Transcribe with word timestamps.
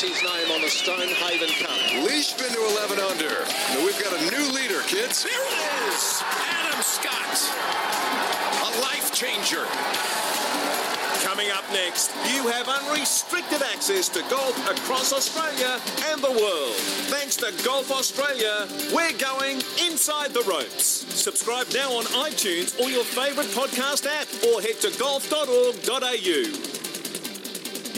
Gets 0.00 0.20
his 0.20 0.30
name 0.30 0.50
on 0.52 0.60
the 0.62 0.68
Stonehaven 0.68 1.48
Cup. 1.58 2.04
Leishman 2.04 2.50
to 2.50 2.60
11 2.88 2.98
under. 3.00 3.34
Now 3.74 3.84
we've 3.84 3.98
got 3.98 4.12
a 4.12 4.30
new 4.30 4.52
leader, 4.52 4.80
kids. 4.82 5.24
Here 5.24 5.32
it 5.32 5.88
is! 5.88 6.22
Adam 6.22 6.82
Scott. 6.82 7.38
A 8.62 8.80
life 8.80 9.12
changer. 9.12 9.64
Coming 11.24 11.50
up 11.50 11.64
next, 11.72 12.14
you 12.32 12.46
have 12.48 12.68
unrestricted 12.68 13.62
access 13.62 14.08
to 14.10 14.22
golf 14.30 14.56
across 14.70 15.12
Australia 15.12 15.80
and 16.10 16.22
the 16.22 16.30
world. 16.30 16.76
Thanks 17.10 17.36
to 17.36 17.52
Golf 17.64 17.90
Australia, 17.90 18.68
we're 18.94 19.18
going 19.18 19.60
inside 19.84 20.30
the 20.30 20.44
ropes. 20.48 20.84
Subscribe 20.84 21.66
now 21.74 21.90
on 21.90 22.04
iTunes 22.04 22.78
or 22.80 22.88
your 22.88 23.04
favourite 23.04 23.48
podcast 23.50 24.06
app 24.06 24.28
or 24.46 24.60
head 24.62 24.80
to 24.80 24.96
golf.org.au. 24.98 26.77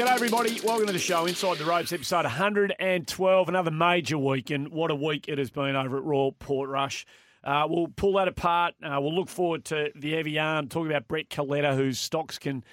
G'day, 0.00 0.14
everybody. 0.14 0.58
Welcome 0.64 0.86
to 0.86 0.94
the 0.94 0.98
show, 0.98 1.26
Inside 1.26 1.58
the 1.58 1.66
Ropes, 1.66 1.92
episode 1.92 2.24
112. 2.24 3.48
Another 3.50 3.70
major 3.70 4.16
week, 4.16 4.48
and 4.48 4.68
what 4.68 4.90
a 4.90 4.94
week 4.94 5.28
it 5.28 5.36
has 5.36 5.50
been 5.50 5.76
over 5.76 5.98
at 5.98 6.04
Royal 6.04 6.32
Portrush. 6.32 7.04
Uh, 7.44 7.66
we'll 7.68 7.88
pull 7.88 8.14
that 8.14 8.26
apart. 8.26 8.72
Uh, 8.82 8.98
we'll 8.98 9.14
look 9.14 9.28
forward 9.28 9.66
to 9.66 9.92
the 9.94 10.16
Evian, 10.16 10.68
talk 10.68 10.86
about 10.86 11.06
Brett 11.06 11.28
Coletta, 11.28 11.76
whose 11.76 11.98
stocks 11.98 12.38
can 12.38 12.64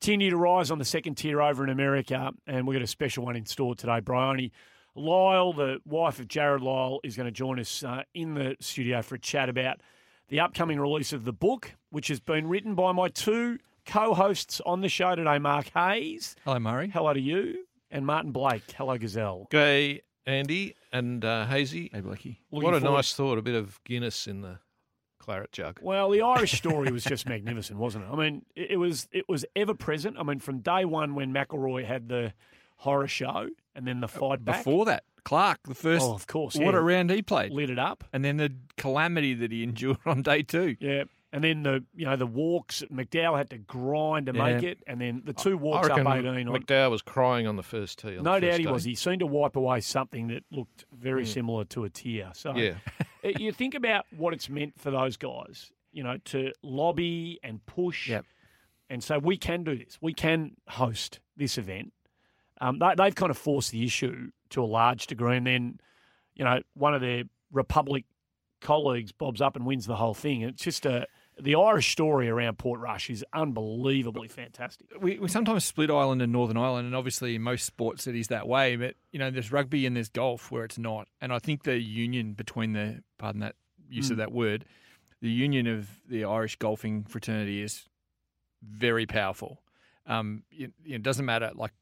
continue 0.00 0.30
to 0.30 0.36
rise 0.36 0.70
on 0.70 0.78
the 0.78 0.84
second 0.84 1.16
tier 1.16 1.42
over 1.42 1.64
in 1.64 1.70
America. 1.70 2.30
And 2.46 2.68
we've 2.68 2.76
got 2.78 2.84
a 2.84 2.86
special 2.86 3.24
one 3.24 3.34
in 3.34 3.46
store 3.46 3.74
today. 3.74 3.98
Bryony 3.98 4.52
Lyle, 4.94 5.52
the 5.52 5.80
wife 5.84 6.20
of 6.20 6.28
Jarrod 6.28 6.60
Lyle, 6.60 7.00
is 7.02 7.16
going 7.16 7.26
to 7.26 7.32
join 7.32 7.58
us 7.58 7.82
uh, 7.82 8.04
in 8.14 8.34
the 8.34 8.54
studio 8.60 9.02
for 9.02 9.16
a 9.16 9.18
chat 9.18 9.48
about 9.48 9.80
the 10.28 10.38
upcoming 10.38 10.78
release 10.78 11.12
of 11.12 11.24
the 11.24 11.32
book, 11.32 11.72
which 11.90 12.06
has 12.06 12.20
been 12.20 12.46
written 12.46 12.76
by 12.76 12.92
my 12.92 13.08
two 13.08 13.58
co-hosts 13.86 14.60
on 14.66 14.80
the 14.80 14.88
show 14.88 15.14
today, 15.14 15.38
Mark 15.38 15.70
Hayes. 15.74 16.36
Hello, 16.44 16.58
Murray. 16.58 16.88
Hello 16.88 17.12
to 17.12 17.20
you. 17.20 17.64
And 17.90 18.04
Martin 18.04 18.32
Blake. 18.32 18.70
Hello, 18.76 18.98
Gazelle. 18.98 19.46
G'day, 19.50 20.00
Andy 20.26 20.74
and 20.92 21.24
uh, 21.24 21.46
Hazy. 21.46 21.88
Hey, 21.92 22.00
Blakey. 22.00 22.40
What 22.50 22.74
a 22.74 22.80
forward- 22.80 22.96
nice 22.96 23.14
thought, 23.14 23.38
a 23.38 23.42
bit 23.42 23.54
of 23.54 23.82
Guinness 23.84 24.26
in 24.26 24.40
the 24.42 24.58
claret 25.20 25.52
jug. 25.52 25.78
Well, 25.80 26.10
the 26.10 26.20
Irish 26.22 26.52
story 26.58 26.90
was 26.90 27.04
just 27.04 27.28
magnificent, 27.28 27.78
wasn't 27.78 28.04
it? 28.04 28.08
I 28.12 28.16
mean, 28.16 28.42
it 28.56 28.72
it 28.72 28.76
was 28.76 29.08
it 29.12 29.28
was 29.28 29.44
ever 29.54 29.72
present. 29.74 30.16
I 30.18 30.24
mean, 30.24 30.40
from 30.40 30.58
day 30.60 30.84
one 30.84 31.14
when 31.14 31.32
McIlroy 31.32 31.84
had 31.84 32.08
the 32.08 32.32
horror 32.78 33.08
show 33.08 33.48
and 33.74 33.86
then 33.86 34.00
the 34.00 34.08
fight 34.08 34.44
back. 34.44 34.64
Before 34.64 34.84
that, 34.86 35.04
Clarke, 35.24 35.60
the 35.68 35.74
first. 35.74 36.04
Oh, 36.04 36.12
of 36.14 36.26
course, 36.26 36.56
What 36.56 36.74
yeah. 36.74 36.80
a 36.80 36.82
round 36.82 37.10
he 37.10 37.22
played. 37.22 37.52
lit 37.52 37.70
it 37.70 37.78
up. 37.78 38.02
And 38.12 38.24
then 38.24 38.36
the 38.36 38.52
calamity 38.76 39.32
that 39.34 39.52
he 39.52 39.62
endured 39.62 39.98
on 40.06 40.22
day 40.22 40.42
two. 40.42 40.76
Yeah. 40.80 41.04
And 41.36 41.44
then 41.44 41.62
the 41.64 41.84
you 41.94 42.06
know 42.06 42.16
the 42.16 42.26
walks 42.26 42.82
McDowell 42.90 43.36
had 43.36 43.50
to 43.50 43.58
grind 43.58 44.24
to 44.26 44.32
make 44.32 44.62
it, 44.62 44.78
and 44.86 44.98
then 44.98 45.20
the 45.22 45.34
two 45.34 45.58
walks 45.58 45.86
up 45.90 45.98
eighteen. 45.98 46.48
on- 46.48 46.62
McDowell 46.62 46.90
was 46.90 47.02
crying 47.02 47.46
on 47.46 47.56
the 47.56 47.62
first 47.62 47.98
tee. 47.98 48.16
On 48.16 48.24
no 48.24 48.40
doubt 48.40 48.58
he 48.58 48.64
day. 48.64 48.72
was. 48.72 48.84
He 48.84 48.94
seemed 48.94 49.20
to 49.20 49.26
wipe 49.26 49.54
away 49.54 49.80
something 49.80 50.28
that 50.28 50.44
looked 50.50 50.86
very 50.98 51.26
similar 51.26 51.64
to 51.66 51.84
a 51.84 51.90
tear. 51.90 52.30
So 52.34 52.56
Yeah. 52.56 52.74
You 53.38 53.52
think 53.52 53.74
about 53.74 54.06
what 54.16 54.32
it's 54.32 54.48
meant 54.48 54.78
for 54.80 54.90
those 54.90 55.16
guys, 55.18 55.70
you 55.92 56.02
know, 56.04 56.16
to 56.26 56.52
lobby 56.62 57.38
and 57.42 57.64
push 57.66 58.08
Yep. 58.08 58.24
and 58.88 59.02
say, 59.04 59.18
we 59.18 59.36
can 59.36 59.62
do 59.64 59.76
this. 59.76 59.98
We 60.00 60.14
can 60.14 60.52
host 60.68 61.18
this 61.36 61.58
event. 61.58 61.92
Um, 62.60 62.78
they, 62.78 62.94
they've 62.96 63.14
kind 63.14 63.30
of 63.30 63.36
forced 63.36 63.72
the 63.72 63.84
issue 63.84 64.30
to 64.50 64.62
a 64.62 64.64
large 64.64 65.06
degree. 65.08 65.36
And 65.36 65.46
then, 65.46 65.80
you 66.36 66.44
know, 66.44 66.60
one 66.74 66.94
of 66.94 67.00
their 67.00 67.24
Republic 67.52 68.04
colleagues 68.60 69.12
bobs 69.12 69.40
up 69.42 69.56
and 69.56 69.66
wins 69.66 69.86
the 69.86 69.96
whole 69.96 70.14
thing. 70.14 70.40
It's 70.42 70.62
just 70.62 70.86
a. 70.86 71.06
The 71.38 71.54
Irish 71.54 71.92
story 71.92 72.28
around 72.30 72.56
Portrush 72.56 73.10
is 73.10 73.22
unbelievably 73.34 74.28
fantastic. 74.28 74.86
We, 75.00 75.18
we 75.18 75.28
sometimes 75.28 75.64
split 75.64 75.90
Ireland 75.90 76.22
and 76.22 76.32
Northern 76.32 76.56
Ireland, 76.56 76.86
and 76.86 76.96
obviously 76.96 77.34
in 77.34 77.42
most 77.42 77.66
sports 77.66 78.06
it 78.06 78.16
is 78.16 78.28
that 78.28 78.48
way. 78.48 78.76
But 78.76 78.94
you 79.12 79.18
know, 79.18 79.30
there's 79.30 79.52
rugby 79.52 79.84
and 79.84 79.94
there's 79.94 80.08
golf 80.08 80.50
where 80.50 80.64
it's 80.64 80.78
not. 80.78 81.08
And 81.20 81.32
I 81.32 81.38
think 81.38 81.64
the 81.64 81.78
union 81.78 82.32
between 82.32 82.72
the 82.72 83.02
pardon 83.18 83.40
that 83.42 83.54
use 83.88 84.08
Mm. 84.08 84.12
of 84.12 84.16
that 84.18 84.32
word, 84.32 84.64
the 85.20 85.28
union 85.30 85.66
of 85.66 85.88
the 86.08 86.24
Irish 86.24 86.56
golfing 86.56 87.04
fraternity 87.04 87.60
is 87.62 87.84
very 88.62 89.04
powerful. 89.06 89.60
Um, 90.06 90.42
it, 90.50 90.72
it 90.84 91.02
doesn't 91.02 91.24
matter 91.26 91.50
like 91.54 91.72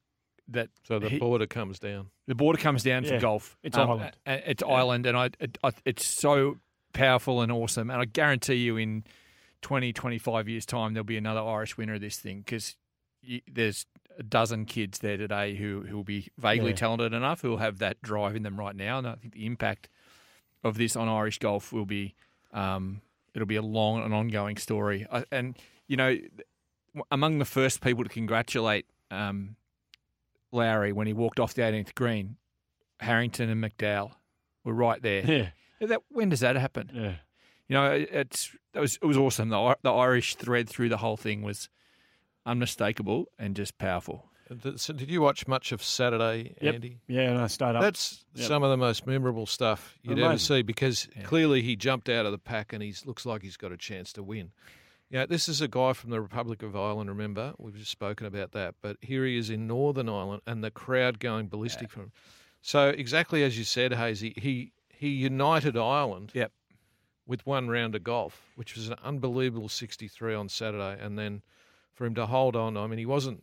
that. 0.48 0.70
So 0.82 0.98
the 0.98 1.08
he- 1.10 1.18
border 1.18 1.46
comes 1.46 1.78
down. 1.78 2.08
The 2.26 2.34
border 2.34 2.58
comes 2.60 2.82
down 2.82 3.04
Yeah, 3.04 3.10
for 3.10 3.18
golf. 3.20 3.56
it's 3.62 3.76
Um, 3.78 3.88
Ireland. 3.90 4.16
a- 4.26 4.30
a- 4.32 4.50
It's 4.50 4.62
Ireland, 4.62 5.06
and 5.06 5.16
I, 5.16 5.26
it, 5.38 5.58
I, 5.62 5.70
it's 5.84 6.04
so 6.06 6.56
powerful 6.92 7.40
and 7.40 7.52
awesome. 7.52 7.90
And 7.90 8.00
I 8.00 8.04
guarantee 8.04 8.54
you, 8.56 8.76
in 8.76 9.04
20, 9.64 9.92
25 9.94 10.48
years' 10.48 10.66
time, 10.66 10.92
there'll 10.94 11.04
be 11.04 11.16
another 11.16 11.40
Irish 11.40 11.76
winner 11.78 11.94
of 11.94 12.00
this 12.02 12.18
thing 12.18 12.40
because 12.40 12.76
there's 13.50 13.86
a 14.18 14.22
dozen 14.22 14.66
kids 14.66 14.98
there 14.98 15.16
today 15.16 15.54
who 15.56 15.80
who 15.88 15.96
will 15.96 16.04
be 16.04 16.28
vaguely 16.38 16.70
Yeah. 16.70 16.76
talented 16.76 17.12
enough 17.14 17.40
who 17.40 17.48
will 17.50 17.56
have 17.56 17.78
that 17.78 18.00
drive 18.02 18.36
in 18.36 18.42
them 18.42 18.60
right 18.60 18.76
now. 18.76 18.98
And 18.98 19.08
I 19.08 19.14
think 19.14 19.32
the 19.32 19.46
impact 19.46 19.88
of 20.62 20.76
this 20.76 20.94
on 20.94 21.08
Irish 21.08 21.38
golf 21.38 21.72
will 21.72 21.86
be 21.86 22.14
um, 22.52 23.00
it'll 23.34 23.46
be 23.46 23.56
a 23.56 23.62
long 23.62 24.02
and 24.04 24.12
ongoing 24.14 24.56
story. 24.58 25.06
I, 25.10 25.24
and 25.32 25.56
you 25.88 25.96
know, 25.96 26.16
among 27.10 27.38
the 27.38 27.44
first 27.46 27.80
people 27.80 28.04
to 28.04 28.10
congratulate 28.10 28.86
um, 29.10 29.56
Lowry 30.52 30.92
when 30.92 31.06
he 31.06 31.12
walked 31.12 31.40
off 31.40 31.54
the 31.54 31.62
18th 31.62 31.94
green, 31.94 32.36
Harrington 33.00 33.48
and 33.50 33.64
McDowell 33.64 34.12
were 34.62 34.74
right 34.74 35.00
there. 35.02 35.24
Yeah, 35.24 35.86
That, 35.86 36.02
when 36.10 36.28
does 36.28 36.40
that 36.40 36.56
happen? 36.56 36.90
yeah. 36.94 37.14
You 37.68 37.74
know, 37.74 37.92
it- 37.92 38.08
it's 38.12 38.56
it 38.74 38.80
was 38.80 38.96
it 38.96 39.04
was 39.06 39.16
awesome. 39.16 39.48
The 39.48 39.76
the 39.82 39.92
Irish 39.92 40.36
thread 40.36 40.68
through 40.68 40.88
the 40.90 40.98
whole 40.98 41.16
thing 41.16 41.42
was 41.42 41.68
unmistakable 42.46 43.26
and 43.38 43.56
just 43.56 43.78
powerful. 43.78 44.26
So 44.76 44.92
did 44.92 45.10
you 45.10 45.22
watch 45.22 45.48
much 45.48 45.72
of 45.72 45.82
Saturday, 45.82 46.54
Yep. 46.60 46.74
Andy? 46.74 46.98
Yeah, 47.08 47.30
and 47.30 47.38
I 47.38 47.46
stayed 47.46 47.74
up. 47.76 47.80
That's 47.80 48.24
Yep. 48.34 48.46
some 48.46 48.62
of 48.62 48.70
the 48.70 48.76
most 48.76 49.06
memorable 49.06 49.46
stuff 49.46 49.98
you'd 50.02 50.18
ever 50.18 50.36
see 50.36 50.60
because 50.60 51.08
clearly 51.24 51.62
he 51.62 51.76
jumped 51.76 52.10
out 52.10 52.26
of 52.26 52.32
the 52.32 52.38
pack 52.38 52.74
and 52.74 52.82
he 52.82 52.94
looks 53.06 53.24
like 53.24 53.40
he's 53.42 53.56
got 53.56 53.72
a 53.72 53.76
chance 53.78 54.12
to 54.12 54.22
win. 54.22 54.52
Yeah, 55.08 55.24
this 55.24 55.48
is 55.48 55.62
a 55.62 55.68
guy 55.68 55.94
from 55.94 56.10
the 56.10 56.20
Republic 56.20 56.62
of 56.62 56.76
Ireland. 56.76 57.08
Remember, 57.08 57.54
we've 57.58 57.76
just 57.76 57.90
spoken 57.90 58.26
about 58.26 58.52
that. 58.52 58.74
But 58.82 58.98
here 59.00 59.24
he 59.24 59.38
is 59.38 59.48
in 59.48 59.66
Northern 59.66 60.08
Ireland, 60.10 60.42
and 60.46 60.62
the 60.62 60.70
crowd 60.70 61.20
going 61.20 61.48
ballistic 61.48 61.90
for 61.90 62.00
him. 62.00 62.12
So 62.60 62.88
exactly 62.90 63.42
as 63.44 63.56
you 63.56 63.64
said, 63.64 63.94
Hazy, 63.94 64.34
he 64.36 64.72
he 64.90 65.08
united 65.08 65.76
Ireland. 65.76 66.32
Yep. 66.34 66.52
With 67.26 67.46
one 67.46 67.68
round 67.68 67.94
of 67.94 68.04
golf, 68.04 68.50
which 68.54 68.76
was 68.76 68.88
an 68.88 68.96
unbelievable 69.02 69.68
sixty-three 69.68 70.34
on 70.34 70.48
Saturday, 70.48 70.98
and 71.02 71.18
then 71.18 71.42
for 71.94 72.04
him 72.06 72.14
to 72.16 72.26
hold 72.26 72.54
on. 72.56 72.76
I 72.76 72.86
mean, 72.86 72.98
he 72.98 73.06
wasn't, 73.06 73.42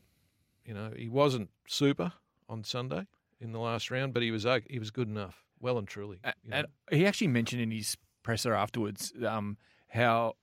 you 0.65 0.73
know, 0.73 0.91
he 0.95 1.09
wasn't 1.09 1.49
super 1.67 2.13
on 2.47 2.63
Sunday 2.63 3.07
in 3.39 3.53
the 3.53 3.59
last 3.59 3.89
round, 3.89 4.13
but 4.13 4.21
he 4.21 4.29
was 4.29 4.45
he 4.69 4.77
was 4.77 4.91
good 4.91 5.07
enough, 5.07 5.43
well 5.59 5.77
and 5.79 5.87
truly. 5.87 6.19
A- 6.23 6.33
you 6.43 6.51
know. 6.51 6.57
And 6.57 6.67
he 6.99 7.05
actually 7.07 7.27
mentioned 7.29 7.61
in 7.61 7.71
his 7.71 7.97
presser 8.21 8.53
afterwards 8.53 9.13
um, 9.27 9.57
how 9.87 10.35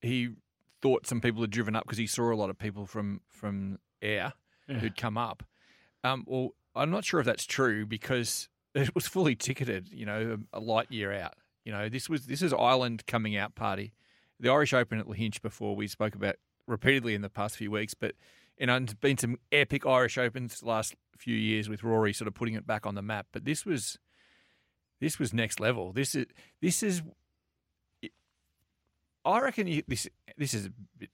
he 0.00 0.30
thought 0.82 1.06
some 1.06 1.20
people 1.20 1.40
had 1.42 1.50
driven 1.50 1.76
up 1.76 1.84
because 1.84 1.98
he 1.98 2.06
saw 2.08 2.32
a 2.32 2.34
lot 2.34 2.50
of 2.50 2.58
people 2.58 2.86
from 2.86 3.20
from 3.28 3.78
air 4.02 4.32
Yeah. 4.68 4.78
who'd 4.78 4.96
come 4.96 5.16
up. 5.16 5.44
Um, 6.02 6.24
well, 6.26 6.54
I'm 6.74 6.90
not 6.90 7.04
sure 7.04 7.20
if 7.20 7.26
that's 7.26 7.44
true 7.46 7.86
because 7.86 8.48
it 8.74 8.94
was 8.96 9.06
fully 9.06 9.36
ticketed. 9.36 9.90
You 9.92 10.06
know, 10.06 10.38
a, 10.52 10.58
a 10.58 10.60
light 10.60 10.90
year 10.90 11.12
out. 11.12 11.34
You 11.64 11.72
know, 11.72 11.88
this 11.88 12.08
was 12.08 12.26
this 12.26 12.42
is 12.42 12.52
Ireland 12.52 13.06
coming 13.06 13.36
out 13.36 13.54
party. 13.54 13.92
The 14.40 14.50
Irish 14.50 14.72
Open 14.72 14.98
at 14.98 15.06
Lahinch 15.06 15.42
before 15.42 15.74
we 15.74 15.88
spoke 15.88 16.14
about 16.14 16.36
repeatedly 16.66 17.14
in 17.14 17.22
the 17.22 17.28
past 17.28 17.56
few 17.56 17.70
weeks, 17.70 17.94
but 17.94 18.14
you 18.58 18.66
know, 18.66 18.78
there's 18.78 18.94
been 18.94 19.18
some 19.18 19.36
epic 19.52 19.86
Irish 19.86 20.18
Opens 20.18 20.60
the 20.60 20.66
last 20.66 20.94
few 21.16 21.36
years 21.36 21.68
with 21.68 21.82
Rory 21.82 22.12
sort 22.12 22.28
of 22.28 22.34
putting 22.34 22.54
it 22.54 22.66
back 22.66 22.86
on 22.86 22.94
the 22.94 23.02
map. 23.02 23.26
But 23.32 23.44
this 23.44 23.64
was 23.64 23.98
this 25.00 25.18
was 25.18 25.32
next 25.32 25.60
level. 25.60 25.92
This 25.92 26.14
is 26.14 26.26
this 26.60 26.82
is. 26.82 27.02
I 29.24 29.40
reckon 29.40 29.66
you, 29.66 29.82
this 29.86 30.08
this 30.36 30.54
is 30.54 30.66
a 30.66 30.72
bit 30.98 31.10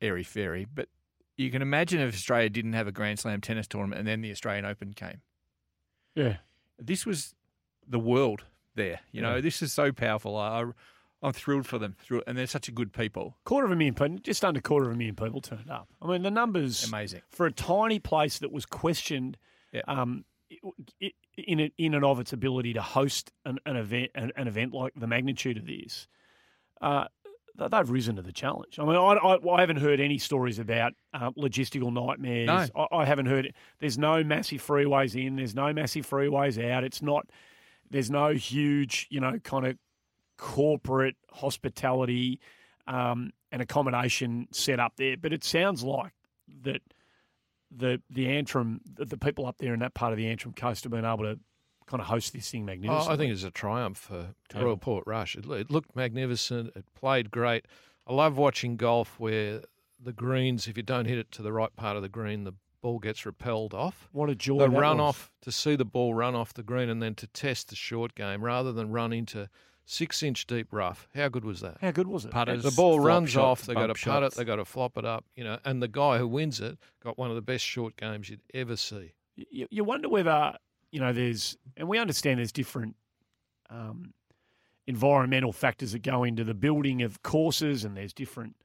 airy 0.00 0.24
fairy, 0.24 0.66
but 0.72 0.88
you 1.36 1.50
can 1.50 1.62
imagine 1.62 2.00
if 2.00 2.14
Australia 2.14 2.48
didn't 2.48 2.74
have 2.74 2.86
a 2.86 2.92
Grand 2.92 3.18
Slam 3.18 3.40
tennis 3.40 3.66
tournament 3.66 3.98
and 3.98 4.08
then 4.08 4.20
the 4.20 4.30
Australian 4.30 4.64
Open 4.64 4.92
came. 4.92 5.20
Yeah. 6.14 6.36
This 6.78 7.04
was 7.04 7.34
the 7.86 7.98
world 7.98 8.44
there. 8.74 9.00
You 9.12 9.22
know, 9.22 9.36
Yeah. 9.36 9.40
this 9.40 9.62
is 9.62 9.72
so 9.72 9.92
powerful. 9.92 10.36
I, 10.36 10.64
I'm 11.22 11.32
thrilled 11.32 11.66
for 11.66 11.78
them, 11.78 11.96
and 12.26 12.36
they're 12.36 12.46
such 12.46 12.68
a 12.68 12.72
good 12.72 12.92
people. 12.92 13.36
Quarter 13.44 13.66
of 13.66 13.72
a 13.72 13.76
million 13.76 13.94
people, 13.94 14.18
just 14.18 14.44
under 14.44 14.60
quarter 14.60 14.86
of 14.88 14.92
a 14.94 14.96
million 14.96 15.16
people 15.16 15.40
turned 15.40 15.70
up. 15.70 15.88
I 16.02 16.06
mean, 16.08 16.22
the 16.22 16.30
numbers 16.30 16.86
Amazing. 16.86 17.22
for 17.30 17.46
a 17.46 17.52
tiny 17.52 17.98
place 17.98 18.38
that 18.40 18.52
was 18.52 18.66
questioned 18.66 19.38
Yeah. 19.72 19.82
um, 19.88 20.24
in 21.36 21.60
it, 21.60 21.72
in 21.78 21.94
and 21.94 22.04
of 22.04 22.20
its 22.20 22.32
ability 22.32 22.74
to 22.74 22.82
host 22.82 23.32
an, 23.44 23.58
an 23.66 23.76
event 23.76 24.10
an, 24.14 24.32
an 24.36 24.46
event 24.46 24.72
like 24.72 24.92
the 24.96 25.06
magnitude 25.06 25.56
of 25.56 25.66
this, 25.66 26.06
uh, 26.80 27.06
they've 27.56 27.90
risen 27.90 28.16
to 28.16 28.22
the 28.22 28.32
challenge. 28.32 28.78
I 28.78 28.84
mean, 28.84 28.96
I, 28.96 29.14
I, 29.14 29.48
I 29.56 29.60
haven't 29.60 29.76
heard 29.78 30.00
any 30.00 30.18
stories 30.18 30.58
about 30.58 30.92
uh, 31.14 31.30
logistical 31.32 31.92
nightmares. 31.92 32.70
No. 32.74 32.86
I, 32.92 32.98
I 32.98 33.04
haven't 33.04 33.26
heard. 33.26 33.52
There's 33.80 33.96
no 33.98 34.22
massive 34.22 34.64
freeways 34.64 35.14
in. 35.20 35.36
There's 35.36 35.54
no 35.54 35.72
massive 35.72 36.08
freeways 36.08 36.62
out. 36.70 36.84
It's 36.84 37.00
not. 37.02 37.26
There's 37.90 38.10
no 38.10 38.30
huge, 38.30 39.06
you 39.10 39.20
know, 39.20 39.38
kind 39.42 39.66
of 39.66 39.76
corporate 40.36 41.16
hospitality 41.32 42.40
um, 42.86 43.30
and 43.52 43.62
accommodation 43.62 44.48
set 44.52 44.80
up 44.80 44.94
there. 44.96 45.16
But 45.16 45.32
it 45.32 45.44
sounds 45.44 45.82
like 45.82 46.12
that 46.62 46.82
the 47.70 48.02
the 48.10 48.28
Antrim, 48.28 48.80
the, 48.84 49.04
the 49.04 49.18
people 49.18 49.46
up 49.46 49.58
there 49.58 49.74
in 49.74 49.80
that 49.80 49.94
part 49.94 50.12
of 50.12 50.18
the 50.18 50.26
Antrim 50.26 50.54
coast 50.54 50.84
have 50.84 50.92
been 50.92 51.04
able 51.04 51.24
to 51.24 51.38
kind 51.86 52.00
of 52.00 52.06
host 52.06 52.32
this 52.32 52.50
thing 52.50 52.64
magnificently. 52.64 52.88
Oh, 52.88 53.08
magnificently. 53.08 53.14
I 53.14 53.16
think 53.18 53.32
it's 53.34 53.44
a 53.44 53.50
triumph 53.50 53.98
for. 53.98 54.34
Royal 54.54 54.76
Portrush. 54.76 55.36
It, 55.36 55.46
it 55.46 55.70
looked 55.70 55.94
magnificent. 55.96 56.72
It 56.76 56.84
played 56.94 57.30
great. 57.30 57.66
I 58.06 58.14
love 58.14 58.36
watching 58.36 58.76
golf 58.76 59.18
where 59.18 59.62
the 60.02 60.12
greens, 60.12 60.68
if 60.68 60.76
you 60.76 60.82
don't 60.82 61.06
hit 61.06 61.18
it 61.18 61.32
to 61.32 61.42
the 61.42 61.52
right 61.52 61.74
part 61.74 61.96
of 61.96 62.02
the 62.02 62.08
green, 62.08 62.44
the 62.44 62.54
ball 62.84 62.98
gets 62.98 63.24
repelled 63.24 63.72
off. 63.72 64.08
what 64.12 64.28
a 64.28 64.34
joy 64.34 64.58
the 64.58 64.68
that 64.68 64.78
run 64.78 64.98
was. 64.98 65.08
off 65.08 65.32
to 65.40 65.50
see 65.50 65.74
the 65.74 65.86
ball 65.86 66.12
run 66.12 66.34
off 66.34 66.52
the 66.52 66.62
green 66.62 66.90
and 66.90 67.02
then 67.02 67.14
to 67.14 67.26
test 67.26 67.70
the 67.70 67.74
short 67.76 68.14
game 68.14 68.44
rather 68.44 68.72
than 68.72 68.90
run 68.92 69.10
into 69.12 69.48
six 69.86 70.22
inch 70.22 70.46
deep 70.46 70.68
rough. 70.70 71.08
How 71.14 71.28
good 71.28 71.44
was 71.46 71.60
that? 71.60 71.78
How 71.80 71.90
good 71.92 72.06
was 72.06 72.26
it? 72.26 72.30
Putters, 72.30 72.62
The 72.62 72.70
ball 72.72 73.00
runs 73.00 73.30
shots, 73.30 73.62
off. 73.62 73.66
They 73.66 73.72
got 73.72 73.86
to 73.86 73.94
bump 73.94 74.00
putt 74.04 74.22
it. 74.22 74.34
They 74.34 74.44
got 74.44 74.56
to 74.56 74.66
flop 74.66 74.98
it 74.98 75.04
up. 75.06 75.24
You 75.34 75.44
know, 75.44 75.58
and 75.64 75.82
the 75.82 75.88
guy 75.88 76.18
who 76.18 76.28
wins 76.28 76.60
it 76.60 76.76
got 77.02 77.16
one 77.16 77.30
of 77.30 77.36
the 77.36 77.42
best 77.42 77.64
short 77.64 77.96
games 77.96 78.28
you'd 78.28 78.42
ever 78.52 78.76
see. 78.76 79.12
you, 79.36 79.66
you 79.70 79.82
wonder 79.82 80.08
whether 80.10 80.52
you 80.92 81.00
know 81.00 81.12
there's 81.14 81.56
and 81.78 81.88
we 81.88 81.98
understand 81.98 82.38
there's 82.38 82.52
different 82.52 82.96
um, 83.70 84.12
environmental 84.86 85.52
factors 85.52 85.92
that 85.92 86.02
go 86.02 86.22
into 86.24 86.44
the 86.44 86.54
building 86.54 87.00
of 87.02 87.22
courses 87.22 87.84
and 87.84 87.96
there's 87.96 88.12
different 88.12 88.56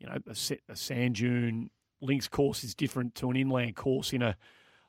you 0.00 0.06
know 0.08 0.16
a, 0.26 0.34
sa- 0.34 0.54
a 0.68 0.74
sand 0.76 1.14
dune 1.14 1.70
links 2.00 2.28
course 2.28 2.64
is 2.64 2.74
different 2.74 3.14
to 3.16 3.30
an 3.30 3.36
inland 3.36 3.76
course 3.76 4.12
in 4.12 4.22
a 4.22 4.36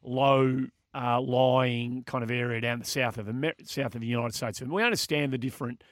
low 0.03 0.65
uh, 0.93 1.21
lying 1.21 2.03
kind 2.03 2.23
of 2.23 2.31
area 2.31 2.61
down 2.61 2.79
the 2.79 2.85
south 2.85 3.17
of 3.17 3.29
Amer- 3.29 3.53
south 3.63 3.95
of 3.95 4.01
the 4.01 4.07
United 4.07 4.33
States. 4.33 4.61
And 4.61 4.71
we 4.71 4.83
understand 4.83 5.31
the 5.31 5.37
different 5.37 5.83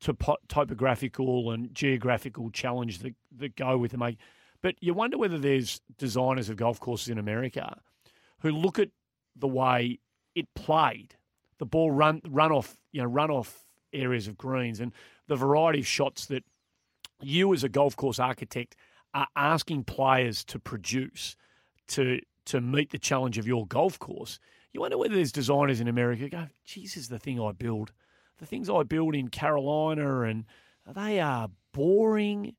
topo- 0.00 0.38
topographical 0.48 1.50
and 1.50 1.74
geographical 1.74 2.50
challenge 2.50 2.98
that, 3.00 3.14
that 3.36 3.56
go 3.56 3.78
with 3.78 3.92
them 3.92 4.02
but 4.62 4.76
you 4.80 4.94
wonder 4.94 5.18
whether 5.18 5.38
there's 5.38 5.80
designers 5.98 6.48
of 6.48 6.56
golf 6.56 6.78
courses 6.78 7.08
in 7.08 7.18
America 7.18 7.80
who 8.40 8.50
look 8.50 8.78
at 8.78 8.88
the 9.36 9.48
way 9.48 9.98
it 10.34 10.46
played, 10.54 11.16
the 11.58 11.66
ball 11.66 11.90
run 11.90 12.22
run 12.28 12.52
off, 12.52 12.76
you 12.92 13.02
know, 13.02 13.08
run 13.08 13.30
off 13.30 13.64
areas 13.92 14.28
of 14.28 14.38
greens, 14.38 14.80
and 14.80 14.92
the 15.26 15.36
variety 15.36 15.80
of 15.80 15.86
shots 15.86 16.26
that 16.26 16.44
you 17.20 17.52
as 17.52 17.64
a 17.64 17.68
golf 17.68 17.96
course 17.96 18.18
architect 18.18 18.76
are 19.14 19.28
asking 19.36 19.84
players 19.84 20.44
to 20.44 20.58
produce 20.58 21.36
to 21.88 22.20
to 22.46 22.60
meet 22.60 22.90
the 22.90 22.98
challenge 22.98 23.38
of 23.38 23.46
your 23.46 23.66
golf 23.66 23.98
course. 23.98 24.38
You 24.72 24.80
wonder 24.80 24.98
whether 24.98 25.14
there's 25.14 25.32
designers 25.32 25.80
in 25.80 25.88
America 25.88 26.22
who 26.22 26.28
go, 26.28 26.48
Jesus, 26.64 27.08
the 27.08 27.18
thing 27.18 27.40
I 27.40 27.52
build. 27.52 27.92
The 28.38 28.46
things 28.46 28.68
I 28.68 28.82
build 28.82 29.14
in 29.14 29.28
Carolina, 29.28 30.22
and 30.22 30.44
they 30.86 31.20
are 31.20 31.48
boring." 31.72 32.56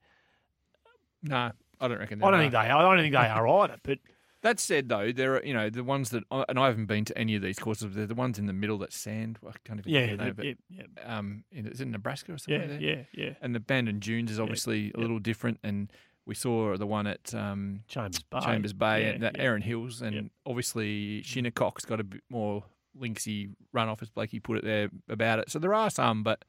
No, 1.22 1.52
I 1.82 1.88
don't 1.88 2.00
reckon. 2.00 2.24
I 2.24 2.28
don't 2.28 2.36
are. 2.36 2.44
think 2.44 2.52
they 2.52 2.58
are. 2.58 2.78
I 2.78 2.82
don't 2.82 3.04
think 3.04 3.14
they 3.14 3.20
are 3.20 3.48
either. 3.64 3.78
But 3.84 4.00
That 4.42 4.60
said, 4.60 4.88
though, 4.88 5.12
there 5.12 5.36
are 5.36 5.44
you 5.44 5.54
know 5.54 5.70
the 5.70 5.84
ones 5.84 6.12
that, 6.12 6.24
and 6.32 6.60
I 6.60 6.68
haven't 6.68 6.86
been 6.86 7.04
to 7.06 7.18
any 7.18 7.36
of 7.36 7.42
these 7.42 7.60
courses. 7.60 7.86
But 7.86 7.96
They're 7.96 8.06
the 8.08 8.16
ones 8.16 8.40
in 8.40 8.46
the 8.46 8.54
middle 8.54 8.78
that 8.78 8.94
sand. 8.94 9.40
I 9.46 9.52
can't 9.66 9.80
even 9.80 9.92
yeah, 9.92 10.16
name, 10.16 10.34
but, 10.36 10.46
yeah, 10.46 10.84
um, 11.04 11.44
in, 11.52 11.68
is 11.68 11.82
it 11.82 11.88
Nebraska 11.88 12.34
or 12.34 12.38
something? 12.38 12.62
yeah, 12.62 12.68
there? 12.68 12.80
yeah, 12.80 13.04
yeah. 13.14 13.34
And 13.42 13.54
the 13.54 13.60
Bandon 13.60 14.00
Dunes 14.00 14.32
is 14.32 14.40
obviously 14.40 14.92
a 14.96 14.98
yeah. 14.98 15.02
little 15.02 15.20
different, 15.20 15.60
and 15.64 15.92
we 16.26 16.36
saw 16.36 16.78
the 16.78 16.88
one 16.88 17.08
at 17.08 17.34
um, 17.34 17.82
Chambers 17.88 18.24
Bay. 18.24 18.40
Chambers 18.42 18.74
Bay 18.74 19.04
Yeah, 19.04 19.10
and 19.10 19.24
that 19.24 19.36
yeah. 19.38 19.44
Erin 19.44 19.62
Hills, 19.62 20.02
and 20.02 20.16
Yep. 20.16 20.26
obviously 20.46 21.22
Shinnecock's 21.24 21.86
got 21.86 22.00
a 22.00 22.04
bit 22.04 22.22
more 22.30 22.64
linksy 23.00 23.50
runoff, 23.76 24.02
as 24.02 24.10
Blakey 24.10 24.40
put 24.40 24.58
it 24.58 24.64
there 24.64 24.90
about 25.10 25.40
it. 25.40 25.50
So 25.50 25.60
there 25.60 25.74
are 25.74 25.90
some, 25.90 26.24
but 26.24 26.46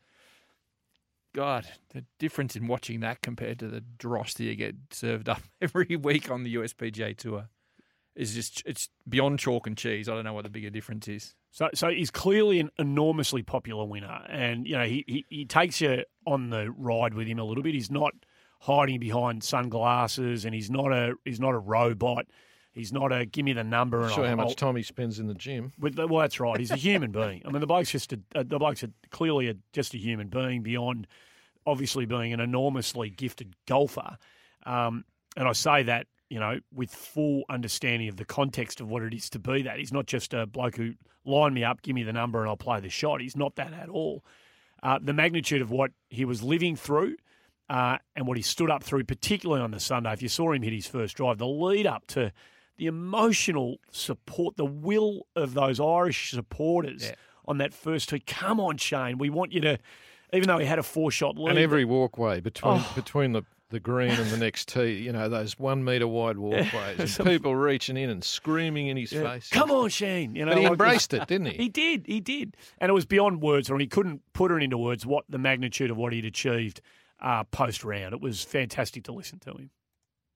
God, 1.35 1.67
the 1.93 2.05
difference 2.19 2.55
in 2.55 2.69
watching 2.69 3.01
that 3.01 3.21
compared 3.23 3.59
to 3.59 3.69
the 3.69 3.81
dross 3.81 4.35
that 4.35 4.45
you 4.45 4.55
get 4.55 4.77
served 4.91 5.29
up 5.29 5.43
every 5.61 5.97
week 5.97 6.31
on 6.31 6.45
the 6.45 6.55
USPGA 6.55 7.17
Tour 7.17 7.49
is 8.15 8.33
just 8.35 8.63
it's 8.65 8.89
beyond 9.09 9.41
chalk 9.41 9.67
and 9.67 9.77
cheese. 9.77 10.09
I 10.09 10.15
don't 10.15 10.25
know 10.25 10.33
what 10.35 10.45
the 10.45 10.51
bigger 10.51 10.71
difference 10.71 11.09
is. 11.09 11.35
So, 11.51 11.69
so 11.75 11.89
he's 11.89 12.11
clearly 12.13 12.61
an 12.61 12.71
enormously 12.79 13.43
popular 13.43 13.85
winner, 13.85 14.25
and 14.29 14.67
you 14.67 14.77
know 14.77 14.85
he, 14.85 15.05
he 15.09 15.25
he 15.29 15.45
takes 15.45 15.81
you 15.81 16.05
on 16.27 16.51
the 16.51 16.71
ride 16.71 17.15
with 17.15 17.27
him 17.27 17.41
a 17.41 17.45
little 17.45 17.63
bit. 17.65 17.75
He's 17.75 17.91
not 17.91 18.13
hiding 18.65 18.99
behind 18.99 19.45
sunglasses, 19.45 20.47
and 20.47 20.55
he's 20.55 20.71
not 20.71 20.91
a 20.91 21.15
he's 21.25 21.41
not 21.41 21.55
a 21.55 21.59
robot. 21.59 22.27
He's 22.73 22.93
not 22.93 23.13
a 23.13 23.27
give 23.27 23.45
me 23.45 23.53
the 23.53 23.63
number. 23.63 24.03
And 24.03 24.13
Show 24.13 24.23
I'll- 24.23 24.31
how 24.31 24.37
much 24.37 24.57
time 24.57 24.75
he 24.77 24.83
spends 24.83 25.19
in 25.21 25.27
the 25.27 25.35
gym. 25.35 25.73
With 25.79 25.97
well, 25.97 26.21
that's 26.21 26.41
right. 26.41 26.59
He's 26.59 26.71
a 26.71 26.77
human 26.77 27.13
being. 27.13 27.43
I 27.45 27.51
mean, 27.51 27.61
the 27.61 27.67
bloke's 27.67 27.91
just 27.91 28.13
a, 28.13 28.21
the 28.35 28.59
bloke's 28.59 28.83
a, 28.83 28.91
clearly 29.11 29.49
a, 29.49 29.55
just 29.73 29.95
a 29.95 29.99
human 29.99 30.29
being 30.29 30.63
beyond 30.63 31.07
obviously 31.67 32.05
being 32.05 32.33
an 32.33 32.41
enormously 32.41 33.09
gifted 33.11 33.55
golfer. 33.67 34.19
Um, 34.67 35.05
and 35.37 35.49
I 35.49 35.53
say 35.53 35.83
that 35.85 36.07
you 36.31 36.41
know 36.41 36.59
with 36.73 36.91
full 36.91 37.45
understanding 37.49 38.09
of 38.09 38.17
the 38.17 38.25
context 38.25 38.81
of 38.81 38.89
what 38.89 39.03
it 39.03 39.13
is 39.13 39.29
to 39.31 39.39
be 39.39 39.63
that. 39.63 39.79
He's 39.79 39.93
not 39.93 40.07
just 40.07 40.33
a 40.33 40.47
bloke 40.47 40.77
who 40.77 40.95
line 41.27 41.53
me 41.53 41.65
up, 41.65 41.83
give 41.83 41.95
me 41.95 42.03
the 42.03 42.13
number, 42.15 42.41
and 42.41 42.49
I'll 42.49 42.57
play 42.57 42.81
the 42.81 42.89
shot. 42.89 43.21
He's 43.21 43.37
not 43.37 43.57
that 43.57 43.75
at 43.75 43.91
all. 43.91 44.25
Uh, 44.83 44.99
the 45.01 45.15
magnitude 45.15 45.63
of 45.63 45.71
what 45.71 45.93
he 46.09 46.25
was 46.25 46.43
living 46.43 46.77
through. 46.77 47.17
Uh, 47.69 47.97
and 48.15 48.27
what 48.27 48.37
he 48.37 48.43
stood 48.43 48.71
up 48.71 48.83
through, 48.85 49.05
particularly 49.05 49.63
on 49.63 49.71
the 49.71 49.81
Sunday, 49.81 50.13
if 50.13 50.21
you 50.23 50.29
saw 50.29 50.53
him 50.53 50.63
hit 50.63 50.73
his 50.73 50.87
first 50.87 51.17
drive, 51.17 51.39
the 51.39 51.47
lead 51.47 51.87
up 51.87 52.07
to 52.09 52.31
the 52.77 52.87
emotional 52.87 53.77
support, 53.91 54.57
the 54.57 54.65
will 54.67 55.27
of 55.35 55.55
those 55.55 55.81
Irish 55.81 56.31
supporters 56.33 57.05
Yeah. 57.07 57.15
on 57.47 57.59
that 57.59 57.73
first 57.73 58.11
tee. 58.11 58.21
Come 58.21 58.61
on, 58.61 58.77
Shane, 58.77 59.17
we 59.17 59.31
want 59.31 59.53
you 59.53 59.61
to, 59.63 59.79
even 60.33 60.47
though 60.49 60.59
he 60.59 60.67
had 60.67 60.79
a 60.79 60.83
four 60.83 61.11
shot 61.11 61.39
lead. 61.39 61.51
And 61.51 61.59
every 61.59 61.85
walkway 61.87 62.41
between 62.41 62.75
Oh. 62.81 62.93
between 62.95 63.33
the, 63.33 63.45
the 63.71 63.81
green 63.81 64.11
and 64.11 64.29
the 64.31 64.37
next 64.37 64.69
tee, 64.69 64.93
you 64.99 65.13
know, 65.13 65.29
those 65.31 65.59
one 65.59 65.83
metre 65.85 66.07
wide 66.07 66.37
walkways, 66.37 67.19
and 67.19 67.27
people 67.31 67.57
reaching 67.57 67.97
in 67.97 68.11
and 68.11 68.23
screaming 68.23 68.89
in 68.89 68.97
his 68.99 69.11
Yeah. 69.13 69.23
face. 69.33 69.49
Come 69.49 69.71
on, 69.71 69.89
Shane. 69.89 70.35
You 70.37 70.45
know, 70.45 70.53
But 70.53 70.61
he 70.61 70.67
embraced 70.67 71.15
it, 71.15 71.27
didn't 71.29 71.47
he? 71.47 71.57
He 71.63 71.69
did, 71.71 72.05
he 72.07 72.21
did, 72.21 72.57
and 72.79 72.91
it 72.91 72.93
was 72.93 73.07
beyond 73.07 73.41
words, 73.41 73.71
or 73.71 73.79
he 73.79 73.87
couldn't 73.87 74.21
put 74.35 74.51
it 74.51 74.63
into 74.63 74.77
words 74.77 75.07
what 75.07 75.25
the 75.31 75.39
magnitude 75.39 75.91
of 75.91 75.97
what 75.97 76.13
he'd 76.13 76.27
achieved 76.27 76.83
uh, 77.25 77.43
post 77.45 77.83
round. 77.85 78.13
It 78.15 78.21
was 78.21 78.43
fantastic 78.45 79.03
to 79.05 79.13
listen 79.13 79.39
to 79.41 79.51
him. 79.53 79.71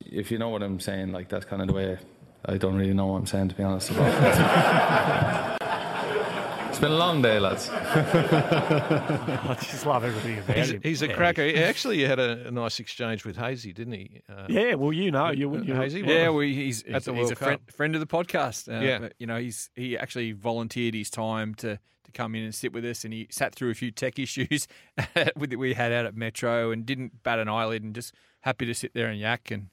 if 0.04 0.30
you 0.33 0.38
know 0.38 0.49
what 0.49 0.62
I'm 0.62 0.80
saying, 0.80 1.12
like 1.12 1.28
that's 1.28 1.45
kind 1.45 1.61
of 1.62 1.68
the 1.68 1.75
way. 1.75 1.99
I 2.47 2.57
don't 2.57 2.76
really 2.76 2.95
know 2.95 3.07
what 3.07 3.18
I'm 3.18 3.26
saying 3.26 3.49
to 3.50 3.54
be 3.54 3.62
honest. 3.62 3.90
About 3.90 5.59
it's 6.71 6.78
been 6.78 6.92
a 6.92 6.97
long 6.97 7.21
day, 7.21 7.38
lads. 7.40 7.68
I 7.73 9.57
just 9.61 9.85
love 9.87 10.04
everything 10.04 10.38
about 10.38 10.57
He's, 10.57 10.71
him. 10.71 10.80
he's 10.83 11.02
a 11.02 11.09
cracker. 11.12 11.45
He 11.45 11.57
actually 11.57 12.04
had 12.04 12.18
a, 12.21 12.47
a 12.49 12.50
nice 12.50 12.78
exchange 12.78 13.25
with 13.25 13.37
Hazy, 13.37 13.73
didn't 13.73 13.95
he? 13.95 14.23
Uh, 14.28 14.47
Yeah, 14.49 14.75
well, 14.75 14.92
you 14.92 15.11
know, 15.11 15.30
you, 15.30 15.59
you 15.62 15.75
Hazy. 15.75 16.00
Yeah, 16.00 16.25
Well, 16.28 16.35
well, 16.37 16.40
he's 16.47 16.83
at 16.85 16.88
he's, 16.95 17.04
the 17.07 17.12
he's 17.12 17.21
World 17.23 17.33
a 17.33 17.37
friend, 17.37 17.61
friend 17.75 17.95
of 17.97 18.00
the 18.00 18.07
podcast. 18.07 18.68
Uh, 18.68 18.80
Yeah. 18.85 18.99
but, 19.00 19.14
you 19.18 19.26
know, 19.26 19.38
he's 19.38 19.71
he 19.75 19.99
actually 19.99 20.33
volunteered 20.33 20.95
his 20.95 21.11
time 21.11 21.54
to 21.57 21.78
to 22.09 22.12
come 22.12 22.35
in 22.35 22.43
and 22.43 22.55
sit 22.55 22.73
with 22.73 22.85
us, 22.85 23.05
and 23.05 23.12
he 23.15 23.29
sat 23.31 23.55
through 23.55 23.71
a 23.71 23.75
few 23.75 23.91
tech 23.91 24.19
issues 24.19 24.67
that 25.15 25.37
we 25.37 25.75
had 25.75 25.93
out 25.93 26.07
at 26.07 26.17
Metro, 26.17 26.71
and 26.71 26.85
didn't 26.85 27.23
bat 27.23 27.38
an 27.38 27.49
eyelid, 27.49 27.83
and 27.83 27.95
just 27.95 28.12
happy 28.41 28.67
to 28.67 28.75
sit 28.75 28.93
there 28.95 29.07
and 29.09 29.19
yak. 29.21 29.50
And 29.50 29.69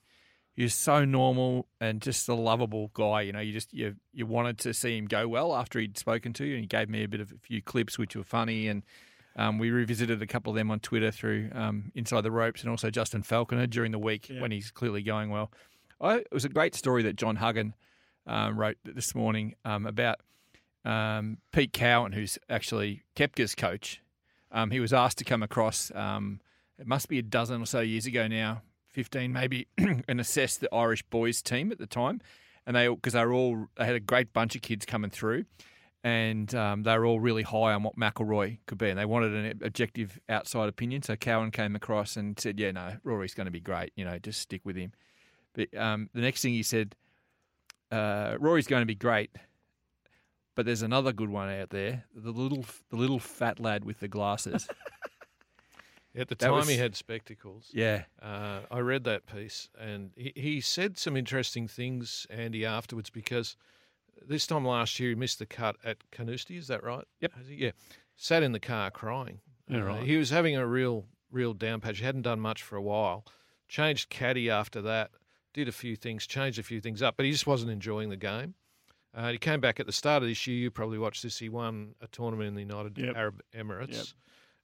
he's 0.56 0.74
so 0.76 1.04
normal 1.06 1.68
and 1.82 2.02
just 2.02 2.30
a 2.30 2.36
lovable 2.36 2.92
guy. 2.94 3.22
You 3.22 3.34
know, 3.34 3.40
you 3.40 3.52
just 3.54 3.74
you 3.74 3.96
you 4.14 4.26
wanted 4.26 4.58
to 4.60 4.74
see 4.74 4.98
him 4.98 5.06
go 5.08 5.28
well 5.28 5.56
after 5.56 5.80
he'd 5.80 5.98
spoken 5.98 6.34
to 6.34 6.46
you, 6.46 6.54
and 6.56 6.62
he 6.62 6.68
gave 6.68 6.90
me 6.90 7.04
a 7.04 7.08
bit 7.08 7.20
of 7.22 7.32
a 7.32 7.38
few 7.38 7.62
clips 7.62 7.98
which 7.98 8.16
were 8.16 8.24
funny 8.24 8.68
and. 8.68 8.84
Um, 9.38 9.60
we 9.60 9.70
revisited 9.70 10.22
a 10.22 10.26
couple 10.28 10.52
of 10.52 10.56
them 10.56 10.72
on 10.72 10.80
Twitter 10.80 11.12
through 11.12 11.50
um, 11.54 11.92
Inside 11.94 12.22
the 12.22 12.32
Ropes 12.32 12.62
and 12.62 12.70
also 12.70 12.90
Justin 12.90 13.22
Falconer 13.22 13.68
during 13.68 13.92
the 13.92 14.00
week 14.00 14.30
Yeah. 14.30 14.40
when 14.40 14.50
he's 14.50 14.72
clearly 14.72 15.04
going 15.04 15.30
well. 15.30 15.52
I, 16.00 16.20
it 16.20 16.28
was 16.32 16.46
a 16.46 16.48
great 16.50 16.74
story 16.74 17.04
that 17.04 17.18
John 17.18 17.36
Huggan 17.36 17.74
um, 18.26 18.58
wrote 18.58 18.78
this 18.86 19.14
morning 19.14 19.56
um, 19.66 19.86
about 19.88 20.22
um, 20.86 21.40
Pete 21.52 21.74
Cowan, 21.74 22.14
who's 22.14 22.38
actually 22.50 23.04
Koepka's 23.16 23.56
coach. 23.56 24.02
Um, 24.52 24.72
he 24.72 24.80
was 24.80 24.94
asked 24.94 25.18
to 25.18 25.26
come 25.26 25.44
across, 25.44 25.92
um, 25.96 26.40
it 26.80 26.88
must 26.88 27.10
be 27.10 27.20
a 27.20 27.24
dozen 27.24 27.62
or 27.62 27.66
so 27.66 27.80
years 27.82 28.06
ago 28.06 28.28
now, 28.28 28.62
15 28.90 29.34
maybe, 29.34 29.68
and 29.78 30.20
assess 30.20 30.58
the 30.58 30.74
Irish 30.74 31.04
boys 31.04 31.42
team 31.42 31.72
at 31.72 31.80
the 31.80 31.88
time. 31.88 32.22
And 32.66 32.76
they, 32.76 32.88
because 32.88 33.14
they 33.14 33.26
were 33.26 33.34
all, 33.34 33.68
they 33.78 33.86
had 33.86 33.96
a 33.96 34.00
great 34.00 34.32
bunch 34.32 34.56
of 34.56 34.62
kids 34.62 34.86
coming 34.86 35.10
through. 35.10 35.46
And 36.04 36.54
um, 36.54 36.84
they 36.84 36.96
were 36.98 37.06
all 37.06 37.20
really 37.20 37.42
high 37.42 37.74
on 37.74 37.82
what 37.82 37.96
McIlroy 37.98 38.60
could 38.68 38.78
be, 38.78 38.92
and 38.92 39.00
they 39.00 39.06
wanted 39.06 39.34
an 39.34 39.60
objective 39.64 40.20
outside 40.30 40.70
opinion. 40.70 41.02
So 41.02 41.16
Cowan 41.16 41.50
came 41.50 41.76
across 41.76 42.16
and 42.16 42.40
said, 42.40 42.60
"Yeah, 42.60 42.70
no, 42.70 42.98
Rory's 43.04 43.34
going 43.34 43.46
to 43.46 43.52
be 43.52 43.60
great. 43.60 43.92
You 43.96 44.06
know, 44.06 44.20
just 44.20 44.40
stick 44.40 44.62
with 44.64 44.76
him." 44.76 44.92
But 45.56 45.76
um, 45.76 46.12
the 46.14 46.22
next 46.22 46.44
thing 46.44 46.54
he 46.54 46.62
said, 46.62 46.96
uh, 47.92 48.36
Rory's 48.40 48.68
going 48.68 48.84
to 48.84 48.86
be 48.86 48.94
great. 48.94 49.32
But 50.56 50.66
there's 50.66 50.82
another 50.82 51.12
good 51.12 51.30
one 51.30 51.50
out 51.50 51.70
there. 51.70 52.06
The 52.16 52.32
little 52.32 52.66
the 52.90 52.96
little 52.96 53.20
fat 53.20 53.60
lad 53.60 53.84
with 53.86 54.00
the 54.00 54.08
glasses. 54.08 54.68
At 56.18 56.30
the 56.30 56.36
That 56.36 56.46
time, 56.46 56.54
was- 56.56 56.70
he 56.70 56.78
had 56.78 56.96
spectacles. 56.96 57.72
yeah. 57.74 58.04
Uh, 58.22 58.62
I 58.72 58.80
read 58.80 59.04
that 59.04 59.26
piece, 59.26 59.68
and 59.78 60.12
he, 60.16 60.32
he 60.36 60.62
said 60.62 60.98
some 60.98 61.18
interesting 61.18 61.68
things, 61.68 62.26
Andy, 62.30 62.66
afterwards, 62.66 63.10
because 63.10 63.58
this 64.26 64.48
time 64.48 64.66
last 64.66 64.98
year 64.98 65.10
he 65.10 65.16
missed 65.16 65.40
the 65.40 65.46
cut 65.46 65.76
at 65.84 65.98
Carnoustie. 66.12 66.56
Is 66.56 66.68
that 66.68 66.86
right? 66.86 67.04
Yep. 67.20 67.34
Has 67.34 67.48
he? 67.50 67.56
Yeah. 67.56 67.72
Sat 68.16 68.44
in 68.44 68.54
the 68.54 68.62
car 68.62 68.92
crying. 68.92 69.42
Yeah, 69.68 69.80
Uh, 69.82 69.86
right. 69.88 70.04
He 70.04 70.16
was 70.16 70.30
having 70.30 70.56
a 70.56 70.66
real, 70.66 71.06
real 71.32 71.54
down 71.54 71.82
patch. 71.82 71.98
He 72.00 72.06
hadn't 72.06 72.22
done 72.22 72.40
much 72.40 72.64
for 72.64 72.78
a 72.78 72.82
while. 72.82 73.26
Changed 73.68 74.10
caddy 74.10 74.50
after 74.50 74.82
that. 74.84 75.12
Did 75.54 75.68
a 75.68 75.74
few 75.74 75.98
things, 75.98 76.26
changed 76.26 76.60
a 76.60 76.64
few 76.64 76.80
things 76.80 77.02
up, 77.02 77.18
but 77.18 77.26
he 77.26 77.32
just 77.34 77.46
wasn't 77.48 77.72
enjoying 77.72 78.08
the 78.10 78.16
game. 78.16 78.54
Uh, 79.16 79.32
he 79.32 79.38
came 79.38 79.62
back 79.62 79.80
at 79.80 79.86
the 79.86 79.94
start 79.94 80.22
of 80.22 80.30
this 80.30 80.46
year. 80.46 80.58
You 80.58 80.72
probably 80.72 80.98
watched 80.98 81.24
this. 81.24 81.40
He 81.40 81.48
won 81.48 81.96
a 82.02 82.08
tournament 82.08 82.50
in 82.50 82.56
the 82.56 82.62
United 82.62 82.98
Yep. 82.98 83.16
Arab 83.16 83.42
Emirates. 83.56 84.14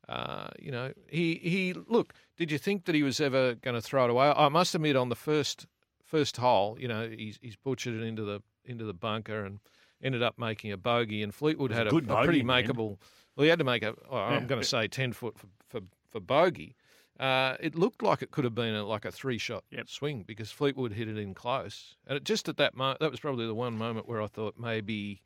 Uh, 0.10 0.50
you 0.60 0.72
know, 0.72 0.92
he 1.08 1.36
he 1.36 1.74
look. 1.88 2.14
Did 2.36 2.52
you 2.52 2.58
think 2.58 2.86
that 2.86 2.96
he 2.96 3.04
was 3.04 3.22
ever 3.22 3.56
going 3.56 3.76
to 3.76 3.82
throw 3.82 4.04
it 4.06 4.10
away? 4.10 4.34
I 4.36 4.50
must 4.50 4.76
admit, 4.76 4.96
on 4.98 5.10
the 5.10 5.16
first 5.16 5.68
first 6.04 6.38
hole, 6.38 6.78
you 6.80 6.88
know, 6.88 7.08
he's 7.10 7.40
he's 7.42 7.56
butchered 7.56 7.94
it 7.94 8.04
into 8.04 8.24
the 8.24 8.42
into 8.66 8.84
the 8.84 8.94
bunker 8.94 9.46
and 9.46 9.60
ended 10.04 10.22
up 10.22 10.38
making 10.38 10.72
a 10.72 10.78
bogey. 10.78 11.24
And 11.24 11.34
Fleetwood 11.34 11.72
had 11.72 11.88
a 11.88 11.90
a, 11.90 11.92
good 11.92 12.04
a 12.06 12.08
bogey 12.08 12.26
pretty 12.26 12.42
the 12.42 12.46
makeable. 12.46 12.98
Well, 13.36 13.44
he 13.44 13.48
had 13.48 13.60
to 13.60 13.66
make 13.66 13.84
a. 13.84 13.96
I'm 14.12 14.48
going 14.48 14.62
to 14.62 14.68
say 14.68 14.88
ten 14.88 15.14
foot 15.14 15.38
for 15.40 15.48
for, 15.70 15.82
for 16.12 16.20
bogey. 16.20 16.76
Uh, 17.20 17.56
it 17.60 17.76
looked 17.76 18.02
like 18.02 18.22
it 18.22 18.32
could 18.32 18.44
have 18.44 18.56
been 18.56 18.74
a, 18.74 18.84
like 18.84 19.06
a 19.06 19.12
three 19.12 19.38
shot 19.38 19.64
Yep. 19.72 19.90
swing 19.90 20.24
because 20.24 20.52
Fleetwood 20.52 20.94
hit 20.94 21.08
it 21.08 21.18
in 21.18 21.34
close. 21.34 21.96
And 22.08 22.18
it, 22.18 22.24
just 22.24 22.50
at 22.50 22.58
that 22.58 22.76
moment, 22.76 23.00
that 23.00 23.12
was 23.12 23.20
probably 23.20 23.46
the 23.46 23.54
one 23.54 23.78
moment 23.78 24.08
where 24.08 24.22
I 24.22 24.28
thought 24.28 24.56
maybe 24.58 25.22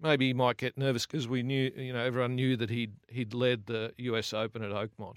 maybe 0.00 0.28
he 0.28 0.34
might 0.34 0.56
get 0.56 0.76
nervous 0.76 1.06
because 1.06 1.26
we 1.26 1.42
knew, 1.42 1.72
you 1.76 1.92
know, 1.92 2.04
everyone 2.04 2.34
knew 2.34 2.56
that 2.56 2.70
he'd 2.70 2.94
he'd 3.08 3.34
led 3.34 3.66
the 3.66 3.92
U.S. 3.98 4.32
Open 4.32 4.62
at 4.62 4.70
Oakmont 4.72 5.16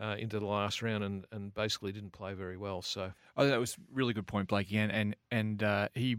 uh, 0.00 0.16
into 0.18 0.38
the 0.38 0.46
last 0.46 0.82
round 0.82 1.04
and, 1.04 1.24
and 1.30 1.54
basically 1.54 1.92
didn't 1.92 2.12
play 2.12 2.34
very 2.34 2.56
well. 2.56 2.82
So 2.82 3.12
Oh, 3.36 3.46
that 3.46 3.60
was 3.60 3.76
really 3.92 4.12
good 4.12 4.26
point, 4.26 4.48
Blakey, 4.48 4.76
and 4.76 4.90
and 4.90 5.16
and 5.30 5.62
uh, 5.62 5.88
he 5.94 6.16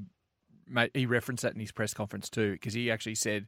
made, 0.67 0.91
he 0.93 1.05
referenced 1.05 1.43
that 1.43 1.53
in 1.53 1.59
his 1.59 1.71
press 1.71 1.93
conference 1.93 2.29
too, 2.29 2.53
because 2.53 2.73
he 2.73 2.89
actually 2.89 3.15
said, 3.15 3.47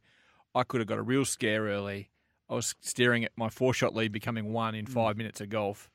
"I 0.53 0.63
could 0.63 0.81
have 0.81 0.87
got 0.87 0.97
a 0.97 1.03
real 1.03 1.25
scare 1.25 1.63
early. 1.63 2.09
I 2.49 2.55
was 2.55 2.75
staring 2.81 3.23
at 3.23 3.31
my 3.35 3.49
four 3.49 3.73
shot 3.73 3.95
lead 3.95 4.11
becoming 4.11 4.53
one 4.53 4.75
in 4.75 4.85
five 4.85 5.17
minutes 5.17 5.41
of 5.41 5.49
golf. 5.49 5.89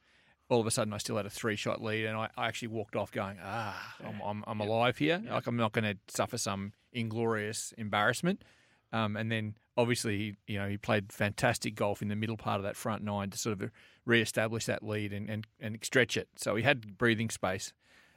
All 0.48 0.60
of 0.60 0.66
a 0.66 0.70
sudden, 0.70 0.94
I 0.94 0.98
still 0.98 1.16
had 1.16 1.26
a 1.26 1.30
three 1.30 1.56
shot 1.56 1.82
lead, 1.82 2.06
and 2.06 2.16
I, 2.16 2.30
I 2.36 2.46
actually 2.46 2.68
walked 2.68 2.96
off 2.96 3.12
going, 3.12 3.36
ah, 3.42 3.96
I'm, 4.02 4.20
I'm, 4.24 4.44
I'm 4.46 4.60
alive 4.60 4.96
here. 4.96 5.22
Like 5.30 5.46
I'm 5.46 5.56
not 5.56 5.72
going 5.72 5.84
to 5.84 5.96
suffer 6.08 6.38
some 6.38 6.72
inglorious 6.92 7.74
embarrassment. 7.76 8.42
Um, 8.90 9.16
and 9.16 9.30
then 9.30 9.56
obviously, 9.76 10.16
he, 10.16 10.36
you 10.46 10.58
know, 10.58 10.66
he 10.66 10.78
played 10.78 11.12
fantastic 11.12 11.74
golf 11.74 12.00
in 12.00 12.08
the 12.08 12.16
middle 12.16 12.38
part 12.38 12.56
of 12.56 12.64
that 12.64 12.76
front 12.76 13.04
nine 13.04 13.28
to 13.30 13.38
sort 13.38 13.60
of 13.60 13.70
re-establish 14.06 14.64
that 14.64 14.82
lead 14.82 15.12
and, 15.12 15.28
and, 15.28 15.46
and 15.60 15.78
stretch 15.82 16.16
it. 16.16 16.28
So 16.36 16.56
he 16.56 16.62
had 16.62 16.96
breathing 16.96 17.28
space. 17.28 17.74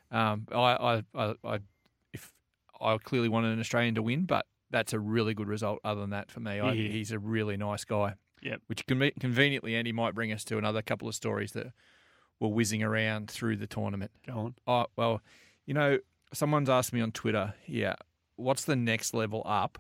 Um, 0.10 0.48
I, 0.54 0.56
I, 0.56 1.04
I, 1.14 1.34
I, 1.44 1.60
if 2.14 2.32
I 2.80 2.98
clearly 2.98 3.28
wanted 3.28 3.52
an 3.52 3.60
Australian 3.60 3.96
to 3.96 4.02
win, 4.02 4.24
but 4.24 4.46
that's 4.72 4.94
a 4.94 5.00
really 5.00 5.34
good 5.34 5.48
result. 5.48 5.80
Other 5.84 6.02
than 6.02 6.10
that, 6.12 6.32
for 6.32 6.40
me, 6.40 6.60
I, 6.60 6.72
Yeah. 6.74 6.90
he's 6.92 7.12
a 7.12 7.20
really 7.20 7.58
nice 7.58 7.84
guy. 7.86 8.16
Yep. 8.42 8.62
Which 8.68 8.86
conve- 8.88 9.20
conveniently, 9.20 9.76
Andy 9.76 9.92
might 9.92 10.16
bring 10.16 10.32
us 10.32 10.44
to 10.46 10.58
another 10.58 10.82
couple 10.82 11.08
of 11.08 11.14
stories 11.14 11.52
that 11.52 11.68
were 12.40 12.48
whizzing 12.48 12.82
around 12.82 13.30
through 13.30 13.58
the 13.58 13.68
tournament. 13.68 14.10
Go 14.26 14.34
on. 14.34 14.56
Oh, 14.66 14.86
well, 14.96 15.22
you 15.68 15.74
know, 15.76 16.00
someone's 16.34 16.70
asked 16.70 16.92
me 16.94 17.02
on 17.02 17.12
Twitter, 17.12 17.54
yeah, 17.68 17.94
what's 18.38 18.66
the 18.66 18.76
next 18.76 19.14
level 19.14 19.44
up 19.46 19.78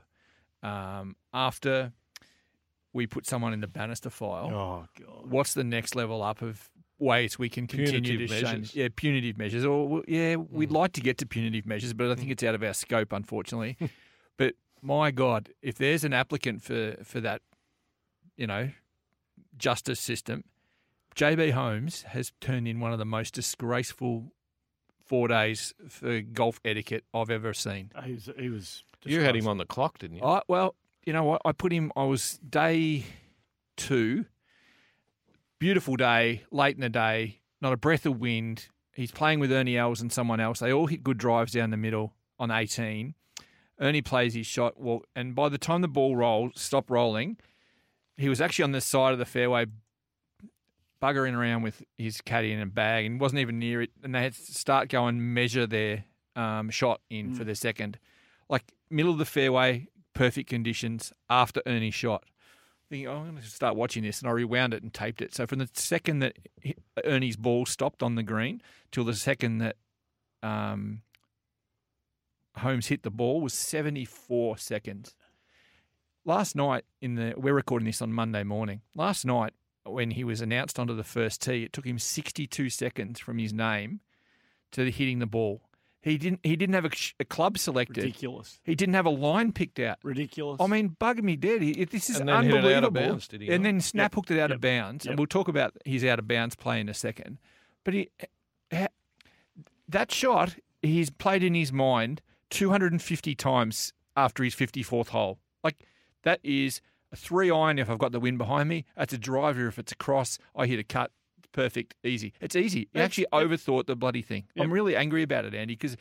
um, 0.61 1.15
after 1.33 1.91
we 2.93 3.07
put 3.07 3.25
someone 3.25 3.53
in 3.53 3.61
the 3.61 3.67
Bannister 3.67 4.09
file? 4.11 4.51
Oh 4.53 4.87
God. 5.03 5.31
What's 5.31 5.53
the 5.55 5.63
next 5.63 5.95
level 5.95 6.21
up 6.21 6.41
of 6.43 6.69
ways 6.99 7.39
we 7.39 7.49
can 7.49 7.65
continue 7.65 8.01
Punitive 8.01 8.29
to 8.29 8.35
shame? 8.35 8.43
measures. 8.61 8.75
Yeah, 8.75 8.89
punitive 8.95 9.37
measures. 9.39 9.65
Or 9.65 10.03
yeah, 10.07 10.35
we'd 10.35 10.69
Mm. 10.69 10.73
like 10.73 10.91
to 10.93 11.01
get 11.01 11.17
to 11.19 11.25
punitive 11.25 11.65
measures, 11.65 11.93
but 11.93 12.11
I 12.11 12.15
think 12.15 12.29
it's 12.29 12.43
out 12.43 12.53
of 12.53 12.61
our 12.61 12.73
scope, 12.73 13.11
unfortunately. 13.11 13.77
but 14.37 14.53
my 14.81 15.11
God, 15.11 15.49
if 15.61 15.77
there's 15.77 16.03
an 16.03 16.13
applicant 16.13 16.63
for 16.63 16.95
for 17.03 17.19
that, 17.21 17.41
you 18.35 18.47
know, 18.47 18.71
justice 19.57 19.99
system, 19.99 20.43
JB 21.15 21.51
Holmes 21.51 22.03
has 22.03 22.31
turned 22.41 22.67
in 22.67 22.79
one 22.79 22.93
of 22.93 22.99
the 22.99 23.05
most 23.05 23.33
disgraceful 23.33 24.31
four 25.05 25.27
days 25.27 25.73
for 25.89 26.21
golf 26.21 26.59
etiquette 26.63 27.03
I've 27.13 27.29
ever 27.29 27.53
seen. 27.53 27.91
Oh, 27.95 28.01
he 28.01 28.13
was. 28.13 28.29
He 28.37 28.49
was 28.49 28.83
you 29.03 29.21
had 29.21 29.35
him 29.35 29.47
on 29.47 29.57
the 29.57 29.65
clock, 29.65 29.97
didn't 29.99 30.17
you? 30.17 30.23
I, 30.23 30.41
well, 30.47 30.75
you 31.05 31.13
know 31.13 31.23
what? 31.23 31.41
I 31.43 31.51
put 31.51 31.71
him. 31.71 31.91
I 31.95 32.03
was 32.03 32.39
day 32.47 33.05
two. 33.75 34.25
Beautiful 35.59 35.95
day, 35.95 36.43
late 36.51 36.75
in 36.75 36.81
the 36.81 36.89
day, 36.89 37.39
not 37.61 37.73
a 37.73 37.77
breath 37.77 38.05
of 38.05 38.19
wind. 38.19 38.67
He's 38.93 39.11
playing 39.11 39.39
with 39.39 39.51
Ernie 39.51 39.77
Els 39.77 40.01
and 40.01 40.11
someone 40.11 40.39
else. 40.39 40.59
They 40.59 40.73
all 40.73 40.87
hit 40.87 41.03
good 41.03 41.17
drives 41.17 41.51
down 41.53 41.69
the 41.69 41.77
middle 41.77 42.13
on 42.39 42.49
18. 42.49 43.13
Ernie 43.81 44.01
plays 44.01 44.35
his 44.35 44.45
shot. 44.45 44.79
Well, 44.79 45.01
and 45.15 45.33
by 45.35 45.49
the 45.49 45.57
time 45.57 45.81
the 45.81 45.87
ball 45.87 46.15
rolled, 46.15 46.57
stopped 46.57 46.89
rolling, 46.89 47.37
he 48.15 48.29
was 48.29 48.39
actually 48.39 48.63
on 48.63 48.71
the 48.71 48.81
side 48.81 49.13
of 49.13 49.19
the 49.19 49.25
fairway, 49.25 49.65
buggering 51.01 51.35
around 51.35 51.63
with 51.63 51.83
his 51.97 52.21
caddy 52.21 52.51
in 52.51 52.61
a 52.61 52.67
bag, 52.67 53.05
and 53.05 53.19
wasn't 53.19 53.39
even 53.41 53.57
near 53.57 53.81
it. 53.81 53.89
And 54.03 54.13
they 54.13 54.21
had 54.21 54.33
to 54.33 54.53
start 54.53 54.89
going 54.89 55.33
measure 55.33 55.65
their 55.65 56.05
um, 56.35 56.69
shot 56.69 57.01
in 57.09 57.33
for 57.33 57.43
their 57.43 57.55
second, 57.55 57.97
like 58.49 58.71
middle 58.89 59.11
of 59.11 59.17
the 59.17 59.25
fairway, 59.25 59.87
perfect 60.13 60.49
conditions 60.49 61.11
after 61.29 61.61
Ernie's 61.65 61.95
shot. 61.95 62.23
Thinking, 62.89 63.07
oh, 63.07 63.19
I'm 63.19 63.31
going 63.31 63.37
to 63.37 63.47
start 63.47 63.75
watching 63.75 64.03
this, 64.03 64.19
and 64.19 64.29
I 64.29 64.31
rewound 64.33 64.73
it 64.73 64.83
and 64.83 64.93
taped 64.93 65.21
it. 65.21 65.33
So 65.33 65.47
from 65.47 65.59
the 65.59 65.69
second 65.73 66.19
that 66.19 66.37
Ernie's 67.03 67.37
ball 67.37 67.65
stopped 67.65 68.03
on 68.03 68.15
the 68.15 68.23
green 68.23 68.61
till 68.91 69.05
the 69.05 69.15
second 69.15 69.59
that 69.59 69.77
um, 70.43 71.01
Holmes 72.57 72.87
hit 72.87 73.03
the 73.03 73.11
ball 73.11 73.41
was 73.41 73.53
74 73.53 74.57
seconds. 74.57 75.15
Last 76.25 76.55
night 76.55 76.83
in 77.01 77.15
the 77.15 77.33
we're 77.37 77.53
recording 77.53 77.85
this 77.85 78.01
on 78.01 78.13
Monday 78.13 78.43
morning. 78.43 78.81
Last 78.95 79.25
night 79.25 79.53
when 79.85 80.11
he 80.11 80.23
was 80.23 80.41
announced 80.41 80.77
onto 80.77 80.95
the 80.95 81.03
first 81.03 81.41
tee, 81.41 81.63
it 81.63 81.73
took 81.73 81.85
him 81.87 81.97
62 81.97 82.69
seconds 82.69 83.19
from 83.19 83.37
his 83.39 83.51
name 83.53 84.01
to 84.71 84.83
the 84.83 84.91
hitting 84.91 85.19
the 85.19 85.25
ball. 85.25 85.61
He 86.03 86.17
didn't 86.17 86.39
he 86.43 86.55
didn't 86.55 86.75
have 86.75 86.85
a, 86.85 86.91
a 87.19 87.25
club 87.25 87.57
selected. 87.57 87.97
ridiculous. 87.97 88.59
He 88.63 88.75
didn't 88.75 88.95
have 88.95 89.05
a 89.05 89.11
line 89.11 89.51
picked 89.51 89.79
out. 89.79 89.97
Ridiculous. 90.03 90.57
I 90.59 90.67
mean, 90.67 90.89
bug 90.89 91.23
me 91.23 91.35
dead. 91.35 91.61
He, 91.61 91.85
this 91.85 92.09
is 92.09 92.19
And 92.19 92.27
then 92.29 92.43
hit 92.43 92.53
it 92.53 92.57
unbelievable. 92.57 92.77
out 92.77 92.83
of 92.83 92.93
bounds, 92.93 93.27
did 93.27 93.41
he 93.41 93.49
and 93.51 93.63
not? 93.63 93.67
then 93.67 93.81
snap 93.81 94.11
Yep. 94.11 94.15
hooked 94.15 94.31
it 94.31 94.39
out 94.39 94.49
Yep. 94.49 94.55
of 94.55 94.61
bounds. 94.61 95.05
Yep. 95.05 95.11
And 95.11 95.19
we'll 95.19 95.27
talk 95.27 95.47
about 95.47 95.75
his 95.85 96.03
out 96.03 96.19
of 96.19 96.27
bounds 96.27 96.55
play 96.55 96.79
in 96.79 96.89
a 96.89 96.93
second. 96.93 97.37
But 97.83 97.93
he 97.93 98.09
that 99.87 100.11
shot 100.11 100.55
he's 100.81 101.09
played 101.09 101.43
in 101.43 101.53
his 101.53 101.71
mind 101.71 102.21
250 102.51 103.33
times 103.35 103.93
after 104.15 104.43
his 104.43 104.53
54th 104.55 105.07
hole. 105.09 105.39
Like 105.63 105.85
that 106.23 106.39
is 106.43 106.81
a 107.11 107.15
three 107.15 107.49
iron 107.49 107.79
if 107.79 107.89
I've 107.89 107.97
got 107.97 108.11
the 108.11 108.19
wind 108.19 108.37
behind 108.37 108.69
me. 108.69 108.85
That's 108.95 109.13
a 109.13 109.17
driver 109.17 109.67
if 109.67 109.79
it's 109.79 109.91
a 109.91 109.95
cross. 109.95 110.37
I 110.55 110.67
hit 110.67 110.79
a 110.79 110.83
cut. 110.83 111.11
It's 111.39 111.47
perfect, 111.51 111.95
easy. 112.03 112.33
It's 112.39 112.55
easy. 112.55 112.87
He 112.93 112.99
actually 112.99 113.27
yep. 113.33 113.43
overthought 113.43 113.87
the 113.87 113.95
bloody 113.95 114.21
thing. 114.21 114.45
I'm 114.59 114.71
really 114.71 114.95
angry 114.95 115.23
about 115.23 115.45
it, 115.45 115.55
Andy, 115.55 115.73
because 115.73 115.97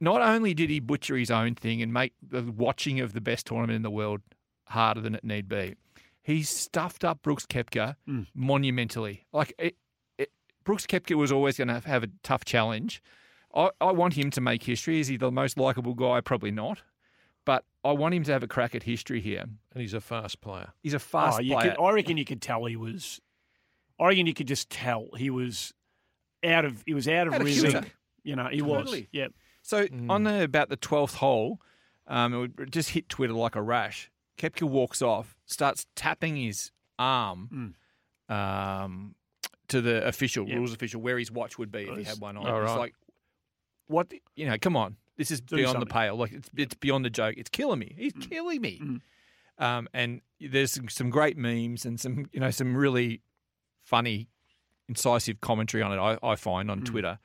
not 0.00 0.22
only 0.22 0.54
did 0.54 0.70
he 0.70 0.80
butcher 0.80 1.16
his 1.16 1.30
own 1.30 1.54
thing 1.54 1.82
and 1.82 1.92
make 1.92 2.12
the 2.22 2.42
watching 2.42 3.00
of 3.00 3.12
the 3.12 3.20
best 3.20 3.46
tournament 3.46 3.76
in 3.76 3.82
the 3.82 3.90
world 3.90 4.20
harder 4.66 5.00
than 5.00 5.14
it 5.14 5.24
need 5.24 5.48
be, 5.48 5.74
he 6.22 6.42
stuffed 6.42 7.04
up 7.04 7.22
Brooks 7.22 7.46
Koepka 7.46 7.96
Mm. 8.08 8.26
monumentally. 8.34 9.26
Like 9.32 9.52
it, 9.58 9.76
it, 10.18 10.30
Brooks 10.64 10.86
Koepka 10.86 11.16
was 11.16 11.30
always 11.32 11.58
going 11.58 11.68
to 11.68 11.80
have 11.86 12.02
a 12.02 12.08
tough 12.22 12.44
challenge. 12.44 13.02
I, 13.54 13.70
I 13.80 13.92
want 13.92 14.14
him 14.14 14.30
to 14.32 14.40
make 14.40 14.62
history. 14.64 15.00
Is 15.00 15.06
he 15.08 15.16
the 15.16 15.30
most 15.30 15.56
likable 15.58 15.94
guy? 15.94 16.20
Probably 16.20 16.50
not. 16.50 16.82
But 17.44 17.64
I 17.84 17.92
want 17.92 18.14
him 18.14 18.24
to 18.24 18.32
have 18.32 18.42
a 18.42 18.46
crack 18.48 18.74
at 18.74 18.82
history 18.84 19.20
here. 19.20 19.40
And 19.42 19.80
he's 19.80 19.94
a 19.94 20.00
fast 20.00 20.40
player. 20.40 20.72
He's 20.82 20.94
a 20.94 20.98
fast 20.98 21.38
oh, 21.38 21.42
you 21.42 21.54
player. 21.54 21.72
could, 21.72 21.82
I 21.82 21.90
reckon 21.92 22.16
you 22.16 22.24
could 22.24 22.40
tell 22.40 22.64
he 22.64 22.76
was. 22.76 23.20
I 24.00 24.08
reckon 24.08 24.26
you 24.26 24.34
could 24.34 24.48
just 24.48 24.70
tell 24.70 25.08
he 25.16 25.30
was 25.30 25.72
out 26.42 26.64
of. 26.64 26.82
He 26.86 26.94
was 26.94 27.06
out 27.06 27.26
of 27.28 27.34
Out 27.34 27.40
of 27.42 27.46
rhythm. 27.46 27.84
You 28.22 28.36
know, 28.36 28.48
he 28.50 28.62
was. 28.62 28.84
Totally. 28.84 29.08
Yep. 29.12 29.32
So 29.62 29.86
Mm. 29.86 30.10
on 30.10 30.24
the 30.24 30.42
about 30.44 30.68
the 30.70 30.76
twelfth 30.76 31.16
hole, 31.16 31.60
um, 32.06 32.52
it 32.58 32.70
just 32.70 32.90
hit 32.90 33.08
Twitter 33.08 33.34
like 33.34 33.54
a 33.56 33.62
rash. 33.62 34.10
Koepka 34.38 34.62
walks 34.62 35.00
off, 35.02 35.36
starts 35.46 35.86
tapping 35.94 36.36
his 36.36 36.70
arm 36.98 37.74
um, 38.28 39.14
to 39.68 39.80
the 39.80 40.06
official 40.06 40.48
Yep. 40.48 40.56
rules 40.56 40.72
official 40.72 41.00
where 41.00 41.18
his 41.18 41.30
watch 41.30 41.58
would 41.58 41.70
be 41.70 41.82
if 41.82 41.96
he 41.98 42.04
had 42.04 42.20
one 42.20 42.36
on. 42.36 42.46
Oh, 42.46 42.62
It's 42.62 42.72
like, 42.74 42.94
what? 43.86 44.12
You 44.36 44.46
know, 44.46 44.56
come 44.60 44.76
on, 44.76 44.96
this 45.16 45.30
is 45.30 45.40
Do 45.40 45.56
beyond 45.56 45.80
the 45.82 45.86
pale. 45.86 46.16
Like 46.16 46.32
it's 46.32 46.48
it's 46.56 46.74
beyond 46.74 47.04
the 47.04 47.10
joke. 47.10 47.34
It's 47.36 47.50
killing 47.50 47.78
me. 47.78 47.94
He's 47.96 48.12
killing 48.14 48.60
me. 48.60 48.80
Mm. 48.82 49.00
Um, 49.56 49.88
and 49.94 50.20
there's 50.40 50.72
some, 50.72 50.88
some 50.88 51.10
great 51.10 51.36
memes 51.36 51.84
and 51.84 52.00
some 52.00 52.26
you 52.32 52.40
know 52.40 52.50
some 52.50 52.76
really 52.76 53.20
funny, 53.82 54.28
incisive 54.88 55.40
commentary 55.40 55.82
on 55.82 55.92
it. 55.92 55.98
I, 56.00 56.18
I 56.26 56.36
find 56.36 56.70
on 56.70 56.80
Mm. 56.80 56.86
Twitter. 56.86 57.18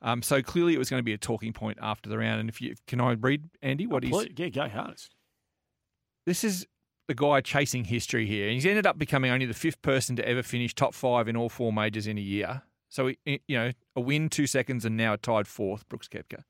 Um, 0.00 0.22
so 0.22 0.42
clearly, 0.42 0.74
it 0.74 0.78
was 0.78 0.90
going 0.90 0.98
to 1.00 1.04
be 1.04 1.14
a 1.14 1.18
talking 1.18 1.52
point 1.52 1.78
after 1.80 2.10
the 2.10 2.18
round. 2.18 2.40
And 2.40 2.48
if 2.48 2.60
you 2.60 2.74
can, 2.86 3.00
I 3.00 3.12
read 3.12 3.48
Andy 3.62 3.86
what 3.86 4.02
he's 4.02 4.12
Please, 4.12 4.32
yeah, 4.36 4.48
go 4.48 4.68
hardest. 4.68 5.14
this 6.26 6.44
is 6.44 6.66
the 7.06 7.14
guy 7.14 7.40
chasing 7.40 7.84
history 7.84 8.26
here. 8.26 8.46
And 8.46 8.54
he's 8.54 8.66
ended 8.66 8.86
up 8.86 8.98
becoming 8.98 9.30
only 9.30 9.46
the 9.46 9.54
fifth 9.54 9.80
person 9.82 10.14
to 10.16 10.26
ever 10.28 10.42
finish 10.42 10.74
top 10.74 10.94
five 10.94 11.26
in 11.28 11.36
all 11.36 11.48
four 11.48 11.72
majors 11.72 12.06
in 12.06 12.16
a 12.18 12.20
year. 12.22 12.62
So, 12.94 13.10
you 13.24 13.40
know, 13.48 13.72
a 13.96 14.00
win, 14.00 14.28
two 14.28 14.46
seconds, 14.46 14.84
and 14.84 14.96
now 14.96 15.16
tied 15.16 15.48
fourth, 15.48 15.88
Brooks 15.88 16.06
Koepka. 16.06 16.44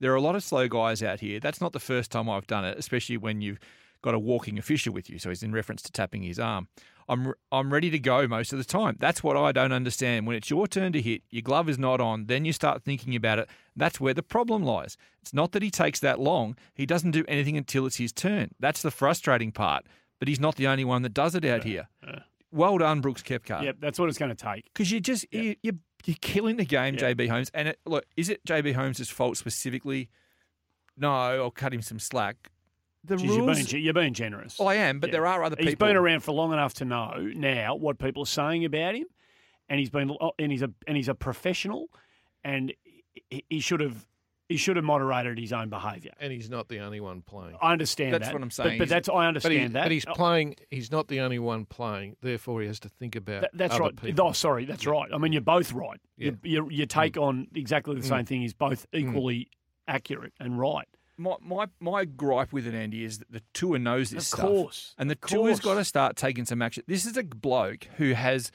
There 0.00 0.10
are 0.12 0.16
a 0.16 0.20
lot 0.20 0.34
of 0.34 0.42
slow 0.42 0.66
guys 0.66 1.02
out 1.02 1.20
here. 1.20 1.38
That's 1.38 1.60
not 1.60 1.74
the 1.74 1.78
first 1.78 2.10
time 2.10 2.26
I've 2.26 2.46
done 2.46 2.64
it, 2.64 2.78
especially 2.78 3.18
when 3.18 3.42
you've 3.42 3.58
got 4.00 4.14
a 4.14 4.18
walking 4.18 4.58
official 4.58 4.94
with 4.94 5.10
you. 5.10 5.18
So 5.18 5.28
he's 5.28 5.42
in 5.42 5.52
reference 5.52 5.82
to 5.82 5.92
tapping 5.92 6.22
his 6.22 6.38
arm. 6.38 6.68
I'm 7.06 7.34
I'm 7.52 7.70
ready 7.70 7.90
to 7.90 7.98
go 7.98 8.26
most 8.26 8.54
of 8.54 8.58
the 8.58 8.64
time. 8.64 8.96
That's 8.98 9.22
what 9.22 9.36
I 9.36 9.52
don't 9.52 9.72
understand. 9.72 10.26
When 10.26 10.36
it's 10.36 10.48
your 10.48 10.66
turn 10.66 10.94
to 10.94 11.02
hit, 11.02 11.20
your 11.28 11.42
glove 11.42 11.68
is 11.68 11.78
not 11.78 12.00
on, 12.00 12.28
then 12.28 12.46
you 12.46 12.54
start 12.54 12.82
thinking 12.82 13.14
about 13.14 13.38
it. 13.38 13.50
That's 13.76 14.00
where 14.00 14.14
the 14.14 14.22
problem 14.22 14.62
lies. 14.62 14.96
It's 15.20 15.34
not 15.34 15.52
that 15.52 15.62
he 15.62 15.70
takes 15.70 16.00
that 16.00 16.18
long. 16.18 16.56
He 16.74 16.86
doesn't 16.86 17.10
do 17.10 17.26
anything 17.28 17.58
until 17.58 17.84
it's 17.84 17.96
his 17.96 18.10
turn. 18.10 18.52
That's 18.58 18.80
the 18.80 18.90
frustrating 18.90 19.52
part. 19.52 19.84
But 20.18 20.28
he's 20.28 20.40
not 20.40 20.56
the 20.56 20.66
only 20.66 20.86
one 20.86 21.02
that 21.02 21.12
does 21.12 21.34
it 21.34 21.44
out 21.44 21.64
here. 21.64 21.88
Well 22.54 22.78
done, 22.78 23.00
Brooks 23.00 23.22
Koepka. 23.22 23.62
Yep, 23.64 23.76
that's 23.80 23.98
what 23.98 24.08
it's 24.08 24.16
going 24.18 24.34
to 24.34 24.36
take. 24.36 24.64
Because 24.72 24.90
you're 24.92 25.00
just 25.00 25.26
you, 25.32 25.56
you 25.62 25.78
you're 26.04 26.16
killing 26.20 26.56
the 26.56 26.64
game, 26.64 26.96
JB 26.96 27.28
Holmes. 27.28 27.50
And 27.52 27.68
it, 27.68 27.80
look, 27.84 28.04
is 28.16 28.28
it 28.28 28.44
JB 28.44 28.74
Holmes' 28.74 29.08
fault 29.08 29.36
specifically? 29.36 30.08
No, 30.96 31.10
I'll 31.10 31.50
cut 31.50 31.74
him 31.74 31.82
some 31.82 31.98
slack. 31.98 32.50
The 33.02 33.16
you're, 33.16 33.38
rules. 33.38 33.70
being, 33.70 33.84
you're 33.84 33.92
being 33.92 34.14
generous. 34.14 34.60
I 34.60 34.76
am, 34.76 35.00
but 35.00 35.08
Yeah. 35.08 35.14
there 35.14 35.26
are 35.26 35.42
other 35.42 35.56
people. 35.56 35.68
He's 35.70 35.74
been 35.74 35.96
around 35.96 36.20
for 36.20 36.32
long 36.32 36.52
enough 36.52 36.74
to 36.74 36.84
know 36.84 37.30
now 37.34 37.74
what 37.74 37.98
people 37.98 38.22
are 38.22 38.26
saying 38.26 38.64
about 38.64 38.94
him, 38.94 39.06
and 39.68 39.80
he's 39.80 39.90
been 39.90 40.10
oh, 40.20 40.32
and 40.38 40.52
he's 40.52 40.62
a 40.62 40.70
and 40.86 40.96
he's 40.96 41.08
a 41.08 41.14
professional, 41.14 41.88
and 42.44 42.72
he, 43.28 43.44
he 43.50 43.58
should 43.60 43.80
have 43.80 44.06
he 44.48 44.56
should 44.58 44.76
have 44.76 44.84
moderated 44.84 45.38
his 45.38 45.52
own 45.52 45.70
behaviour. 45.70 46.12
And 46.20 46.32
he's 46.32 46.50
not 46.50 46.68
the 46.68 46.80
only 46.80 47.00
one 47.00 47.22
playing. 47.22 47.56
I 47.62 47.72
understand 47.72 48.12
That's 48.14 48.26
that. 48.26 48.34
what 48.34 48.42
I'm 48.42 48.50
saying. 48.50 48.78
But, 48.78 48.88
that's 48.90 49.08
I 49.08 49.12
But, 49.12 49.18
understand 49.26 49.54
he, 49.54 49.66
that. 49.68 49.82
but 49.84 49.90
he's 49.92 50.04
playing. 50.04 50.56
He's 50.70 50.90
not 50.92 51.08
the 51.08 51.20
only 51.20 51.38
one 51.38 51.64
playing. 51.64 52.16
Therefore, 52.20 52.60
he 52.60 52.66
has 52.66 52.78
to 52.80 52.88
think 52.88 53.16
about. 53.16 53.40
That, 53.42 53.50
that's 53.54 53.74
other 53.74 53.84
right. 53.84 53.96
People. 54.02 54.26
Oh, 54.28 54.32
sorry, 54.32 54.64
that's 54.66 54.86
right. 54.86 55.08
I 55.12 55.18
mean, 55.18 55.32
you're 55.32 55.40
both 55.42 55.72
right. 55.72 56.00
Yeah. 56.18 56.32
Your, 56.42 56.64
your, 56.64 56.72
your 56.72 56.86
take 56.86 57.16
on 57.16 57.48
exactly 57.54 57.96
the 57.96 58.02
same 58.02 58.24
Mm. 58.24 58.28
thing 58.28 58.42
is 58.42 58.52
both 58.52 58.86
equally 58.92 59.48
accurate 59.88 60.32
and 60.40 60.58
right. 60.58 60.88
my, 61.16 61.36
my 61.40 61.66
my 61.80 62.04
gripe 62.04 62.52
with 62.52 62.66
it, 62.66 62.74
Andy, 62.74 63.04
is 63.04 63.18
that 63.20 63.30
the 63.32 63.42
tour 63.52 63.78
knows 63.78 64.10
this 64.10 64.24
Of 64.32 64.38
stuff. 64.38 64.46
course, 64.48 64.94
and 64.98 65.08
the 65.10 65.18
of 65.22 65.30
tour's 65.30 65.60
course. 65.60 65.60
got 65.60 65.74
to 65.74 65.84
start 65.84 66.16
taking 66.16 66.44
some 66.44 66.60
action. 66.62 66.82
This 66.86 67.06
is 67.06 67.16
a 67.16 67.22
bloke 67.22 67.84
who 67.96 68.12
has 68.12 68.50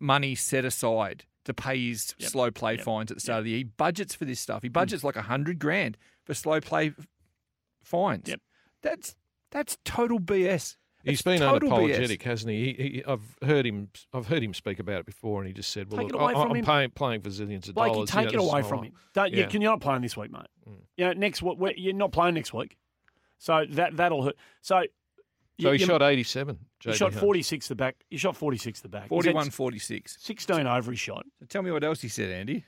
money 0.00 0.34
set 0.34 0.64
aside 0.64 1.24
to 1.44 1.54
pay 1.54 1.88
his 1.88 2.14
Yep. 2.18 2.30
slow 2.30 2.50
play 2.50 2.72
Yep. 2.72 2.80
Mm. 2.80 2.84
fines 2.84 3.10
at 3.10 3.16
the 3.16 3.20
start 3.20 3.38
of 3.40 3.44
the 3.44 3.50
year. 3.50 3.58
He 3.58 3.64
budgets 3.64 4.14
for 4.14 4.24
this 4.24 4.40
stuff. 4.40 4.62
He 4.62 4.68
budgets 4.68 5.04
like 5.04 5.16
a 5.16 5.22
hundred 5.22 5.58
grand 5.58 5.96
for 6.24 6.34
slow 6.34 6.60
play 6.60 6.88
f- 6.98 7.06
fines. 7.82 8.28
Yep. 8.28 8.40
That's 8.82 9.14
that's 9.50 9.78
total 9.84 10.18
BS. 10.20 10.76
He's 11.04 11.14
It's 11.14 11.22
been 11.22 11.42
unapologetic, 11.42 12.20
BS. 12.20 12.22
hasn't 12.22 12.50
he? 12.50 12.64
He, 12.72 12.72
he? 12.88 13.04
I've 13.06 13.36
heard 13.42 13.66
him. 13.66 13.90
I've 14.14 14.26
heard 14.28 14.42
him 14.42 14.54
speak 14.54 14.78
about 14.78 15.00
it 15.00 15.06
before, 15.06 15.40
and 15.42 15.46
he 15.46 15.52
just 15.52 15.70
said, 15.70 15.92
"Well, 15.92 16.00
Take 16.00 16.08
it 16.08 16.12
look, 16.12 16.22
away 16.22 16.30
I, 16.32 16.34
from 16.42 16.50
I'm 16.50 16.56
him. 16.56 16.64
paying, 16.64 16.90
playing 16.90 17.20
for 17.20 17.28
zillions 17.28 17.68
of 17.68 17.74
Blakey, 17.74 17.92
dollars. 17.92 18.10
take 18.10 18.22
you 18.22 18.28
it 18.28 18.32
know, 18.36 18.42
this 18.44 18.52
away 18.52 18.62
from 18.62 18.82
him. 18.84 18.92
Don't, 19.12 19.32
Yeah. 19.32 19.40
you, 19.42 19.46
can, 19.48 19.60
you're 19.60 19.70
not 19.72 19.80
playing 19.82 20.00
this 20.00 20.16
week, 20.16 20.30
mate. 20.32 20.46
Mm. 20.66 20.76
You 20.96 21.04
know, 21.04 21.12
next 21.12 21.42
week 21.42 21.58
we- 21.58 21.74
you're 21.76 21.92
not 21.92 22.10
playing 22.12 22.34
next 22.34 22.54
week, 22.54 22.78
so 23.38 23.66
that 23.72 23.98
that'll 23.98 24.22
hurt. 24.22 24.36
So, 24.62 24.82
So 25.60 25.68
you, 25.68 25.74
he 25.74 25.80
you- 25.80 25.86
shot 25.86 26.02
87. 26.02 26.58
You 26.84 26.90
JB 26.90 26.94
shot 26.96 27.12
Hunt. 27.12 27.20
46 27.20 27.68
the 27.68 27.74
back. 27.74 27.96
He 28.10 28.16
shot 28.16 28.36
46 28.36 28.80
the 28.80 28.88
back. 28.88 29.02
He's 29.04 29.08
41 29.08 29.50
46. 29.50 30.16
16 30.20 30.66
over 30.66 30.90
his 30.90 31.00
shot. 31.00 31.24
So 31.38 31.46
tell 31.46 31.62
me 31.62 31.70
what 31.70 31.84
else 31.84 32.00
he 32.00 32.08
said, 32.08 32.30
Andy. 32.30 32.64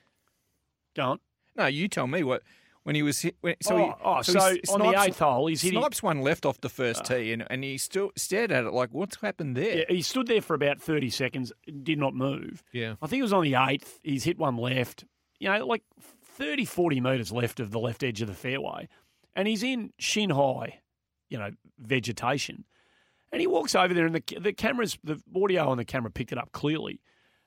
Go 0.94 1.02
on. 1.02 1.18
No, 1.56 1.66
you 1.66 1.88
tell 1.88 2.06
me 2.06 2.22
what 2.22 2.42
when 2.86 2.94
he 2.94 3.02
was 3.02 3.20
hit. 3.20 3.34
When, 3.40 3.56
so 3.60 3.74
oh, 3.74 3.78
he, 3.78 3.92
oh, 4.04 4.22
so, 4.22 4.52
he 4.52 4.60
on 4.72 4.78
the 4.78 5.02
eighth 5.02 5.18
hole, 5.18 5.48
he's 5.48 5.60
hitting. 5.60 5.80
Snipes 5.80 6.04
one 6.04 6.20
left 6.20 6.46
off 6.46 6.60
the 6.60 6.68
first 6.68 7.00
uh. 7.00 7.16
tee, 7.16 7.32
and, 7.32 7.44
and 7.50 7.64
he 7.64 7.78
still 7.78 8.12
stared 8.16 8.52
at 8.52 8.64
it 8.64 8.72
like, 8.72 8.90
what's 8.92 9.16
happened 9.16 9.56
there? 9.56 9.78
Yeah, 9.78 9.84
he 9.88 10.02
stood 10.02 10.28
there 10.28 10.40
for 10.40 10.54
about 10.54 10.80
30 10.80 11.10
seconds, 11.10 11.52
did 11.82 11.98
not 11.98 12.14
move. 12.14 12.62
Yeah. 12.72 12.94
I 13.02 13.08
think 13.08 13.18
it 13.18 13.24
was 13.24 13.32
on 13.32 13.42
the 13.42 13.56
eighth. 13.56 13.98
He's 14.04 14.22
hit 14.22 14.38
one 14.38 14.56
left, 14.56 15.04
you 15.40 15.48
know, 15.48 15.66
like 15.66 15.82
30, 16.22 16.64
40 16.64 17.00
metres 17.00 17.32
left 17.32 17.58
of 17.58 17.72
the 17.72 17.80
left 17.80 18.04
edge 18.04 18.22
of 18.22 18.28
the 18.28 18.34
fairway. 18.34 18.88
And 19.34 19.48
he's 19.48 19.64
in 19.64 19.92
shin 19.98 20.30
high, 20.30 20.80
you 21.28 21.38
know, 21.38 21.50
vegetation. 21.78 22.64
And 23.36 23.42
he 23.42 23.46
walks 23.46 23.74
over 23.74 23.92
there, 23.92 24.06
and 24.06 24.14
the, 24.14 24.38
the 24.40 24.54
cameras, 24.54 24.96
the 25.04 25.20
audio 25.36 25.68
on 25.68 25.76
the 25.76 25.84
camera 25.84 26.10
picked 26.10 26.32
it 26.32 26.38
up 26.38 26.52
clearly. 26.52 27.02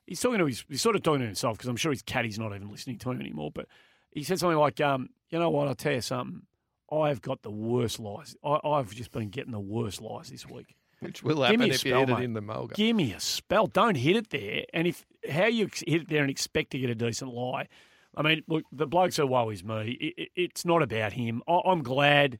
He's 0.05 0.21
talking 0.21 0.37
to 0.37 0.45
his, 0.45 0.63
he's 0.69 0.83
sort 0.83 0.95
of 0.95 1.01
talking 1.01 1.21
to 1.21 1.25
himself 1.25 1.57
because 1.57 1.67
I'm 1.67 1.77
sure 1.77 1.91
his 1.91 2.03
caddy's 2.03 2.37
not 2.37 2.53
even 2.53 2.69
listening 2.69 2.99
to 2.99 3.09
him 3.09 3.19
anymore. 3.19 3.49
But 3.51 3.65
he 4.11 4.21
said 4.21 4.37
something 4.37 4.59
like, 4.59 4.79
um, 4.81 5.09
you 5.31 5.39
know 5.39 5.49
what, 5.49 5.67
I'll 5.67 5.73
tell 5.73 5.93
you 5.93 6.01
something. 6.01 6.43
I've 6.91 7.23
got 7.23 7.41
the 7.41 7.49
worst 7.49 7.99
lies. 7.99 8.35
I, 8.43 8.59
I've 8.63 8.93
just 8.93 9.11
been 9.11 9.29
getting 9.29 9.51
the 9.51 9.59
worst 9.59 9.99
lies 9.99 10.29
this 10.29 10.47
week. 10.47 10.75
Which 10.99 11.23
will 11.23 11.41
happen 11.41 11.59
me 11.59 11.65
a 11.65 11.67
you 11.69 11.73
spell, 11.73 12.05
hit 12.05 12.19
it 12.19 12.23
in 12.23 12.33
the 12.33 12.41
mulga. 12.41 12.75
Give 12.75 12.95
me 12.95 13.11
a 13.13 13.19
spell. 13.19 13.65
Don't 13.65 13.95
hit 13.95 14.15
it 14.15 14.29
there. 14.29 14.65
And 14.71 14.85
if 14.85 15.07
how 15.27 15.47
you 15.47 15.71
hit 15.87 16.03
it 16.03 16.09
there 16.09 16.21
and 16.21 16.29
expect 16.29 16.69
to 16.73 16.77
get 16.77 16.91
a 16.91 16.95
decent 16.95 17.33
lie, 17.33 17.67
I 18.15 18.21
mean, 18.21 18.43
look, 18.47 18.65
the 18.71 18.85
bloke 18.85 19.13
so 19.13 19.25
woe 19.25 19.49
is 19.49 19.63
me. 19.63 19.97
It, 19.99 20.21
it, 20.21 20.29
it's 20.35 20.65
not 20.65 20.83
about 20.83 21.13
him. 21.13 21.41
I, 21.47 21.61
I'm 21.65 21.81
glad. 21.81 22.37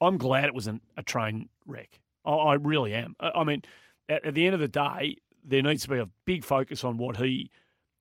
I'm 0.00 0.18
glad 0.18 0.44
it 0.44 0.54
was 0.54 0.68
an, 0.68 0.82
a 0.96 1.02
train 1.02 1.48
wreck. 1.66 1.98
I, 2.24 2.32
I 2.32 2.54
really 2.54 2.94
am. 2.94 3.16
I, 3.20 3.30
I 3.36 3.44
mean, 3.44 3.62
at, 4.08 4.24
at 4.24 4.34
the 4.34 4.46
end 4.46 4.54
of 4.54 4.60
the 4.60 4.68
day, 4.68 5.16
there 5.44 5.62
needs 5.62 5.82
to 5.82 5.88
be 5.88 5.98
a 5.98 6.08
big 6.24 6.44
focus 6.44 6.84
on 6.84 6.96
what 6.98 7.16
he, 7.16 7.50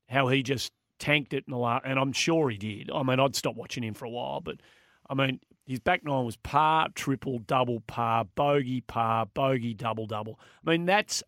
how 0.07 0.27
he 0.27 0.43
just 0.43 0.71
tanked 0.99 1.33
it 1.33 1.43
in 1.47 1.51
the 1.51 1.57
last. 1.57 1.83
And 1.85 1.97
I'm 1.99 2.13
sure 2.13 2.49
he 2.49 2.57
did. 2.57 2.89
I 2.93 3.03
mean, 3.03 3.19
I'd 3.19 3.35
stop 3.35 3.55
watching 3.55 3.83
him 3.83 3.93
for 3.93 4.05
a 4.05 4.09
while, 4.09 4.41
but 4.41 4.57
I 5.09 5.13
mean, 5.13 5.39
his 5.65 5.79
back 5.79 6.03
nine 6.03 6.25
was 6.25 6.37
par, 6.37 6.89
triple, 6.95 7.39
double 7.39 7.81
par, 7.81 8.25
bogey, 8.35 8.81
par, 8.81 9.25
bogey, 9.33 9.73
double, 9.73 10.05
double. 10.05 10.39
I 10.65 10.71
mean, 10.71 10.85
that's 10.85 11.23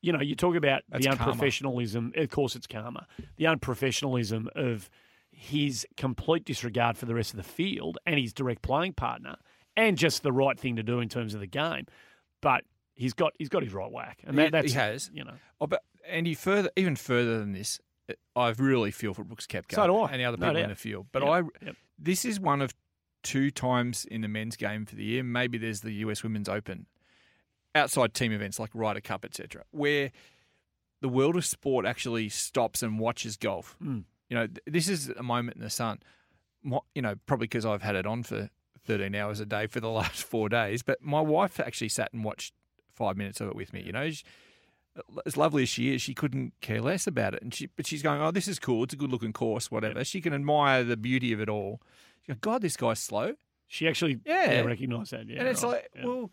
you 0.00 0.12
know, 0.12 0.20
you 0.20 0.34
talk 0.34 0.54
about 0.54 0.82
That's 0.88 1.04
the 1.04 1.16
karma. 1.16 1.32
unprofessionalism. 1.32 2.16
Of 2.16 2.30
course, 2.30 2.54
it's 2.54 2.66
karma. 2.66 3.06
The 3.36 3.44
unprofessionalism 3.44 4.46
of 4.54 4.88
his 5.30 5.86
complete 5.96 6.44
disregard 6.44 6.96
for 6.96 7.06
the 7.06 7.14
rest 7.14 7.32
of 7.32 7.36
the 7.36 7.42
field 7.42 7.98
and 8.06 8.18
his 8.18 8.32
direct 8.32 8.62
playing 8.62 8.94
partner, 8.94 9.36
and 9.76 9.96
just 9.96 10.22
the 10.22 10.32
right 10.32 10.58
thing 10.58 10.76
to 10.76 10.82
do 10.82 11.00
in 11.00 11.08
terms 11.08 11.34
of 11.34 11.40
the 11.40 11.46
game. 11.46 11.86
But 12.40 12.64
he's 12.94 13.14
got 13.14 13.32
he's 13.38 13.48
got 13.48 13.62
his 13.62 13.72
right 13.72 13.90
whack, 13.90 14.18
and 14.24 14.36
that, 14.38 14.44
He- 14.44 14.50
that's 14.50 14.72
he 14.72 14.78
has. 14.78 15.10
You 15.12 15.24
know, 15.24 15.34
Oh, 15.60 15.66
but 15.66 15.82
Andy, 16.06 16.34
further, 16.34 16.70
even 16.76 16.96
further 16.96 17.38
than 17.38 17.52
this, 17.52 17.80
I 18.36 18.48
really 18.50 18.90
feel 18.90 19.12
for 19.14 19.24
Brooks 19.24 19.46
Koepka 19.46 19.74
So 19.74 19.86
do 19.86 19.96
I. 19.98 20.10
and 20.12 20.20
the 20.20 20.24
other 20.24 20.36
No 20.38 20.46
people 20.48 20.62
in 20.62 20.68
the 20.70 20.76
field. 20.76 21.06
But 21.12 21.22
Yep. 21.22 21.30
I, 21.30 21.64
Yep. 21.66 21.76
this 21.98 22.24
is 22.24 22.40
one 22.40 22.62
of 22.62 22.72
two 23.22 23.50
times 23.50 24.04
in 24.04 24.20
the 24.22 24.28
men's 24.28 24.56
game 24.56 24.86
for 24.86 24.94
the 24.94 25.04
year. 25.04 25.22
Maybe 25.22 25.58
there's 25.58 25.80
the 25.82 25.92
US 26.04 26.22
Women's 26.22 26.48
Open, 26.48 26.86
outside 27.74 28.14
team 28.14 28.32
events 28.32 28.58
like 28.58 28.70
Ryder 28.74 29.00
Cup, 29.00 29.24
etc., 29.24 29.64
where 29.72 30.10
the 31.00 31.08
world 31.08 31.36
of 31.36 31.44
sport 31.44 31.84
actually 31.86 32.28
stops 32.28 32.82
and 32.82 32.98
watches 32.98 33.36
golf. 33.36 33.76
Mm. 33.82 34.04
You 34.30 34.36
know, 34.36 34.46
th- 34.46 34.60
this 34.66 34.88
is 34.88 35.10
a 35.10 35.22
moment 35.22 35.56
in 35.56 35.62
the 35.62 35.70
sun. 35.70 36.00
You 36.94 37.02
know, 37.02 37.14
probably 37.26 37.46
because 37.46 37.64
I've 37.66 37.82
had 37.82 37.94
it 37.96 38.06
on 38.06 38.22
for 38.22 38.50
13 38.88 39.14
hours 39.14 39.38
a 39.38 39.46
day 39.46 39.66
for 39.68 39.78
the 39.80 39.88
last 40.00 40.22
four 40.24 40.48
days. 40.48 40.82
But 40.82 41.00
my 41.02 41.20
wife 41.20 41.60
actually 41.60 41.90
sat 41.90 42.12
and 42.12 42.24
watched 42.24 42.52
five 42.94 43.16
minutes 43.16 43.40
of 43.40 43.48
it 43.48 43.54
with 43.54 43.72
me. 43.72 43.82
You 43.82 43.92
know, 43.92 44.10
she, 44.10 44.24
as 45.24 45.36
lovely 45.36 45.62
as 45.62 45.68
she 45.68 45.94
is, 45.94 46.02
she 46.02 46.14
couldn't 46.14 46.54
care 46.60 46.80
less 46.80 47.06
about 47.06 47.34
it. 47.34 47.42
And 47.42 47.54
she, 47.54 47.66
but 47.76 47.86
she's 47.86 48.02
going, 48.02 48.20
"Oh, 48.20 48.30
this 48.32 48.48
is 48.48 48.58
cool. 48.58 48.82
It's 48.84 48.94
a 48.94 48.96
good 48.96 49.10
looking 49.12 49.32
course, 49.32 49.70
whatever." 49.70 50.02
She 50.04 50.20
can 50.20 50.32
admire 50.34 50.82
the 50.82 50.96
beauty 50.96 51.32
of 51.32 51.40
it 51.40 51.48
all. 51.48 51.80
She 52.22 52.32
goes, 52.32 52.38
"God, 52.40 52.62
this 52.62 52.76
guy's 52.76 52.98
slow." 52.98 53.34
she 53.70 53.86
actually 53.86 54.18
Yeah. 54.24 54.50
yeah, 54.50 54.60
recognised 54.62 55.12
that. 55.12 55.26
Yeah, 55.28 55.40
and 55.40 55.48
it's 55.48 55.62
right. 55.62 55.72
like, 55.72 55.90
Yeah. 55.94 56.06
well, 56.06 56.30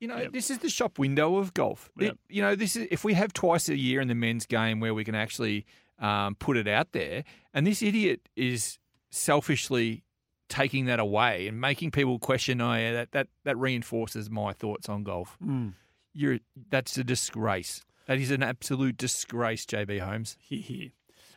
you 0.00 0.08
know, 0.08 0.16
Yep. 0.16 0.32
this 0.32 0.50
is 0.50 0.58
the 0.58 0.68
shop 0.68 0.98
window 0.98 1.36
of 1.36 1.54
golf. 1.54 1.88
It- 1.96 2.18
you 2.28 2.42
know, 2.42 2.56
this 2.56 2.74
is 2.74 2.88
if 2.90 3.04
we 3.04 3.14
have 3.14 3.32
twice 3.32 3.68
a 3.68 3.76
year 3.76 4.00
in 4.00 4.08
the 4.08 4.16
men's 4.16 4.46
game 4.46 4.80
where 4.80 4.92
we 4.92 5.04
can 5.04 5.14
actually 5.14 5.64
um, 6.00 6.34
put 6.34 6.56
it 6.56 6.66
out 6.66 6.90
there, 6.92 7.22
and 7.54 7.64
this 7.66 7.82
idiot 7.82 8.28
is 8.34 8.78
selfishly 9.10 10.02
taking 10.50 10.84
that 10.86 11.00
away 11.00 11.46
and 11.46 11.58
making 11.58 11.92
people 11.92 12.18
question. 12.18 12.60
Oh, 12.60 12.74
yeah, 12.74 12.92
that 12.92 13.12
that 13.12 13.28
that 13.44 13.56
reinforces 13.56 14.28
my 14.28 14.52
thoughts 14.52 14.88
on 14.88 15.04
golf. 15.04 15.38
Mm. 15.42 15.72
You're 16.12 16.40
that's 16.68 16.98
a 16.98 17.04
disgrace. 17.04 17.82
That 18.06 18.18
is 18.18 18.30
an 18.30 18.42
absolute 18.42 18.96
disgrace, 18.96 19.64
JB 19.64 20.00
Holmes. 20.00 20.36
Hear, 20.40 20.60
hear. 20.60 20.88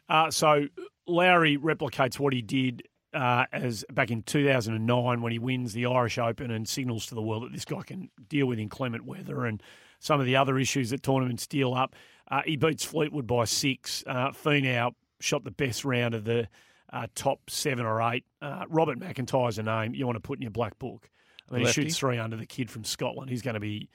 Uh, 0.09 0.31
so 0.31 0.67
Lowry 1.07 1.57
replicates 1.57 2.19
what 2.19 2.33
he 2.33 2.41
did 2.41 2.83
uh, 3.13 3.45
as 3.53 3.85
back 3.93 4.09
in 4.11 4.23
2009 4.23 5.21
when 5.21 5.31
he 5.31 5.39
wins 5.39 5.73
the 5.73 5.85
Irish 5.85 6.17
Open 6.17 6.51
and 6.51 6.67
signals 6.67 7.05
to 7.07 7.15
the 7.15 7.21
world 7.21 7.43
that 7.43 7.53
this 7.53 7.65
guy 7.65 7.83
can 7.83 8.09
deal 8.27 8.47
with 8.47 8.59
inclement 8.59 9.05
weather 9.05 9.45
and 9.45 9.61
some 9.99 10.19
of 10.19 10.25
the 10.25 10.35
other 10.35 10.57
issues 10.57 10.89
that 10.89 11.03
tournaments 11.03 11.47
deal 11.47 11.73
up. 11.73 11.95
Uh, 12.29 12.41
he 12.45 12.57
beats 12.57 12.83
Fleetwood 12.83 13.27
by 13.27 13.45
six. 13.45 14.03
Uh, 14.07 14.31
Finau 14.31 14.93
shot 15.19 15.43
the 15.43 15.51
best 15.51 15.85
round 15.85 16.13
of 16.13 16.25
the 16.25 16.47
uh, 16.93 17.07
top 17.15 17.49
seven 17.49 17.85
or 17.85 18.01
eight. 18.13 18.23
Uh, 18.41 18.63
Robert 18.69 18.99
McIntyre's 18.99 19.57
a 19.57 19.63
name 19.63 19.93
you 19.95 20.05
want 20.05 20.15
to 20.15 20.21
put 20.21 20.37
in 20.37 20.43
your 20.43 20.51
black 20.51 20.77
book. 20.79 21.09
I 21.49 21.55
mean, 21.55 21.63
Lefty. 21.63 21.81
he 21.81 21.87
shoots 21.89 21.99
three 21.99 22.17
under 22.19 22.37
the 22.37 22.45
kid 22.45 22.69
from 22.71 22.83
Scotland. 22.85 23.29
He's 23.29 23.41
going 23.41 23.55
to 23.55 23.59
be 23.59 23.89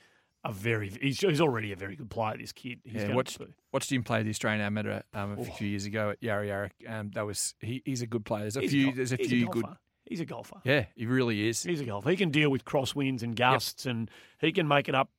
a 0.44 0.52
very 0.52 0.90
he's, 1.00 1.20
he's 1.20 1.40
already 1.40 1.72
a 1.72 1.76
very 1.76 1.96
good 1.96 2.10
player. 2.10 2.36
This 2.38 2.52
kid. 2.52 2.80
He's 2.84 3.02
Yeah, 3.02 3.14
watched, 3.14 3.38
watched 3.72 3.90
him 3.90 4.02
play 4.04 4.22
the 4.22 4.30
Australian 4.30 4.60
Amateur 4.60 5.00
um, 5.14 5.32
a 5.38 5.40
Oh. 5.40 5.44
few 5.44 5.66
years 5.68 5.84
ago 5.86 6.10
at 6.10 6.22
Yarra 6.22 6.46
Yarra. 6.46 6.70
Um, 6.88 7.10
that 7.14 7.24
was 7.26 7.54
he, 7.60 7.82
he's 7.84 8.02
a 8.02 8.06
good 8.06 8.24
player. 8.24 8.42
There's 8.42 8.56
a 8.56 8.60
He's 8.60 8.70
a 8.70 8.72
few 8.72 8.84
gol- 8.86 8.94
there's 8.96 9.12
a 9.12 9.16
he's 9.16 9.32
a 9.32 9.46
good 9.46 9.62
golfer. 9.62 9.78
He's 10.04 10.20
a 10.20 10.24
golfer. 10.24 10.56
Yeah, 10.64 10.86
he 10.96 11.06
really 11.06 11.48
is. 11.48 11.62
He's 11.62 11.80
a 11.80 11.84
golfer. 11.84 12.08
He 12.10 12.16
can 12.16 12.30
deal 12.30 12.50
with 12.50 12.64
crosswinds 12.64 13.22
and 13.22 13.36
gusts, 13.36 13.84
and 13.86 14.10
he 14.40 14.52
can 14.52 14.66
make 14.68 14.88
it 14.88 14.94
up. 14.94 15.10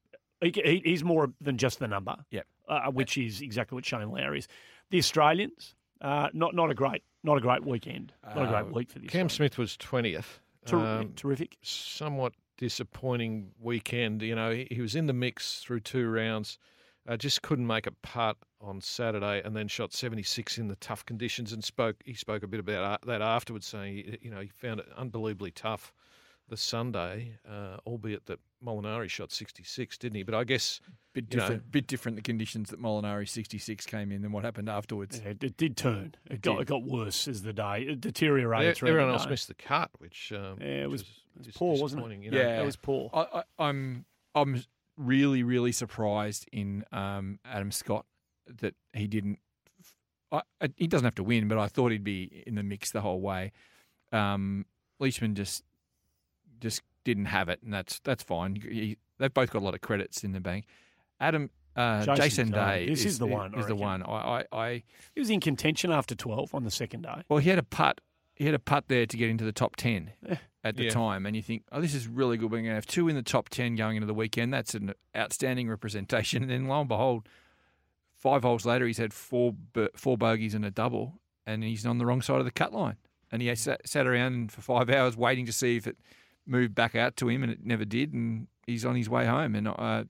He, 0.42 0.52
he, 0.56 0.82
he's 0.86 1.04
more 1.04 1.32
than 1.42 1.58
just 1.58 1.80
the 1.80 1.88
number. 1.88 2.16
Yep. 2.32 2.48
uh, 2.68 2.92
which 2.92 3.18
is 3.18 3.42
exactly 3.42 3.76
what 3.76 3.86
Shane 3.86 4.10
Lowry 4.10 4.40
is. 4.40 4.48
The 4.90 4.98
Australians, 4.98 5.76
uh, 6.02 6.30
not 6.34 6.56
not 6.56 6.72
a 6.72 6.74
great 6.74 7.04
not 7.24 7.38
a 7.38 7.42
great 7.42 7.66
weekend, 7.66 8.14
not 8.36 8.46
a 8.46 8.48
great 8.48 8.62
Uh, 8.62 8.74
week 8.74 8.90
for 8.90 9.00
the 9.00 9.08
Cam. 9.08 9.30
Smith 9.30 9.58
was 9.58 9.78
twentieth. 9.78 10.40
Ter- 10.66 11.06
terrific. 11.16 11.58
Somewhat 11.62 12.34
disappointing 12.58 13.52
weekend. 13.60 14.22
You 14.22 14.36
know, 14.36 14.52
he, 14.52 14.68
he 14.70 14.82
was 14.82 14.96
in 14.96 15.08
the 15.08 15.14
mix 15.14 15.60
through 15.62 15.80
two 15.82 16.08
rounds. 16.08 16.60
Uh, 17.08 17.18
just 17.18 17.42
couldn't 17.42 17.66
make 17.66 17.88
a 17.88 17.92
putt 18.04 18.38
on 18.62 18.82
Saturday, 18.82 19.42
and 19.44 19.56
then 19.56 19.68
shot 19.68 19.94
seventy 19.94 20.22
six 20.24 20.58
in 20.58 20.68
the 20.68 20.76
tough 20.76 21.06
conditions. 21.06 21.54
And 21.54 21.64
spoke. 21.64 21.96
He 22.06 22.14
spoke 22.14 22.44
a 22.44 22.48
bit 22.48 22.60
about 22.60 23.06
that 23.06 23.22
afterwards, 23.22 23.66
saying 23.68 24.18
you 24.22 24.30
know 24.30 24.42
he 24.42 24.48
found 24.48 24.80
it 24.82 24.88
unbelievably 24.96 25.52
tough 25.52 25.94
the 26.50 26.58
Sunday, 26.58 27.34
uh, 27.50 27.78
albeit 27.86 28.26
that 28.28 28.40
Molinari 28.66 29.10
shot 29.10 29.32
sixty 29.32 29.64
six, 29.64 29.98
didn't 29.98 30.16
he? 30.18 30.24
But 30.24 30.36
I 30.36 30.44
guess 30.44 30.82
Bit 31.14 31.26
you 31.32 31.38
know, 31.38 31.44
different, 31.44 31.72
bit 31.72 31.88
different 31.88 32.16
the 32.18 32.22
conditions 32.22 32.70
that 32.70 32.80
Molinari 32.80 33.28
66 33.28 33.84
came 33.88 34.12
in 34.12 34.22
than 34.22 34.32
what 34.32 34.44
happened 34.46 34.70
afterwards. 34.70 35.20
Yeah, 35.24 35.32
it, 35.32 35.44
it 35.44 35.58
did 35.58 35.76
turn. 35.76 36.14
It 36.30 36.42
got 36.44 36.58
did. 36.58 36.62
it 36.62 36.68
got 36.68 36.84
worse 36.84 37.28
as 37.28 37.42
the 37.42 37.52
day. 37.52 37.82
It 37.90 38.00
deteriorated. 38.00 38.78
throughout 38.78 38.90
everyone 38.92 39.08
the 39.10 39.14
else 39.16 39.24
day. 39.24 39.30
missed 39.32 39.48
the 39.48 39.56
cut, 39.56 39.90
which 39.98 40.32
um, 40.36 40.60
Yeah, 40.62 40.84
it 40.84 40.90
which 40.92 41.02
was- 41.02 41.10
it 41.40 41.46
was 41.48 41.56
poor, 41.56 41.78
wasn't 41.82 42.12
it? 42.12 42.24
You 42.26 42.32
know? 42.32 42.38
Yeah, 42.38 42.58
That 42.58 42.66
was 42.66 42.76
poor. 42.76 43.10
I, 43.12 43.26
I, 43.40 43.44
I'm 43.70 44.06
I'm 44.36 44.64
really 44.98 45.42
really 45.42 45.72
surprised 45.72 46.48
in 46.52 46.86
um, 46.92 47.40
Adam 47.44 47.72
Scott 47.72 48.06
that 48.62 48.76
he 48.94 49.08
didn't. 49.08 49.40
I, 50.32 50.42
I, 50.62 50.70
he 50.78 50.86
doesn't 50.86 51.06
have 51.06 51.16
to 51.16 51.24
win, 51.24 51.48
but 51.48 51.58
I 51.58 51.68
thought 51.68 51.92
he'd 51.92 52.04
be 52.04 52.44
in 52.46 52.54
the 52.54 52.62
mix 52.64 52.92
the 52.92 53.02
whole 53.02 53.20
way. 53.20 53.52
Um, 54.12 54.66
Leishman 55.00 55.34
just 55.34 55.64
just 56.60 56.82
didn't 57.04 57.26
have 57.26 57.50
it, 57.50 57.62
and 57.64 57.74
that's 57.74 58.00
that's 58.02 58.24
fine. 58.24 58.56
He, 58.56 58.98
they've 59.18 59.34
both 59.34 59.52
got 59.52 59.60
a 59.62 59.66
lot 59.66 59.74
of 59.74 59.82
credits 59.82 60.24
in 60.24 60.32
the 60.32 60.40
bank. 60.40 60.66
Adam 61.20 61.50
uh, 61.76 62.00
Jason 62.00 62.16
Jason, 62.16 62.52
Day. 62.52 62.86
Day 62.86 62.90
This 62.90 63.06
is 63.06 63.20
the 63.20 63.26
one, 63.28 63.56
I 63.56 63.60
Is 63.60 63.68
the 63.68 63.76
one. 63.76 64.04
I, 64.04 64.10
I, 64.42 64.46
I 64.52 64.84
He 65.14 65.20
was 65.22 65.30
in 65.30 65.40
contention 65.40 65.92
after 65.92 66.16
twelve 66.16 66.54
on 66.54 66.64
the 66.64 66.72
second 66.72 67.04
day. 67.04 67.24
well, 67.30 67.40
he 67.40 67.50
had 67.50 67.60
a 67.60 67.64
putt. 67.64 68.02
He 68.36 68.46
had 68.46 68.54
a 68.54 68.60
putt 68.60 68.86
there 68.88 69.06
to 69.06 69.18
get 69.18 69.30
into 69.30 69.44
the 69.44 69.52
top 69.52 69.76
ten 69.76 70.12
at 70.64 70.76
the 70.76 70.86
Yeah. 70.86 70.90
time, 70.92 71.26
and 71.26 71.36
you 71.36 71.42
think, 71.42 71.64
oh, 71.72 71.82
this 71.82 71.94
is 71.94 72.08
really 72.08 72.38
good. 72.38 72.52
We're 72.52 72.60
going 72.60 72.70
to 72.70 72.76
have 72.76 72.86
two 72.86 73.08
in 73.08 73.16
the 73.16 73.22
top 73.22 73.50
ten 73.50 73.76
going 73.76 73.98
into 73.98 74.08
the 74.08 74.14
weekend. 74.14 74.54
That's 74.54 74.74
an 74.76 74.94
outstanding 75.16 75.70
representation. 75.70 76.44
And 76.44 76.52
then 76.52 76.68
lo 76.68 76.80
and 76.82 76.90
behold, 76.90 77.28
five 78.16 78.44
holes 78.44 78.66
later, 78.66 78.86
he's 78.88 78.98
had 78.98 79.14
four 79.14 79.56
four 79.96 80.18
bogeys 80.18 80.54
and 80.54 80.66
a 80.66 80.72
double, 80.72 81.20
and 81.46 81.64
he's 81.64 81.86
on 81.86 81.98
the 81.98 82.06
wrong 82.06 82.22
side 82.22 82.40
of 82.40 82.46
the 82.46 82.52
cut 82.52 82.74
line. 82.74 82.98
And 83.32 83.42
he 83.42 83.54
sat, 83.56 83.88
sat 83.88 84.08
around 84.08 84.52
for 84.52 84.62
five 84.62 84.90
hours 84.96 85.16
waiting 85.16 85.46
to 85.46 85.54
see 85.54 85.76
if 85.78 85.86
it 85.86 85.98
moved 86.50 86.76
back 86.76 86.96
out 86.96 87.16
to 87.18 87.30
him, 87.30 87.44
and 87.44 87.52
it 87.52 87.66
never 87.66 87.86
did. 87.86 88.14
And 88.14 88.48
he's 88.66 88.86
on 88.86 88.96
his 88.96 89.10
way 89.10 89.26
home. 89.26 89.56
And 89.56 89.68
I, 89.68 90.06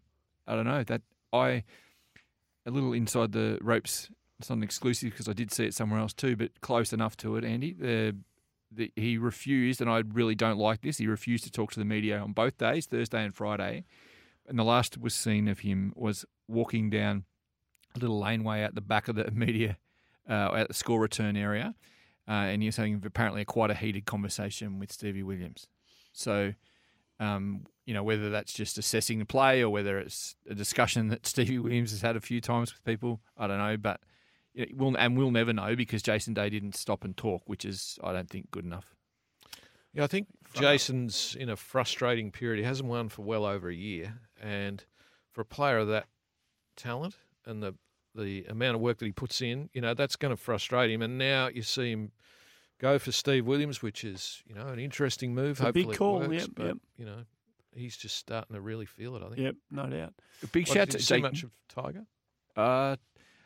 I 0.48 0.56
don't 0.56 0.66
know 0.66 0.84
that 0.84 1.02
I 1.34 1.64
a 2.66 2.72
little 2.72 2.94
inside 2.94 3.32
the 3.32 3.58
ropes. 3.62 4.10
It's 4.40 4.50
not 4.50 4.58
an 4.58 4.64
exclusive 4.64 5.12
because 5.12 5.28
I 5.28 5.34
did 5.34 5.52
see 5.52 5.66
it 5.66 5.74
somewhere 5.74 6.00
else 6.00 6.14
too, 6.14 6.36
but 6.36 6.62
close 6.62 6.94
enough 6.94 7.18
to 7.18 7.36
it, 7.36 7.44
Andy. 7.44 7.74
The, 7.74 8.16
the, 8.72 8.92
he 8.96 9.18
refused, 9.18 9.82
and 9.82 9.90
I 9.90 10.04
really 10.14 10.36
don't 10.36 10.58
like 10.58 10.82
this. 10.82 10.98
He 10.98 11.08
refused 11.08 11.44
to 11.46 11.52
talk 11.52 11.72
to 11.74 11.80
the 11.80 11.86
media 11.86 12.20
on 12.20 12.32
both 12.32 12.58
days, 12.58 12.86
Thursday 12.86 13.24
and 13.24 13.36
Friday. 13.36 13.84
And 14.48 14.58
the 14.58 14.64
last 14.64 14.98
was 14.98 15.14
seen 15.14 15.48
of 15.48 15.60
him 15.60 15.94
was 15.96 16.26
walking 16.48 16.90
down 16.90 17.26
a 17.96 18.00
little 18.00 18.20
laneway 18.20 18.64
out 18.64 18.76
the 18.76 18.82
back 18.82 19.08
of 19.08 19.16
the 19.16 19.30
media, 19.34 19.78
uh, 20.30 20.54
at 20.54 20.68
the 20.68 20.74
score 20.74 21.02
return 21.02 21.36
area, 21.36 21.76
uh, 22.28 22.32
and 22.32 22.62
he 22.62 22.68
was 22.68 22.78
having 22.78 23.02
apparently 23.04 23.44
quite 23.44 23.72
a 23.72 23.76
heated 23.76 24.06
conversation 24.06 24.80
with 24.80 24.92
Stevie 24.92 25.24
Williams. 25.24 25.68
So, 26.20 26.54
um, 27.20 27.66
you 27.86 27.94
know, 27.94 28.04
whether 28.04 28.30
that's 28.30 28.54
just 28.54 28.78
assessing 28.78 29.20
the 29.20 29.26
play 29.26 29.64
or 29.64 29.70
whether 29.70 29.98
it's 29.98 30.36
a 30.50 30.54
discussion 30.54 31.08
that 31.08 31.26
Stevie 31.26 31.60
Williams 31.60 31.92
has 31.92 32.02
had 32.02 32.16
a 32.16 32.22
few 32.22 32.42
times 32.42 32.74
with 32.74 32.84
people, 32.84 33.22
I 33.38 33.48
don't 33.48 33.58
know. 33.58 33.78
But 33.78 34.02
you 34.54 34.66
know, 34.66 34.72
we'll 34.76 34.98
and 34.98 35.18
we'll 35.18 35.32
never 35.32 35.54
know 35.54 35.76
because 35.76 36.02
Jason 36.02 36.34
Day 36.34 36.50
didn't 36.50 36.76
stop 36.76 37.04
and 37.04 37.16
talk, 37.16 37.44
which 37.46 37.66
is 37.66 37.98
I 38.04 38.14
don't 38.14 38.30
think 38.30 38.52
good 38.52 38.66
enough. 38.66 38.96
Yeah, 39.94 40.04
I 40.04 40.08
think 40.08 40.28
Jason's 40.54 41.36
in 41.40 41.50
a 41.50 41.56
frustrating 41.56 42.32
period. 42.32 42.60
He 42.60 42.66
hasn't 42.66 42.88
won 42.88 43.10
for 43.10 43.24
well 43.24 43.46
over 43.46 43.70
a 43.70 43.76
year, 43.76 44.20
and 44.40 44.84
for 45.32 45.42
a 45.42 45.46
player 45.46 45.80
of 45.80 45.88
that 45.88 46.06
talent 46.76 47.16
and 47.46 47.64
the 47.64 47.76
the 48.14 48.44
amount 48.46 48.76
of 48.76 48.82
work 48.82 48.98
that 48.98 49.06
he 49.06 49.12
puts 49.12 49.42
in, 49.42 49.70
you 49.74 49.82
know, 49.82 49.94
that's 49.94 50.16
going 50.16 50.36
to 50.36 50.42
frustrate 50.42 50.92
him. 50.92 51.02
And 51.02 51.18
now 51.18 51.48
you 51.48 51.62
see 51.62 51.92
him 51.92 52.12
go 52.80 52.98
for 53.00 53.12
Steve 53.12 53.46
Williams, 53.46 53.82
which 53.82 54.04
is 54.04 54.42
you 54.48 54.56
know 54.56 54.68
an 54.68 54.80
interesting 54.80 55.34
move. 55.36 55.60
It's 55.60 55.70
a 55.70 55.72
big 55.74 55.94
call, 55.96 56.22
it 56.22 56.30
works, 56.30 56.42
yep, 56.44 56.50
but 56.56 56.66
yep. 56.66 56.78
you 56.98 57.06
know, 57.06 57.24
he's 57.76 57.96
just 57.98 58.18
starting 58.18 58.56
to 58.56 58.62
really 58.62 58.86
feel 58.86 59.16
it. 59.16 59.24
I 59.24 59.28
think. 59.28 59.40
Yep, 59.40 59.56
no 59.72 59.86
doubt. 59.88 60.14
A 60.44 60.48
big 60.48 60.68
What, 60.68 60.74
shout 60.76 60.86
did 60.88 60.92
to 60.94 60.98
you 61.00 61.04
see 61.04 61.22
much 61.22 61.44
of 61.44 61.52
Tiger? 61.68 62.06
Uh, 62.56 62.96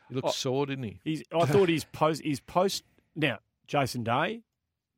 He 0.08 0.14
looked 0.14 0.28
Oh. 0.28 0.30
sore, 0.32 0.66
didn't 0.66 0.84
he? 0.84 1.00
He's, 1.04 1.22
I 1.32 1.44
thought 1.46 1.68
his 1.68 1.84
post, 1.84 2.22
his 2.24 2.40
post. 2.40 2.84
Now, 3.16 3.38
Jason 3.66 4.02
Day, 4.04 4.42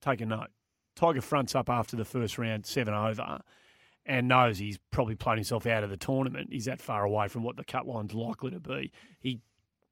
take 0.01 0.21
a 0.21 0.27
note. 0.27 0.49
Tiger 0.95 1.21
fronts 1.21 1.55
up 1.55 1.69
after 1.69 1.97
the 1.97 2.05
first 2.07 2.39
round, 2.39 2.65
seven 2.65 2.95
over, 2.95 3.41
and 4.07 4.29
knows 4.29 4.59
he's 4.59 4.79
probably 4.91 5.15
played 5.15 5.37
himself 5.37 5.67
out 5.67 5.85
of 5.85 5.91
the 5.91 5.97
tournament. 5.97 6.49
He's 6.51 6.65
that 6.65 6.81
far 6.81 7.05
away 7.05 7.29
from 7.29 7.43
what 7.43 7.57
the 7.57 7.65
cut 7.65 7.87
line's 7.87 8.15
likely 8.15 8.51
to 8.53 8.61
be. 8.61 8.93
He 9.21 9.41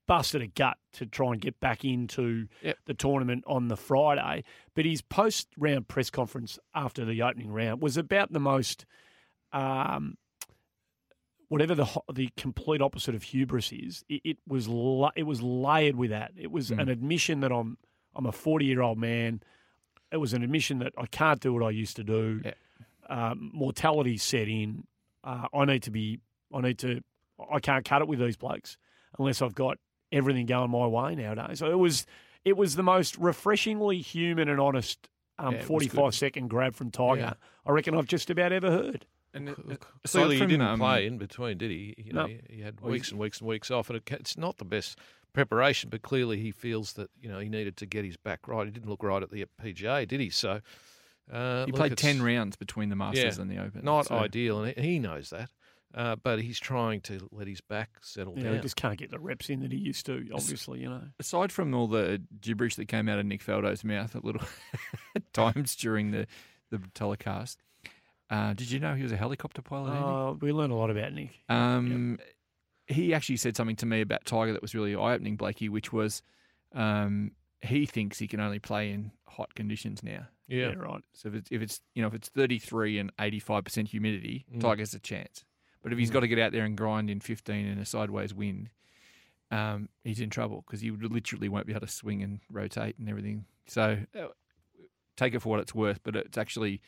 busted 0.06 0.42
a 0.42 0.46
gut 0.46 0.76
to 0.94 1.06
try 1.06 1.32
and 1.32 1.40
get 1.40 1.58
back 1.60 1.84
into 1.84 2.46
Yep. 2.62 2.78
the 2.86 2.94
tournament 2.94 3.44
on 3.46 3.68
the 3.68 3.76
Friday. 3.76 4.44
But 4.74 4.84
his 4.84 5.02
post 5.02 5.48
round 5.56 5.88
press 5.88 6.10
conference 6.10 6.58
after 6.74 7.04
the 7.04 7.22
opening 7.22 7.52
round 7.52 7.80
was 7.82 7.96
about 7.96 8.32
the 8.32 8.40
most. 8.40 8.84
Um, 9.52 10.16
whatever 11.48 11.74
the 11.74 11.86
the 12.12 12.30
complete 12.36 12.80
opposite 12.82 13.14
of 13.14 13.22
hubris 13.22 13.72
is, 13.72 14.04
it, 14.08 14.20
it 14.24 14.38
was 14.46 14.68
la- 14.68 15.12
it 15.16 15.24
was 15.24 15.42
layered 15.42 15.96
with 15.96 16.10
that. 16.10 16.32
It 16.36 16.50
was 16.50 16.70
Mm. 16.70 16.82
an 16.82 16.88
admission 16.88 17.40
that 17.40 17.52
I'm 17.52 17.78
I'm 18.14 18.26
a 18.26 18.32
40 18.32 18.64
year 18.64 18.82
old 18.82 18.98
man. 18.98 19.42
It 20.12 20.18
was 20.18 20.32
an 20.34 20.42
admission 20.42 20.78
that 20.78 20.92
I 20.96 21.06
can't 21.06 21.40
do 21.40 21.52
what 21.52 21.62
I 21.64 21.70
used 21.70 21.96
to 21.96 22.04
do. 22.04 22.40
Yeah. 22.44 22.52
Um, 23.08 23.50
mortality 23.52 24.16
set 24.16 24.48
in. 24.48 24.86
Uh, 25.24 25.48
I 25.52 25.64
need 25.64 25.82
to 25.84 25.90
be. 25.90 26.20
I 26.52 26.60
need 26.60 26.78
to. 26.80 27.00
I 27.50 27.58
can't 27.60 27.84
cut 27.84 28.00
it 28.02 28.08
with 28.08 28.18
these 28.20 28.36
blokes 28.36 28.76
unless 29.18 29.42
I've 29.42 29.54
got 29.54 29.78
everything 30.14 30.46
going 30.46 30.70
my 30.70 30.86
way 30.86 31.14
nowadays. 31.14 31.58
So 31.58 31.70
it 31.70 31.78
was. 31.78 32.06
It 32.44 32.58
was 32.58 32.76
the 32.76 32.82
most 32.82 33.16
refreshingly 33.16 34.00
human 34.00 34.50
and 34.50 34.60
honest 34.60 35.08
um, 35.38 35.52
Yeah, 35.54 35.60
it 35.60 35.60
was 35.62 35.66
45 35.88 35.96
good. 36.04 36.14
second 36.14 36.48
grab 36.48 36.74
from 36.74 36.90
Tiger 36.90 37.20
Yeah. 37.22 37.32
I 37.64 37.70
reckon 37.72 37.96
I've 37.96 38.06
just 38.06 38.28
about 38.28 38.52
ever 38.52 38.70
heard. 38.70 39.06
and 39.32 39.46
Look, 39.46 39.60
look, 39.64 39.88
aside 40.04 40.18
Clearly, 40.18 40.38
he 40.40 40.46
didn't 40.48 40.60
um, 40.66 40.78
play 40.78 41.06
in 41.06 41.16
between, 41.16 41.56
did 41.56 41.70
he? 41.70 41.94
You 41.96 42.12
know, 42.12 42.26
No. 42.26 42.26
he, 42.26 42.56
he 42.56 42.60
had 42.60 42.82
weeks 42.82 43.10
and 43.10 43.18
weeks 43.18 43.40
and 43.40 43.48
weeks 43.48 43.70
off, 43.70 43.88
and 43.88 43.96
it, 43.96 44.02
it's 44.12 44.36
not 44.36 44.58
the 44.58 44.66
best 44.66 44.98
preparation. 45.32 45.88
But 45.88 46.02
clearly, 46.02 46.36
he 46.38 46.50
feels 46.50 46.92
that 46.92 47.08
you 47.18 47.30
know 47.30 47.38
he 47.38 47.48
needed 47.48 47.78
to 47.78 47.86
get 47.86 48.04
his 48.04 48.18
back 48.18 48.46
right. 48.46 48.66
He 48.66 48.70
didn't 48.70 48.90
look 48.90 49.02
right 49.02 49.22
at 49.22 49.30
the 49.30 49.46
PGA, 49.62 50.06
did 50.06 50.20
he? 50.20 50.28
So 50.28 50.60
uh, 51.32 51.64
He 51.64 51.72
look, 51.72 51.76
played 51.76 51.96
ten 51.96 52.20
rounds 52.22 52.56
between 52.56 52.90
the 52.90 52.96
Masters 52.96 53.36
Yeah, 53.36 53.42
and 53.42 53.50
the 53.50 53.56
Open. 53.56 53.80
Not 53.86 54.08
so- 54.08 54.16
ideal, 54.18 54.62
and 54.62 54.76
he 54.76 54.82
he 54.82 54.98
knows 54.98 55.30
that. 55.30 55.48
Uh, 55.94 56.16
but 56.16 56.40
he's 56.40 56.58
trying 56.58 57.00
to 57.02 57.28
let 57.30 57.46
his 57.46 57.60
back 57.60 57.90
settle 58.02 58.34
Yeah, 58.36 58.44
down. 58.44 58.54
he 58.56 58.60
just 58.60 58.74
can't 58.74 58.98
get 58.98 59.12
the 59.12 59.20
reps 59.20 59.48
in 59.48 59.60
that 59.60 59.70
he 59.70 59.78
used 59.78 60.04
to. 60.06 60.26
Obviously, 60.34 60.80
you 60.80 60.88
know. 60.88 61.02
Aside 61.20 61.52
from 61.52 61.72
all 61.72 61.86
the 61.86 62.20
gibberish 62.40 62.74
that 62.76 62.86
came 62.88 63.08
out 63.08 63.20
of 63.20 63.26
Nick 63.26 63.42
Faldo's 63.44 63.84
mouth 63.84 64.16
at 64.16 64.24
little 64.24 64.42
times 65.32 65.76
during 65.76 66.10
the 66.10 66.26
the 66.70 66.80
telecast, 66.94 67.58
uh, 68.30 68.54
did 68.54 68.70
you 68.72 68.80
know 68.80 68.94
he 68.94 69.02
was 69.04 69.12
a 69.12 69.16
helicopter 69.16 69.62
pilot? 69.62 69.92
Andy? 69.92 70.02
Uh, 70.04 70.32
we 70.40 70.50
learned 70.52 70.72
a 70.72 70.76
lot 70.76 70.90
about 70.90 71.12
Nick. 71.12 71.30
Um, 71.48 72.18
He 72.88 73.14
actually 73.14 73.36
said 73.36 73.56
something 73.56 73.76
to 73.76 73.86
me 73.86 74.00
about 74.00 74.24
Tiger 74.24 74.52
that 74.52 74.62
was 74.62 74.74
really 74.74 74.94
eye 74.96 75.14
opening, 75.14 75.36
Blakey, 75.36 75.68
which 75.68 75.92
was 75.92 76.22
um, 76.74 77.30
he 77.62 77.86
thinks 77.86 78.18
he 78.18 78.26
can 78.26 78.40
only 78.40 78.58
play 78.58 78.90
in 78.90 79.12
hot 79.28 79.54
conditions 79.54 80.02
now. 80.02 80.26
yeah. 80.48 80.70
Yeah, 80.70 80.74
right. 80.74 81.02
So 81.12 81.28
if 81.28 81.34
it's, 81.36 81.50
if 81.52 81.62
it's 81.62 81.80
you 81.94 82.02
know 82.02 82.08
if 82.08 82.14
it's 82.14 82.28
thirty 82.28 82.58
three 82.58 82.98
and 82.98 83.12
eighty 83.20 83.38
five 83.38 83.64
percent 83.64 83.88
humidity, 83.88 84.44
Mm. 84.52 84.60
Tiger's 84.60 84.92
a 84.94 84.98
chance. 84.98 85.44
But 85.84 85.92
if 85.92 85.98
he's 85.98 86.10
got 86.10 86.20
to 86.20 86.28
get 86.28 86.38
out 86.40 86.50
there 86.50 86.64
and 86.64 86.76
grind 86.76 87.10
in 87.10 87.20
fifteen 87.20 87.66
in 87.66 87.78
a 87.78 87.84
sideways 87.84 88.34
wind, 88.34 88.70
um, 89.52 89.88
he's 90.02 90.18
in 90.18 90.30
trouble 90.30 90.64
because 90.66 90.80
he 90.80 90.90
would 90.90 91.12
literally 91.12 91.48
won't 91.48 91.66
be 91.66 91.72
able 91.74 91.86
to 91.86 91.92
swing 91.92 92.22
and 92.22 92.40
rotate 92.50 92.98
and 92.98 93.08
everything. 93.08 93.44
So 93.68 93.98
uh, 94.18 94.28
take 95.16 95.34
it 95.34 95.40
for 95.42 95.50
what 95.50 95.60
it's 95.60 95.74
worth, 95.74 96.00
but 96.02 96.16
it's 96.16 96.36
actually 96.38 96.80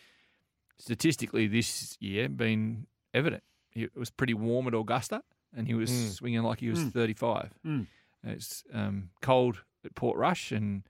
statistically 0.79 1.47
this 1.47 1.97
year 2.01 2.29
been 2.29 2.87
evident. 3.15 3.43
It 3.75 3.95
was 3.97 4.11
pretty 4.11 4.35
warm 4.35 4.67
at 4.67 4.75
Augusta, 4.75 5.23
and 5.55 5.67
he 5.67 5.75
was 5.75 5.91
Mm. 5.91 6.11
swinging 6.13 6.43
like 6.43 6.61
he 6.61 6.71
was 6.71 6.81
Mm. 6.81 6.93
thirty 6.93 7.15
five. 7.15 7.53
Mm. 7.65 7.87
It's 8.25 8.65
um, 8.73 9.11
cold 9.21 9.63
at 9.85 9.95
Port 9.95 10.17
Rush 10.17 10.51
and 10.53 10.83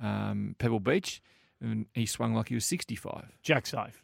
um, 0.00 0.56
Pebble 0.58 0.80
Beach, 0.80 1.20
and 1.60 1.86
he 1.94 2.06
swung 2.06 2.34
like 2.34 2.48
he 2.48 2.54
was 2.54 2.64
sixty 2.64 2.96
five. 2.96 3.36
Jack's 3.42 3.70
safe. 3.70 4.02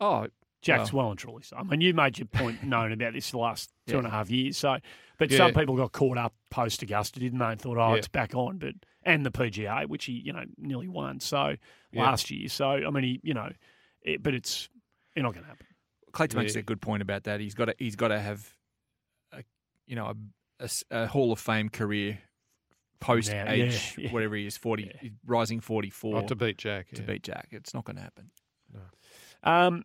Oh, 0.00 0.28
Jack's 0.64 0.92
well, 0.92 1.10
and 1.10 1.18
truly 1.18 1.42
so. 1.42 1.56
I 1.56 1.62
mean, 1.62 1.80
you 1.80 1.94
made 1.94 2.18
your 2.18 2.26
point 2.26 2.62
known 2.64 2.92
about 2.92 3.12
this 3.12 3.30
the 3.30 3.38
last 3.38 3.70
two 3.86 3.92
Yeah. 3.94 3.98
and 3.98 4.06
a 4.06 4.10
half 4.10 4.30
years. 4.30 4.56
So, 4.56 4.78
but 5.18 5.30
Yeah. 5.30 5.38
some 5.38 5.52
people 5.54 5.76
got 5.76 5.92
caught 5.92 6.18
up 6.18 6.34
post 6.50 6.82
Augusta, 6.82 7.20
didn't 7.20 7.38
they? 7.38 7.44
And 7.46 7.60
thought, 7.60 7.76
oh, 7.78 7.90
Yeah. 7.90 7.96
it's 7.98 8.08
back 8.08 8.34
on. 8.34 8.58
But 8.58 8.74
and 9.04 9.24
the 9.26 9.30
PGA, 9.30 9.86
which 9.86 10.06
he 10.06 10.12
you 10.12 10.32
know 10.32 10.44
nearly 10.56 10.88
won. 10.88 11.20
So 11.20 11.56
Yeah. 11.92 12.02
last 12.02 12.30
year, 12.30 12.48
so 12.48 12.66
I 12.70 12.90
mean 12.90 13.04
he 13.04 13.20
you 13.22 13.34
know, 13.34 13.50
it, 14.02 14.22
but 14.22 14.34
it's 14.34 14.68
it's 15.14 15.22
not 15.22 15.32
going 15.34 15.44
to 15.44 15.48
happen. 15.50 15.66
Clayton 16.12 16.38
makes 16.38 16.54
a 16.56 16.62
good 16.62 16.80
point 16.80 17.02
about 17.02 17.24
that. 17.24 17.40
He's 17.40 17.54
got 17.54 17.66
to 17.66 17.74
he's 17.78 17.96
got 17.96 18.08
to 18.08 18.20
have, 18.20 18.48
a, 19.32 19.42
you 19.86 19.96
know, 19.96 20.06
a, 20.06 20.14
a 20.60 20.64
s- 20.64 20.84
a 20.90 21.06
Hall 21.06 21.32
of 21.32 21.38
Fame 21.40 21.68
career 21.68 22.18
post 23.00 23.30
Now, 23.32 23.50
age 23.50 23.94
yeah, 23.98 24.04
yeah. 24.06 24.12
whatever 24.12 24.34
he 24.36 24.46
is 24.46 24.56
forty, 24.56 24.90
he's 25.00 25.10
rising 25.26 25.60
forty 25.60 25.90
four 25.90 26.14
Not 26.14 26.28
to 26.28 26.34
beat 26.36 26.56
Jack. 26.56 26.88
to 26.92 27.02
yeah. 27.02 27.06
beat 27.06 27.22
Jack. 27.24 27.48
It's 27.50 27.74
not 27.74 27.84
going 27.84 27.96
to 27.96 28.02
happen. 28.02 28.30
Um, 29.42 29.84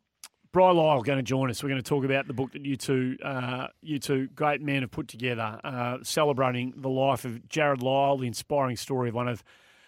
Bri 0.51 0.63
Lyle 0.63 1.01
going 1.03 1.19
to 1.19 1.23
join 1.23 1.49
us. 1.51 1.62
We're 1.62 1.69
going 1.69 1.81
to 1.81 1.88
talk 1.88 2.03
about 2.03 2.25
the 2.25 2.33
book 2.33 2.53
that 2.53 2.65
you 2.65 2.75
two, 2.75 3.17
uh, 3.23 3.67
you 3.81 3.99
two 3.99 4.27
great 4.29 4.62
men 4.62 4.81
have 4.81 4.89
put 4.89 5.07
together, 5.07 5.59
uh, 5.63 5.97
celebrating 6.01 6.73
the 6.75 6.89
life 6.89 7.23
of 7.23 7.33
Jarrod 7.47 7.83
Lyle, 7.83 8.17
the 8.17 8.25
inspiring 8.25 8.75
story 8.75 9.09
of 9.09 9.15
one 9.15 9.27
of 9.27 9.43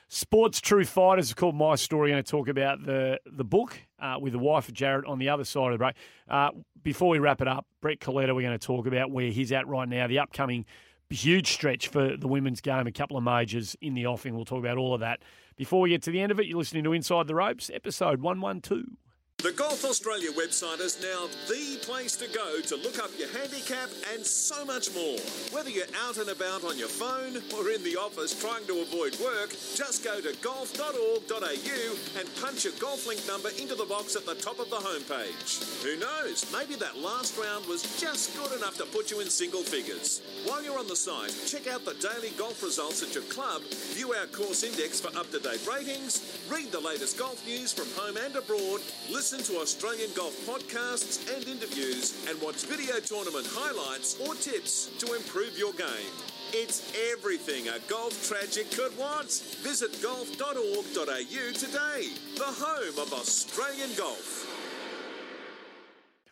sports 0.07 0.61
true 0.61 0.85
fighters. 0.85 1.31
It's 1.31 1.33
called 1.33 1.55
My 1.55 1.73
Story. 1.75 2.11
Going 2.11 2.23
to 2.23 2.29
talk 2.29 2.47
about 2.47 2.85
the 2.85 3.19
the 3.25 3.43
book 3.43 3.81
uh, 3.99 4.17
with 4.21 4.33
the 4.33 4.39
wife 4.39 4.67
of 4.67 4.75
Jarrod 4.75 5.07
on 5.07 5.17
the 5.17 5.29
other 5.29 5.45
side 5.45 5.67
of 5.67 5.73
the 5.73 5.77
break. 5.79 5.95
Uh, 6.29 6.51
before 6.83 7.09
we 7.09 7.17
wrap 7.17 7.41
it 7.41 7.47
up, 7.47 7.65
Brett 7.81 7.99
Coletta, 7.99 8.35
we're 8.35 8.41
going 8.41 8.57
to 8.57 8.59
talk 8.59 8.85
about 8.85 9.09
where 9.09 9.31
he's 9.31 9.51
at 9.51 9.67
right 9.67 9.89
now, 9.89 10.07
the 10.07 10.19
upcoming 10.19 10.65
huge 11.09 11.51
stretch 11.51 11.87
for 11.87 12.15
the 12.15 12.27
women's 12.27 12.61
game, 12.61 12.87
a 12.87 12.91
couple 12.91 13.17
of 13.17 13.23
majors 13.23 13.75
in 13.81 13.95
the 13.95 14.05
offing. 14.05 14.35
We'll 14.35 14.45
talk 14.45 14.59
about 14.59 14.77
all 14.77 14.93
of 14.93 15.01
that. 15.01 15.21
Before 15.57 15.81
we 15.81 15.89
get 15.89 16.01
to 16.03 16.11
the 16.11 16.21
end 16.21 16.31
of 16.31 16.39
it, 16.39 16.45
you're 16.45 16.57
listening 16.57 16.83
to 16.85 16.93
Inside 16.93 17.27
the 17.27 17.35
Ropes, 17.35 17.69
episode 17.73 18.21
112. 18.21 18.85
The 19.41 19.51
Golf 19.53 19.83
Australia 19.85 20.29
website 20.33 20.81
is 20.81 21.01
now 21.01 21.25
the 21.49 21.79
place 21.81 22.15
to 22.17 22.27
go 22.27 22.61
to 22.61 22.75
look 22.75 22.99
up 22.99 23.09
your 23.17 23.27
handicap 23.29 23.89
and 24.13 24.23
so 24.23 24.63
much 24.63 24.93
more. 24.93 25.17
Whether 25.49 25.71
you're 25.71 25.89
out 26.05 26.17
and 26.17 26.29
about 26.29 26.63
on 26.63 26.77
your 26.77 26.87
phone 26.87 27.41
or 27.57 27.71
in 27.71 27.81
the 27.83 27.97
office 27.97 28.39
trying 28.39 28.67
to 28.67 28.81
avoid 28.81 29.17
work, 29.17 29.49
just 29.73 30.03
go 30.03 30.21
to 30.21 30.37
golf.org.au 30.43 32.19
and 32.19 32.35
punch 32.39 32.65
your 32.65 32.73
golf 32.77 33.07
link 33.07 33.25
number 33.25 33.49
into 33.57 33.73
the 33.73 33.85
box 33.85 34.15
at 34.15 34.27
the 34.27 34.35
top 34.35 34.59
of 34.59 34.69
the 34.69 34.77
homepage. 34.77 35.81
Who 35.81 35.97
knows? 35.97 36.45
Maybe 36.53 36.75
that 36.75 36.99
last 36.99 37.35
round 37.35 37.65
was 37.65 37.81
just 37.99 38.37
good 38.37 38.51
enough 38.59 38.77
to 38.77 38.85
put 38.85 39.09
you 39.09 39.21
in 39.21 39.29
single 39.31 39.63
figures. 39.63 40.21
While 40.45 40.63
you're 40.63 40.77
on 40.77 40.87
the 40.87 40.95
site, 40.95 41.33
check 41.47 41.65
out 41.65 41.83
the 41.83 41.95
daily 41.95 42.29
golf 42.37 42.61
results 42.61 43.01
at 43.01 43.15
your 43.15 43.23
club, 43.23 43.63
view 43.97 44.13
our 44.13 44.27
course 44.27 44.61
index 44.61 45.01
for 45.01 45.09
up 45.17 45.31
to 45.31 45.39
date 45.39 45.65
ratings, 45.65 46.45
read 46.47 46.71
the 46.71 46.79
latest 46.79 47.17
golf 47.17 47.43
news 47.47 47.73
from 47.73 47.89
home 47.97 48.17
and 48.17 48.35
abroad, 48.35 48.81
listen 49.09 49.30
to 49.39 49.59
Australian 49.59 50.09
golf 50.13 50.35
podcasts 50.45 51.33
and 51.33 51.47
interviews, 51.47 52.25
and 52.27 52.39
watch 52.41 52.65
video 52.65 52.99
tournament 52.99 53.47
highlights 53.49 54.19
or 54.19 54.35
tips 54.35 54.91
to 54.99 55.13
improve 55.13 55.57
your 55.57 55.71
game. 55.73 56.11
It's 56.51 56.91
everything 57.13 57.69
a 57.69 57.79
golf 57.87 58.27
tragic 58.27 58.69
could 58.71 58.95
want. 58.97 59.31
Visit 59.63 60.01
golf.org.au 60.03 61.51
today, 61.53 62.09
the 62.35 62.43
home 62.43 62.99
of 62.99 63.13
Australian 63.13 63.89
golf. 63.97 64.47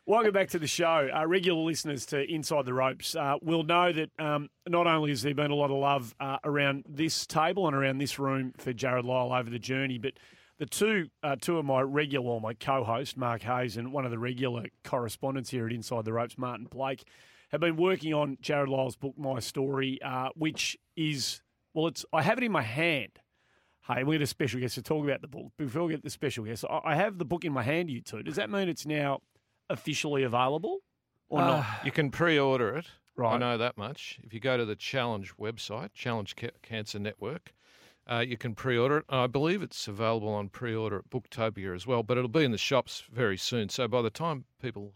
Welcome 0.06 0.34
back 0.34 0.50
to 0.50 0.60
the 0.60 0.68
show. 0.68 1.10
Our 1.14 1.28
regular 1.28 1.62
listeners 1.62 2.06
to 2.08 2.30
Inside 2.30 2.66
the 2.66 2.74
Ropes 2.74 3.16
uh, 3.16 3.36
will 3.42 3.64
know 3.64 3.94
that 3.94 4.10
um, 4.20 4.50
not 4.68 4.88
only 4.88 5.12
has 5.12 5.22
there 5.22 5.34
been 5.34 5.52
a 5.52 5.56
lot 5.56 5.72
of 5.72 5.78
love 5.78 6.14
uh, 6.20 6.40
around 6.44 6.84
this 6.90 7.26
table 7.26 7.66
and 7.68 7.76
around 7.76 8.00
this 8.00 8.20
room 8.20 8.54
for 8.58 8.74
Jarrod 8.74 9.06
Lyle 9.06 9.32
over 9.32 9.50
the 9.50 9.60
journey, 9.60 10.00
but 10.00 10.14
the 10.60 10.66
two 10.66 11.10
uh, 11.24 11.38
two 11.40 11.58
of 11.58 11.66
my 11.66 11.82
regular, 11.82 12.40
my 12.40 12.54
co-host 12.54 13.18
Mark 13.18 13.42
Hayes 13.44 13.78
and 13.78 13.92
one 13.92 14.06
of 14.06 14.12
the 14.12 14.20
regular 14.20 14.66
correspondents 14.84 15.50
here 15.50 15.66
at 15.66 15.72
Inside 15.74 16.06
the 16.06 16.14
Ropes, 16.14 16.38
Martin 16.38 16.68
Blake, 16.70 17.06
have 17.50 17.62
been 17.62 17.78
working 17.78 18.14
on 18.14 18.38
Jarrod 18.44 18.68
Lyle's 18.68 18.96
book, 18.96 19.18
My 19.18 19.40
Story, 19.40 20.00
uh, 20.04 20.30
which 20.36 20.78
is 20.96 21.42
well, 21.74 21.88
it's 21.88 22.06
I 22.14 22.22
have 22.22 22.38
it 22.38 22.44
in 22.44 22.52
my 22.52 22.62
hand. 22.62 23.20
Hey, 23.88 24.04
we 24.04 24.16
had 24.16 24.22
a 24.22 24.28
special 24.28 24.60
guest 24.60 24.76
to 24.76 24.84
talk 24.84 25.04
about 25.04 25.22
the 25.22 25.28
book. 25.28 25.52
Before 25.58 25.86
we 25.86 25.94
get 25.94 26.04
the 26.04 26.10
special 26.10 26.44
guest, 26.44 26.66
I 26.70 26.82
I 26.84 26.96
have 26.96 27.18
the 27.18 27.26
book 27.26 27.46
in 27.46 27.54
my 27.54 27.64
hand. 27.64 27.90
You 27.90 28.02
two, 28.02 28.22
does 28.22 28.36
that 28.36 28.50
mean 28.50 28.70
it's 28.70 28.86
now 28.86 29.22
officially 29.70 30.24
available 30.24 30.80
or 31.30 31.40
not? 31.40 31.66
You 31.86 31.92
can 31.92 32.12
pre-order 32.12 32.76
it. 32.76 32.86
Right. 33.16 33.36
I 33.36 33.38
know 33.38 33.58
that 33.58 33.78
much. 33.78 34.20
If 34.24 34.34
you 34.34 34.40
go 34.40 34.56
to 34.56 34.64
the 34.64 34.78
Challenge 34.78 35.36
website, 35.38 35.92
Challenge 35.94 36.36
Cancer 36.62 37.00
Network, 37.00 37.54
uh, 38.08 38.20
you 38.28 38.38
can 38.38 38.56
pre-order 38.56 38.98
it. 39.00 39.06
I 39.10 39.28
believe 39.28 39.62
it's 39.62 39.88
available 39.88 40.30
on 40.30 40.50
pre-order 40.50 40.98
at 41.00 41.10
Booktopia 41.10 41.76
as 41.76 41.86
well, 41.88 42.04
but 42.04 42.18
it'll 42.18 42.30
be 42.30 42.44
in 42.44 42.52
the 42.52 42.58
shops 42.58 43.04
very 43.12 43.38
soon. 43.38 43.70
So 43.70 43.88
by 43.88 44.02
the 44.02 44.10
time 44.10 44.46
people 44.62 44.94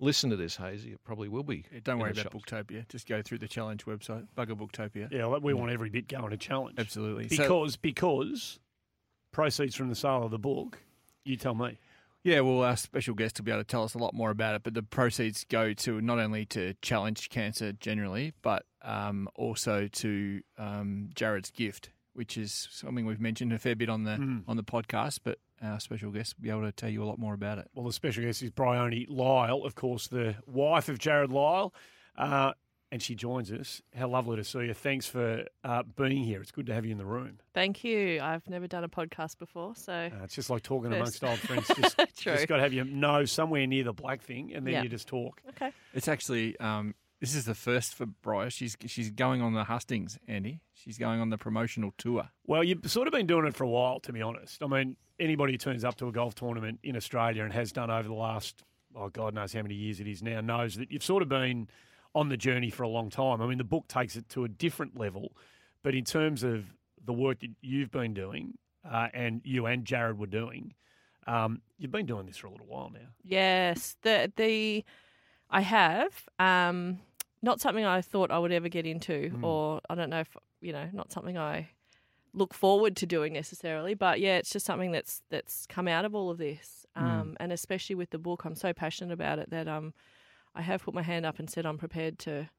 listen 0.00 0.30
to 0.30 0.36
this, 0.36 0.56
Hazy, 0.56 0.92
it 0.92 1.04
probably 1.04 1.28
will 1.28 1.42
be. 1.44 1.64
Yeah, 1.72 1.80
don't 1.84 1.96
in 1.96 2.00
worry 2.00 2.12
the 2.12 2.22
about 2.22 2.32
shops. 2.32 2.44
Booktopia. 2.50 2.88
Just 2.88 3.06
go 3.08 3.22
through 3.22 3.38
the 3.38 3.48
challenge 3.48 3.84
website, 3.84 4.26
Bugger 4.36 4.56
Booktopia. 4.58 5.10
Yeah, 5.12 5.26
we 5.26 5.54
want 5.54 5.70
every 5.70 5.90
bit 5.90 6.08
going 6.08 6.30
to 6.30 6.36
challenge. 6.36 6.78
Absolutely. 6.78 7.28
So- 7.28 7.42
Because 7.42 7.76
because 7.76 8.58
proceeds 9.32 9.74
from 9.76 9.88
the 9.88 9.94
sale 9.94 10.24
of 10.24 10.30
the 10.30 10.38
book, 10.38 10.78
you 11.24 11.36
tell 11.36 11.54
me. 11.54 11.78
Yeah, 12.22 12.40
well, 12.40 12.62
our 12.62 12.76
special 12.76 13.14
guest 13.14 13.38
will 13.38 13.44
be 13.46 13.50
able 13.50 13.62
to 13.62 13.66
tell 13.66 13.82
us 13.82 13.94
a 13.94 13.98
lot 13.98 14.12
more 14.12 14.30
about 14.30 14.54
it. 14.54 14.62
But 14.62 14.74
the 14.74 14.82
proceeds 14.82 15.44
go 15.48 15.72
to 15.72 16.00
not 16.02 16.18
only 16.18 16.44
to 16.46 16.74
challenge 16.82 17.30
cancer 17.30 17.72
generally, 17.72 18.34
but 18.42 18.66
um, 18.82 19.26
also 19.36 19.86
to 19.88 20.42
um, 20.58 21.08
Jarrod's 21.14 21.50
gift, 21.50 21.88
which 22.14 22.36
is 22.36 22.68
something 22.70 23.06
we've 23.06 23.20
mentioned 23.20 23.52
a 23.52 23.58
fair 23.58 23.76
bit 23.76 23.88
on 23.88 24.04
the 24.04 24.12
Mm. 24.16 24.44
on 24.48 24.56
the 24.56 24.64
podcast. 24.64 25.20
But 25.24 25.38
our 25.62 25.78
special 25.80 26.10
guest 26.10 26.34
will 26.36 26.42
be 26.44 26.50
able 26.50 26.62
to 26.62 26.72
tell 26.72 26.88
you 26.90 27.02
a 27.02 27.06
lot 27.06 27.18
more 27.18 27.34
about 27.34 27.58
it. 27.58 27.68
Well, 27.74 27.86
the 27.86 27.92
special 27.92 28.24
guest 28.24 28.42
is 28.42 28.50
Bryony 28.50 29.06
Lyle, 29.08 29.64
of 29.64 29.74
course, 29.74 30.08
the 30.08 30.36
wife 30.46 30.88
of 30.88 30.98
Jarrod 30.98 31.30
Lyle, 31.30 31.74
uh, 32.16 32.52
and 32.92 33.00
she 33.00 33.14
joins 33.14 33.52
us. 33.52 33.80
How 33.94 34.08
lovely 34.08 34.36
to 34.36 34.42
see 34.42 34.60
you. 34.60 34.74
Thanks 34.74 35.06
for 35.06 35.44
uh, 35.62 35.82
being 35.96 36.24
here. 36.24 36.40
It's 36.40 36.50
good 36.50 36.66
to 36.66 36.74
have 36.74 36.84
you 36.84 36.90
in 36.92 36.98
the 36.98 37.04
room. 37.06 37.38
Thank 37.54 37.84
you. 37.84 38.20
I've 38.20 38.48
never 38.48 38.66
done 38.66 38.82
a 38.84 38.88
podcast 38.88 39.38
before, 39.38 39.76
so 39.76 39.92
Uh, 39.92 40.24
it's 40.24 40.34
just 40.34 40.50
like 40.50 40.62
talking 40.62 40.90
First. 40.90 41.22
amongst 41.22 41.24
old 41.24 41.38
friends. 41.38 41.68
Just, 41.80 41.96
True. 42.18 42.32
just 42.34 42.48
got 42.48 42.56
to 42.56 42.62
have 42.62 42.72
your 42.72 42.84
nose 42.86 43.30
somewhere 43.30 43.64
near 43.66 43.84
the 43.84 43.92
black 43.92 44.22
thing, 44.22 44.52
and 44.54 44.66
then 44.66 44.72
Yeah. 44.74 44.82
you 44.82 44.88
just 44.88 45.06
talk. 45.06 45.40
okay. 45.50 45.70
It's 45.94 46.08
actually 46.08 46.58
um, 46.58 46.94
this 47.20 47.34
is 47.34 47.44
the 47.44 47.54
first 47.54 47.94
for 47.94 48.06
Bryce. 48.06 48.52
She's 48.52 48.76
she's 48.86 49.10
going 49.10 49.42
on 49.42 49.52
the 49.52 49.64
hustings, 49.64 50.18
Andy. 50.26 50.60
She's 50.74 50.98
going 50.98 51.20
on 51.20 51.28
the 51.28 51.36
promotional 51.36 51.92
tour. 51.98 52.30
Well, 52.46 52.64
you've 52.64 52.90
sort 52.90 53.06
of 53.06 53.12
been 53.12 53.26
doing 53.26 53.46
it 53.46 53.54
for 53.54 53.64
a 53.64 53.68
while, 53.68 54.00
to 54.00 54.12
be 54.12 54.22
honest. 54.22 54.62
I 54.62 54.66
mean, 54.66 54.96
anybody 55.18 55.52
who 55.52 55.58
turns 55.58 55.84
up 55.84 55.96
to 55.96 56.08
a 56.08 56.12
golf 56.12 56.34
tournament 56.34 56.80
in 56.82 56.96
Australia 56.96 57.44
and 57.44 57.52
has 57.52 57.72
done 57.72 57.90
over 57.90 58.08
the 58.08 58.14
last, 58.14 58.64
oh, 58.96 59.10
God 59.10 59.34
knows 59.34 59.52
how 59.52 59.62
many 59.62 59.74
years 59.74 60.00
it 60.00 60.08
is 60.08 60.22
now, 60.22 60.40
knows 60.40 60.76
that 60.76 60.90
you've 60.90 61.04
sort 61.04 61.22
of 61.22 61.28
been 61.28 61.68
on 62.14 62.30
the 62.30 62.36
journey 62.36 62.70
for 62.70 62.82
a 62.82 62.88
long 62.88 63.10
time. 63.10 63.42
I 63.42 63.46
mean, 63.46 63.58
the 63.58 63.64
book 63.64 63.86
takes 63.86 64.16
it 64.16 64.28
to 64.30 64.44
a 64.44 64.48
different 64.48 64.98
level, 64.98 65.32
but 65.82 65.94
in 65.94 66.04
terms 66.04 66.42
of 66.42 66.64
the 67.04 67.12
work 67.12 67.40
that 67.40 67.50
you've 67.60 67.90
been 67.90 68.14
doing 68.14 68.54
uh, 68.90 69.08
and 69.12 69.42
you 69.44 69.66
and 69.66 69.84
Jarrod 69.84 70.16
were 70.16 70.26
doing, 70.26 70.74
um, 71.26 71.60
you've 71.78 71.92
been 71.92 72.06
doing 72.06 72.26
this 72.26 72.38
for 72.38 72.46
a 72.46 72.50
little 72.50 72.66
while 72.66 72.90
now. 72.90 73.08
Yes, 73.22 73.96
the 74.02 74.32
the 74.36 74.84
I 75.50 75.60
have 75.60 76.28
um, 76.38 77.00
not 77.42 77.60
something 77.60 77.84
I 77.84 78.00
thought 78.02 78.30
I 78.30 78.38
would 78.38 78.52
ever 78.52 78.68
get 78.68 78.86
into, 78.86 79.30
Mm. 79.30 79.42
or 79.44 79.80
I 79.88 79.94
don't 79.94 80.10
know 80.10 80.20
if 80.20 80.36
you 80.60 80.72
know, 80.72 80.88
not 80.92 81.10
something 81.10 81.38
I 81.38 81.70
look 82.34 82.52
forward 82.54 82.94
to 82.96 83.06
doing 83.06 83.32
necessarily. 83.32 83.94
But 83.94 84.20
yeah, 84.20 84.36
it's 84.36 84.50
just 84.50 84.66
something 84.66 84.92
that's 84.92 85.22
that's 85.30 85.66
come 85.66 85.88
out 85.88 86.04
of 86.04 86.14
all 86.14 86.30
of 86.30 86.38
this, 86.38 86.86
Mm. 86.96 87.02
um, 87.02 87.36
and 87.40 87.52
especially 87.52 87.94
with 87.96 88.10
the 88.10 88.18
book, 88.18 88.44
I'm 88.44 88.54
so 88.54 88.72
passionate 88.72 89.12
about 89.14 89.38
it 89.38 89.50
that 89.50 89.66
um, 89.68 89.94
I 90.54 90.62
have 90.62 90.82
put 90.82 90.94
my 90.94 91.02
hand 91.02 91.24
up 91.24 91.38
and 91.38 91.48
said 91.48 91.64
I'm 91.64 91.78
prepared 91.78 92.18
to 92.20 92.50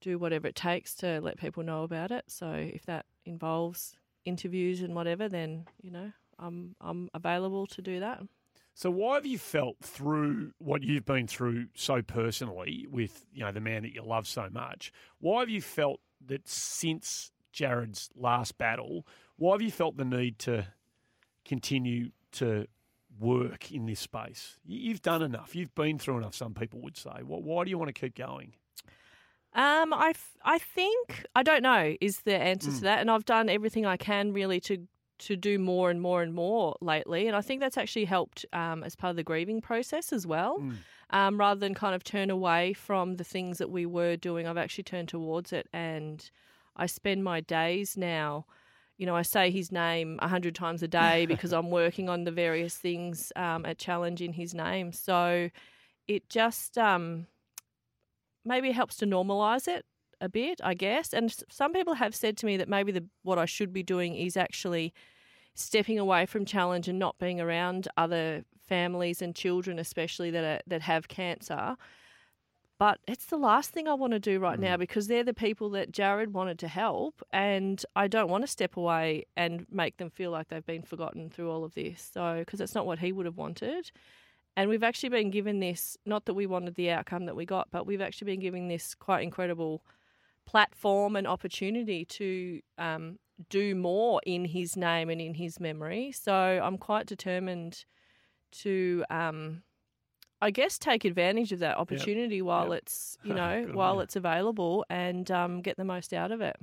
do 0.00 0.18
whatever 0.18 0.46
it 0.46 0.54
takes 0.54 0.94
to 0.96 1.20
let 1.20 1.38
people 1.38 1.62
know 1.62 1.82
about 1.82 2.10
it. 2.10 2.24
So 2.28 2.52
if 2.52 2.84
that 2.86 3.06
involves 3.24 3.96
interviews 4.24 4.80
and 4.82 4.94
whatever, 4.94 5.28
then 5.28 5.66
you 5.82 5.90
know 5.90 6.12
I'm 6.38 6.74
I'm 6.80 7.08
available 7.14 7.66
to 7.68 7.82
do 7.82 8.00
that. 8.00 8.22
So 8.78 8.90
why 8.90 9.14
have 9.14 9.24
you 9.24 9.38
felt 9.38 9.78
through 9.80 10.52
what 10.58 10.82
you've 10.82 11.06
been 11.06 11.26
through 11.26 11.68
so 11.74 12.02
personally 12.02 12.86
with 12.90 13.24
you 13.32 13.42
know 13.42 13.50
the 13.50 13.60
man 13.60 13.82
that 13.84 13.94
you 13.94 14.02
love 14.02 14.28
so 14.28 14.48
much? 14.52 14.92
Why 15.18 15.40
have 15.40 15.48
you 15.48 15.62
felt 15.62 16.00
that 16.26 16.46
since 16.46 17.32
Jarrod's 17.54 18.10
last 18.14 18.58
battle, 18.58 19.06
why 19.36 19.54
have 19.54 19.62
you 19.62 19.70
felt 19.70 19.96
the 19.96 20.04
need 20.04 20.38
to 20.40 20.66
continue 21.46 22.10
to 22.32 22.66
work 23.18 23.72
in 23.72 23.86
this 23.86 24.00
space? 24.00 24.58
You- 24.66 24.90
You've 24.90 25.00
done 25.00 25.22
enough. 25.22 25.56
You've 25.56 25.74
been 25.74 25.98
through 25.98 26.18
enough. 26.18 26.34
Some 26.34 26.52
people 26.52 26.82
would 26.82 26.98
say. 26.98 27.22
Why 27.24 27.38
why 27.38 27.64
do 27.64 27.70
you 27.70 27.78
want 27.78 27.88
to 27.88 27.98
keep 27.98 28.14
going? 28.14 28.52
Um, 29.54 29.94
I, 29.94 30.10
f- 30.10 30.36
I 30.44 30.58
think 30.58 31.24
I 31.34 31.42
don't 31.42 31.62
know 31.62 31.96
is 31.98 32.20
the 32.20 32.36
answer 32.36 32.70
Mm. 32.70 32.74
to 32.76 32.80
that, 32.82 33.00
and 33.00 33.10
I've 33.10 33.24
done 33.24 33.48
everything 33.48 33.86
I 33.86 33.96
can 33.96 34.34
really 34.34 34.60
to 34.60 34.86
to 35.18 35.36
do 35.36 35.58
more 35.58 35.90
and 35.90 36.00
more 36.00 36.22
and 36.22 36.34
more 36.34 36.76
lately, 36.80 37.26
and 37.26 37.36
I 37.36 37.40
think 37.40 37.60
that's 37.60 37.76
actually 37.76 38.04
helped 38.04 38.44
um, 38.52 38.82
as 38.82 38.94
part 38.94 39.10
of 39.10 39.16
the 39.16 39.22
grieving 39.22 39.60
process 39.60 40.12
as 40.12 40.26
well. 40.26 40.58
Mm. 40.58 40.76
Um, 41.10 41.38
rather 41.38 41.60
than 41.60 41.74
kind 41.74 41.94
of 41.94 42.02
turn 42.02 42.30
away 42.30 42.72
from 42.72 43.14
the 43.14 43.24
things 43.24 43.58
that 43.58 43.70
we 43.70 43.86
were 43.86 44.16
doing, 44.16 44.48
I've 44.48 44.56
actually 44.56 44.84
turned 44.84 45.08
towards 45.08 45.52
it, 45.52 45.68
and 45.72 46.28
I 46.76 46.86
spend 46.86 47.24
my 47.24 47.40
days 47.40 47.96
now. 47.96 48.46
You 48.98 49.06
know, 49.06 49.14
I 49.14 49.22
say 49.22 49.50
his 49.50 49.70
name 49.70 50.18
a 50.20 50.28
hundred 50.28 50.54
times 50.54 50.82
a 50.82 50.88
day 50.88 51.26
because 51.28 51.52
I'm 51.52 51.70
working 51.70 52.08
on 52.08 52.24
the 52.24 52.32
various 52.32 52.76
things 52.76 53.32
um, 53.36 53.64
at 53.64 53.78
Challenge 53.78 54.20
in 54.20 54.32
his 54.32 54.54
name. 54.54 54.92
So 54.92 55.50
it 56.08 56.28
just 56.28 56.76
um, 56.78 57.26
maybe 58.44 58.72
helps 58.72 58.96
to 58.96 59.06
normalize 59.06 59.68
it 59.68 59.84
a 60.20 60.28
bit, 60.28 60.60
I 60.62 60.74
guess. 60.74 61.12
And 61.12 61.34
some 61.50 61.72
people 61.72 61.94
have 61.94 62.14
said 62.14 62.36
to 62.38 62.46
me 62.46 62.56
that 62.56 62.68
maybe 62.68 62.92
the 62.92 63.04
what 63.22 63.38
I 63.38 63.44
should 63.44 63.72
be 63.72 63.82
doing 63.82 64.14
is 64.14 64.36
actually 64.36 64.92
stepping 65.54 65.98
away 65.98 66.26
from 66.26 66.44
challenge 66.44 66.88
and 66.88 66.98
not 66.98 67.18
being 67.18 67.40
around 67.40 67.88
other 67.96 68.44
families 68.66 69.22
and 69.22 69.34
children, 69.34 69.78
especially 69.78 70.30
that 70.30 70.44
are, 70.44 70.60
that 70.66 70.82
have 70.82 71.08
cancer. 71.08 71.76
But 72.78 72.98
it's 73.08 73.26
the 73.26 73.38
last 73.38 73.70
thing 73.70 73.88
I 73.88 73.94
want 73.94 74.12
to 74.12 74.18
do 74.18 74.38
right 74.38 74.58
now 74.58 74.76
mm. 74.76 74.80
because 74.80 75.06
they're 75.06 75.24
the 75.24 75.32
people 75.32 75.70
that 75.70 75.92
Jarrod 75.92 76.28
wanted 76.28 76.58
to 76.58 76.68
help, 76.68 77.22
and 77.32 77.82
I 77.94 78.06
don't 78.06 78.28
want 78.28 78.42
to 78.42 78.48
step 78.48 78.76
away 78.76 79.24
and 79.34 79.66
make 79.70 79.96
them 79.96 80.10
feel 80.10 80.30
like 80.30 80.48
they've 80.48 80.66
been 80.66 80.82
forgotten 80.82 81.30
through 81.30 81.50
all 81.50 81.64
of 81.64 81.74
this. 81.74 82.10
So, 82.12 82.40
because 82.40 82.60
it's 82.60 82.74
not 82.74 82.86
what 82.86 82.98
he 82.98 83.12
would 83.12 83.24
have 83.24 83.38
wanted. 83.38 83.90
And 84.58 84.70
we've 84.70 84.82
actually 84.82 85.10
been 85.10 85.30
given 85.30 85.60
this, 85.60 85.96
not 86.06 86.24
that 86.26 86.34
we 86.34 86.46
wanted 86.46 86.74
the 86.74 86.90
outcome 86.90 87.26
that 87.26 87.36
we 87.36 87.44
got, 87.44 87.68
but 87.70 87.86
we've 87.86 88.00
actually 88.00 88.32
been 88.32 88.40
given 88.40 88.68
this 88.68 88.94
quite 88.94 89.22
incredible 89.22 89.82
platform 90.46 91.16
and 91.16 91.26
opportunity 91.26 92.04
to 92.04 92.60
um, 92.78 93.18
do 93.50 93.74
more 93.74 94.20
in 94.24 94.44
his 94.46 94.76
name 94.76 95.10
and 95.10 95.20
in 95.20 95.34
his 95.34 95.60
memory. 95.60 96.12
So 96.12 96.32
I'm 96.32 96.78
quite 96.78 97.06
determined 97.06 97.84
to, 98.52 99.04
um, 99.10 99.62
I 100.40 100.50
guess, 100.50 100.78
take 100.78 101.04
advantage 101.04 101.52
of 101.52 101.58
that 101.58 101.76
opportunity 101.76 102.40
while 102.42 102.70
Yep. 102.70 102.78
it's, 102.82 103.18
you 103.22 103.34
know, 103.40 103.68
while 103.72 104.00
it's 104.00 104.16
available 104.16 104.84
and 104.88 105.30
um, 105.30 105.60
get 105.60 105.76
the 105.76 105.84
most 105.84 106.12
out 106.12 106.32
of 106.32 106.40
it. 106.40 106.56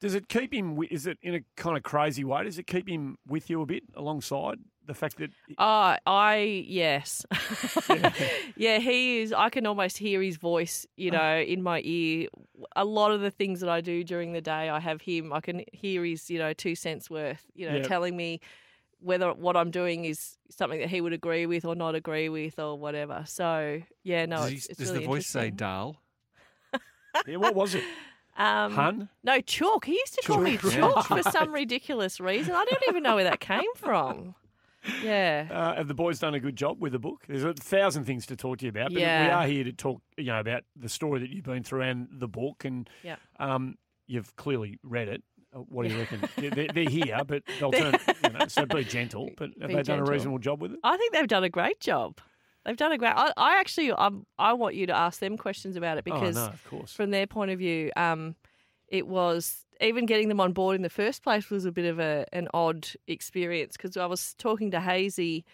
Does 0.00 0.14
it 0.14 0.28
keep 0.28 0.54
him? 0.54 0.82
Is 0.90 1.06
it 1.06 1.18
in 1.20 1.34
a 1.34 1.40
kind 1.56 1.76
of 1.76 1.82
crazy 1.82 2.24
way? 2.24 2.44
Does 2.44 2.58
it 2.58 2.66
keep 2.66 2.88
him 2.88 3.18
with 3.28 3.50
you 3.50 3.60
a 3.60 3.66
bit 3.66 3.82
alongside 3.94 4.58
the 4.86 4.94
fact 4.94 5.18
that? 5.18 5.30
Oh, 5.58 5.96
I 6.06 6.64
yes, 6.66 7.24
yeah. 8.56 8.78
He 8.78 9.20
is. 9.20 9.32
I 9.32 9.48
can 9.50 9.66
almost 9.66 9.98
hear 9.98 10.20
his 10.22 10.36
voice, 10.36 10.86
you 10.96 11.10
know, 11.10 11.38
in 11.38 11.62
my 11.62 11.80
ear. 11.84 12.28
A 12.76 12.84
lot 12.84 13.10
of 13.12 13.20
the 13.20 13.30
things 13.30 13.60
that 13.60 13.68
I 13.68 13.80
do 13.80 14.02
during 14.04 14.32
the 14.32 14.40
day, 14.40 14.68
I 14.68 14.80
have 14.80 15.00
him. 15.00 15.32
I 15.32 15.40
can 15.40 15.62
hear 15.72 16.04
his, 16.04 16.28
you 16.30 16.38
know, 16.38 16.52
two 16.52 16.74
cents 16.74 17.08
worth, 17.10 17.44
you 17.54 17.68
know, 17.68 17.76
Yep. 17.76 17.86
telling 17.86 18.16
me 18.16 18.40
whether 19.00 19.32
what 19.32 19.56
I'm 19.56 19.70
doing 19.70 20.04
is 20.04 20.36
something 20.50 20.78
that 20.80 20.90
he 20.90 21.00
would 21.00 21.12
agree 21.14 21.46
with 21.46 21.64
or 21.64 21.74
not 21.74 21.94
agree 21.94 22.28
with 22.28 22.58
or 22.58 22.78
whatever. 22.78 23.24
So 23.26 23.80
yeah, 24.02 24.26
no, 24.26 24.36
does 24.38 24.52
it's, 24.52 24.66
he- 24.66 24.70
it's 24.70 24.78
does 24.78 24.88
really 24.90 25.00
the 25.00 25.06
voice 25.06 25.26
say. 25.26 25.50
Dal? 25.50 25.96
Yeah, 27.26 27.36
what 27.36 27.54
was 27.54 27.74
it? 27.74 27.82
Um, 28.36 28.72
Hun? 28.72 29.08
No, 29.24 29.40
chalk. 29.40 29.84
He 29.84 29.92
used 29.94 30.14
to 30.14 30.22
call 30.26 30.38
me 30.40 30.56
Chalk. 30.56 30.72
chalk 30.72 31.06
for 31.06 31.22
some 31.30 31.52
ridiculous 31.52 32.20
reason. 32.20 32.54
I 32.54 32.64
don't 32.64 32.82
even 32.88 33.02
know 33.02 33.16
where 33.16 33.24
that 33.24 33.40
came 33.40 33.64
from. 33.74 34.34
Yeah. 35.02 35.46
Uh, 35.50 35.74
have 35.76 35.88
the 35.88 35.94
boys 35.94 36.18
done 36.18 36.34
a 36.34 36.40
good 36.40 36.56
job 36.56 36.80
with 36.80 36.92
the 36.92 36.98
book? 36.98 37.24
There's 37.28 37.44
a 37.44 37.52
thousand 37.54 38.04
things 38.04 38.26
to 38.26 38.36
talk 38.36 38.58
to 38.58 38.64
you 38.64 38.70
about, 38.70 38.92
but 38.92 38.98
we 39.00 39.04
are 39.04 39.46
here 39.46 39.64
to 39.64 39.72
talk, 39.72 40.00
you 40.16 40.24
know, 40.24 40.40
about 40.40 40.62
the 40.76 40.88
story 40.88 41.20
that 41.20 41.30
you've 41.30 41.44
been 41.44 41.62
through 41.62 41.82
and 41.82 42.08
the 42.12 42.28
book, 42.28 42.64
and 42.64 42.88
Yeah. 43.02 43.16
um, 43.38 43.76
you've 44.06 44.34
clearly 44.36 44.78
read 44.82 45.08
it. 45.08 45.22
Uh, 45.54 45.58
What 45.60 45.86
do 45.86 45.92
you 45.92 45.98
reckon? 45.98 46.22
They're, 46.36 46.68
they're 46.72 46.88
here, 46.88 47.20
but 47.26 47.42
they'll 47.58 47.72
turn. 47.72 47.96
You 48.24 48.30
know, 48.30 48.46
so 48.48 48.64
be 48.66 48.84
gentle. 48.84 49.30
But 49.36 49.50
have 49.60 49.68
Be 49.68 49.74
they 49.76 49.82
done 49.82 49.98
a 49.98 50.04
reasonable 50.04 50.38
job 50.38 50.62
with 50.62 50.72
it? 50.72 50.78
I 50.84 50.96
think 50.96 51.12
they've 51.12 51.26
done 51.28 51.44
a 51.44 51.50
great 51.50 51.80
job. 51.80 52.18
They've 52.64 52.76
done 52.76 52.92
a 52.92 52.98
great. 52.98 53.12
I, 53.16 53.32
I 53.36 53.58
actually, 53.58 53.92
i 53.92 54.10
I 54.38 54.52
want 54.52 54.74
you 54.74 54.86
to 54.86 54.94
ask 54.96 55.18
them 55.18 55.36
questions 55.36 55.76
about 55.76 55.98
it 55.98 56.04
because, 56.04 56.36
oh 56.36 56.46
no, 56.46 56.52
of 56.52 56.64
course. 56.64 56.92
from 56.92 57.10
their 57.10 57.26
point 57.26 57.50
of 57.50 57.58
view, 57.58 57.90
um, 57.96 58.36
it 58.88 59.06
was 59.06 59.64
even 59.80 60.06
getting 60.06 60.28
them 60.28 60.40
on 60.40 60.52
board 60.52 60.76
in 60.76 60.82
the 60.82 60.90
first 60.90 61.22
place 61.22 61.50
was 61.50 61.64
a 61.64 61.72
bit 61.72 61.86
of 61.86 61.98
a 61.98 62.26
an 62.32 62.48
odd 62.54 62.88
experience 63.06 63.76
because 63.76 63.96
I 63.96 64.06
was 64.06 64.34
talking 64.34 64.70
to 64.72 64.80
Hazy 64.80 65.44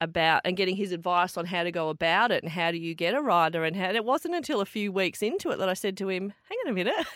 about 0.00 0.42
and 0.44 0.56
getting 0.56 0.76
his 0.76 0.92
advice 0.92 1.36
on 1.36 1.44
how 1.44 1.64
to 1.64 1.72
go 1.72 1.88
about 1.88 2.30
it 2.30 2.42
and 2.42 2.52
how 2.52 2.70
do 2.70 2.78
you 2.78 2.94
get 2.94 3.14
a 3.14 3.20
rider 3.20 3.64
and 3.64 3.74
how. 3.74 3.86
And 3.86 3.96
it 3.96 4.04
wasn't 4.04 4.34
until 4.34 4.60
a 4.60 4.66
few 4.66 4.92
weeks 4.92 5.22
into 5.22 5.50
it 5.50 5.58
that 5.58 5.68
I 5.68 5.74
said 5.74 5.96
to 5.98 6.08
him, 6.08 6.32
"Hang 6.48 6.58
on 6.66 6.72
a 6.72 6.74
minute, 6.74 7.06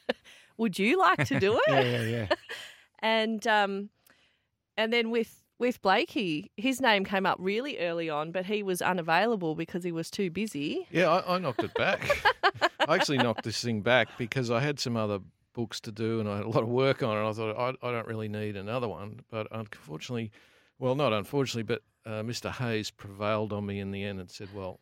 would 0.56 0.78
you 0.78 0.98
like 0.98 1.26
to 1.26 1.40
do 1.40 1.54
it?" 1.66 1.68
yeah, 1.68 1.80
yeah, 1.80 2.02
yeah. 2.02 2.26
and 3.00 3.46
um, 3.46 3.90
and 4.76 4.92
then 4.92 5.10
with 5.10 5.42
with 5.58 5.82
Blakey, 5.82 6.52
his 6.56 6.80
name 6.80 7.04
came 7.04 7.26
up 7.26 7.36
really 7.40 7.78
early 7.78 8.08
on, 8.08 8.30
but 8.30 8.46
he 8.46 8.62
was 8.62 8.80
unavailable 8.80 9.56
because 9.56 9.82
he 9.82 9.90
was 9.90 10.08
too 10.08 10.30
busy. 10.30 10.86
Yeah, 10.92 11.10
I, 11.10 11.34
I 11.34 11.38
knocked 11.38 11.64
it 11.64 11.74
back. 11.74 12.08
I 12.86 12.94
actually 12.94 13.18
knocked 13.18 13.42
this 13.42 13.60
thing 13.60 13.80
back 13.80 14.06
because 14.16 14.52
I 14.52 14.60
had 14.60 14.78
some 14.78 14.96
other 14.96 15.18
books 15.58 15.80
to 15.80 15.90
do 15.90 16.20
and 16.20 16.28
I 16.28 16.36
had 16.36 16.44
a 16.46 16.48
lot 16.48 16.62
of 16.62 16.68
work 16.68 17.02
on 17.02 17.16
it. 17.18 17.28
I 17.28 17.32
thought 17.32 17.56
I, 17.82 17.88
I 17.88 17.90
don't 17.90 18.06
really 18.06 18.28
need 18.28 18.56
another 18.56 18.86
one, 18.88 19.20
but 19.28 19.48
unfortunately, 19.50 20.30
well, 20.78 20.94
not 20.94 21.12
unfortunately, 21.12 21.64
but 21.64 21.82
uh, 22.06 22.22
Mr. 22.22 22.48
Hayes 22.52 22.92
prevailed 22.92 23.52
on 23.52 23.66
me 23.66 23.80
in 23.80 23.90
the 23.90 24.04
end 24.04 24.20
and 24.20 24.30
said, 24.30 24.48
"Well, 24.54 24.78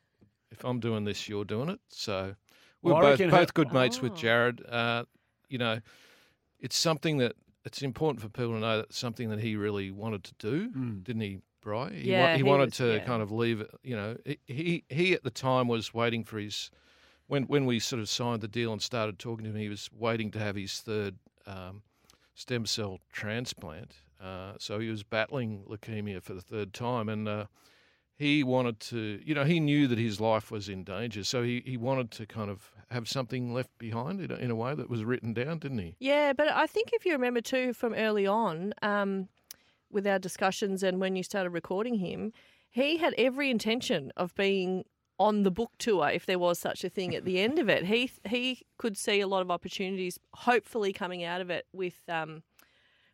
if 0.51 0.63
I'm 0.67 0.79
doing 0.79 1.05
this, 1.05 1.31
you're 1.31 1.47
doing 1.47 1.71
it." 1.71 1.81
So 1.89 2.35
we're 2.83 2.93
Well, 2.93 3.01
both 3.01 3.19
both 3.31 3.49
her- 3.49 3.53
good 3.55 3.73
mates 3.73 3.99
Oh. 4.01 4.03
with 4.03 4.13
Jarrod. 4.13 4.61
Uh, 4.71 5.05
you 5.49 5.57
know, 5.57 5.81
it's 6.61 6.77
something 6.77 7.17
that 7.19 7.33
it's 7.65 7.81
important 7.81 8.21
for 8.21 8.29
people 8.29 8.53
to 8.53 8.59
know 8.61 8.77
that 8.77 8.87
it's 8.91 8.99
something 8.99 9.31
that 9.31 9.41
he 9.41 9.57
really 9.57 9.91
wanted 9.91 10.25
to 10.25 10.35
do, 10.39 10.69
Mm. 10.71 11.03
didn't 11.05 11.23
he, 11.23 11.39
Bry? 11.63 11.91
He, 11.95 12.11
Yeah, 12.11 12.33
he 12.33 12.37
he 12.39 12.43
wanted 12.43 12.67
was- 12.67 12.77
to 12.77 12.97
yeah. 12.97 13.05
kind 13.07 13.23
of 13.23 13.33
leave 13.33 13.63
it. 13.63 13.71
You 13.83 13.97
know, 13.97 14.17
he- 14.27 14.41
he 14.47 14.85
he 14.91 15.15
at 15.15 15.23
the 15.25 15.31
time 15.31 15.69
was 15.69 15.95
waiting 15.95 16.23
for 16.23 16.39
his 16.39 16.71
when 17.27 17.45
when 17.45 17.67
we 17.67 17.79
sort 17.79 18.01
of 18.01 18.09
signed 18.09 18.41
the 18.41 18.49
deal 18.49 18.73
and 18.73 18.83
started 18.83 19.19
talking 19.19 19.45
to 19.45 19.51
him. 19.51 19.57
He 19.57 19.69
was 19.69 19.91
waiting 19.93 20.31
to 20.33 20.39
have 20.39 20.57
his 20.57 20.81
third 20.81 21.17
um, 21.47 21.83
stem 22.35 22.67
cell 22.67 23.01
transplant. 23.13 23.95
Uh, 24.23 24.53
so 24.59 24.79
he 24.79 24.89
was 24.89 25.03
battling 25.03 25.65
leukemia 25.69 26.23
for 26.23 26.35
the 26.35 26.41
third 26.41 26.73
time, 26.73 27.09
and 27.09 27.29
uh, 27.29 27.47
he 28.17 28.43
wanted 28.43 28.81
to. 28.81 29.21
You 29.25 29.35
know, 29.35 29.45
he 29.45 29.61
knew 29.61 29.87
that 29.89 29.99
his 29.99 30.21
life 30.21 30.51
was 30.51 30.69
in 30.69 30.85
danger, 30.85 31.25
so 31.25 31.43
he, 31.43 31.63
he 31.67 31.77
wanted 31.77 32.11
to 32.13 32.27
kind 32.27 32.51
of 32.51 32.71
have 32.91 33.09
something 33.09 33.53
left 33.53 33.77
behind 33.79 34.21
in 34.21 34.31
a, 34.31 34.37
in 34.37 34.51
a 34.51 34.55
way 34.55 34.75
that 34.75 34.89
was 34.89 35.05
written 35.05 35.35
down, 35.35 35.59
didn't 35.59 35.79
he? 35.79 35.97
Yeah, 35.99 36.33
but 36.33 36.49
I 36.49 36.67
think 36.67 36.91
if 36.93 37.05
you 37.05 37.13
remember 37.13 37.41
too 37.41 37.73
from 37.73 37.95
early 37.95 38.27
on, 38.27 38.73
um, 38.81 39.29
with 39.91 40.07
our 40.07 40.19
discussions 40.19 40.83
and 40.83 41.01
when 41.01 41.17
you 41.17 41.23
started 41.23 41.51
recording 41.51 41.97
him, 41.97 42.33
he 42.71 42.97
had 42.99 43.15
every 43.19 43.51
intention 43.51 44.13
of 44.17 44.35
being 44.35 44.85
on 45.19 45.43
the 45.45 45.51
book 45.51 45.73
tour 45.79 46.09
if 46.11 46.27
there 46.27 46.39
was 46.39 46.59
such 46.59 46.85
a 46.85 46.89
thing 46.91 47.15
at 47.15 47.25
the 47.25 47.41
end 47.41 47.59
of 47.59 47.69
it. 47.69 47.87
He 47.87 48.11
he 48.29 48.63
could 48.79 48.97
see 48.97 49.21
a 49.21 49.27
lot 49.27 49.43
of 49.43 49.51
opportunities, 49.51 50.19
hopefully 50.35 50.93
coming 50.93 51.25
out 51.25 51.41
of 51.41 51.51
it 51.51 51.67
with 51.73 52.03
um, 52.09 52.43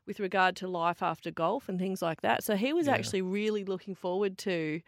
with 0.07 0.19
regard 0.19 0.57
to 0.57 0.67
life 0.69 1.03
after 1.03 1.31
golf 1.31 1.69
and 1.69 1.79
things 1.79 2.03
like 2.03 2.23
that. 2.23 2.43
So 2.43 2.57
he 2.57 2.73
was 2.73 2.87
Yeah. 2.89 2.95
actually 2.95 3.23
really 3.23 3.65
looking 3.65 3.95
forward 3.95 4.37
to 4.39 4.81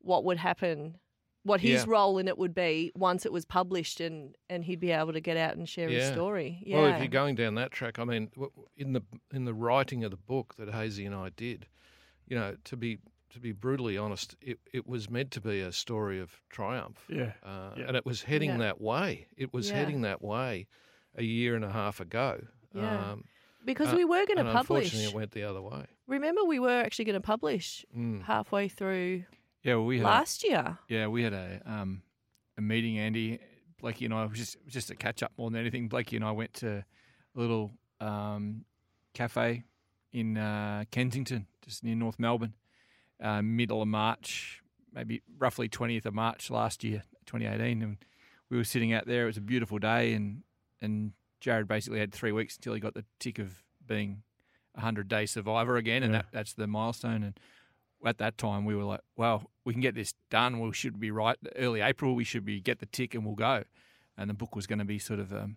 what 0.00 0.24
would 0.24 0.38
happen. 0.38 0.98
What 1.44 1.60
his 1.60 1.84
Yeah. 1.86 1.92
role 1.92 2.18
in 2.18 2.26
it 2.26 2.36
would 2.36 2.52
be 2.54 2.90
once 2.96 3.24
it 3.24 3.32
was 3.32 3.44
published, 3.44 4.00
and, 4.00 4.34
and 4.50 4.64
he'd 4.64 4.80
be 4.80 4.90
able 4.90 5.12
to 5.12 5.20
get 5.20 5.36
out 5.36 5.56
and 5.56 5.68
share 5.68 5.88
his 5.88 6.02
story. 6.12 6.60
Yeah. 6.66 6.76
Well, 6.78 6.86
if 6.86 6.98
you're 6.98 7.06
going 7.06 7.36
down 7.36 7.54
that 7.54 7.70
track, 7.70 8.00
I 8.00 8.04
mean, 8.04 8.32
in 8.76 8.92
the 8.92 9.02
in 9.32 9.44
the 9.44 9.54
writing 9.54 10.02
of 10.02 10.10
the 10.10 10.16
book 10.16 10.56
that 10.56 10.68
Hazy 10.72 11.06
and 11.06 11.14
I 11.14 11.28
did, 11.28 11.68
you 12.26 12.34
know, 12.36 12.56
to 12.64 12.76
be 12.76 12.98
to 13.36 13.40
be 13.40 13.52
brutally 13.52 13.96
honest, 13.98 14.34
it, 14.40 14.58
it 14.72 14.86
was 14.86 15.08
meant 15.10 15.30
to 15.32 15.40
be 15.40 15.60
a 15.60 15.70
story 15.70 16.18
of 16.20 16.40
triumph. 16.50 17.04
Yeah. 17.08 17.32
Uh, 17.42 17.70
Yeah. 17.76 17.84
And 17.88 17.96
it 17.96 18.04
was 18.06 18.22
heading 18.22 18.50
Yeah. 18.50 18.56
that 18.58 18.80
way. 18.80 19.28
It 19.36 19.52
was 19.52 19.68
Yeah. 19.70 19.76
heading 19.76 20.00
that 20.02 20.22
way 20.22 20.66
a 21.14 21.22
year 21.22 21.54
and 21.54 21.64
a 21.64 21.70
half 21.70 22.00
ago. 22.00 22.46
Yeah. 22.74 23.12
Um, 23.12 23.24
Because 23.64 23.92
uh, 23.92 23.96
we 23.96 24.04
were 24.04 24.24
going 24.26 24.38
to 24.38 24.44
publish. 24.52 24.84
Unfortunately, 24.86 25.04
it 25.10 25.14
went 25.14 25.30
the 25.32 25.42
other 25.44 25.60
way. 25.62 25.86
Remember, 26.06 26.44
we 26.44 26.58
were 26.58 26.80
actually 26.84 27.04
going 27.04 27.20
to 27.20 27.26
publish 27.26 27.84
Mm. 27.96 28.22
halfway 28.24 28.68
through 28.68 29.24
Yeah, 29.62 29.74
well, 29.76 29.86
we 29.86 29.98
had 29.98 30.04
a- 30.06 30.08
last 30.08 30.44
year. 30.44 30.78
Yeah, 30.88 31.06
we 31.08 31.22
had 31.22 31.32
a 31.32 31.60
um, 31.66 32.02
a 32.56 32.60
meeting, 32.62 32.98
Andy, 32.98 33.38
Blakey 33.78 34.04
and 34.06 34.14
I. 34.14 34.24
It 34.24 34.30
was 34.30 34.38
just 34.38 34.54
it 34.56 34.64
was 34.64 34.74
just 34.74 34.90
a 34.90 34.94
catch 34.94 35.22
up 35.22 35.32
more 35.36 35.50
than 35.50 35.60
anything. 35.60 35.88
Blakey 35.88 36.16
and 36.16 36.24
I 36.24 36.30
went 36.32 36.54
to 36.54 36.68
a 37.34 37.38
little 37.38 37.72
um, 38.00 38.64
cafe 39.14 39.64
in 40.12 40.38
uh, 40.38 40.84
Kensington, 40.90 41.46
just 41.62 41.82
near 41.84 41.94
North 41.96 42.18
Melbourne, 42.18 42.54
uh, 43.20 43.42
middle 43.42 43.82
of 43.82 43.88
March, 43.88 44.62
maybe 44.92 45.22
roughly 45.38 45.68
twentieth 45.68 46.06
of 46.06 46.14
March 46.14 46.50
last 46.50 46.84
year, 46.84 47.02
2018, 47.26 47.82
and 47.82 47.96
we 48.50 48.56
were 48.56 48.64
sitting 48.64 48.92
out 48.92 49.06
there. 49.06 49.24
It 49.24 49.26
was 49.26 49.36
a 49.36 49.40
beautiful 49.42 49.78
day, 49.78 50.12
and 50.12 50.42
and 50.80 51.12
Jarrod 51.40 51.66
basically 51.68 51.98
had 52.00 52.12
three 52.12 52.32
weeks 52.32 52.56
until 52.56 52.74
he 52.74 52.80
got 52.80 52.94
the 52.94 53.04
tick 53.18 53.38
of 53.38 53.62
being 53.86 54.22
a 54.74 54.80
hundred 54.80 55.08
day 55.08 55.26
survivor 55.26 55.76
again, 55.76 56.02
and 56.02 56.12
Yeah. 56.12 56.18
that, 56.22 56.26
that's 56.32 56.52
the 56.54 56.66
milestone. 56.66 57.22
And 57.22 57.40
at 58.04 58.18
that 58.18 58.36
time, 58.38 58.64
we 58.64 58.74
were 58.76 58.84
like, 58.84 59.00
"Well, 59.16 59.50
we 59.64 59.72
can 59.72 59.80
get 59.82 59.94
this 59.94 60.14
done. 60.30 60.60
We 60.60 60.72
should 60.72 61.00
be 61.00 61.10
right 61.10 61.36
early 61.56 61.80
April. 61.80 62.14
We 62.14 62.24
should 62.24 62.44
be 62.44 62.60
get 62.60 62.78
the 62.80 62.86
tick, 62.86 63.14
and 63.14 63.24
we'll 63.24 63.34
go." 63.36 63.64
And 64.18 64.28
the 64.30 64.34
book 64.34 64.54
was 64.56 64.66
going 64.66 64.78
to 64.78 64.84
be 64.84 64.98
sort 64.98 65.20
of, 65.20 65.32
um, 65.32 65.56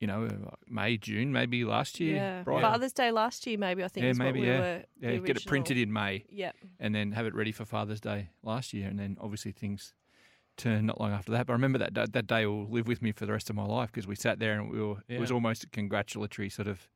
you 0.00 0.06
know, 0.06 0.24
uh, 0.26 0.50
May, 0.68 0.96
June, 0.96 1.32
maybe 1.32 1.64
last 1.64 2.00
year. 2.00 2.16
Yeah. 2.16 2.42
Brian? 2.42 2.60
Father's 2.62 2.92
Day 2.92 3.10
last 3.10 3.46
year, 3.46 3.56
maybe, 3.58 3.82
I 3.84 3.88
think 3.88 4.04
Yeah, 4.04 4.10
is 4.10 4.18
maybe, 4.18 4.40
what 4.40 4.44
we 4.46 4.52
yeah. 4.52 4.58
were. 4.60 4.84
yeah, 5.00 5.10
the 5.12 5.18
get 5.20 5.36
it 5.36 5.46
printed 5.46 5.78
in 5.78 5.92
May, 5.92 6.24
Yep. 6.30 6.56
and 6.80 6.94
then 6.94 7.12
have 7.12 7.26
it 7.26 7.34
ready 7.34 7.52
for 7.52 7.64
Father's 7.64 8.00
Day 8.00 8.30
last 8.42 8.72
year, 8.72 8.88
and 8.88 8.98
then 8.98 9.16
obviously 9.20 9.52
things 9.52 9.94
turn 10.56 10.86
not 10.86 11.00
long 11.00 11.10
after 11.12 11.32
that. 11.32 11.46
But 11.46 11.52
I 11.52 11.56
remember 11.56 11.78
that 11.78 11.94
that 12.12 12.26
day 12.26 12.46
will 12.46 12.66
live 12.68 12.86
with 12.86 13.02
me 13.02 13.12
for 13.12 13.24
the 13.26 13.32
rest 13.32 13.50
of 13.50 13.56
my 13.56 13.64
life 13.64 13.90
because 13.90 14.06
we 14.06 14.14
sat 14.14 14.38
there 14.38 14.52
and 14.60 14.70
we 14.70 14.80
were. 14.80 14.96
It 15.08 15.18
was 15.20 15.30
almost 15.32 15.64
a 15.64 15.68
congratulatory 15.68 16.48
sort 16.50 16.68
of 16.68 16.88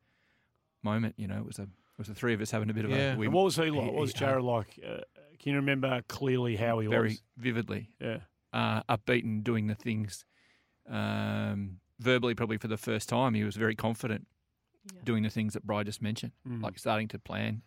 moment. 0.82 1.14
You 1.18 1.26
know, 1.28 1.38
it 1.38 1.44
was 1.46 1.58
a 1.58 1.62
it 1.62 1.68
was 1.98 2.06
the 2.08 2.14
three 2.14 2.34
of 2.34 2.40
us 2.40 2.50
having 2.52 2.70
a 2.70 2.74
bit 2.74 2.84
of 2.84 2.90
Yeah. 2.92 3.14
a. 3.14 3.16
We, 3.16 3.26
And 3.26 3.34
what 3.34 3.44
was 3.44 3.56
he 3.56 3.70
like? 3.70 3.86
What 3.86 3.94
was 3.94 4.12
he- 4.12 4.18
Jarrod 4.24 4.44
like? 4.44 4.78
Uh, 4.86 4.98
can 5.40 5.50
you 5.52 5.56
remember 5.56 6.02
clearly 6.08 6.54
how 6.56 6.78
he 6.78 6.86
very 6.88 7.08
was? 7.08 7.22
Very 7.36 7.52
vividly 7.52 7.90
Yeah. 8.00 8.18
uh, 8.52 8.82
upbeat 8.88 9.24
and 9.24 9.42
doing 9.42 9.66
the 9.66 9.74
things, 9.74 10.24
um, 10.88 11.80
verbally, 12.00 12.34
probably 12.34 12.58
for 12.58 12.68
the 12.68 12.76
first 12.76 13.08
time, 13.08 13.34
he 13.34 13.44
was 13.44 13.56
very 13.56 13.74
confident 13.74 14.26
doing 15.04 15.22
the 15.22 15.30
things 15.30 15.52
that 15.54 15.66
Bry 15.66 15.82
just 15.82 16.00
mentioned, 16.00 16.32
Mm. 16.46 16.62
like 16.62 16.78
starting 16.78 17.08
to 17.08 17.18
plan, 17.18 17.62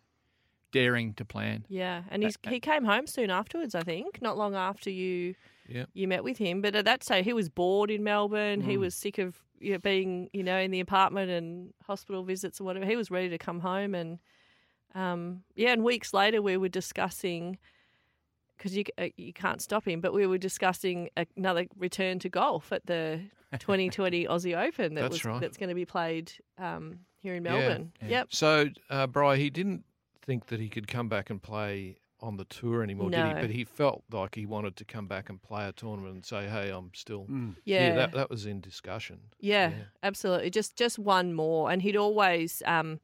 daring 0.72 1.14
to 1.16 1.26
plan. 1.26 1.66
Yeah, 1.70 2.04
and 2.10 2.24
he's, 2.24 2.38
he 2.48 2.60
came 2.60 2.86
home 2.86 3.06
soon 3.08 3.30
afterwards. 3.30 3.76
I 3.76 3.82
think 3.84 4.22
not 4.22 4.38
long 4.38 4.56
after 4.56 4.90
you 4.90 5.36
Yeah. 5.68 5.86
you 5.94 6.08
met 6.08 6.24
with 6.24 6.38
him. 6.38 6.62
But 6.62 6.76
at 6.76 6.86
that 6.86 7.04
stage, 7.04 7.26
he 7.26 7.34
was 7.34 7.48
bored 7.50 7.92
in 7.92 8.04
Melbourne. 8.04 8.62
He 8.62 8.76
Mm. 8.76 8.80
was 8.80 8.96
sick 8.96 9.18
of 9.20 9.44
you 9.60 9.74
know, 9.74 9.78
being 9.78 10.30
you 10.34 10.42
know 10.44 10.58
in 10.58 10.72
the 10.72 10.80
apartment 10.80 11.30
and 11.30 11.74
hospital 11.84 12.24
visits 12.24 12.60
or 12.60 12.64
whatever. 12.64 12.86
He 12.86 12.96
was 12.96 13.12
ready 13.12 13.30
to 13.30 13.38
come 13.38 13.60
home, 13.60 13.94
and 13.94 14.18
um, 14.96 15.44
yeah. 15.56 15.72
And 15.74 15.84
weeks 15.84 16.14
later, 16.14 16.42
we 16.42 16.58
were 16.58 16.70
discussing 16.70 17.58
because 18.62 18.78
you 18.78 18.84
uh, 19.00 19.08
you 19.18 19.34
can't 19.34 19.62
stop 19.62 19.88
him, 19.88 20.02
but 20.02 20.14
we 20.14 20.28
were 20.28 20.38
discussing 20.38 21.10
another 21.36 21.66
return 21.78 22.20
to 22.20 22.30
golf 22.30 22.72
at 22.72 22.86
the 22.86 23.20
2020 23.60 24.26
Aussie 24.28 24.56
Open 24.56 24.94
that 24.96 25.02
That's 25.02 25.14
was 25.14 25.26
right. 25.26 25.42
that's 25.42 25.58
going 25.58 25.70
to 25.70 25.76
be 25.76 25.86
played 25.86 26.32
um, 26.58 27.00
here 27.18 27.34
in 27.34 27.44
Yeah. 27.44 27.52
Melbourne. 27.52 27.92
Yep. 28.06 28.28
So, 28.30 28.70
uh, 28.90 29.08
Bry, 29.08 29.38
he 29.38 29.50
didn't 29.50 29.84
think 30.22 30.48
that 30.48 30.60
he 30.60 30.70
could 30.70 30.88
come 30.88 31.10
back 31.10 31.30
and 31.32 31.42
play 31.42 31.98
on 32.20 32.38
the 32.38 32.46
tour 32.46 32.84
anymore, 32.84 33.10
did 33.10 33.26
he? 33.26 33.34
But 33.34 33.50
he 33.50 33.64
felt 33.64 34.04
like 34.12 34.36
he 34.36 34.46
wanted 34.46 34.76
to 34.76 34.86
come 34.86 35.08
back 35.08 35.30
and 35.30 35.42
play 35.42 35.68
a 35.68 35.72
tournament 35.72 36.14
and 36.14 36.24
say, 36.26 36.48
"Hey, 36.48 36.70
I'm 36.70 36.92
still." 36.94 37.26
Mm. 37.26 37.56
Yeah. 37.66 37.96
that 37.96 38.12
that 38.12 38.30
was 38.30 38.46
in 38.46 38.62
discussion. 38.62 39.20
Yeah, 39.40 39.72
absolutely. 40.04 40.52
Just 40.52 40.76
just 40.76 41.00
one 41.00 41.34
more, 41.34 41.72
and 41.72 41.82
he'd 41.82 41.96
always 41.98 42.62
um, 42.68 43.00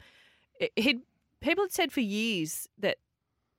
he'd 0.75 1.01
people 1.41 1.63
had 1.63 1.71
said 1.71 1.91
for 1.91 2.01
years 2.01 2.67
that 2.77 2.97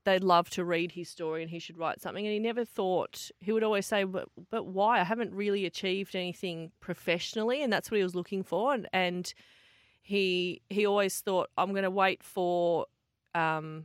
they'd 0.08 0.24
love 0.24 0.48
to 0.48 0.64
read 0.64 0.92
his 0.92 1.08
story 1.10 1.42
and 1.42 1.50
he 1.50 1.58
should 1.58 1.76
write 1.76 2.00
something, 2.00 2.24
and 2.26 2.32
he 2.32 2.38
never 2.38 2.64
thought 2.64 3.30
he 3.40 3.52
would 3.52 3.62
always 3.62 3.86
say, 3.86 4.04
"But 4.04 4.28
but 4.50 4.64
why? 4.64 5.00
I 5.00 5.04
haven't 5.04 5.34
really 5.34 5.66
achieved 5.66 6.16
anything 6.16 6.72
professionally," 6.80 7.62
and 7.62 7.70
that's 7.72 7.90
what 7.90 7.98
he 7.98 8.02
was 8.02 8.14
looking 8.14 8.42
for, 8.42 8.72
and 8.72 8.88
and 8.92 9.32
he 10.00 10.62
he 10.70 10.86
always 10.86 11.20
thought, 11.20 11.50
"I'm 11.58 11.72
going 11.72 11.82
to 11.82 11.90
wait 11.90 12.22
for." 12.22 12.86
Um, 13.34 13.84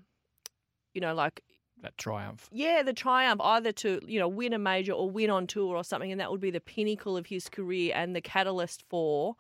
you 0.94 1.02
know, 1.02 1.14
like 1.14 1.44
That 1.82 1.98
triumph. 1.98 2.48
yeah, 2.52 2.84
the 2.84 2.94
triumph 2.94 3.42
either 3.44 3.74
to 3.74 4.00
you 4.08 4.20
know 4.20 4.30
win 4.30 4.54
a 4.54 4.60
major 4.60 4.94
or 4.94 5.10
win 5.10 5.30
on 5.30 5.46
tour 5.48 5.76
or 5.76 5.84
something, 5.84 6.12
and 6.12 6.22
that 6.22 6.32
would 6.32 6.40
be 6.40 6.52
the 6.52 6.62
pinnacle 6.62 7.18
of 7.18 7.26
his 7.26 7.50
career 7.50 7.92
and 7.94 8.16
the 8.16 8.22
catalyst 8.22 8.84
for 8.90 9.36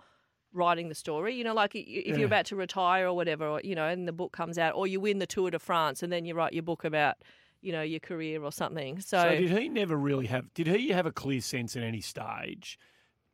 writing 0.53 0.89
the 0.89 0.95
story. 0.95 1.35
You 1.35 1.43
know, 1.43 1.53
like 1.53 1.75
if 1.75 2.07
Yeah. 2.07 2.17
you're 2.17 2.25
about 2.27 2.45
to 2.47 2.55
retire 2.55 3.07
or 3.07 3.13
whatever, 3.13 3.47
or, 3.47 3.61
you 3.63 3.75
know, 3.75 3.87
and 3.87 4.07
the 4.07 4.13
book 4.13 4.31
comes 4.31 4.57
out, 4.57 4.75
or 4.75 4.87
you 4.87 4.99
win 4.99 5.19
the 5.19 5.27
Tour 5.27 5.51
de 5.51 5.59
France, 5.59 6.03
and 6.03 6.11
then 6.11 6.25
you 6.25 6.33
write 6.35 6.53
your 6.53 6.63
book 6.63 6.83
about 6.83 7.17
you 7.61 7.71
know 7.71 7.81
your 7.81 7.99
career 7.99 8.43
or 8.43 8.51
something. 8.51 8.99
So, 8.99 9.17
So, 9.17 9.35
did 9.35 9.51
he 9.57 9.69
never 9.69 9.95
really 9.95 10.27
have? 10.27 10.53
Did 10.53 10.67
he 10.67 10.89
have 10.89 11.05
a 11.05 11.11
clear 11.11 11.41
sense 11.41 11.75
at 11.75 11.83
any 11.83 12.01
stage 12.01 12.77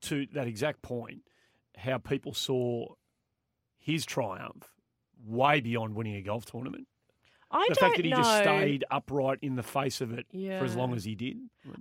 to 0.01 0.25
that 0.33 0.47
exact 0.47 0.81
point 0.81 1.23
how 1.77 1.97
people 1.97 2.33
saw 2.33 2.95
his 3.79 4.05
triumph 4.05 4.73
way 5.25 5.61
beyond 5.61 5.95
winning 5.95 6.15
a 6.15 6.21
golf 6.21 6.45
tournament? 6.45 6.87
I 7.51 7.65
the 7.69 7.75
don't 7.75 7.79
fact 7.79 7.95
that 7.97 8.05
he 8.05 8.11
know. 8.11 8.17
just 8.17 8.37
stayed 8.43 8.85
upright 8.91 9.39
in 9.41 9.55
the 9.55 9.63
face 9.63 10.01
of 10.01 10.11
it 10.13 10.27
for 10.31 10.65
as 10.65 10.75
long 10.75 10.93
as 10.93 11.03
he 11.03 11.15
did. 11.15 11.37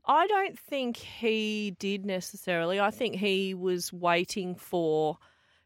I 0.06 0.26
don't 0.26 0.58
think 0.58 0.96
he 0.96 1.76
did 1.78 2.06
necessarily. 2.06 2.80
I 2.80 2.90
think 2.90 3.16
he 3.16 3.52
was 3.54 3.92
waiting 3.92 4.54
for 4.54 5.18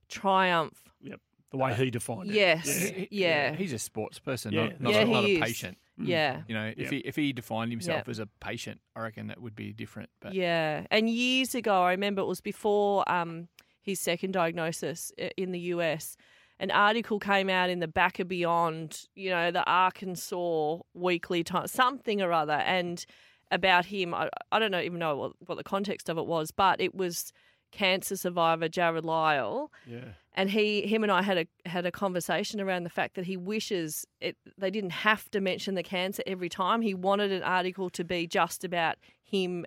triumph. 0.09 0.79
Yep, 1.03 1.21
the 1.51 1.57
way 1.57 1.75
he 1.75 1.91
defined 1.91 2.31
it. 2.31 2.35
Yes, 2.35 2.91
Yeah. 2.97 3.05
yeah. 3.11 3.55
He's 3.55 3.73
a 3.73 3.79
sports 3.79 4.19
person, 4.19 4.53
Yeah, 4.53 4.65
not, 4.67 4.81
not, 4.81 4.93
Yeah, 4.93 5.01
a, 5.01 5.05
not 5.07 5.25
a 5.25 5.29
is. 5.29 5.41
patient. 5.41 5.79
Yeah. 5.99 6.43
You 6.49 6.55
know, 6.55 6.67
if 6.77 6.79
Yep. 6.79 6.91
he 6.91 6.99
if 6.99 7.17
he 7.17 7.33
defined 7.33 7.71
himself 7.71 7.99
Yep. 7.99 8.09
as 8.09 8.19
a 8.19 8.27
patient, 8.41 8.81
I 8.97 9.01
reckon 9.03 9.29
that 9.29 9.41
would 9.41 9.55
be 9.55 9.73
different. 9.73 10.11
But 10.21 10.35
Yeah, 10.35 10.87
and 10.91 11.09
years 11.09 11.55
ago, 11.55 11.83
I 11.83 11.93
remember 11.93 12.23
it 12.23 12.27
was 12.27 12.41
before 12.41 13.11
um, 13.11 13.49
his 13.81 14.01
second 14.01 14.33
diagnosis 14.33 15.13
in 15.37 15.53
the 15.53 15.61
US. 15.75 16.17
An 16.63 16.71
article 16.71 17.19
came 17.19 17.51
out 17.51 17.69
in 17.71 17.81
the 17.81 17.89
back 17.89 18.21
of 18.21 18.29
Beyond, 18.29 19.03
you 19.17 19.31
know, 19.31 19.51
the 19.51 19.65
Arkansas 19.65 20.79
Weekly 20.95 21.43
Times, 21.43 21.73
something 21.73 22.23
or 22.23 22.33
other, 22.33 22.53
and 22.53 23.05
about 23.51 23.85
him. 23.87 24.15
I, 24.15 24.31
I 24.53 24.59
don't 24.61 24.71
know 24.71 24.81
even 24.81 25.01
know 25.01 25.17
what, 25.17 25.33
what 25.47 25.57
the 25.59 25.65
context 25.65 26.09
of 26.09 26.17
it 26.19 26.25
was, 26.27 26.53
but 26.53 26.81
it 26.81 26.95
was 26.95 27.33
cancer 27.73 28.17
survivor 28.17 28.69
Jarrod 28.69 29.05
Lyle, 29.05 29.73
Yeah. 29.87 30.05
and 30.35 30.51
he, 30.51 30.83
him, 30.87 31.03
and 31.03 31.11
I 31.11 31.23
had 31.23 31.37
a 31.37 31.47
had 31.69 31.85
a 31.85 31.91
conversation 31.91 32.61
around 32.61 32.85
the 32.85 32.91
fact 32.91 33.17
that 33.17 33.25
he 33.27 33.37
wishes 33.37 34.07
it 34.21 34.37
they 34.57 34.71
didn't 34.71 34.91
have 34.91 35.29
to 35.33 35.41
mention 35.41 35.75
the 35.75 35.83
cancer 35.83 36.23
every 36.29 36.49
time. 36.49 36.81
He 36.81 36.95
wanted 36.95 37.33
an 37.33 37.43
article 37.43 37.91
to 37.91 38.05
be 38.05 38.27
just 38.29 38.63
about 38.63 38.97
him 39.25 39.67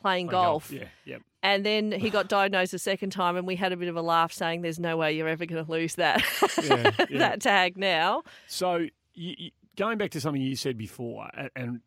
playing 0.00 0.28
Playing 0.28 0.28
golf. 0.28 0.72
Yeah. 0.72 0.84
Yep. 1.04 1.22
And 1.42 1.64
then 1.64 1.90
he 1.92 2.10
got 2.10 2.28
diagnosed 2.28 2.74
a 2.74 2.78
second 2.78 3.10
time, 3.10 3.36
and 3.36 3.46
we 3.46 3.56
had 3.56 3.72
a 3.72 3.76
bit 3.76 3.88
of 3.88 3.96
a 3.96 4.02
laugh, 4.02 4.32
saying, 4.32 4.62
"There's 4.62 4.78
no 4.78 4.96
way 4.96 5.12
you're 5.12 5.28
ever 5.28 5.46
going 5.46 5.64
to 5.64 5.70
lose 5.70 5.94
that 5.94 6.22
Yeah, 6.62 6.90
yeah. 7.10 7.18
that 7.18 7.40
tag 7.40 7.78
now." 7.78 8.24
So, 8.46 8.86
you, 9.14 9.34
you, 9.38 9.50
going 9.76 9.96
back 9.96 10.10
to 10.10 10.20
something 10.20 10.42
you 10.42 10.56
said 10.56 10.76
before, 10.76 11.30
and, 11.34 11.50
and 11.56 11.80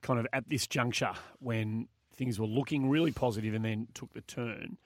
kind 0.00 0.20
of 0.20 0.26
at 0.32 0.48
this 0.48 0.66
juncture 0.66 1.12
when 1.40 1.88
things 2.14 2.38
were 2.38 2.46
looking 2.46 2.88
really 2.88 3.12
positive 3.12 3.54
and 3.54 3.64
then 3.64 3.88
took 3.94 4.12
the 4.14 4.20
turn, 4.22 4.78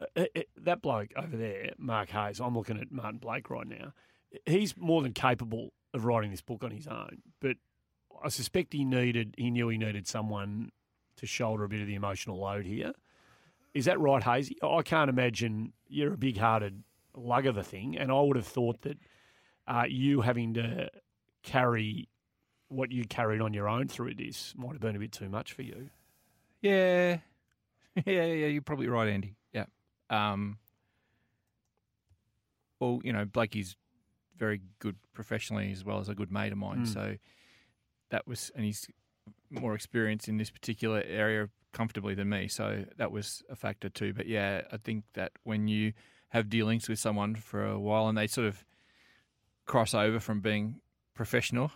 uh, 0.00 0.06
uh, 0.16 0.24
uh, 0.36 0.40
that 0.62 0.80
bloke 0.80 1.10
over 1.16 1.36
there, 1.36 1.72
Mark 1.76 2.10
Hayes, 2.10 2.40
I'm 2.40 2.56
looking 2.56 2.78
at 2.78 2.90
Martin 2.90 3.18
Blake 3.18 3.50
right 3.50 3.66
now. 3.66 3.92
He's 4.46 4.76
more 4.76 5.02
than 5.02 5.12
capable 5.12 5.72
of 5.92 6.04
writing 6.04 6.30
this 6.30 6.42
book 6.42 6.62
on 6.62 6.70
his 6.70 6.86
own, 6.86 7.22
but 7.40 7.56
I 8.22 8.28
suspect 8.28 8.72
he 8.72 8.84
needed, 8.84 9.34
he 9.38 9.50
knew 9.50 9.68
he 9.68 9.78
needed 9.78 10.06
someone 10.06 10.70
to 11.16 11.26
shoulder 11.26 11.64
a 11.64 11.68
bit 11.68 11.80
of 11.80 11.86
the 11.86 11.94
emotional 11.94 12.38
load 12.38 12.64
here. 12.64 12.92
Is 13.74 13.84
that 13.84 14.00
right, 14.00 14.22
Hazy? 14.22 14.56
I 14.62 14.82
can't 14.82 15.10
imagine 15.10 15.72
you're 15.88 16.14
a 16.14 16.16
big-hearted 16.16 16.82
lug 17.14 17.46
of 17.46 17.56
a 17.56 17.62
thing, 17.62 17.96
and 17.96 18.10
I 18.10 18.20
would 18.20 18.36
have 18.36 18.46
thought 18.46 18.82
that 18.82 18.98
uh, 19.66 19.84
you 19.88 20.20
having 20.22 20.54
to 20.54 20.90
carry 21.42 22.08
what 22.68 22.92
you 22.92 23.04
carried 23.04 23.40
on 23.40 23.54
your 23.54 23.68
own 23.68 23.88
through 23.88 24.14
this 24.14 24.54
might 24.56 24.72
have 24.72 24.80
been 24.80 24.96
a 24.96 24.98
bit 24.98 25.12
too 25.12 25.28
much 25.28 25.52
for 25.52 25.62
you. 25.62 25.90
yeah, 26.62 27.18
yeah, 28.06 28.24
yeah, 28.24 28.46
you're 28.46 28.62
probably 28.62 28.88
right, 28.88 29.08
Andy. 29.08 29.34
Yeah. 29.52 29.64
Um. 30.10 30.58
Well, 32.80 33.00
you 33.02 33.12
know, 33.12 33.24
Blakey's 33.24 33.76
very 34.38 34.60
good 34.78 34.96
professionally 35.12 35.72
as 35.72 35.84
well 35.84 35.98
as 35.98 36.08
a 36.08 36.14
good 36.14 36.30
mate 36.30 36.52
of 36.52 36.58
mine. 36.58 36.84
Mm. 36.84 36.92
So 36.94 37.16
that 38.10 38.26
was, 38.26 38.52
and 38.54 38.64
he's 38.64 38.86
more 39.50 39.74
experienced 39.74 40.28
in 40.28 40.36
this 40.38 40.50
particular 40.50 41.02
area 41.06 41.48
comfortably 41.72 42.14
than 42.14 42.28
me. 42.28 42.48
So 42.48 42.84
that 42.96 43.12
was 43.12 43.42
a 43.48 43.56
factor 43.56 43.88
too. 43.88 44.12
But 44.14 44.26
yeah, 44.26 44.62
I 44.72 44.76
think 44.78 45.04
that 45.14 45.32
when 45.44 45.68
you 45.68 45.92
have 46.30 46.48
dealings 46.48 46.88
with 46.88 46.98
someone 46.98 47.34
for 47.34 47.64
a 47.64 47.78
while 47.78 48.08
and 48.08 48.16
they 48.16 48.26
sort 48.26 48.46
of 48.46 48.64
cross 49.66 49.94
over 49.94 50.20
from 50.20 50.40
being 50.40 50.80
professional 51.14 51.70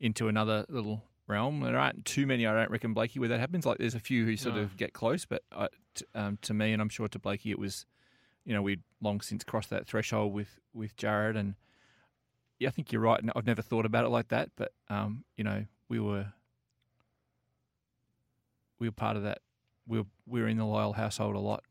into 0.00 0.28
another 0.28 0.64
little 0.68 1.04
realm, 1.26 1.60
there 1.60 1.78
aren't 1.78 2.04
too 2.04 2.26
many, 2.26 2.46
I 2.46 2.52
don't 2.54 2.70
reckon, 2.70 2.94
Blakey, 2.94 3.20
where 3.20 3.28
that 3.28 3.40
happens. 3.40 3.64
Like 3.64 3.78
there's 3.78 3.94
a 3.94 4.00
few 4.00 4.24
who 4.24 4.36
sort 4.36 4.56
No. 4.56 4.62
of 4.62 4.76
get 4.76 4.92
close, 4.92 5.24
but 5.24 5.42
uh, 5.52 5.68
t- 5.94 6.04
um, 6.14 6.38
to 6.42 6.54
me, 6.54 6.72
and 6.72 6.82
I'm 6.82 6.88
sure 6.88 7.08
to 7.08 7.18
Blakey, 7.18 7.50
it 7.50 7.58
was, 7.58 7.86
you 8.44 8.52
know, 8.54 8.62
we'd 8.62 8.82
long 9.00 9.20
since 9.20 9.44
crossed 9.44 9.70
that 9.70 9.86
threshold 9.86 10.32
with, 10.32 10.58
with 10.74 10.96
Jarrod. 10.96 11.36
And 11.36 11.54
yeah, 12.58 12.68
I 12.68 12.72
think 12.72 12.90
you're 12.92 13.02
right. 13.02 13.22
I've 13.36 13.46
never 13.46 13.62
thought 13.62 13.86
about 13.86 14.04
it 14.04 14.08
like 14.08 14.28
that, 14.28 14.50
but, 14.56 14.72
um, 14.88 15.24
you 15.36 15.44
know, 15.44 15.64
we 15.88 16.00
were 16.00 16.26
we 18.78 18.88
were 18.88 18.92
part 18.92 19.16
of 19.16 19.22
that. 19.24 19.38
We 19.86 19.98
were, 19.98 20.06
we 20.26 20.40
were 20.40 20.48
in 20.48 20.56
the 20.58 20.64
Lyle 20.64 20.92
household 20.92 21.34
a 21.36 21.40
lot. 21.40 21.64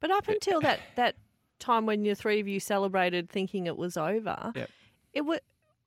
But 0.00 0.10
up 0.10 0.28
until 0.28 0.60
that 0.60 0.80
that 0.96 1.16
time 1.58 1.86
when 1.86 2.02
the 2.02 2.14
three 2.14 2.40
of 2.40 2.46
you 2.48 2.60
celebrated, 2.60 3.30
thinking 3.30 3.66
it 3.66 3.76
was 3.76 3.96
over, 3.96 4.52
Yep. 4.54 4.70
it 5.14 5.20
was. 5.22 5.38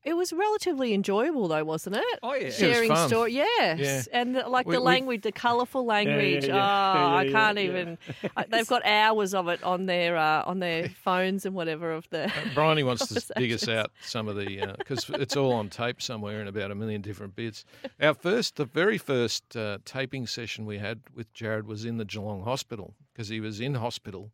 It 0.08 0.16
was 0.16 0.32
relatively 0.32 0.93
enjoyable, 0.93 1.47
though, 1.49 1.64
wasn't 1.66 1.97
it? 1.97 2.20
Oh, 2.24 2.34
yeah. 2.34 2.39
It 2.41 2.45
was 2.45 2.55
sharing 2.55 2.89
fun. 2.89 3.08
story, 3.10 3.34
yes, 3.34 3.80
Yeah. 4.10 4.20
and 4.22 4.36
the, 4.36 4.47
like 4.47 4.66
We- 4.66 4.76
the 4.76 4.80
we- 4.82 4.86
language, 4.86 5.22
the 5.24 5.32
colourful 5.34 5.86
language. 5.86 6.45
yeah. 6.47 6.53
Oh, 6.55 6.58
Yeah, 6.58 7.16
I 7.18 7.30
can't 7.32 7.58
yeah. 7.58 7.64
even. 7.66 7.97
I, 8.38 8.45
they've 8.49 8.68
got 8.68 8.86
hours 8.86 9.34
of 9.34 9.49
it 9.49 9.62
on 9.64 9.86
their 9.86 10.16
uh, 10.16 10.43
on 10.45 10.60
their 10.60 10.88
phones 11.08 11.45
and 11.45 11.53
whatever 11.53 11.91
of 11.91 12.10
the. 12.10 12.32
Briony 12.55 12.84
wants 12.84 13.08
to 13.08 13.34
dig 13.38 13.51
us 13.51 13.68
out 13.68 13.91
some 14.01 14.28
of 14.30 14.36
the 14.38 14.74
because 14.78 15.10
it's 15.10 15.36
all 15.36 15.51
on 15.51 15.70
tape 15.70 16.01
somewhere 16.01 16.39
in 16.41 16.47
about 16.47 16.72
a 16.72 16.76
million 16.76 17.01
different 17.01 17.36
bits. 17.36 17.66
Our 18.01 18.14
first, 18.14 18.55
the 18.55 18.66
very 18.66 18.97
first 18.97 19.58
uh, 19.58 19.80
taping 19.84 20.26
session 20.26 20.66
we 20.66 20.78
had 20.78 21.01
with 21.16 21.34
Jarrod 21.34 21.66
was 21.66 21.84
in 21.86 21.97
the 21.97 22.05
Geelong 22.05 22.43
Hospital 22.43 22.93
because 23.12 23.28
he 23.28 23.39
was 23.41 23.60
in 23.60 23.74
hospital. 23.76 24.32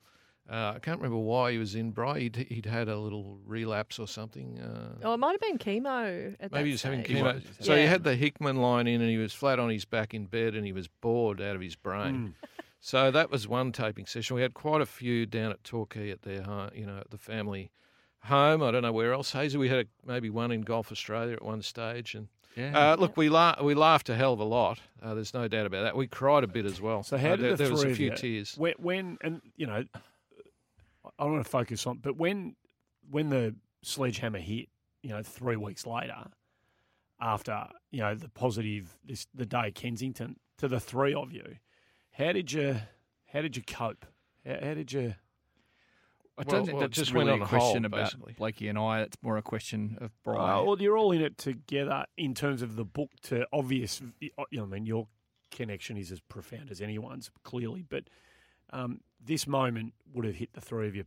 Uh, 0.49 0.73
I 0.75 0.79
can't 0.79 0.99
remember 0.99 1.17
why 1.17 1.53
he 1.53 1.57
was 1.57 1.73
in. 1.73 1.91
Bry, 1.91 2.19
he'd, 2.19 2.35
he'd 2.49 2.65
had 2.65 2.89
a 2.89 2.97
little 2.97 3.39
relapse 3.45 3.97
or 3.97 4.07
something. 4.07 4.59
Uh, 4.59 4.95
Oh, 5.03 5.13
it 5.13 5.17
might 5.17 5.31
have 5.31 5.39
been 5.41 5.57
chemo. 5.57 6.35
At 6.39 6.51
Maybe 6.51 6.63
that 6.63 6.65
he 6.65 6.71
was 6.73 6.81
having 6.83 7.03
stage. 7.05 7.17
chemo. 7.17 7.33
was, 7.35 7.43
So 7.61 7.75
he 7.77 7.83
had 7.85 8.03
the 8.03 8.15
Hickman 8.15 8.57
line 8.57 8.85
in, 8.87 8.99
and 9.01 9.09
he 9.09 9.17
was 9.17 9.33
flat 9.33 9.57
on 9.59 9.69
his 9.69 9.85
back 9.85 10.13
in 10.13 10.25
bed, 10.25 10.53
and 10.53 10.65
he 10.65 10.73
was 10.73 10.87
bored 10.89 11.39
out 11.41 11.55
of 11.55 11.61
his 11.61 11.75
brain. 11.77 12.35
so 12.81 13.09
that 13.09 13.31
was 13.31 13.47
one 13.47 13.71
taping 13.71 14.05
session. 14.05 14.35
We 14.35 14.41
had 14.41 14.53
quite 14.53 14.81
a 14.81 14.85
few 14.85 15.25
down 15.25 15.51
at 15.51 15.63
Torquay 15.63 16.11
at 16.11 16.23
their, 16.23 16.41
ho- 16.43 16.69
you 16.75 16.85
know, 16.85 16.97
at 16.97 17.09
the 17.09 17.17
family 17.17 17.71
home. 18.25 18.61
I 18.61 18.71
don't 18.71 18.81
know 18.81 18.91
where 18.91 19.13
else. 19.13 19.31
Hazy, 19.31 19.57
we 19.57 19.69
had 19.69 19.79
a, 19.79 19.85
maybe 20.05 20.29
one 20.29 20.51
in 20.51 20.61
Golf 20.61 20.91
Australia 20.91 21.33
at 21.35 21.41
one 21.43 21.61
stage, 21.61 22.15
and 22.15 22.27
Yeah. 22.57 22.91
uh, 22.93 22.95
look, 22.97 23.15
we 23.15 23.29
la- 23.29 23.63
we 23.63 23.75
laughed 23.75 24.09
a 24.09 24.15
hell 24.15 24.33
of 24.33 24.39
a 24.41 24.43
lot. 24.43 24.79
Uh, 25.01 25.13
there's 25.13 25.33
no 25.33 25.47
doubt 25.47 25.65
about 25.67 25.83
that. 25.83 25.95
We 25.95 26.07
cried 26.07 26.43
a 26.43 26.47
bit 26.47 26.65
as 26.65 26.81
well. 26.81 27.01
So 27.03 27.17
how 27.17 27.29
Uh, 27.29 27.35
did 27.37 27.45
there, 27.45 27.51
the 27.55 27.63
there 27.63 27.71
was 27.71 27.83
a 27.85 27.89
of 27.91 27.95
few 27.97 28.09
you, 28.11 28.15
tears. 28.17 28.55
When, 28.57 28.73
when 28.77 29.17
and 29.21 29.41
you 29.55 29.67
know, 29.67 29.85
I 31.23 31.25
don't 31.27 31.35
want 31.35 31.45
to 31.45 31.49
focus 31.51 31.87
on, 31.87 31.99
but 31.99 32.17
when 32.17 32.55
when 33.09 33.29
the 33.29 33.55
sledgehammer 33.81 34.39
hit, 34.39 34.67
you 35.01 35.11
know, 35.11 35.23
three 35.23 35.55
weeks 35.55 35.85
later, 35.85 36.25
after 37.21 37.65
you 37.91 38.01
know 38.01 38.13
the 38.13 38.27
positive 38.27 38.97
this 39.05 39.25
the 39.33 39.45
day 39.45 39.71
Kensington 39.71 40.35
to 40.57 40.67
the 40.67 40.81
three 40.81 41.13
of 41.13 41.31
you, 41.31 41.55
how 42.11 42.33
did 42.33 42.51
you 42.51 42.75
how 43.27 43.41
did 43.41 43.55
you 43.55 43.63
cope? 43.63 44.05
How, 44.45 44.57
how 44.61 44.73
did 44.73 44.91
you? 44.91 45.15
I 46.37 46.41
Well- 46.43 46.45
don't 46.57 46.65
think 46.65 46.75
well, 46.75 46.85
it 46.85 46.87
that's 46.89 46.97
just 46.97 47.13
really 47.13 47.31
went 47.31 47.43
a 47.43 47.45
question 47.45 47.83
hold, 47.83 47.85
about 47.85 48.03
basically. 48.05 48.33
Blakey 48.33 48.67
and 48.67 48.77
I. 48.77 49.01
It's 49.03 49.15
more 49.21 49.37
a 49.37 49.41
question 49.41 49.97
of 50.01 50.11
Brian. 50.23 50.59
Uh, 50.59 50.63
well, 50.63 50.81
you're 50.81 50.97
all 50.97 51.13
in 51.13 51.21
it 51.21 51.37
together 51.37 52.05
in 52.17 52.33
terms 52.33 52.61
of 52.61 52.75
the 52.75 52.83
book. 52.83 53.11
To 53.23 53.47
obvious, 53.53 54.01
you 54.19 54.31
know, 54.51 54.63
I 54.63 54.65
mean, 54.65 54.85
your 54.85 55.07
connection 55.51 55.95
is 55.95 56.11
as 56.11 56.19
profound 56.19 56.69
as 56.69 56.81
anyone's 56.81 57.31
clearly, 57.43 57.85
but 57.87 58.05
um, 58.71 58.99
this 59.23 59.47
moment 59.47 59.93
would 60.13 60.25
have 60.25 60.35
hit 60.35 60.53
the 60.53 60.61
three 60.61 60.87
of 60.87 60.95
you 60.95 61.05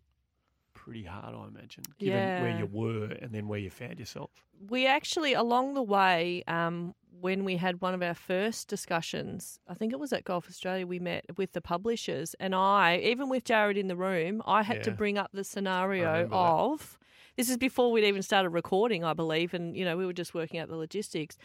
pretty 0.74 1.04
hard, 1.04 1.34
I 1.34 1.46
imagine, 1.48 1.84
given 1.98 2.42
where 2.42 2.58
you 2.58 2.66
were 2.66 3.06
and 3.06 3.32
then 3.32 3.48
where 3.48 3.58
you 3.58 3.70
found 3.70 3.98
yourself. 3.98 4.30
we 4.68 4.86
actually 4.86 5.32
along 5.34 5.74
the 5.74 5.82
way 5.82 6.42
um, 6.46 6.94
when 7.20 7.44
we 7.44 7.56
had 7.56 7.80
one 7.80 7.94
of 7.94 8.02
our 8.02 8.14
first 8.14 8.68
discussions 8.68 9.58
i 9.68 9.74
think 9.74 9.92
it 9.92 9.98
was 9.98 10.12
at 10.12 10.22
golf 10.24 10.46
australia 10.48 10.86
we 10.86 10.98
met 10.98 11.24
with 11.38 11.52
the 11.52 11.60
publishers 11.62 12.34
and 12.40 12.54
i 12.54 12.98
even 12.98 13.28
with 13.30 13.42
jarrod 13.44 13.76
in 13.76 13.88
the 13.88 13.96
room 13.96 14.42
i 14.46 14.62
had 14.62 14.82
to 14.82 14.90
bring 14.90 15.16
up 15.18 15.30
the 15.32 15.42
scenario 15.44 16.04
remember 16.12 16.30
that. 16.30 16.36
of 16.36 16.98
this 17.36 17.48
is 17.50 17.56
before 17.56 17.90
we'd 17.90 18.04
even 18.04 18.22
started 18.22 18.50
recording 18.50 19.02
i 19.02 19.12
believe 19.14 19.54
and 19.54 19.76
you 19.76 19.84
know 19.84 19.96
we 19.96 20.04
were 20.06 20.12
just 20.12 20.34
working 20.34 20.60
out 20.60 20.68
the 20.68 20.76
logistics 20.76 21.36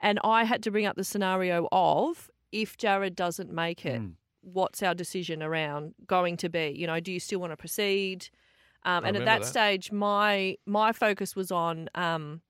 and 0.00 0.18
i 0.22 0.44
had 0.44 0.62
to 0.62 0.70
bring 0.70 0.84
up 0.86 0.96
the 0.96 1.04
scenario 1.04 1.66
of 1.72 2.30
if 2.52 2.76
jarrod 2.76 3.14
doesn't 3.14 3.50
make 3.50 3.84
it 3.86 4.00
Mm. 4.00 4.12
What's 4.52 4.82
our 4.82 4.94
decision 4.94 5.42
around 5.42 5.94
going 6.06 6.36
to 6.36 6.48
be 6.48 6.72
you 6.76 6.86
know 6.86 7.00
do 7.00 7.12
you 7.12 7.18
still 7.20 7.40
want 7.40 7.52
to 7.52 7.56
proceed 7.56 8.28
um, 8.84 9.04
and 9.04 9.16
at 9.16 9.24
that, 9.24 9.40
that. 9.40 9.46
stage 9.46 9.90
my 9.90 10.56
my 10.66 10.92
focus 10.92 11.34
was 11.34 11.50
on 11.50 11.88
um, 11.96 12.40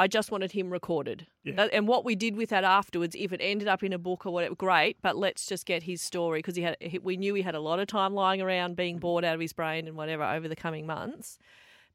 I 0.00 0.06
just 0.06 0.30
wanted 0.30 0.52
him 0.52 0.70
recorded. 0.70 1.26
Yeah. 1.42 1.54
That- 1.56 1.74
and 1.74 1.88
what 1.88 2.04
we 2.04 2.14
did 2.14 2.36
with 2.36 2.50
that 2.50 2.62
afterwards, 2.62 3.16
if 3.18 3.32
it 3.32 3.40
ended 3.42 3.66
up 3.66 3.82
in 3.82 3.92
a 3.92 3.98
book 3.98 4.24
or 4.26 4.32
whatever, 4.32 4.54
great. 4.54 4.96
But 5.02 5.16
let's 5.16 5.44
just 5.44 5.66
get 5.66 5.82
his 5.82 6.00
story 6.00 6.38
because 6.38 6.54
he 6.54 6.62
had. 6.62 6.76
He, 6.80 7.00
we 7.00 7.16
knew 7.16 7.34
he 7.34 7.42
had 7.42 7.56
a 7.56 7.60
lot 7.60 7.80
of 7.80 7.88
time 7.88 8.14
lying 8.14 8.40
around, 8.40 8.76
being 8.76 8.98
bored 8.98 9.24
out 9.24 9.34
of 9.34 9.40
his 9.40 9.52
brain 9.52 9.88
and 9.88 9.96
whatever 9.96 10.22
over 10.22 10.46
the 10.46 10.54
coming 10.54 10.86
months. 10.86 11.36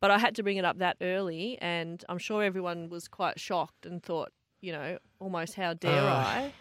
But 0.01 0.11
I 0.11 0.17
had 0.17 0.35
to 0.35 0.43
bring 0.43 0.57
it 0.57 0.65
up 0.65 0.79
that 0.79 0.97
early, 0.99 1.57
and 1.61 2.03
I'm 2.09 2.17
sure 2.17 2.43
everyone 2.43 2.89
was 2.89 3.07
quite 3.07 3.39
shocked 3.39 3.85
and 3.85 4.03
thought, 4.03 4.33
you 4.59 4.73
know, 4.73 4.97
almost 5.19 5.53
how 5.55 5.73
dare 5.73 6.01
Uh, 6.03 6.13
I? 6.13 6.53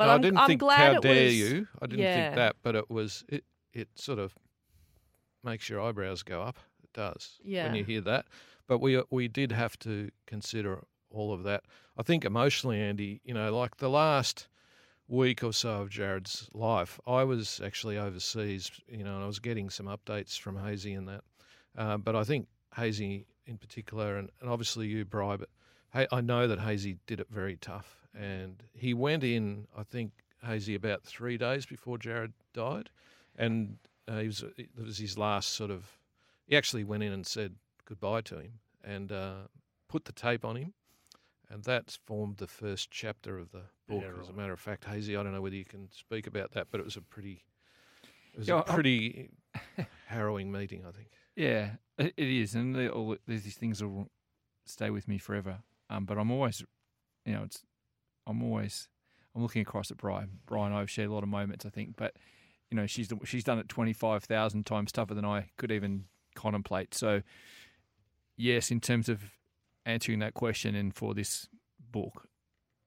But 0.00 0.06
No, 0.06 0.12
I'm, 0.12 0.18
I 0.18 0.22
didn't 0.22 0.38
I'm 0.38 0.46
think 0.48 0.60
glad 0.60 0.94
how 0.94 1.00
dare 1.00 1.24
was, 1.26 1.38
you. 1.38 1.68
I 1.82 1.86
didn't 1.86 2.02
yeah. 2.02 2.14
think 2.24 2.36
that, 2.36 2.56
but 2.62 2.74
it 2.74 2.88
was 2.90 3.22
it. 3.28 3.44
It 3.74 3.88
sort 3.96 4.18
of 4.18 4.34
makes 5.44 5.68
your 5.68 5.82
eyebrows 5.82 6.22
go 6.22 6.40
up. 6.40 6.56
It 6.82 6.90
does 6.94 7.38
Yeah. 7.44 7.66
when 7.66 7.74
you 7.74 7.84
hear 7.84 8.00
that. 8.00 8.24
But 8.66 8.78
we 8.78 9.02
we 9.10 9.28
did 9.28 9.52
have 9.52 9.78
to 9.80 10.10
consider 10.26 10.84
all 11.10 11.34
of 11.34 11.42
that. 11.42 11.64
I 11.98 12.02
think 12.02 12.24
emotionally, 12.24 12.80
Andy, 12.80 13.20
you 13.24 13.34
know, 13.34 13.54
like 13.54 13.76
the 13.76 13.90
last 13.90 14.48
week 15.06 15.44
or 15.44 15.52
so 15.52 15.82
of 15.82 15.90
Jarrod's 15.90 16.48
life, 16.54 16.98
I 17.06 17.24
was 17.24 17.60
actually 17.62 17.98
overseas, 17.98 18.70
you 18.88 19.04
know, 19.04 19.16
and 19.16 19.24
I 19.24 19.26
was 19.26 19.38
getting 19.38 19.68
some 19.68 19.84
updates 19.84 20.38
from 20.38 20.56
Hazy 20.56 20.94
and 20.94 21.08
that. 21.08 21.24
Uh, 21.76 21.98
but 21.98 22.16
I 22.16 22.24
think 22.24 22.48
Hazy 22.74 23.26
in 23.44 23.58
particular, 23.58 24.16
and, 24.16 24.30
and 24.40 24.48
obviously 24.48 24.86
you, 24.86 25.04
Bry, 25.04 25.36
but 25.36 25.50
hey, 25.92 26.06
I 26.12 26.20
know 26.20 26.46
that 26.46 26.60
Hazy 26.60 26.98
did 27.06 27.20
it 27.20 27.28
very 27.30 27.56
tough. 27.56 28.06
And 28.14 28.62
he 28.72 28.94
went 28.94 29.22
in, 29.24 29.66
I 29.76 29.82
think, 29.82 30.12
Hazy 30.44 30.74
about 30.74 31.02
three 31.04 31.36
days 31.36 31.66
before 31.66 31.98
Jarrod 31.98 32.32
died. 32.54 32.90
And 33.36 33.78
uh, 34.08 34.18
he 34.18 34.26
was, 34.26 34.44
it 34.56 34.70
was 34.76 34.98
his 34.98 35.16
last 35.16 35.50
sort 35.50 35.70
of, 35.70 35.98
he 36.46 36.56
actually 36.56 36.84
went 36.84 37.02
in 37.02 37.12
and 37.12 37.26
said 37.26 37.54
goodbye 37.84 38.22
to 38.22 38.38
him 38.38 38.52
and 38.82 39.12
uh, 39.12 39.34
put 39.88 40.04
the 40.04 40.12
tape 40.12 40.44
on 40.44 40.56
him. 40.56 40.72
And 41.48 41.64
that's 41.64 41.96
formed 41.96 42.36
the 42.36 42.46
first 42.46 42.90
chapter 42.90 43.38
of 43.38 43.50
the 43.50 43.62
book. 43.88 44.02
Yeah, 44.02 44.20
As 44.22 44.28
a 44.28 44.32
matter 44.32 44.52
of 44.52 44.60
fact, 44.60 44.84
Hazy, 44.84 45.16
I 45.16 45.22
don't 45.22 45.32
know 45.32 45.40
whether 45.42 45.56
you 45.56 45.64
can 45.64 45.90
speak 45.90 46.26
about 46.26 46.52
that, 46.52 46.68
but 46.70 46.78
it 46.80 46.84
was 46.84 46.96
a 46.96 47.02
pretty, 47.02 47.42
it 48.34 48.38
was 48.38 48.48
Yeah, 48.48 48.60
a 48.60 48.62
pretty 48.62 49.30
harrowing 50.06 50.52
meeting, 50.52 50.84
I 50.86 50.92
think. 50.92 51.08
Yeah, 51.34 51.70
it 51.98 52.12
is, 52.16 52.54
and 52.54 52.88
all, 52.90 53.16
these 53.26 53.56
things 53.56 53.82
will 53.82 54.10
stay 54.64 54.90
with 54.90 55.08
me 55.08 55.18
forever. 55.18 55.58
Um, 55.90 56.04
but 56.04 56.16
I'm 56.16 56.30
always, 56.30 56.64
you 57.26 57.34
know, 57.34 57.42
it's 57.42 57.62
I'm 58.26 58.42
always 58.42 58.88
I'm 59.34 59.42
looking 59.42 59.62
across 59.62 59.90
at 59.90 59.96
Brian. 59.96 60.38
Brian 60.46 60.66
and 60.66 60.76
I 60.76 60.78
have 60.78 60.90
shared 60.90 61.08
a 61.08 61.12
lot 61.12 61.22
of 61.24 61.28
moments, 61.28 61.66
I 61.66 61.70
think, 61.70 61.96
but 61.96 62.14
you 62.70 62.76
know, 62.76 62.86
she's 62.86 63.08
she's 63.24 63.44
done 63.44 63.58
it 63.58 63.68
twenty 63.68 63.92
five 63.92 64.24
thousand 64.24 64.64
times 64.64 64.92
tougher 64.92 65.14
than 65.14 65.24
I 65.24 65.50
could 65.58 65.72
even 65.72 66.04
contemplate. 66.34 66.94
So, 66.94 67.22
yes, 68.36 68.70
in 68.70 68.80
terms 68.80 69.08
of 69.08 69.20
answering 69.84 70.20
that 70.20 70.34
question 70.34 70.74
and 70.74 70.94
for 70.94 71.12
this 71.12 71.48
book, 71.78 72.28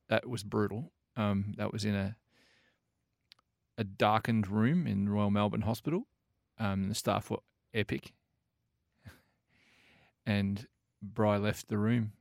that 0.09 0.27
was 0.27 0.43
brutal. 0.43 0.93
Um, 1.15 1.53
that 1.57 1.71
was 1.73 1.83
in 1.85 1.93
a 1.93 2.15
a 3.77 3.83
darkened 3.83 4.47
room 4.47 4.87
in 4.87 5.09
Royal 5.09 5.31
Melbourne 5.31 5.61
Hospital. 5.61 6.07
Um, 6.59 6.87
the 6.89 6.95
staff 6.95 7.29
were 7.29 7.39
epic 7.73 8.13
and 10.25 10.67
Bry 11.01 11.37
left 11.37 11.67
the 11.67 11.77
room, 11.77 12.13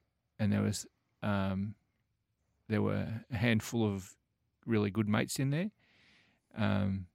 and 0.42 0.52
there 0.52 0.62
was 0.62 0.86
um, 1.22 1.76
there 2.68 2.82
were 2.82 3.06
a 3.30 3.36
handful 3.36 3.86
of 3.86 4.16
really 4.66 4.90
good 4.90 5.08
mates 5.08 5.38
in 5.38 5.50
there. 5.50 5.70
Um, 6.56 7.06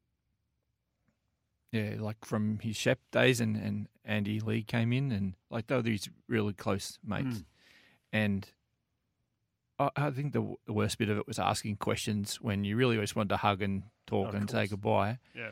yeah, 1.73 1.95
like 1.99 2.23
from 2.23 2.59
his 2.59 2.77
Shep 2.77 2.99
days, 3.11 3.41
and, 3.41 3.57
and 3.57 3.87
Andy 4.05 4.39
Lee 4.39 4.63
came 4.63 4.93
in, 4.93 5.11
and 5.11 5.33
like 5.51 5.67
they 5.67 5.75
were 5.75 5.81
these 5.81 6.09
really 6.29 6.53
close 6.53 6.97
mates. 7.05 7.39
Mm. 7.39 7.45
And 8.13 8.51
I, 9.77 9.89
I 9.97 10.11
think 10.11 10.31
the, 10.31 10.55
the 10.65 10.71
worst 10.71 10.97
bit 10.97 11.09
of 11.09 11.17
it 11.17 11.27
was 11.27 11.37
asking 11.37 11.75
questions 11.75 12.39
when 12.41 12.63
you 12.63 12.77
really 12.77 12.95
just 12.95 13.17
wanted 13.17 13.29
to 13.29 13.37
hug 13.37 13.61
and 13.61 13.83
talk 14.05 14.29
Of 14.29 14.35
and 14.35 14.49
say 14.49 14.67
goodbye. 14.67 15.19
Yeah. 15.35 15.49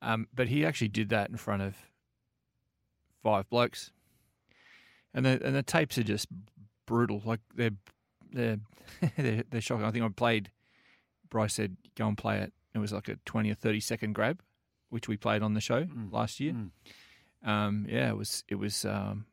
Um, 0.00 0.26
but 0.34 0.48
he 0.48 0.64
actually 0.64 0.88
did 0.88 1.10
that 1.10 1.28
in 1.28 1.36
front 1.36 1.60
of 1.60 1.76
five 3.22 3.50
blokes, 3.50 3.92
and 5.12 5.26
the 5.26 5.38
and 5.44 5.54
the 5.54 5.62
tapes 5.62 5.98
are 5.98 6.02
just 6.02 6.26
brutal. 6.90 7.22
Like 7.24 7.40
they're 7.54 7.70
they're 8.32 8.58
they're, 9.16 9.44
they're 9.48 9.60
shocking. 9.60 9.84
I 9.86 9.90
think 9.92 10.04
I 10.04 10.08
played. 10.08 10.50
Bryce 11.30 11.54
said, 11.54 11.76
"Go 11.96 12.08
and 12.08 12.18
play 12.18 12.38
it." 12.38 12.52
It 12.74 12.78
was 12.78 12.92
like 12.92 13.08
a 13.08 13.16
twenty 13.24 13.50
or 13.50 13.54
thirty 13.54 13.78
second 13.80 14.14
grab, 14.14 14.40
which 14.90 15.06
we 15.08 15.16
played 15.16 15.42
on 15.42 15.54
the 15.54 15.60
show 15.60 15.84
Mm. 15.84 16.12
last 16.12 16.40
year. 16.40 16.52
Mm. 16.52 16.70
Um, 17.48 17.86
yeah, 17.88 18.08
it 18.10 18.16
was 18.16 18.42
it 18.48 18.56
was 18.56 18.84
um, 18.84 19.26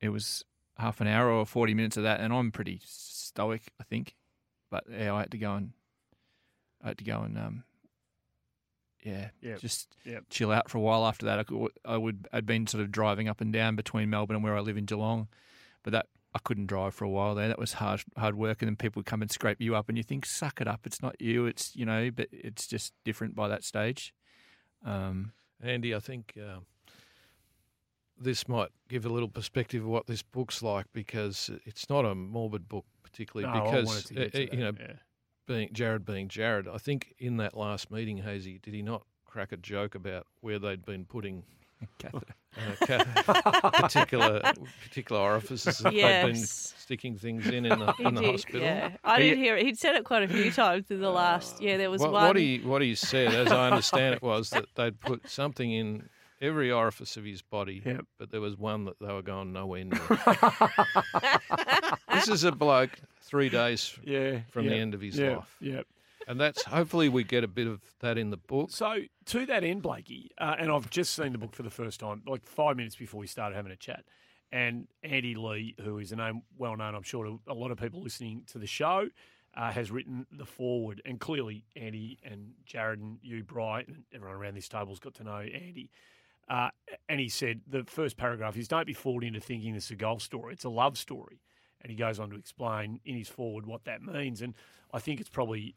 it 0.00 0.10
was 0.10 0.44
half 0.78 1.00
an 1.00 1.08
hour 1.08 1.28
or 1.28 1.44
forty 1.44 1.74
minutes 1.74 1.96
of 1.96 2.04
that, 2.04 2.20
and 2.20 2.32
I'm 2.32 2.52
pretty 2.52 2.80
stoic, 2.84 3.62
I 3.80 3.84
think. 3.84 4.14
But 4.70 4.84
yeah, 4.88 5.12
I 5.14 5.20
had 5.20 5.32
to 5.32 5.38
go 5.38 5.54
and 5.54 5.72
I 6.82 6.88
had 6.88 6.98
to 6.98 7.04
go 7.04 7.20
and 7.22 7.36
um, 7.36 7.64
yeah, 9.04 9.30
Yep. 9.42 9.58
just 9.60 9.88
Yep. 10.04 10.24
chill 10.30 10.52
out 10.52 10.70
for 10.70 10.78
a 10.78 10.80
while 10.80 11.04
after 11.06 11.26
that. 11.26 11.38
I, 11.40 11.42
could, 11.44 11.68
I 11.84 11.96
would 11.96 12.28
I'd 12.32 12.46
been 12.46 12.66
sort 12.68 12.82
of 12.84 12.92
driving 12.92 13.28
up 13.28 13.40
and 13.40 13.52
down 13.52 13.74
between 13.76 14.08
Melbourne 14.10 14.36
and 14.36 14.44
where 14.44 14.56
I 14.56 14.60
live 14.60 14.76
in 14.76 14.84
Geelong, 14.84 15.26
but 15.82 15.92
that 15.92 16.06
I 16.34 16.38
couldn't 16.38 16.66
drive 16.66 16.94
for 16.94 17.04
a 17.04 17.08
while 17.08 17.34
there. 17.34 17.48
That 17.48 17.58
was 17.58 17.74
hard 17.74 18.02
hard 18.16 18.36
work, 18.36 18.62
and 18.62 18.68
then 18.68 18.76
people 18.76 19.00
would 19.00 19.06
come 19.06 19.22
and 19.22 19.30
scrape 19.30 19.60
you 19.60 19.74
up, 19.74 19.88
and 19.88 19.98
you 19.98 20.04
think, 20.04 20.26
suck 20.26 20.60
it 20.60 20.68
up. 20.68 20.80
It's 20.84 21.02
not 21.02 21.20
you. 21.20 21.46
It's 21.46 21.74
you 21.74 21.84
know, 21.84 22.10
but 22.10 22.28
it's 22.30 22.66
just 22.66 22.92
different 23.04 23.34
by 23.34 23.48
that 23.48 23.64
stage. 23.64 24.14
Um, 24.84 25.32
Andy, 25.62 25.94
I 25.94 26.00
think 26.00 26.34
uh, 26.40 26.60
this 28.18 28.48
might 28.48 28.70
give 28.88 29.04
a 29.04 29.08
little 29.08 29.28
perspective 29.28 29.82
of 29.82 29.88
what 29.88 30.06
this 30.06 30.22
book's 30.22 30.62
like 30.62 30.86
because 30.92 31.50
it's 31.64 31.90
not 31.90 32.04
a 32.04 32.14
morbid 32.14 32.68
book, 32.68 32.86
particularly 33.02 33.52
No, 33.52 33.64
because 33.64 33.86
wanted 33.86 34.06
to 34.06 34.14
get 34.14 34.26
uh, 34.26 34.38
to 34.38 34.50
uh, 34.50 34.52
you 34.52 34.60
know, 34.60 34.72
yeah. 34.78 34.92
being 35.46 35.68
Jarrod 35.70 36.04
being 36.04 36.28
Jarrod. 36.28 36.72
I 36.72 36.78
think 36.78 37.14
in 37.18 37.38
that 37.38 37.56
last 37.56 37.90
meeting, 37.90 38.18
Hazy, 38.18 38.58
did 38.62 38.74
he 38.74 38.82
not 38.82 39.02
crack 39.24 39.52
a 39.52 39.56
joke 39.56 39.94
about 39.94 40.26
where 40.40 40.58
they'd 40.58 40.84
been 40.84 41.04
putting 41.04 41.44
catheter. 41.44 41.69
Uh, 42.04 43.04
particular 43.72 44.40
particular 44.82 45.20
orifices 45.20 45.78
that 45.78 45.92
they'd 45.92 46.26
been 46.26 46.36
sticking 46.36 47.16
things 47.16 47.46
in 47.46 47.66
in 47.66 47.78
the, 47.78 47.92
He 47.98 48.04
in 48.04 48.14
the 48.14 48.20
did, 48.22 48.30
hospital? 48.32 48.60
Yeah, 48.62 48.90
I 49.04 49.20
He- 49.22 49.30
did 49.30 49.38
hear 49.38 49.56
it. 49.56 49.64
He'd 49.66 49.78
said 49.78 49.94
it 49.96 50.04
quite 50.04 50.22
a 50.22 50.28
few 50.28 50.50
times 50.50 50.90
in 50.90 51.00
the 51.00 51.10
last. 51.10 51.60
Yeah, 51.60 51.76
there 51.76 51.90
was 51.90 52.00
what, 52.00 52.12
one. 52.12 52.26
what 52.26 52.36
he 52.36 52.58
what 52.58 52.82
he 52.82 52.94
said, 52.94 53.32
as 53.34 53.52
I 53.52 53.68
understand 53.70 54.14
it, 54.16 54.22
was 54.22 54.50
that 54.50 54.66
they'd 54.74 54.98
put 55.00 55.28
something 55.28 55.70
in 55.70 56.08
every 56.40 56.72
orifice 56.72 57.16
of 57.18 57.24
his 57.24 57.42
body, 57.42 57.82
Yep. 57.84 58.06
but 58.18 58.30
there 58.30 58.40
was 58.40 58.56
one 58.56 58.86
that 58.86 58.98
they 58.98 59.12
were 59.12 59.20
going 59.22 59.52
nowhere 59.52 59.84
near. 59.84 60.00
this 62.12 62.28
is 62.28 62.44
a 62.44 62.52
bloke 62.52 62.90
three 63.20 63.48
days 63.48 63.98
Yeah. 64.04 64.40
from 64.50 64.64
yeah, 64.64 64.70
the 64.70 64.76
end 64.76 64.94
of 64.94 65.00
his 65.00 65.18
yeah, 65.18 65.36
life. 65.36 65.56
Yeah. 65.60 65.82
And 66.30 66.40
that's 66.40 66.62
hopefully 66.62 67.08
we 67.08 67.24
get 67.24 67.42
a 67.42 67.48
bit 67.48 67.66
of 67.66 67.80
that 67.98 68.16
in 68.16 68.30
the 68.30 68.36
book. 68.36 68.70
So 68.70 69.00
to 69.26 69.46
that 69.46 69.64
end, 69.64 69.82
Blakey, 69.82 70.30
uh, 70.38 70.54
and 70.60 70.70
I've 70.70 70.88
just 70.88 71.12
seen 71.14 71.32
the 71.32 71.38
book 71.38 71.56
for 71.56 71.64
the 71.64 71.70
first 71.70 71.98
time, 71.98 72.22
like 72.24 72.46
five 72.46 72.76
minutes 72.76 72.94
before 72.94 73.18
we 73.18 73.26
started 73.26 73.56
having 73.56 73.72
a 73.72 73.76
chat. 73.76 74.04
And 74.52 74.86
Andy 75.02 75.34
Lee, 75.34 75.74
who 75.82 75.98
is 75.98 76.12
a 76.12 76.16
name 76.16 76.42
well 76.56 76.76
known, 76.76 76.94
I'm 76.94 77.02
sure, 77.02 77.24
to 77.24 77.40
a 77.48 77.52
lot 77.52 77.72
of 77.72 77.78
people 77.78 78.00
listening 78.00 78.44
to 78.52 78.58
the 78.58 78.68
show, 78.68 79.08
uh, 79.56 79.72
has 79.72 79.90
written 79.90 80.24
the 80.30 80.46
forward. 80.46 81.02
And 81.04 81.18
clearly, 81.18 81.64
Andy 81.74 82.20
and 82.22 82.52
Jarrod 82.64 83.00
and 83.00 83.18
you, 83.22 83.42
Bright, 83.42 83.88
and 83.88 84.04
everyone 84.14 84.36
around 84.36 84.54
this 84.54 84.68
table 84.68 84.90
has 84.90 85.00
got 85.00 85.14
to 85.14 85.24
know 85.24 85.40
Andy. 85.40 85.90
Uh, 86.48 86.70
and 87.08 87.18
he 87.18 87.28
said 87.28 87.62
the 87.66 87.82
first 87.82 88.16
paragraph 88.16 88.56
is 88.56 88.68
don't 88.68 88.86
be 88.86 88.92
fooled 88.92 89.24
into 89.24 89.40
thinking 89.40 89.74
this 89.74 89.86
is 89.86 89.90
a 89.90 89.96
golf 89.96 90.22
story. 90.22 90.52
It's 90.52 90.64
a 90.64 90.70
love 90.70 90.96
story. 90.96 91.40
And 91.80 91.90
he 91.90 91.96
goes 91.96 92.20
on 92.20 92.30
to 92.30 92.36
explain 92.36 93.00
in 93.04 93.16
his 93.16 93.28
forward 93.28 93.66
what 93.66 93.82
that 93.86 94.00
means. 94.00 94.42
And 94.42 94.54
I 94.92 95.00
think 95.00 95.18
it's 95.18 95.28
probably 95.28 95.74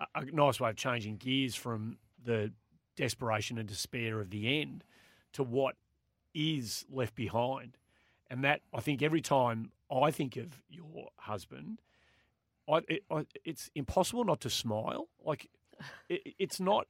a, 0.00 0.24
nice 0.26 0.60
way 0.60 0.70
of 0.70 0.76
changing 0.76 1.16
gears 1.16 1.54
from 1.54 1.98
the 2.24 2.52
desperation 2.96 3.58
and 3.58 3.68
despair 3.68 4.20
of 4.20 4.30
the 4.30 4.60
end 4.60 4.84
to 5.32 5.42
what 5.42 5.76
is 6.34 6.84
left 6.90 7.14
behind. 7.14 7.76
And 8.28 8.42
that, 8.44 8.60
I 8.74 8.80
think, 8.80 9.02
every 9.02 9.20
time 9.20 9.70
I 9.90 10.10
think 10.10 10.36
of 10.36 10.62
your 10.68 11.08
husband, 11.16 11.80
I, 12.68 12.80
it, 12.88 13.04
I, 13.10 13.26
it's 13.44 13.70
impossible 13.74 14.24
not 14.24 14.40
to 14.40 14.50
smile. 14.50 15.08
Like, 15.24 15.48
it, 16.08 16.34
it's 16.38 16.60
not. 16.60 16.86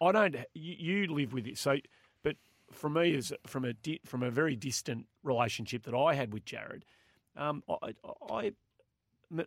I 0.00 0.10
don't. 0.12 0.34
You, 0.54 0.74
you 1.04 1.14
live 1.14 1.32
with 1.32 1.46
it, 1.46 1.58
so. 1.58 1.76
But 2.22 2.36
for 2.72 2.90
me, 2.90 3.14
as 3.14 3.32
from 3.46 3.64
a 3.64 3.72
di, 3.72 4.00
from 4.04 4.22
a 4.22 4.30
very 4.30 4.56
distant 4.56 5.06
relationship 5.22 5.84
that 5.84 5.94
I 5.94 6.14
had 6.14 6.32
with 6.32 6.44
Jarrod, 6.44 6.82
um, 7.36 7.62
I, 7.68 7.94
I 8.28 8.52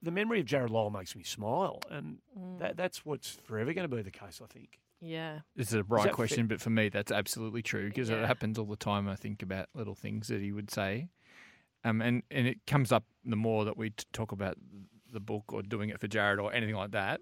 the 0.01 0.11
memory 0.11 0.39
of 0.39 0.45
Jarrod 0.45 0.69
Lyle 0.69 0.89
makes 0.89 1.15
me 1.15 1.23
smile, 1.23 1.79
and 1.89 2.19
Mm. 2.37 2.59
that 2.59 2.77
that's 2.77 3.05
what's 3.05 3.31
forever 3.43 3.73
going 3.73 3.89
to 3.89 3.95
be 3.95 4.01
the 4.01 4.11
case. 4.11 4.41
I 4.43 4.47
think. 4.47 4.79
Yeah. 5.01 5.41
This 5.55 5.67
is 5.67 5.73
a 5.75 5.83
bright 5.83 6.05
that 6.05 6.13
question, 6.13 6.47
fair? 6.47 6.57
but 6.57 6.61
for 6.61 6.69
me, 6.71 6.89
that's 6.89 7.11
absolutely 7.11 7.61
true 7.61 7.89
because 7.89 8.09
Yeah. 8.09 8.23
it 8.23 8.27
happens 8.27 8.57
all 8.57 8.65
the 8.65 8.75
time. 8.77 9.07
I 9.07 9.15
think 9.15 9.43
about 9.43 9.69
little 9.73 9.93
things 9.95 10.27
that 10.29 10.41
he 10.41 10.51
would 10.51 10.71
say, 10.71 11.09
um, 11.83 12.01
and 12.01 12.23
and 12.31 12.47
it 12.47 12.65
comes 12.65 12.91
up 12.91 13.05
the 13.23 13.35
more 13.35 13.65
that 13.65 13.77
we 13.77 13.91
t- 13.91 14.05
talk 14.13 14.31
about 14.31 14.57
the 15.11 15.19
book 15.19 15.53
or 15.53 15.61
doing 15.61 15.89
it 15.89 15.99
for 15.99 16.07
Jarrod 16.07 16.41
or 16.41 16.51
anything 16.53 16.75
like 16.75 16.91
that. 16.91 17.21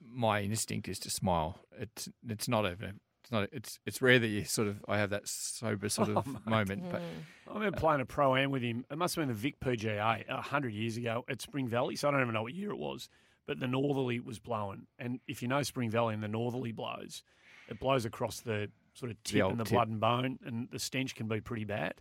My 0.00 0.42
instinct 0.42 0.88
is 0.88 0.98
to 1.00 1.10
smile. 1.10 1.58
It's 1.76 2.08
it's 2.26 2.48
not 2.48 2.64
even. 2.70 3.00
It's 3.28 3.32
not. 3.32 3.48
It's 3.52 3.78
it's 3.84 4.00
rare 4.00 4.18
that 4.18 4.26
you 4.28 4.44
sort 4.44 4.68
of. 4.68 4.82
I 4.88 4.96
have 4.96 5.10
that 5.10 5.28
sober 5.28 5.90
sort 5.90 6.08
Oh, 6.14 6.16
of 6.20 6.26
mate. 6.26 6.46
moment, 6.46 6.84
but 6.90 7.02
I 7.46 7.52
remember 7.54 7.76
playing 7.78 8.00
a 8.00 8.06
pro 8.06 8.34
am 8.36 8.50
with 8.50 8.62
him. 8.62 8.86
It 8.90 8.96
must 8.96 9.16
have 9.16 9.22
been 9.22 9.28
the 9.28 9.34
Vic 9.34 9.60
PGA 9.60 10.24
a 10.30 10.40
hundred 10.40 10.72
years 10.72 10.96
ago 10.96 11.26
at 11.28 11.42
Spring 11.42 11.68
Valley. 11.68 11.94
So 11.94 12.08
I 12.08 12.12
don't 12.12 12.22
even 12.22 12.32
know 12.32 12.42
what 12.42 12.54
year 12.54 12.70
it 12.70 12.78
was, 12.78 13.10
but 13.46 13.60
the 13.60 13.66
northerly 13.66 14.18
was 14.18 14.38
blowing. 14.38 14.86
And 14.98 15.20
if 15.28 15.42
you 15.42 15.48
know 15.48 15.62
Spring 15.62 15.90
Valley 15.90 16.14
and 16.14 16.22
the 16.22 16.28
northerly 16.28 16.72
blows, 16.72 17.22
it 17.68 17.78
blows 17.78 18.06
across 18.06 18.40
the 18.40 18.70
sort 18.94 19.10
of 19.10 19.22
tip 19.24 19.42
old 19.42 19.50
and 19.52 19.60
the 19.60 19.64
tip. 19.64 19.74
blood 19.74 19.88
and 19.88 20.00
bone, 20.00 20.38
and 20.46 20.68
the 20.72 20.78
stench 20.78 21.14
can 21.14 21.28
be 21.28 21.42
pretty 21.42 21.64
bad. 21.66 21.94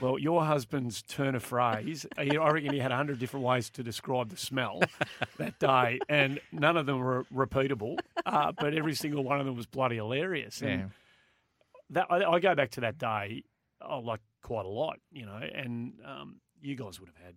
Well, 0.00 0.18
your 0.18 0.44
husband's 0.44 1.02
turn 1.02 1.34
of 1.36 1.42
phrase, 1.44 2.04
I 2.18 2.24
reckon 2.24 2.72
he 2.72 2.80
had 2.80 2.90
a 2.90 2.96
hundred 2.96 3.20
different 3.20 3.46
ways 3.46 3.70
to 3.70 3.82
describe 3.82 4.28
the 4.30 4.36
smell 4.36 4.82
that 5.38 5.58
day, 5.60 6.00
and 6.08 6.40
none 6.50 6.76
of 6.76 6.86
them 6.86 6.98
were 6.98 7.24
repeatable, 7.32 7.98
uh, 8.26 8.52
but 8.52 8.74
every 8.74 8.94
single 8.94 9.22
one 9.22 9.38
of 9.40 9.46
them 9.46 9.56
was 9.56 9.66
bloody 9.66 9.96
hilarious. 9.96 10.62
And 10.62 10.80
yeah. 10.80 10.86
that 11.90 12.06
I, 12.10 12.24
I 12.24 12.40
go 12.40 12.54
back 12.56 12.70
to 12.72 12.80
that 12.80 12.98
day, 12.98 13.44
oh, 13.80 14.00
like 14.00 14.20
quite 14.42 14.64
a 14.66 14.68
lot, 14.68 14.98
you 15.12 15.26
know, 15.26 15.36
and 15.36 15.94
um, 16.04 16.36
you 16.60 16.74
guys 16.74 16.98
would 16.98 17.08
have 17.08 17.24
had 17.24 17.34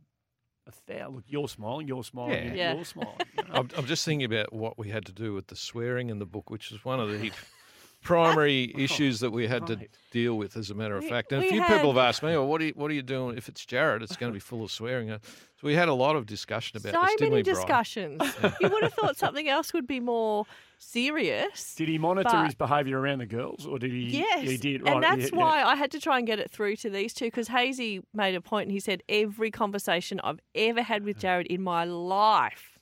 a 0.67 0.71
thousand. 0.71 1.15
Look, 1.15 1.25
you're 1.27 1.47
smiling, 1.47 1.87
you're 1.87 2.03
smiling, 2.03 2.33
Yeah. 2.33 2.43
you're, 2.45 2.55
Yeah. 2.55 2.73
you're 2.73 2.85
smiling. 2.85 3.15
You 3.37 3.43
know? 3.43 3.53
I'm, 3.53 3.69
I'm 3.77 3.85
just 3.85 4.03
thinking 4.03 4.25
about 4.25 4.51
what 4.51 4.79
we 4.79 4.89
had 4.89 5.05
to 5.05 5.11
do 5.11 5.33
with 5.33 5.47
the 5.47 5.55
swearing 5.55 6.09
in 6.09 6.17
the 6.19 6.25
book, 6.25 6.49
which 6.49 6.71
is 6.71 6.83
one 6.83 6.99
of 6.99 7.09
the 7.09 7.31
primary 8.03 8.73
issues 8.77 9.19
that 9.21 9.31
we 9.31 9.47
had 9.47 9.67
to 9.67 9.77
deal 10.11 10.35
with, 10.37 10.55
as 10.57 10.69
a 10.69 10.75
matter 10.75 10.95
of 10.97 11.03
We- 11.03 11.09
fact. 11.09 11.31
And 11.31 11.41
a 11.41 11.45
we 11.45 11.51
few 11.51 11.61
people 11.63 11.91
have 11.93 11.97
asked 11.97 12.23
me, 12.23 12.29
"Well, 12.31 12.47
what 12.47 12.61
are 12.61 12.65
you, 12.65 12.73
what 12.75 12.89
are 12.91 12.93
you 12.93 13.01
doing 13.01 13.37
if 13.37 13.49
it's 13.49 13.65
Jarrod? 13.65 14.01
It's 14.01 14.15
going 14.15 14.31
to 14.31 14.33
be 14.33 14.39
full 14.39 14.63
of 14.63 14.71
swearing." 14.71 15.11
Uh, 15.11 15.19
So 15.59 15.65
we 15.67 15.73
had 15.73 15.87
a 15.89 15.93
lot 15.93 16.15
of 16.15 16.25
discussion 16.27 16.77
about 16.77 16.93
so 16.93 17.01
this, 17.01 17.09
didn't 17.15 17.29
many 17.31 17.35
we, 17.41 17.43
Brian? 17.43 17.55
discussions. 17.55 18.21
you 18.61 18.69
would 18.69 18.83
have 18.83 18.93
thought 18.93 19.17
something 19.17 19.49
else 19.49 19.73
would 19.73 19.87
be 19.87 19.99
more 19.99 20.45
serious. 20.77 21.73
Did 21.75 21.89
he 21.89 21.97
monitor 21.97 22.29
But- 22.31 22.45
his 22.45 22.55
behaviour 22.55 22.99
around 22.99 23.19
the 23.19 23.25
girls, 23.25 23.65
or 23.65 23.79
did 23.79 23.91
he? 23.91 24.01
Yes, 24.19 24.41
he 24.47 24.57
did. 24.57 24.83
Right, 24.83 24.93
and 24.93 25.03
that's 25.03 25.31
yeah, 25.31 25.37
why 25.37 25.63
I 25.63 25.75
had 25.75 25.89
to 25.91 25.99
try 25.99 26.19
and 26.19 26.27
get 26.27 26.39
it 26.39 26.51
through 26.51 26.75
to 26.77 26.89
these 26.91 27.13
two 27.13 27.25
because 27.25 27.47
Hazy 27.47 28.01
made 28.13 28.35
a 28.35 28.41
point 28.41 28.65
and 28.67 28.71
he 28.71 28.79
said 28.79 29.01
every 29.09 29.49
conversation 29.51 30.19
I've 30.23 30.39
ever 30.53 30.83
had 30.83 31.03
with 31.03 31.19
Jarrod 31.19 31.47
in 31.47 31.61
my 31.63 31.83
life 31.85 32.77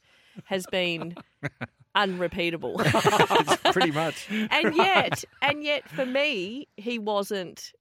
has 0.45 0.65
been 0.67 1.15
unrepeatable. 1.95 2.75
pretty 3.71 3.91
much. 3.91 4.27
and 4.29 4.75
yet, 4.75 5.23
and 5.41 5.63
yet, 5.63 5.87
for 5.89 6.05
me, 6.05 6.67
he 6.77 6.99
wasn't 6.99 7.71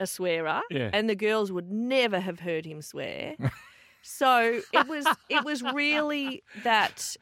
a 0.00 0.06
swearer, 0.06 0.60
Yeah. 0.70 0.90
and 0.92 1.08
the 1.10 1.14
girls 1.16 1.50
would 1.52 1.70
never 1.70 2.20
have 2.20 2.40
heard 2.40 2.64
him 2.64 2.82
swear. 2.82 3.34
so 4.02 4.60
it 4.72 4.86
was, 4.86 5.06
it 5.28 5.44
was 5.44 5.62
really 5.62 6.42
that 6.64 7.16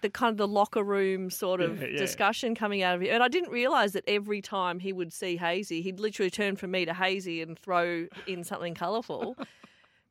the 0.00 0.10
kind 0.10 0.30
of 0.32 0.36
the 0.36 0.48
locker 0.48 0.82
room 0.82 1.30
sort 1.30 1.60
of 1.62 1.80
Yeah, 1.80 1.88
yeah. 1.88 1.98
discussion 1.98 2.54
coming 2.54 2.82
out 2.82 2.96
of 2.96 3.02
it. 3.02 3.08
And 3.08 3.22
I 3.22 3.28
didn't 3.28 3.50
realise 3.50 3.92
that 3.92 4.04
every 4.06 4.42
time 4.42 4.78
he 4.78 4.92
would 4.92 5.12
see 5.12 5.36
Hazy, 5.36 5.80
he'd 5.80 5.98
literally 6.00 6.30
turn 6.30 6.56
from 6.56 6.72
me 6.72 6.84
to 6.84 6.92
Hazy 6.92 7.40
and 7.40 7.58
throw 7.58 8.06
in 8.26 8.44
something 8.44 8.74
colourful. 8.74 9.36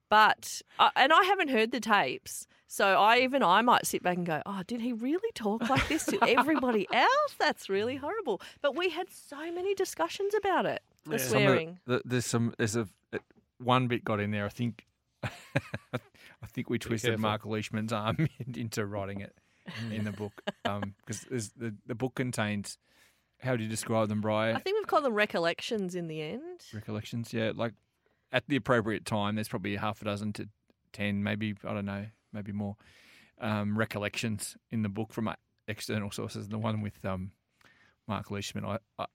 But 0.10 0.62
uh, 0.78 0.92
and 0.96 1.12
I 1.12 1.24
haven't 1.24 1.48
heard 1.50 1.72
the 1.72 1.80
tapes, 1.80 2.46
so 2.74 2.86
I 2.86 3.20
even 3.20 3.44
I 3.44 3.62
might 3.62 3.86
sit 3.86 4.02
back 4.02 4.18
and 4.18 4.26
go, 4.26 4.42
"Oh, 4.48 4.62
did 4.66 4.82
he 4.82 4.94
really 4.94 5.32
talk 5.36 5.70
like 5.70 5.88
this 5.88 6.06
to 6.08 6.18
everybody 6.28 6.88
else? 6.94 7.36
That's 7.38 7.70
really 7.70 7.98
horrible." 7.98 8.42
But 8.64 8.76
we 8.76 8.90
had 8.90 9.12
so 9.12 9.52
many 9.52 9.76
discussions 9.76 10.34
about 10.34 10.66
it. 10.66 10.82
The 11.06 11.20
Some 11.20 11.38
of 11.38 11.44
swearing. 11.44 11.80
the- 11.86 12.02
there's 12.04 12.26
some. 12.26 12.52
There's 12.58 12.76
a 12.76 12.88
uh, 13.14 13.20
one 13.60 13.88
bit 13.88 14.04
got 14.04 14.20
in 14.20 14.32
there. 14.32 14.46
I 14.46 14.50
think. 14.50 14.88
I 15.24 16.48
think 16.48 16.70
we 16.72 16.80
twisted 16.80 17.12
careful. 17.12 17.22
Mark 17.22 17.46
Leishman's 17.46 17.94
arm 17.94 18.28
into 18.56 18.86
writing 18.88 19.22
it 19.22 19.36
in 19.92 20.04
the 20.04 20.12
book 20.12 20.42
um, 20.66 20.96
because 21.06 21.52
the 21.56 21.76
the 21.86 21.96
book 21.96 22.16
contains. 22.16 22.80
How 23.40 23.56
do 23.56 23.64
you 23.64 23.70
describe 23.70 24.10
them, 24.10 24.22
Brian? 24.22 24.56
I 24.56 24.60
think 24.60 24.78
we've 24.80 24.88
called 24.88 25.04
them 25.04 25.14
recollections 25.14 25.94
in 25.96 26.08
the 26.08 26.22
end. 26.22 26.62
recollections. 26.74 27.34
Yeah, 27.34 27.52
like 27.54 27.74
at 28.32 28.46
the 28.48 28.56
appropriate 28.56 29.06
time, 29.06 29.36
there's 29.36 29.48
probably 29.50 29.76
half 29.76 30.02
a 30.02 30.06
dozen 30.06 30.34
to 30.34 30.50
ten, 30.92 31.22
maybe 31.24 31.54
I 31.64 31.74
don't 31.74 31.86
know, 31.86 32.06
maybe 32.34 32.52
more 32.52 32.76
um, 33.40 33.78
recollections 33.78 34.56
in 34.72 34.82
the 34.84 34.90
book 34.90 35.14
from 35.14 35.28
uh, 35.28 35.36
external 35.68 36.12
sources. 36.12 36.46
And 36.46 36.54
the 36.54 36.58
one 36.60 36.82
with 36.82 37.04
um, 37.06 37.32
Mark 38.08 38.32
Leishman, 38.32 38.66
I, 38.66 38.78
I 39.00 39.06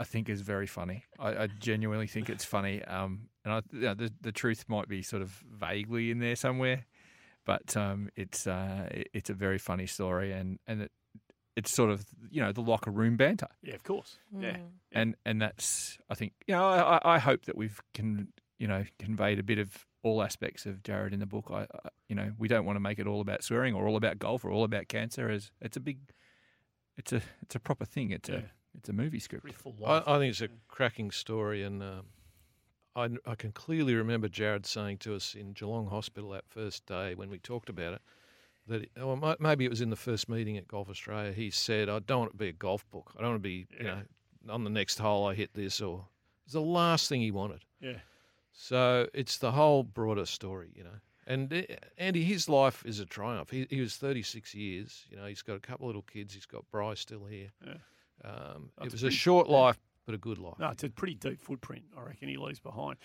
I 0.00 0.04
think 0.04 0.28
is 0.28 0.42
very 0.42 0.66
funny. 0.68 1.04
I, 1.18 1.30
I 1.44 1.46
genuinely 1.58 2.06
think 2.06 2.30
it's 2.30 2.44
funny. 2.44 2.82
Um, 2.84 3.28
and 3.44 3.52
I, 3.54 3.62
you 3.72 3.80
know, 3.80 3.94
the 3.94 4.12
the 4.20 4.32
truth 4.32 4.64
might 4.68 4.88
be 4.88 5.02
sort 5.02 5.22
of 5.22 5.30
vaguely 5.52 6.10
in 6.12 6.20
there 6.20 6.36
somewhere, 6.36 6.86
but 7.44 7.76
um, 7.76 8.08
it's 8.14 8.46
uh, 8.46 8.88
it- 8.92 9.08
it's 9.12 9.30
a 9.30 9.34
very 9.34 9.58
funny 9.58 9.86
story, 9.86 10.32
and 10.32 10.58
and 10.68 10.82
it, 10.82 10.92
it's 11.56 11.72
sort 11.74 11.90
of 11.90 12.04
you 12.30 12.40
know 12.40 12.52
the 12.52 12.60
locker 12.60 12.92
room 12.92 13.16
banter 13.16 13.48
Yeah, 13.62 13.74
of 13.74 13.82
course. 13.82 14.18
Yeah. 14.38 14.58
Mm. 14.58 14.66
and 14.92 15.14
and 15.26 15.42
that's 15.42 15.98
I 16.08 16.14
think 16.14 16.32
you 16.46 16.54
know 16.54 16.64
I, 16.64 16.98
I- 16.98 17.14
I 17.16 17.18
hope 17.18 17.46
that 17.46 17.56
we've 17.56 17.80
can 17.94 18.28
you 18.60 18.68
know 18.68 18.84
conveyed 19.00 19.40
a 19.40 19.42
bit 19.42 19.58
of 19.58 19.84
all 20.02 20.22
aspects 20.22 20.64
of 20.66 20.82
Jarrod 20.82 21.12
in 21.12 21.20
the 21.20 21.26
book. 21.26 21.46
I, 21.50 21.62
I 21.62 21.88
you 22.08 22.14
know 22.16 22.32
we 22.38 22.48
don't 22.48 22.64
want 22.64 22.76
to 22.76 22.80
make 22.80 22.98
it 22.98 23.06
all 23.06 23.20
about 23.20 23.42
swearing 23.44 23.74
or 23.74 23.86
all 23.88 23.96
about 23.96 24.18
golf 24.18 24.44
or 24.44 24.50
all 24.50 24.64
about 24.64 24.88
cancer. 24.88 25.28
As 25.28 25.50
it's 25.60 25.76
a 25.76 25.80
big, 25.80 25.98
it's 26.96 27.12
a 27.12 27.20
it's 27.42 27.54
a 27.54 27.60
proper 27.60 27.84
thing. 27.84 28.10
It's 28.10 28.28
Yeah. 28.28 28.36
a 28.36 28.42
it's 28.76 28.88
a 28.88 28.92
movie 28.92 29.18
script. 29.18 29.46
I. 29.86 30.02
I 30.06 30.18
think 30.18 30.30
it's 30.30 30.40
a 30.42 30.48
cracking 30.68 31.10
story, 31.10 31.62
and 31.64 31.82
um, 31.82 32.02
I, 32.94 33.08
I 33.30 33.34
can 33.34 33.50
clearly 33.52 33.94
remember 33.94 34.28
Jarrod 34.28 34.66
saying 34.66 34.98
to 34.98 35.14
us 35.14 35.34
in 35.34 35.52
Geelong 35.52 35.86
Hospital 35.88 36.30
that 36.30 36.44
first 36.48 36.86
day 36.86 37.14
when 37.14 37.30
we 37.30 37.38
talked 37.38 37.68
about 37.68 37.94
it 37.94 38.02
that, 38.68 38.88
or 39.02 39.36
maybe 39.40 39.64
it 39.64 39.70
was 39.70 39.80
in 39.80 39.90
the 39.90 39.96
first 39.96 40.28
meeting 40.28 40.56
at 40.58 40.68
Golf 40.68 40.88
Australia. 40.90 41.32
He 41.32 41.50
said, 41.50 41.88
"I 41.88 41.98
don't 42.00 42.18
want 42.20 42.28
it 42.30 42.32
to 42.34 42.38
be 42.38 42.48
a 42.48 42.52
golf 42.52 42.88
book. 42.90 43.12
I 43.16 43.22
don't 43.22 43.30
want 43.30 43.42
to 43.42 43.48
be, 43.48 43.66
you 43.78 43.84
know, 43.84 44.02
on 44.50 44.62
the 44.64 44.70
next 44.70 44.98
hole 44.98 45.26
I 45.26 45.34
hit 45.34 45.54
this." 45.54 45.80
Or 45.80 46.06
it's 46.44 46.52
the 46.54 46.60
last 46.60 47.08
thing 47.08 47.20
he 47.22 47.30
wanted. 47.30 47.64
yeah. 47.80 47.98
So 48.60 49.06
it's 49.14 49.38
the 49.38 49.52
whole 49.52 49.84
broader 49.84 50.26
story, 50.26 50.72
you 50.74 50.82
know. 50.82 50.98
And 51.28 51.52
uh, 51.52 51.62
Andy, 51.96 52.24
his 52.24 52.48
life 52.48 52.84
is 52.84 52.98
a 52.98 53.06
triumph. 53.06 53.50
He, 53.50 53.68
he 53.70 53.80
was 53.80 53.96
36 53.96 54.52
years. 54.52 55.04
You 55.08 55.16
know, 55.16 55.26
he's 55.26 55.42
got 55.42 55.54
a 55.54 55.60
couple 55.60 55.84
of 55.84 55.90
little 55.90 56.02
kids. 56.02 56.34
He's 56.34 56.44
got 56.44 56.64
Bryce 56.72 56.98
still 56.98 57.24
here. 57.24 57.50
Yeah. 57.64 57.74
Um, 58.24 58.70
it 58.82 58.90
was 58.90 59.02
a 59.02 59.06
pretty- 59.06 59.14
short 59.16 59.48
life, 59.48 59.78
but 60.06 60.14
a 60.16 60.18
good 60.18 60.38
life. 60.38 60.58
No, 60.58 60.70
it's 60.70 60.82
a 60.82 60.90
pretty 60.90 61.14
deep 61.14 61.40
footprint, 61.40 61.84
I 61.96 62.00
reckon 62.02 62.28
he 62.28 62.36
leaves 62.36 62.58
behind. 62.58 62.96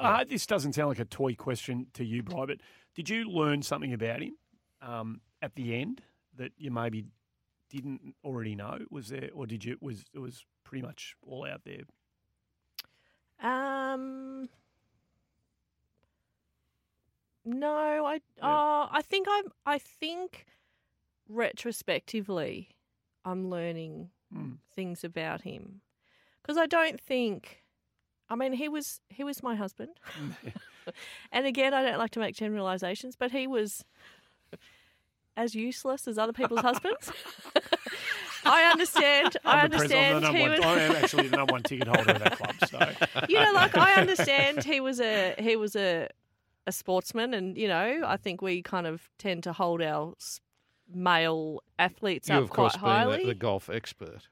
I 0.00 0.18
hope 0.18 0.28
this 0.28 0.44
doesn't 0.44 0.72
sound 0.72 0.88
like 0.88 0.98
a 0.98 1.04
toy 1.04 1.34
question 1.36 1.86
to 1.94 2.04
you, 2.04 2.24
Bri, 2.24 2.44
but 2.44 2.58
did 2.96 3.08
you 3.08 3.30
learn 3.30 3.62
something 3.62 3.92
about 3.92 4.22
him 4.22 4.34
um, 4.82 5.20
at 5.40 5.54
the 5.54 5.76
end 5.76 6.02
that 6.36 6.50
you 6.58 6.72
maybe 6.72 7.04
didn't 7.70 8.16
already 8.24 8.56
know? 8.56 8.80
Was 8.90 9.10
there, 9.10 9.30
or 9.32 9.46
did 9.46 9.64
you? 9.64 9.76
Was 9.80 10.04
it 10.12 10.18
was 10.18 10.44
pretty 10.64 10.84
much 10.84 11.14
all 11.24 11.46
out 11.46 11.60
there? 11.64 11.82
Um, 13.40 14.48
no, 17.46 18.04
I 18.04 18.20
Yeah. 18.36 18.46
uh, 18.46 18.88
I 18.90 19.00
think 19.02 19.26
I'm 19.30 19.44
I 19.64 19.78
think 19.78 20.44
retrospectively, 21.28 22.76
I'm 23.24 23.48
learning 23.50 24.10
Mm. 24.34 24.58
things 24.74 25.04
about 25.04 25.42
him 25.42 25.80
because 26.42 26.56
I 26.58 26.66
don't 26.66 27.00
think. 27.00 27.62
I 28.28 28.34
mean, 28.34 28.52
he 28.54 28.68
was 28.68 29.00
he 29.08 29.22
was 29.22 29.40
my 29.42 29.54
husband, 29.54 30.00
and 31.32 31.46
again, 31.46 31.72
I 31.72 31.82
don't 31.82 31.98
like 31.98 32.10
to 32.12 32.18
make 32.20 32.34
generalizations, 32.34 33.14
but 33.16 33.30
he 33.30 33.46
was 33.46 33.84
as 35.36 35.54
useless 35.54 36.08
as 36.08 36.18
other 36.18 36.32
people's 36.32 36.62
husbands. 36.62 37.12
I 38.44 38.64
understand. 38.70 39.36
I 39.44 39.50
I'm 39.52 39.58
I'm 39.58 39.64
understand. 39.72 40.24
he 40.36 40.40
one- 40.42 40.50
was, 40.50 40.60
I 40.60 40.80
am 40.80 40.92
actually 40.96 41.28
the 41.28 41.36
number 41.36 41.52
one 41.52 41.62
ticket 41.62 41.86
holder 41.88 42.12
of 42.12 42.18
that 42.18 42.36
club. 42.36 42.54
So 42.68 43.26
you 43.28 43.38
know, 43.40 43.52
like 43.52 43.76
I 43.76 43.94
understand 43.94 44.64
he 44.64 44.80
was 44.80 45.00
a 45.00 45.34
he 45.38 45.54
was 45.54 45.76
a 45.76 46.08
a 46.66 46.72
sportsman, 46.72 47.34
and 47.34 47.56
you 47.56 47.68
know, 47.68 48.02
I 48.04 48.16
think 48.16 48.42
we 48.42 48.62
kind 48.62 48.86
of 48.86 49.08
tend 49.18 49.42
to 49.44 49.52
hold 49.52 49.82
our 49.82 50.14
male 50.92 51.60
athletes 51.78 52.28
You, 52.28 52.36
up 52.36 52.42
of 52.44 52.50
course, 52.50 52.76
quite 52.76 52.90
highly. 52.98 53.16
being 53.16 53.28
the, 53.28 53.34
the 53.34 53.38
golf 53.38 53.68
expert. 53.70 54.28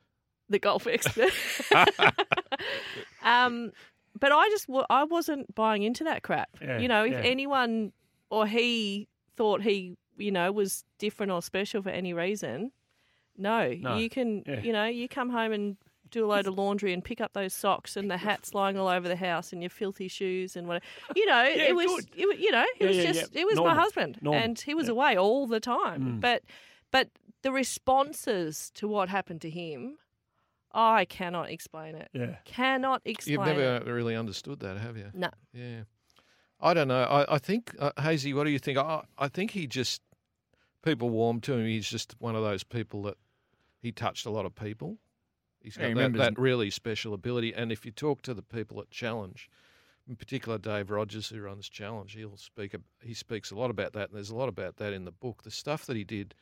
the 0.49 0.59
golf 0.59 0.87
expert. 0.87 1.33
um, 3.23 3.73
but 4.19 4.33
I 4.33 4.49
just 4.51 4.67
I 4.91 5.05
wasn't 5.05 5.55
buying 5.55 5.83
into 5.83 6.05
that 6.05 6.23
crap. 6.23 6.49
Yeah, 6.61 6.79
you 6.79 6.89
know, 6.89 7.05
if 7.05 7.13
yeah. 7.13 7.21
anyone 7.21 7.93
or 8.31 8.47
he 8.47 9.09
thought 9.37 9.63
he 9.63 9.97
you 10.17 10.31
know 10.31 10.53
was 10.53 10.85
different 10.99 11.33
or 11.33 11.43
special 11.43 11.83
for 11.83 11.91
any 11.91 12.13
reason, 12.13 12.71
no, 13.37 13.73
No, 13.73 13.97
you 13.97 14.09
can 14.09 14.45
yeah. 14.47 14.61
you 14.61 14.73
know 14.73 14.85
you 14.87 15.09
come 15.09 15.31
home 15.31 15.53
and 15.53 15.77
do 16.15 16.25
a 16.25 16.29
load 16.29 16.47
of 16.47 16.57
laundry 16.57 16.93
and 16.93 17.05
pick 17.05 17.21
up 17.21 17.33
those 17.35 17.53
socks 17.53 17.97
and 17.97 18.11
the 18.11 18.17
hats 18.17 18.55
lying 18.55 18.79
all 18.79 18.89
over 18.89 19.07
the 19.09 19.17
house 19.17 19.53
and 19.53 19.63
your 19.63 19.71
filthy 19.71 20.09
shoes 20.09 20.57
and 20.57 20.67
whatever. 20.67 20.85
You 21.15 21.27
know, 21.27 21.43
Yeah, 21.43 21.65
it 21.65 21.77
was 21.77 21.87
good. 21.87 22.09
it, 22.17 22.27
wa- 22.27 22.35
you 22.39 22.51
know 22.51 22.63
it 22.63 22.69
Yeah, 22.81 22.87
was 22.89 22.97
yeah, 22.97 23.13
just 23.13 23.33
yeah. 23.35 23.41
it 23.43 23.45
was 23.45 23.57
Normal. 23.57 23.75
my 23.75 23.81
husband 23.83 24.19
Normal. 24.23 24.43
and 24.43 24.59
he 24.59 24.75
was 24.75 24.87
Yeah. 24.87 24.93
away 24.93 25.17
all 25.19 25.47
the 25.47 25.61
time. 25.61 26.03
Mm. 26.03 26.21
But 26.21 26.43
but 26.91 27.11
the 27.43 27.53
responses 27.53 28.71
to 28.75 28.89
what 28.89 29.09
happened 29.09 29.41
to 29.43 29.51
him, 29.51 29.99
I 30.73 31.05
cannot 31.05 31.51
explain 31.51 31.95
it. 31.95 32.09
yeah, 32.13 32.37
Cannot 32.45 33.03
explain 33.05 33.39
You've 33.39 33.47
never 33.47 33.77
it. 33.77 33.87
really 33.87 34.17
understood 34.17 34.61
that, 34.61 34.79
have 34.79 34.97
you? 34.97 35.11
No. 35.15 35.31
Yeah. 35.53 35.83
I 36.61 36.73
don't 36.75 36.89
know. 36.89 37.03
I, 37.03 37.35
I 37.35 37.39
think, 37.39 37.75
uh, 37.79 37.93
Hazy, 38.01 38.33
what 38.33 38.45
do 38.45 38.51
you 38.51 38.59
think? 38.59 38.79
I, 38.79 39.03
I 39.19 39.29
think 39.29 39.51
he 39.51 39.67
just, 39.67 40.01
people 40.83 41.11
warm 41.11 41.41
to 41.43 41.53
him. 41.55 41.67
He's 41.67 41.89
just 41.89 42.15
one 42.19 42.35
of 42.35 42.43
those 42.43 42.65
people 42.65 43.03
that 43.03 43.17
he 43.81 43.93
touched 43.93 44.25
a 44.25 44.31
lot 44.31 44.47
of 44.47 44.55
people. 44.55 44.97
He's 45.65 45.77
got 45.77 45.95
that, 45.95 46.13
that 46.13 46.39
really 46.39 46.71
special 46.71 47.15
ability. 47.15 47.53
And 47.55 47.73
if 47.73 47.85
you 47.85 47.91
talk 47.91 48.23
to 48.23 48.35
the 48.35 48.43
people 48.43 48.81
at 48.81 48.91
Challenge, 48.91 49.49
in 50.07 50.15
particular 50.15 50.59
Dave 50.59 50.91
Rogers, 50.91 51.29
who 51.31 51.41
runs 51.41 51.69
Challenge, 51.69 52.13
he'll 52.13 52.37
speak. 52.37 52.77
He 53.03 53.15
speaks 53.15 53.51
a 53.51 53.57
lot 53.57 53.71
about 53.71 53.95
that, 53.95 54.11
and 54.11 54.17
there's 54.17 54.31
a 54.31 54.37
lot 54.37 54.51
about 54.51 54.77
that 54.77 54.93
in 54.93 55.07
the 55.07 55.11
book. 55.11 55.43
The 55.43 55.51
stuff 55.51 55.87
that 55.87 55.97
he 55.97 56.05
did 56.05 56.35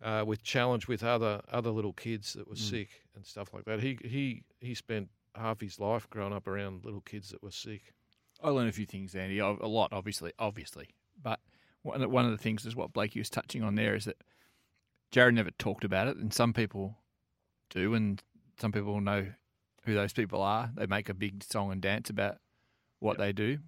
uh, 0.00 0.24
with 0.26 0.42
Challenge 0.44 0.86
with 0.88 1.02
other 1.02 1.42
other 1.50 1.70
little 1.70 1.92
kids 1.92 2.32
that 2.34 2.48
were 2.48 2.54
Mm. 2.54 2.70
sick 2.70 3.02
and 3.16 3.26
stuff 3.26 3.52
like 3.52 3.64
that. 3.64 3.80
He 3.80 3.98
he 4.04 4.44
he 4.60 4.74
spent 4.74 5.10
half 5.34 5.60
his 5.60 5.80
life 5.80 6.08
growing 6.08 6.32
up 6.32 6.46
around 6.46 6.84
little 6.84 7.00
kids 7.00 7.30
that 7.30 7.42
were 7.42 7.50
sick. 7.50 7.92
I 8.42 8.50
learned 8.50 8.68
a 8.68 8.72
few 8.72 8.86
things, 8.86 9.14
Andy. 9.14 9.38
A 9.38 9.46
lot, 9.50 9.92
obviously, 9.92 10.32
obviously. 10.38 10.88
But 11.20 11.40
one 11.82 12.02
of, 12.02 12.10
one 12.10 12.24
of 12.24 12.30
the 12.32 12.38
things 12.38 12.64
is 12.66 12.76
what 12.76 12.92
Blakey 12.92 13.18
was 13.20 13.30
touching 13.30 13.62
on 13.62 13.74
there 13.76 13.94
is 13.94 14.04
that 14.04 14.16
Jarrod 15.12 15.34
never 15.34 15.50
talked 15.52 15.84
about 15.84 16.08
it, 16.08 16.16
and 16.16 16.32
some 16.32 16.52
people 16.52 16.96
do, 17.70 17.94
and 17.94 18.22
some 18.62 18.70
people 18.70 19.00
know 19.00 19.26
who 19.84 19.94
those 19.94 20.12
people 20.12 20.40
are. 20.40 20.70
They 20.76 20.86
make 20.86 21.08
a 21.08 21.14
big 21.14 21.42
song 21.42 21.72
and 21.72 21.82
dance 21.82 22.10
about 22.10 22.36
what 23.00 23.18
they 23.18 23.32
do 23.32 23.58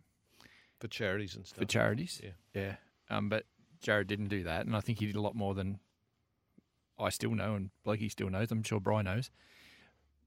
for 0.81 0.87
charities 0.87 1.35
and 1.35 1.45
stuff. 1.45 1.59
for 1.59 1.65
charities. 1.65 2.21
Yeah. 2.23 2.31
yeah. 2.55 2.75
Um, 3.11 3.29
but 3.29 3.45
Jarrod 3.85 4.07
didn't 4.07 4.29
do 4.29 4.45
that, 4.45 4.67
and 4.67 4.77
I 4.77 4.81
think 4.81 5.01
he 5.01 5.07
did 5.07 5.17
a 5.17 5.21
lot 5.21 5.35
more 5.35 5.53
than 5.53 5.81
I 6.97 7.09
still 7.09 7.33
know, 7.33 7.57
and 7.57 7.71
Blakey 7.83 8.09
still 8.09 8.31
knows. 8.31 8.53
I'm 8.53 8.63
sure 8.63 8.79
Brian 8.79 9.07
knows. 9.07 9.33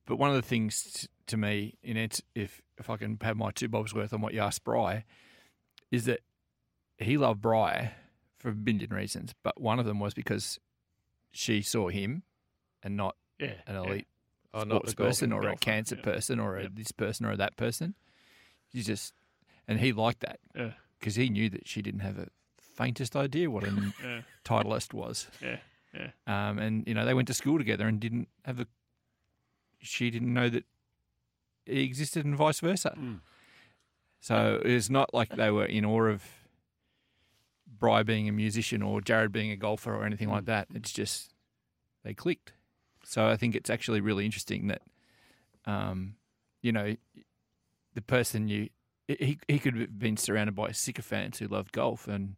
But 0.05 0.18
one 0.18 0.30
of 0.30 0.36
the 0.36 0.41
things 0.41 0.82
t- 0.82 1.07
to 1.28 1.38
me, 1.38 1.78
in 1.82 1.95
answer, 1.95 2.24
if 2.36 2.61
if 2.78 2.89
I 2.89 2.97
can 2.97 3.18
have 3.22 3.38
my 3.38 3.51
two 3.51 3.70
bobs 3.70 3.93
worth 3.93 4.11
on 4.11 4.20
what 4.20 4.34
you 4.34 4.41
asked 4.41 4.65
Bry, 4.65 5.05
is 5.91 6.03
that 6.05 6.20
he 6.97 7.18
loved 7.18 7.39
Bry 7.39 7.93
for 8.38 8.49
a 8.49 8.53
billion 8.53 8.89
reasons, 8.89 9.34
but 9.43 9.61
one 9.61 9.80
of 9.80 9.86
them 9.86 10.01
was 10.01 10.13
because 10.13 10.59
she 11.32 11.61
saw 11.61 11.88
him 11.88 12.24
and 12.84 12.97
not 12.97 13.15
yeah, 13.39 13.53
an 13.65 13.78
elite 13.78 14.07
Oh, 14.54 14.64
not 14.64 14.82
sports 14.89 14.93
person 14.95 15.34
or 15.34 15.48
a 15.48 15.56
cancer 15.58 15.95
yeah. 15.95 16.02
person 16.02 16.39
or 16.39 16.58
a 16.58 16.64
Yep. 16.64 16.72
this 16.76 16.91
person 16.91 17.26
or 17.26 17.36
that 17.36 17.58
person. 17.58 17.95
You 18.72 18.84
just 18.84 19.14
and 19.68 19.80
he 19.80 19.91
liked 19.93 20.22
that 20.22 20.39
Yeah, 20.56 20.72
because 21.00 21.16
he 21.16 21.30
knew 21.30 21.50
that 21.50 21.68
she 21.68 21.82
didn't 21.82 22.00
have 22.02 22.18
a 22.18 22.28
faintest 22.76 23.16
idea 23.16 23.50
what 23.52 23.64
a 23.64 23.72
yeah, 24.04 24.22
titleist 24.45 24.93
was. 24.93 25.28
yeah, 25.41 25.58
yeah. 25.93 26.10
Um, 26.28 26.60
and 26.60 26.88
you 26.88 26.93
know 26.93 27.06
they 27.06 27.14
went 27.14 27.28
to 27.28 27.34
school 27.34 27.58
together 27.58 27.88
and 27.88 28.00
didn't 28.00 28.30
have 28.45 28.60
a. 28.60 28.68
She 29.80 30.10
didn't 30.10 30.34
know 30.34 30.50
that 30.50 30.66
he 31.66 31.84
existed 31.84 32.26
and 32.26 32.36
vice 32.36 32.60
versa. 32.62 32.95
Mm. 32.98 33.20
So 34.22 34.62
it's 34.66 34.89
not 34.89 35.14
like 35.14 35.36
they 35.36 35.52
were 35.52 35.66
in 35.66 35.86
awe 35.86 36.06
of 36.08 36.24
Bry 37.80 38.02
being 38.04 38.28
a 38.28 38.32
musician 38.32 38.82
or 38.82 39.02
Jarrod 39.02 39.32
being 39.32 39.52
a 39.52 39.56
golfer 39.58 39.93
or 39.93 40.04
anything 40.06 40.30
Mm. 40.30 40.32
like 40.32 40.45
that. 40.45 40.68
It's 40.74 40.91
just 40.91 41.32
they 42.04 42.14
clicked. 42.14 42.54
So 43.08 43.26
I 43.26 43.38
think 43.38 43.55
it's 43.55 43.70
actually 43.70 44.01
really 44.01 44.26
interesting 44.26 44.68
that, 44.68 44.82
um, 45.66 46.16
you 46.62 46.74
know, 46.74 46.97
the 47.93 48.01
person 48.01 48.49
you 48.49 48.70
he 49.08 49.39
he 49.47 49.60
could 49.60 49.78
have 49.78 49.97
been 49.97 50.18
surrounded 50.18 50.55
by 50.55 50.74
sycophants 50.74 51.39
who 51.39 51.47
loved 51.47 51.72
golf 51.72 52.10
and 52.10 52.36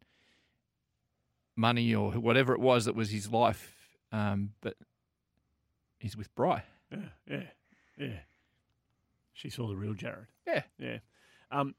money 1.55 1.95
or 1.95 2.11
whatever 2.11 2.53
it 2.53 2.59
was 2.59 2.86
that 2.86 2.93
was 2.93 3.09
his 3.09 3.32
life, 3.32 3.97
um, 4.11 4.51
but 4.61 4.76
he's 5.97 6.15
with 6.15 6.34
Bry. 6.36 6.61
Yeah, 6.91 6.99
yeah, 7.28 7.43
yeah. 7.97 8.20
She 9.34 9.49
saw 9.49 9.67
the 9.67 9.76
real 9.76 9.95
Jarrod. 9.95 10.28
Yeah. 10.45 10.61
Yeah. 10.78 10.99
Um, 11.49 11.74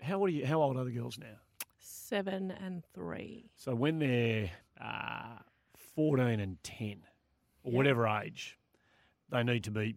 how 0.00 0.20
old 0.20 0.28
are 0.28 0.32
you? 0.32 0.46
How 0.46 0.62
old 0.62 0.76
are 0.76 0.84
the 0.84 0.92
girls 0.92 1.18
now? 1.18 1.40
Seven 1.80 2.52
and 2.52 2.84
three. 2.94 3.50
So 3.56 3.74
when 3.74 3.98
they're 3.98 4.50
uh, 4.80 5.38
fourteen 5.94 6.38
and 6.38 6.62
ten, 6.62 7.02
or 7.62 7.72
Yeah. 7.72 7.76
whatever 7.76 8.06
age, 8.08 8.58
they 9.28 9.42
need 9.42 9.64
to 9.64 9.70
be 9.70 9.96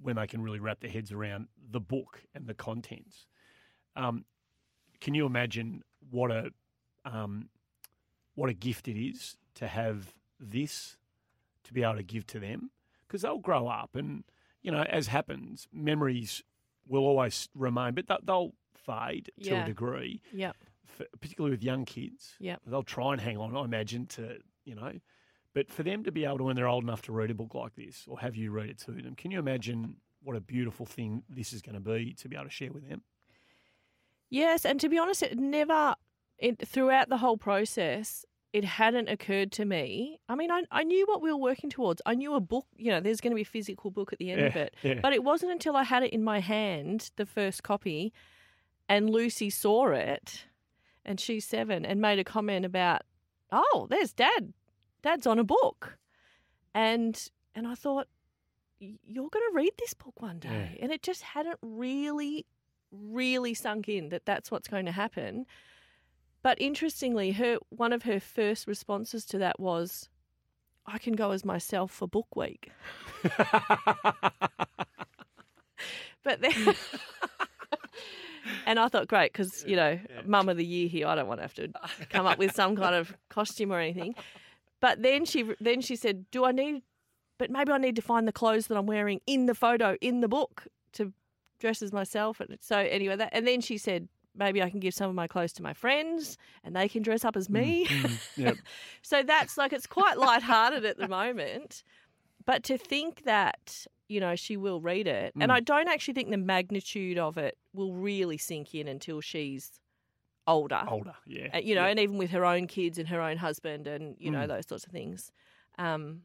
when 0.00 0.16
they 0.16 0.26
can 0.26 0.42
really 0.42 0.58
wrap 0.60 0.80
their 0.80 0.90
heads 0.90 1.12
around 1.12 1.48
the 1.70 1.80
book 1.80 2.22
and 2.34 2.46
the 2.46 2.54
contents. 2.54 3.26
Um, 3.96 4.24
can 5.00 5.14
you 5.14 5.26
imagine 5.26 5.82
what 6.10 6.30
a 6.30 6.50
um, 7.04 7.48
what 8.34 8.48
a 8.50 8.54
gift 8.54 8.88
it 8.88 8.98
is 9.00 9.36
to 9.54 9.68
have 9.68 10.14
this 10.40 10.96
to 11.64 11.72
be 11.72 11.82
able 11.82 11.96
to 11.96 12.02
give 12.02 12.26
to 12.28 12.40
them 12.40 12.70
because 13.06 13.22
they'll 13.22 13.38
grow 13.38 13.68
up 13.68 13.94
and 13.94 14.24
you 14.62 14.70
know 14.72 14.82
as 14.82 15.06
happens 15.08 15.68
memories 15.72 16.42
will 16.86 17.04
always 17.04 17.48
remain 17.54 17.94
but 17.94 18.06
they'll- 18.08 18.20
they'll 18.24 18.54
fade 18.74 19.30
to 19.42 19.50
Yeah. 19.54 19.62
a 19.62 19.66
degree 19.66 20.20
yeah 20.32 20.52
particularly 21.20 21.52
with 21.54 21.62
young 21.62 21.84
kids 21.84 22.34
yeah 22.40 22.56
they'll 22.66 22.82
try 22.82 23.12
and 23.12 23.20
hang 23.20 23.36
on 23.38 23.54
i 23.56 23.62
imagine 23.62 24.06
to 24.08 24.40
you 24.64 24.74
know 24.74 24.98
but 25.54 25.70
for 25.70 25.82
them 25.82 26.04
to 26.04 26.12
be 26.12 26.24
able 26.24 26.38
to 26.38 26.44
when 26.44 26.56
they're 26.56 26.68
old 26.68 26.84
enough 26.84 27.02
to 27.02 27.12
read 27.12 27.30
a 27.30 27.34
book 27.34 27.54
like 27.54 27.74
this 27.74 28.04
or 28.08 28.18
have 28.18 28.36
you 28.36 28.50
read 28.50 28.68
it 28.68 28.78
to 28.78 28.92
them 28.92 29.14
can 29.16 29.30
you 29.30 29.38
imagine 29.38 29.96
what 30.22 30.36
a 30.36 30.40
beautiful 30.40 30.86
thing 30.86 31.22
this 31.28 31.52
is 31.52 31.62
going 31.62 31.74
to 31.74 31.80
be 31.80 32.14
to 32.14 32.28
be 32.28 32.36
able 32.36 32.44
to 32.44 32.50
share 32.50 32.72
with 32.72 32.88
them 32.88 33.02
Yes, 34.34 34.64
and 34.64 34.80
to 34.80 34.88
be 34.88 34.98
honest, 34.98 35.22
it 35.22 35.38
never, 35.38 35.94
it, 36.38 36.66
throughout 36.66 37.08
the 37.08 37.18
whole 37.18 37.36
process, 37.36 38.24
it 38.52 38.64
hadn't 38.64 39.08
occurred 39.08 39.52
to 39.52 39.64
me. 39.64 40.18
I 40.28 40.34
mean, 40.34 40.50
I, 40.50 40.64
I 40.72 40.82
knew 40.82 41.06
what 41.06 41.22
we 41.22 41.30
were 41.30 41.38
working 41.38 41.70
towards. 41.70 42.02
I 42.04 42.14
knew 42.16 42.34
a 42.34 42.40
book, 42.40 42.66
you 42.76 42.90
know, 42.90 42.98
there's 42.98 43.20
going 43.20 43.30
to 43.30 43.36
be 43.36 43.42
a 43.42 43.44
physical 43.44 43.92
book 43.92 44.12
at 44.12 44.18
the 44.18 44.32
end 44.32 44.42
of 44.42 44.56
it. 44.56 44.74
yeah. 44.82 44.98
But 45.00 45.12
it 45.12 45.22
wasn't 45.22 45.52
until 45.52 45.76
I 45.76 45.84
had 45.84 46.02
it 46.02 46.12
in 46.12 46.24
my 46.24 46.40
hand, 46.40 47.10
the 47.14 47.26
first 47.26 47.62
copy, 47.62 48.12
and 48.88 49.08
Lucy 49.08 49.50
saw 49.50 49.92
it, 49.92 50.46
and 51.04 51.20
she's 51.20 51.44
seven, 51.44 51.84
and 51.84 52.00
made 52.00 52.18
a 52.18 52.24
comment 52.24 52.64
about, 52.64 53.02
oh, 53.52 53.86
there's 53.88 54.12
dad. 54.12 54.52
Dad's 55.04 55.26
on 55.26 55.38
a 55.38 55.44
book. 55.44 55.98
And 56.74 57.30
and 57.54 57.68
I 57.68 57.74
thought, 57.74 58.08
you're 58.80 59.28
going 59.28 59.44
to 59.50 59.54
read 59.54 59.72
this 59.78 59.94
book 59.94 60.20
one 60.20 60.38
day. 60.40 60.72
Yeah. 60.74 60.82
And 60.82 60.90
it 60.92 61.02
just 61.02 61.22
hadn't 61.22 61.58
really, 61.62 62.46
really 62.90 63.54
sunk 63.54 63.88
in 63.88 64.08
that 64.08 64.26
that's 64.26 64.50
what's 64.50 64.66
going 64.66 64.86
to 64.86 64.92
happen. 64.92 65.46
But 66.42 66.60
interestingly, 66.60 67.32
her 67.32 67.58
one 67.68 67.92
of 67.92 68.02
her 68.04 68.18
first 68.18 68.66
responses 68.66 69.24
to 69.26 69.38
that 69.38 69.60
was, 69.60 70.08
"I 70.86 70.98
can 70.98 71.14
go 71.14 71.30
as 71.30 71.44
myself 71.44 71.90
for 71.92 72.08
book 72.08 72.34
week." 72.34 72.72
but 76.22 76.40
then, 76.40 76.74
and 78.66 78.78
I 78.78 78.88
thought, 78.88 79.08
great, 79.08 79.32
because 79.32 79.64
you 79.66 79.76
know, 79.76 79.98
mum 80.26 80.48
of 80.50 80.56
the 80.56 80.66
year 80.66 80.88
here. 80.88 81.06
I 81.06 81.14
don't 81.14 81.28
want 81.28 81.38
to 81.38 81.42
have 81.42 81.54
to 81.54 81.68
come 82.10 82.26
up 82.26 82.38
with 82.38 82.54
some 82.54 82.76
kind 82.76 82.94
of 82.94 83.16
costume 83.30 83.72
or 83.72 83.78
anything. 83.78 84.14
But 84.84 85.02
then 85.02 85.24
she 85.24 85.40
then 85.60 85.80
she 85.80 85.96
said, 85.96 86.30
"Do 86.30 86.44
I 86.44 86.52
need? 86.52 86.82
But 87.38 87.48
maybe 87.50 87.72
I 87.72 87.78
need 87.78 87.96
to 87.96 88.02
find 88.02 88.28
the 88.28 88.32
clothes 88.32 88.66
that 88.66 88.76
I'm 88.76 88.84
wearing 88.86 89.20
in 89.26 89.46
the 89.46 89.54
photo 89.54 89.96
in 90.02 90.20
the 90.20 90.28
book 90.28 90.66
to 90.92 91.12
dress 91.58 91.80
as 91.80 91.90
myself." 91.90 92.38
And 92.38 92.58
so 92.60 92.76
anyway, 92.78 93.16
that 93.16 93.30
and 93.32 93.46
then 93.46 93.62
she 93.62 93.78
said, 93.78 94.08
maybe 94.34 94.62
I 94.62 94.68
can 94.68 94.80
give 94.80 94.92
some 94.92 95.08
of 95.08 95.14
my 95.14 95.26
clothes 95.26 95.52
to 95.54 95.62
my 95.62 95.72
friends 95.72 96.36
and 96.64 96.76
they 96.76 96.88
can 96.88 97.02
dress 97.02 97.24
up 97.24 97.34
as 97.36 97.48
me. 97.48 97.88
Yep. 98.36 98.56
so 99.00 99.22
that's 99.22 99.56
like 99.56 99.72
it's 99.72 99.86
quite 99.86 100.18
lighthearted 100.18 100.84
at 100.84 100.98
the 100.98 101.08
moment. 101.08 101.82
But 102.44 102.62
to 102.64 102.76
think 102.76 103.22
that, 103.24 103.86
you 104.08 104.20
know, 104.20 104.36
she 104.36 104.58
will 104.58 104.80
read 104.82 105.06
it, 105.06 105.32
and 105.40 105.50
Mm. 105.50 105.54
I 105.54 105.60
don't 105.60 105.88
actually 105.88 106.12
think 106.12 106.28
the 106.30 106.36
magnitude 106.36 107.16
of 107.16 107.38
it 107.38 107.56
will 107.72 107.94
really 107.94 108.36
sink 108.36 108.74
in 108.74 108.86
until 108.86 109.22
she's 109.22 109.80
older. 110.46 110.82
Older, 110.88 111.14
yeah. 111.26 111.48
Uh, 111.54 111.58
you 111.58 111.74
know, 111.74 111.82
Yeah. 111.84 111.88
and 111.90 112.00
even 112.00 112.18
with 112.18 112.30
her 112.30 112.44
own 112.44 112.66
kids 112.66 112.98
and 112.98 113.08
her 113.08 113.20
own 113.20 113.36
husband 113.38 113.86
and, 113.86 114.16
you 114.18 114.30
know, 114.30 114.44
Mm. 114.44 114.48
those 114.48 114.66
sorts 114.68 114.84
of 114.84 114.92
things. 114.92 115.32
Um, 115.78 116.22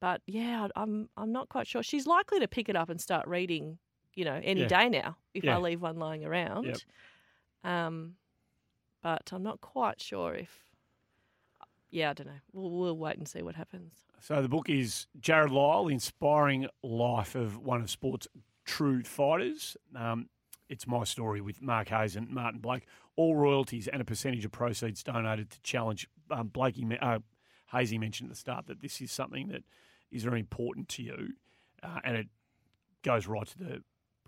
but 0.00 0.22
yeah, 0.26 0.68
I'm 0.76 1.08
I'm 1.16 1.32
not 1.32 1.48
quite 1.48 1.66
sure. 1.66 1.82
She's 1.82 2.06
likely 2.06 2.40
to 2.40 2.48
pick 2.48 2.68
it 2.68 2.76
up 2.76 2.88
and 2.88 3.00
start 3.00 3.26
reading, 3.26 3.78
you 4.14 4.24
know, 4.24 4.40
any 4.42 4.60
Yeah. 4.62 4.68
day 4.68 4.88
now 4.88 5.16
if 5.34 5.44
Yeah. 5.44 5.56
I 5.56 5.60
leave 5.60 5.80
one 5.82 5.98
lying 5.98 6.24
around. 6.24 6.64
Yep. 6.64 6.78
Um, 7.64 8.16
but 9.02 9.30
I'm 9.32 9.42
not 9.42 9.60
quite 9.60 10.00
sure 10.00 10.34
if. 10.34 10.64
Yeah, 11.90 12.10
I 12.10 12.12
don't 12.12 12.26
know. 12.26 12.40
We'll, 12.52 12.70
we'll 12.70 12.98
wait 12.98 13.16
and 13.16 13.26
see 13.26 13.40
what 13.42 13.54
happens. 13.54 13.94
So 14.20 14.42
the 14.42 14.48
book 14.48 14.68
is 14.68 15.06
Jarrod 15.20 15.50
Lyle, 15.50 15.86
The 15.86 15.94
Inspiring 15.94 16.68
Life 16.82 17.34
of 17.34 17.56
One 17.58 17.80
of 17.80 17.88
Sport's 17.90 18.28
True 18.66 19.02
Fighters. 19.02 19.74
Um, 19.96 20.28
it's 20.68 20.86
my 20.86 21.04
story 21.04 21.40
with 21.40 21.62
Mark 21.62 21.88
Hayes 21.88 22.16
and 22.16 22.28
Martin 22.30 22.60
Blake. 22.60 22.86
All 23.16 23.34
royalties 23.36 23.88
and 23.88 24.00
a 24.00 24.04
percentage 24.04 24.44
of 24.44 24.52
proceeds 24.52 25.02
donated 25.02 25.50
to 25.50 25.60
challenge. 25.62 26.08
Um, 26.30 26.48
Blakey, 26.48 26.86
uh, 27.00 27.18
Hazy 27.72 27.98
mentioned 27.98 28.28
at 28.30 28.34
the 28.34 28.38
start 28.38 28.66
that 28.66 28.80
this 28.80 29.00
is 29.00 29.10
something 29.10 29.48
that 29.48 29.64
is 30.10 30.24
very 30.24 30.40
important 30.40 30.88
to 30.90 31.02
you, 31.02 31.34
uh, 31.82 32.00
and 32.04 32.16
it 32.16 32.28
goes 33.02 33.26
right 33.26 33.46
to 33.46 33.58
the 33.58 33.82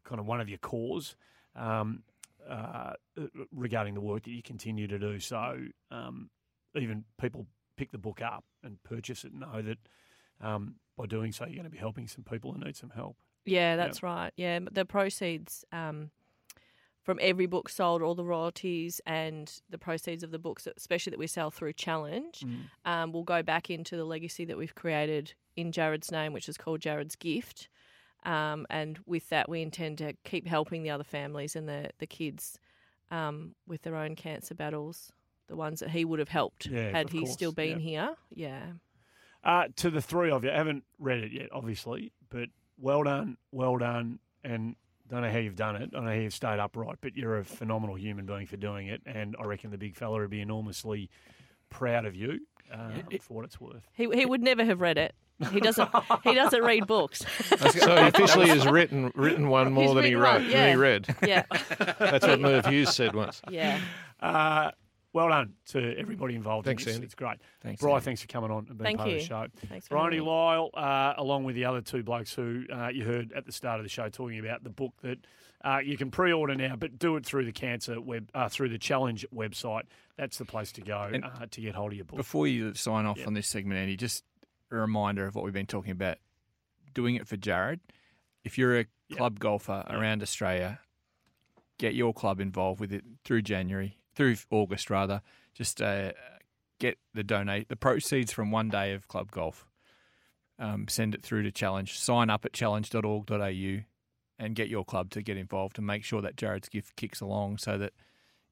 kind 0.04 0.20
of 0.20 0.26
one 0.26 0.40
of 0.40 0.48
your 0.48 0.58
cores 0.58 1.16
um, 1.56 2.02
uh, 2.48 2.92
regarding 3.52 3.94
the 3.94 4.00
work 4.00 4.24
that 4.24 4.30
you 4.30 4.42
continue 4.42 4.86
to 4.86 4.98
do. 4.98 5.18
So 5.20 5.58
um, 5.90 6.30
even 6.74 7.04
people 7.20 7.46
pick 7.76 7.92
the 7.92 7.98
book 7.98 8.20
up 8.22 8.44
and 8.62 8.82
purchase 8.82 9.24
it 9.24 9.32
and 9.32 9.40
know 9.40 9.62
that 9.62 9.78
um, 10.40 10.76
by 10.96 11.06
doing 11.06 11.32
so 11.32 11.44
you're 11.44 11.54
going 11.54 11.64
to 11.64 11.70
be 11.70 11.78
helping 11.78 12.08
some 12.08 12.24
people 12.24 12.52
who 12.52 12.58
need 12.64 12.76
some 12.76 12.90
help. 12.90 13.16
Yeah, 13.46 13.76
that's 13.76 14.02
right. 14.02 14.32
Yeah, 14.36 14.60
the 14.70 14.84
proceeds 14.84 15.64
um, 15.72 16.10
from 17.02 17.18
every 17.22 17.46
book 17.46 17.68
sold, 17.68 18.02
all 18.02 18.14
the 18.14 18.24
royalties, 18.24 19.00
and 19.06 19.60
the 19.70 19.78
proceeds 19.78 20.22
of 20.22 20.30
the 20.30 20.38
books, 20.38 20.68
especially 20.76 21.10
that 21.10 21.18
we 21.18 21.26
sell 21.26 21.50
through 21.50 21.72
Challenge, 21.72 22.44
um, 22.84 23.12
will 23.12 23.24
go 23.24 23.42
back 23.42 23.70
into 23.70 23.96
the 23.96 24.04
legacy 24.04 24.44
that 24.44 24.56
we've 24.58 24.74
created 24.74 25.32
in 25.56 25.72
Jarrod's 25.72 26.12
name, 26.12 26.32
which 26.32 26.48
is 26.48 26.56
called 26.58 26.80
Jarrod's 26.80 27.16
Gift. 27.16 27.68
Um, 28.24 28.66
and 28.68 28.98
with 29.06 29.28
that, 29.30 29.48
we 29.48 29.62
intend 29.62 29.98
to 29.98 30.12
keep 30.24 30.46
helping 30.46 30.82
the 30.82 30.90
other 30.90 31.04
families 31.04 31.56
and 31.56 31.66
the 31.68 31.90
the 31.98 32.06
kids 32.06 32.58
um, 33.10 33.54
with 33.66 33.82
their 33.82 33.96
own 33.96 34.14
cancer 34.14 34.54
battles, 34.54 35.10
the 35.48 35.56
ones 35.56 35.80
that 35.80 35.90
he 35.90 36.04
would 36.04 36.18
have 36.18 36.28
helped 36.28 36.66
Yeah, 36.66 36.90
had 36.90 37.08
he 37.10 37.20
course, 37.20 37.32
still 37.32 37.52
been 37.52 37.80
yeah. 37.80 37.84
here. 37.90 38.14
Yeah. 38.30 38.62
Uh, 39.42 39.68
to 39.76 39.88
the 39.90 40.02
three 40.02 40.30
of 40.30 40.44
you, 40.44 40.50
I 40.50 40.56
haven't 40.56 40.84
read 40.98 41.18
it 41.24 41.32
yet, 41.32 41.48
obviously, 41.50 42.12
but 42.28 42.50
well 42.76 43.02
done, 43.04 43.38
well 43.52 43.78
done, 43.78 44.18
and 44.44 44.76
don't 45.10 45.22
know 45.22 45.30
how 45.30 45.38
you've 45.38 45.56
done 45.56 45.76
it. 45.76 45.82
I 45.92 45.96
don't 45.96 46.04
know 46.04 46.10
how 46.12 46.16
you've 46.16 46.34
stayed 46.34 46.58
upright, 46.58 46.96
but 47.00 47.16
you're 47.16 47.38
a 47.38 47.44
phenomenal 47.44 47.96
human 47.96 48.26
being 48.26 48.46
for 48.46 48.56
doing 48.56 48.86
it, 48.88 49.02
and 49.06 49.36
I 49.40 49.44
reckon 49.44 49.70
the 49.70 49.78
big 49.78 49.96
fella 49.96 50.18
would 50.20 50.30
be 50.30 50.40
enormously 50.40 51.10
proud 51.68 52.04
of 52.04 52.14
you 52.16 52.40
uh, 52.72 52.90
for 53.20 53.34
what 53.34 53.44
it's 53.44 53.60
worth. 53.60 53.82
He, 53.94 54.08
he 54.12 54.26
would 54.26 54.42
never 54.42 54.64
have 54.64 54.80
read 54.80 54.98
it. 54.98 55.14
He 55.52 55.58
doesn't. 55.60 55.88
he 56.22 56.34
doesn't 56.34 56.62
read 56.62 56.86
books. 56.86 57.24
So 57.72 57.96
he 57.96 58.08
officially 58.08 58.48
has 58.48 58.66
written 58.66 59.10
written 59.14 59.48
one 59.48 59.72
more 59.72 59.84
He's 59.84 59.94
than 59.94 60.04
he 60.04 60.14
wrote. 60.14 60.42
one, 60.42 60.50
Than 60.50 60.68
he 60.70 60.76
read. 60.76 61.14
Yeah. 61.26 61.44
That's 61.98 62.26
what 62.26 62.40
Merv 62.40 62.66
Hughes 62.66 62.94
said 62.94 63.14
once. 63.14 63.40
Yeah. 63.50 63.80
Uh, 64.20 64.72
well 65.12 65.28
done 65.28 65.54
to 65.66 65.98
everybody 65.98 66.34
involved. 66.34 66.66
Thanks, 66.66 66.82
in 66.84 66.86
this. 66.86 66.94
Andy. 66.96 67.04
It's 67.06 67.14
great. 67.14 67.38
Thanks, 67.62 67.80
Brian, 67.80 67.96
Andy. 67.96 68.04
thanks 68.04 68.22
for 68.22 68.28
coming 68.28 68.50
on 68.50 68.66
and 68.68 68.78
being 68.78 68.84
Thank 68.84 68.98
part 68.98 69.10
of 69.10 69.14
the 69.18 69.24
show. 69.24 69.46
Thanks 69.68 69.88
for 69.88 69.94
Briony 69.94 70.16
having 70.16 70.26
me. 70.26 70.32
Lyle, 70.32 70.70
uh, 70.74 71.14
along 71.16 71.44
with 71.44 71.54
the 71.56 71.64
other 71.64 71.80
two 71.80 72.02
blokes 72.02 72.32
who 72.34 72.64
uh, 72.72 72.88
you 72.88 73.04
heard 73.04 73.32
at 73.32 73.44
the 73.46 73.52
start 73.52 73.80
of 73.80 73.84
the 73.84 73.88
show 73.90 74.08
talking 74.08 74.38
about 74.38 74.62
the 74.62 74.70
book 74.70 74.92
that 75.02 75.18
uh, 75.64 75.78
you 75.84 75.96
can 75.96 76.10
pre-order 76.10 76.54
now, 76.54 76.74
but 76.76 76.98
do 76.98 77.16
it 77.16 77.26
through 77.26 77.44
the 77.44 77.52
cancer 77.52 78.00
web, 78.00 78.30
uh, 78.34 78.48
through 78.48 78.68
the 78.70 78.78
Challenge 78.78 79.26
website. 79.34 79.82
That's 80.16 80.38
the 80.38 80.44
place 80.46 80.72
to 80.72 80.80
go 80.80 81.10
uh, 81.22 81.46
to 81.50 81.60
get 81.60 81.74
hold 81.74 81.92
of 81.92 81.96
your 81.96 82.04
book. 82.04 82.16
Before 82.16 82.46
you 82.46 82.74
sign 82.74 83.04
off 83.06 83.18
Yeah. 83.18 83.26
on 83.26 83.34
this 83.34 83.48
segment, 83.48 83.78
Andy, 83.78 83.96
just 83.96 84.24
a 84.70 84.76
reminder 84.76 85.26
of 85.26 85.34
what 85.34 85.44
we've 85.44 85.52
been 85.52 85.66
talking 85.66 85.92
about. 85.92 86.18
Doing 86.94 87.14
it 87.16 87.26
for 87.28 87.36
Jarrod. 87.36 87.80
If 88.42 88.56
you're 88.58 88.80
a 88.80 88.86
club 89.12 89.38
golfer 89.38 89.84
around 89.90 90.22
Australia, 90.22 90.80
get 91.78 91.94
your 91.94 92.12
club 92.14 92.40
involved 92.40 92.80
with 92.80 92.92
it 92.92 93.04
through 93.24 93.42
January, 93.42 93.98
through 94.14 94.36
August 94.50 94.90
rather. 94.90 95.22
Just 95.54 95.80
uh, 95.82 96.12
get 96.78 96.98
the 97.14 97.24
donate 97.24 97.68
the 97.68 97.76
proceeds 97.76 98.32
from 98.32 98.50
one 98.50 98.68
day 98.68 98.92
of 98.92 99.08
club 99.08 99.30
golf. 99.30 99.66
Um, 100.58 100.88
send 100.88 101.14
it 101.14 101.22
through 101.22 101.42
to 101.44 101.52
Challenge. 101.52 101.98
Sign 101.98 102.28
up 102.28 102.44
at 102.44 102.52
challenge.org.au 102.52 103.80
and 104.38 104.54
get 104.54 104.68
your 104.68 104.84
club 104.84 105.10
to 105.10 105.22
get 105.22 105.36
involved 105.36 105.78
and 105.78 105.86
make 105.86 106.04
sure 106.04 106.22
that 106.22 106.36
Jarrod's 106.36 106.68
gift 106.68 106.96
kicks 106.96 107.20
along 107.20 107.58
so 107.58 107.78
that 107.78 107.92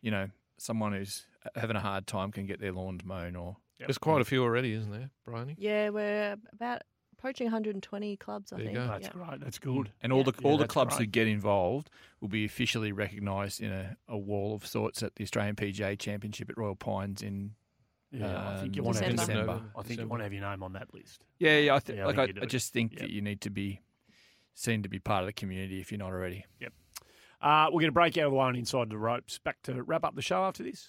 you 0.02 0.10
know 0.10 0.28
someone 0.58 0.92
who's 0.92 1.26
having 1.54 1.76
a 1.76 1.80
hard 1.80 2.06
time 2.06 2.30
can 2.30 2.46
get 2.46 2.60
their 2.60 2.72
lawn 2.72 3.00
mown 3.04 3.36
or 3.36 3.56
There's 3.78 3.98
quite 3.98 4.20
a 4.20 4.24
few 4.24 4.42
already, 4.42 4.72
isn't 4.74 4.90
there, 4.90 5.10
Briony? 5.24 5.54
Yeah, 5.58 5.90
we're 5.90 6.36
about 6.52 6.82
approaching 7.18 7.46
120 7.46 8.16
clubs. 8.16 8.52
I 8.52 8.56
There 8.56 8.64
you 8.66 8.72
think. 8.72 8.78
go. 8.78 8.86
That's 8.92 9.06
Yeah. 9.06 9.12
great. 9.26 9.40
That's 9.40 9.58
good. 9.58 9.90
And 10.02 10.12
all 10.12 10.22
the 10.24 10.32
Yeah, 10.40 10.48
all 10.48 10.56
the 10.58 10.66
clubs 10.68 10.96
great. 10.96 11.06
who 11.06 11.10
get 11.10 11.26
involved 11.28 11.90
will 12.20 12.28
be 12.28 12.44
officially 12.44 12.92
recognised 12.92 13.60
in 13.60 13.72
a, 13.72 13.96
a 14.06 14.16
wall 14.16 14.54
of 14.54 14.66
sorts 14.66 15.02
at 15.02 15.16
the 15.16 15.24
Australian 15.24 15.56
PGA 15.56 15.96
Championship 15.98 16.48
at 16.50 16.56
Royal 16.56 16.76
Pines 16.76 17.22
in. 17.22 17.54
Yeah, 18.10 18.50
I 18.56 18.60
think 18.60 18.74
you 18.74 18.80
um, 18.82 18.86
want 18.86 18.98
to 18.98 19.04
have 19.04 19.16
December. 19.16 19.42
December. 19.42 19.70
I 19.76 19.82
think 19.82 20.00
you 20.00 20.06
want 20.08 20.20
to 20.20 20.24
have 20.24 20.32
your 20.32 20.48
name 20.48 20.62
on 20.62 20.72
that 20.72 20.94
list. 20.94 21.24
Yeah, 21.38 21.58
yeah. 21.58 21.74
I, 21.74 21.78
th- 21.80 21.96
Yeah, 21.98 22.04
I 22.04 22.06
like 22.06 22.16
think 22.28 22.38
I. 22.38 22.42
I 22.42 22.46
just 22.46 22.72
think 22.72 22.92
Yep. 22.92 23.00
that 23.02 23.10
you 23.10 23.20
need 23.20 23.42
to 23.42 23.50
be 23.50 23.82
seen 24.54 24.82
to 24.84 24.88
be 24.88 24.98
part 24.98 25.22
of 25.22 25.26
the 25.26 25.32
community 25.34 25.80
if 25.80 25.92
you're 25.92 25.98
not 25.98 26.12
already. 26.12 26.44
Yep. 26.60 26.72
Uh, 27.42 27.66
we're 27.66 27.80
going 27.80 27.88
to 27.88 27.92
break 27.92 28.16
out 28.16 28.24
of 28.26 28.30
the 28.32 28.36
one 28.36 28.56
inside 28.56 28.88
the 28.90 28.96
ropes. 28.98 29.38
Back 29.38 29.60
to 29.64 29.82
wrap 29.82 30.04
up 30.04 30.14
the 30.14 30.22
show 30.22 30.42
after 30.44 30.62
this. 30.62 30.88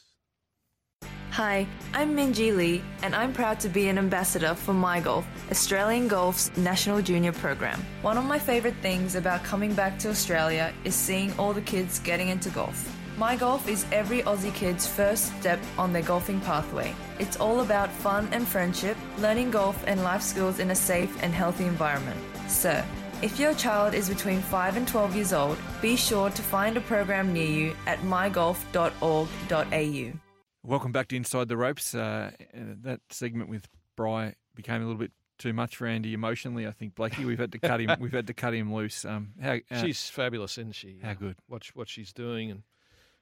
Hi, 1.39 1.65
I'm 1.93 2.17
Minjee 2.17 2.53
Lee, 2.53 2.81
and 3.01 3.15
I'm 3.15 3.31
proud 3.31 3.61
to 3.61 3.69
be 3.69 3.87
an 3.87 3.97
ambassador 3.97 4.55
for 4.55 4.73
MyGolf, 4.73 5.23
Australian 5.49 6.09
Golf's 6.09 6.51
national 6.57 7.01
junior 7.01 7.31
program. 7.31 7.81
One 8.01 8.17
of 8.17 8.25
my 8.25 8.37
favourite 8.37 8.75
things 8.81 9.15
about 9.15 9.45
coming 9.45 9.73
back 9.73 9.97
to 9.99 10.09
Australia 10.09 10.73
is 10.83 10.95
seeing 10.95 11.31
all 11.39 11.53
the 11.53 11.61
kids 11.61 11.99
getting 11.99 12.27
into 12.27 12.49
golf. 12.49 12.93
MyGolf 13.17 13.69
is 13.69 13.85
every 13.93 14.21
Aussie 14.23 14.53
kid's 14.53 14.85
first 14.85 15.27
step 15.39 15.61
on 15.77 15.93
their 15.93 16.01
golfing 16.01 16.41
pathway. 16.41 16.93
It's 17.19 17.37
all 17.37 17.61
about 17.61 17.89
fun 17.89 18.27
and 18.33 18.45
friendship, 18.45 18.97
learning 19.19 19.51
golf 19.51 19.81
and 19.87 20.03
life 20.03 20.21
skills 20.21 20.59
in 20.59 20.71
a 20.71 20.75
safe 20.75 21.23
and 21.23 21.33
healthy 21.33 21.63
environment. 21.63 22.19
So, 22.49 22.83
if 23.21 23.39
your 23.39 23.53
child 23.53 23.93
is 23.93 24.09
between 24.09 24.41
5 24.41 24.75
and 24.75 24.85
12 24.85 25.15
years 25.15 25.31
old, 25.31 25.57
be 25.81 25.95
sure 25.95 26.31
to 26.31 26.41
find 26.41 26.75
a 26.75 26.81
program 26.81 27.31
near 27.31 27.47
you 27.47 27.75
at 27.87 27.99
mygolf.org.au. 27.99 30.19
Welcome 30.63 30.91
back 30.91 31.07
to 31.09 31.15
Inside 31.15 31.47
the 31.47 31.57
Ropes. 31.57 31.95
Uh, 31.95 32.31
uh, 32.53 32.59
that 32.81 32.99
segment 33.09 33.49
with 33.49 33.67
Bry 33.95 34.35
became 34.55 34.81
a 34.81 34.85
little 34.85 34.99
bit 34.99 35.11
too 35.37 35.53
much 35.53 35.77
for 35.77 35.87
Andy 35.87 36.13
emotionally. 36.13 36.67
I 36.67 36.71
think 36.71 36.95
Blakey, 36.95 37.23
we've 37.23 37.39
had 37.39 37.51
to 37.53 37.59
cut 37.59 37.79
him. 37.79 37.95
We've 37.99 38.11
had 38.11 38.27
to 38.27 38.33
cut 38.33 38.53
him 38.53 38.73
loose. 38.73 39.05
Um, 39.05 39.31
how, 39.41 39.57
uh, 39.71 39.81
She's 39.81 40.09
fabulous, 40.09 40.57
isn't 40.57 40.75
she? 40.75 40.99
How 41.01 41.11
Uh, 41.11 41.13
good. 41.13 41.35
Watch 41.47 41.73
what 41.75 41.87
she's 41.87 42.11
doing 42.11 42.51
and 42.51 42.63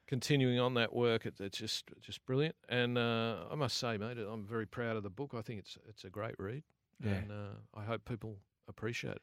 continuing 0.08 0.58
on 0.58 0.74
that 0.74 0.92
work. 0.92 1.26
It, 1.26 1.34
it's 1.38 1.58
just 1.58 1.84
just 2.00 2.24
brilliant. 2.26 2.56
And 2.68 2.98
uh, 2.98 3.44
I 3.50 3.54
must 3.54 3.78
say, 3.78 3.96
mate, 3.98 4.18
I'm 4.18 4.44
very 4.44 4.66
proud 4.66 4.96
of 4.96 5.04
the 5.04 5.10
book. 5.10 5.32
I 5.36 5.42
think 5.42 5.60
it's 5.60 5.78
it's 5.88 6.02
a 6.04 6.10
great 6.10 6.34
read. 6.40 6.64
Yeah. 7.04 7.12
And 7.12 7.30
uh, 7.30 7.78
I 7.78 7.84
hope 7.84 8.04
people 8.04 8.38
appreciate 8.66 9.14
it. 9.14 9.22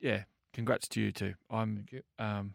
yeah, 0.00 0.24
congrats 0.52 0.88
to 0.88 1.00
you 1.00 1.12
too. 1.12 1.34
I'm, 1.48 1.86
you. 1.92 2.02
um, 2.18 2.54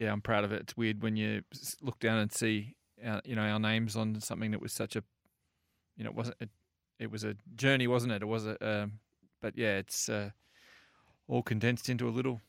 yeah, 0.00 0.10
I'm 0.12 0.22
proud 0.22 0.44
of 0.44 0.52
it. 0.52 0.62
It's 0.62 0.76
weird 0.78 1.02
when 1.02 1.16
you 1.16 1.42
look 1.82 1.98
down 1.98 2.16
and 2.18 2.32
see, 2.32 2.74
our, 3.04 3.20
you 3.24 3.34
know, 3.36 3.42
our 3.42 3.58
names 3.60 3.96
on 3.96 4.20
something 4.20 4.50
that 4.52 4.60
was 4.60 4.72
such 4.72 4.96
a, 4.96 5.02
you 5.96 6.04
know, 6.04 6.10
it 6.10 6.16
wasn't. 6.16 6.36
It, 6.40 6.50
it 6.98 7.10
was 7.12 7.22
a 7.22 7.36
journey, 7.54 7.86
wasn't 7.86 8.12
it? 8.12 8.22
It 8.22 8.26
was 8.26 8.44
a, 8.46 8.56
um, 8.82 8.98
but 9.40 9.56
yeah, 9.56 9.76
it's 9.76 10.08
uh, 10.08 10.30
all 11.28 11.42
condensed 11.42 11.88
into 11.88 12.08
a 12.08 12.10
little 12.10 12.40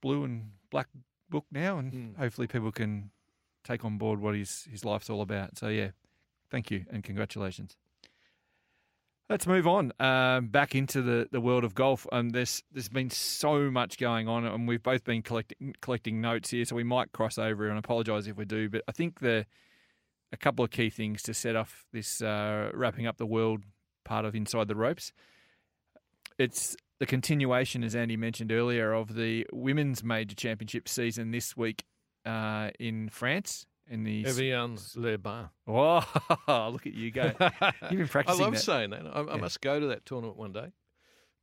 blue 0.00 0.24
and 0.24 0.50
black 0.70 0.88
book 1.28 1.46
now, 1.52 1.78
and 1.78 1.92
Mm. 1.92 2.16
hopefully 2.16 2.46
people 2.48 2.72
can 2.72 3.10
take 3.62 3.84
on 3.84 3.98
board 3.98 4.20
what 4.20 4.34
his 4.34 4.64
his 4.64 4.84
life's 4.84 5.08
all 5.10 5.20
about. 5.22 5.58
So 5.58 5.68
yeah, 5.68 5.90
thank 6.50 6.70
you 6.70 6.86
and 6.90 7.04
congratulations. 7.04 7.76
Let's 9.30 9.46
move 9.46 9.68
on 9.68 9.92
um, 10.00 10.48
back 10.48 10.74
into 10.74 11.02
the, 11.02 11.28
the 11.30 11.40
world 11.40 11.62
of 11.62 11.72
golf. 11.72 12.04
Um, 12.10 12.30
there's 12.30 12.64
there's 12.72 12.88
been 12.88 13.10
so 13.10 13.70
much 13.70 13.96
going 13.96 14.26
on, 14.26 14.44
and 14.44 14.66
we've 14.66 14.82
both 14.82 15.04
been 15.04 15.22
collecting 15.22 15.72
collecting 15.80 16.20
notes 16.20 16.50
here, 16.50 16.64
so 16.64 16.74
we 16.74 16.82
might 16.82 17.12
cross 17.12 17.38
over. 17.38 17.68
And 17.68 17.78
apologise 17.78 18.26
if 18.26 18.36
we 18.36 18.44
do, 18.44 18.68
but 18.68 18.82
I 18.88 18.92
think 18.92 19.20
the 19.20 19.46
a 20.32 20.36
couple 20.36 20.64
of 20.64 20.72
key 20.72 20.90
things 20.90 21.22
to 21.22 21.32
set 21.32 21.54
off 21.54 21.84
this 21.92 22.20
uh, 22.20 22.72
wrapping 22.74 23.06
up 23.06 23.18
the 23.18 23.26
world 23.26 23.62
part 24.04 24.24
of 24.24 24.34
inside 24.34 24.66
the 24.66 24.74
ropes. 24.74 25.12
It's 26.36 26.76
the 26.98 27.06
continuation, 27.06 27.84
as 27.84 27.94
Andy 27.94 28.16
mentioned 28.16 28.50
earlier, 28.50 28.92
of 28.92 29.14
the 29.14 29.46
women's 29.52 30.02
major 30.02 30.34
championship 30.34 30.88
season 30.88 31.30
this 31.30 31.56
week. 31.56 31.84
Uh, 32.26 32.68
in 32.78 33.08
France 33.08 33.64
in 33.90 34.04
the 34.04 34.24
Evian 34.24 34.78
Les 34.96 35.16
Bains. 35.16 35.48
Oh, 35.66 36.70
look 36.72 36.86
at 36.86 36.94
you 36.94 37.10
go! 37.10 37.32
You've 37.90 37.98
been 37.98 38.08
practicing. 38.08 38.40
I 38.40 38.44
love 38.44 38.54
that. 38.54 38.60
saying 38.60 38.90
that. 38.90 39.02
I, 39.06 39.20
I 39.20 39.34
Yeah. 39.34 39.40
must 39.40 39.60
go 39.60 39.78
to 39.80 39.86
that 39.88 40.06
tournament 40.06 40.36
one 40.38 40.52
day 40.52 40.72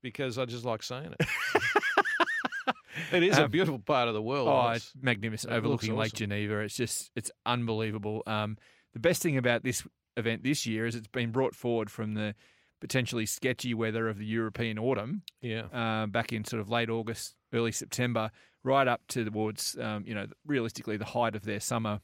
because 0.02 0.38
I 0.40 0.46
just 0.46 0.66
like 0.66 0.82
saying 0.82 1.14
it. 1.20 1.28
it 3.12 3.24
is 3.24 3.38
a 3.38 3.46
Um, 3.46 3.52
beautiful 3.52 3.80
part 3.80 4.08
of 4.08 4.14
the 4.14 4.22
world. 4.22 4.48
Oh, 4.48 4.60
It's- 4.72 4.92
it's 4.96 5.04
magnificent, 5.04 5.54
overlooking 5.54 5.96
Lake. 5.96 6.14
Geneva. 6.14 6.60
It's 6.60 6.76
just 6.76 7.12
it's 7.16 7.32
unbelievable. 7.46 8.24
Um, 8.26 8.58
the 8.94 9.00
best 9.00 9.22
thing 9.22 9.38
about 9.38 9.64
this 9.64 9.86
event 10.16 10.44
this 10.44 10.66
year 10.66 10.86
is 10.88 10.96
it's 10.96 11.08
been 11.08 11.32
brought 11.32 11.56
forward 11.56 11.92
from 11.92 12.14
the 12.16 12.34
potentially 12.82 13.26
sketchy 13.26 13.74
weather 13.74 14.08
of 14.08 14.18
the 14.18 14.26
European 14.26 14.78
autumn. 14.80 15.24
Yeah. 15.42 15.64
uh, 15.74 16.08
back 16.08 16.32
in 16.34 16.44
sort 16.46 16.60
of 16.62 16.70
late 16.70 16.90
August, 16.90 17.36
early 17.54 17.72
September, 17.72 18.32
right 18.64 18.88
up 18.88 19.02
towards 19.08 19.78
um, 19.80 20.04
you 20.06 20.14
know 20.16 20.28
realistically 20.46 20.98
the 20.98 21.06
height 21.06 21.36
of 21.36 21.44
their 21.44 21.60
summer 21.60 22.00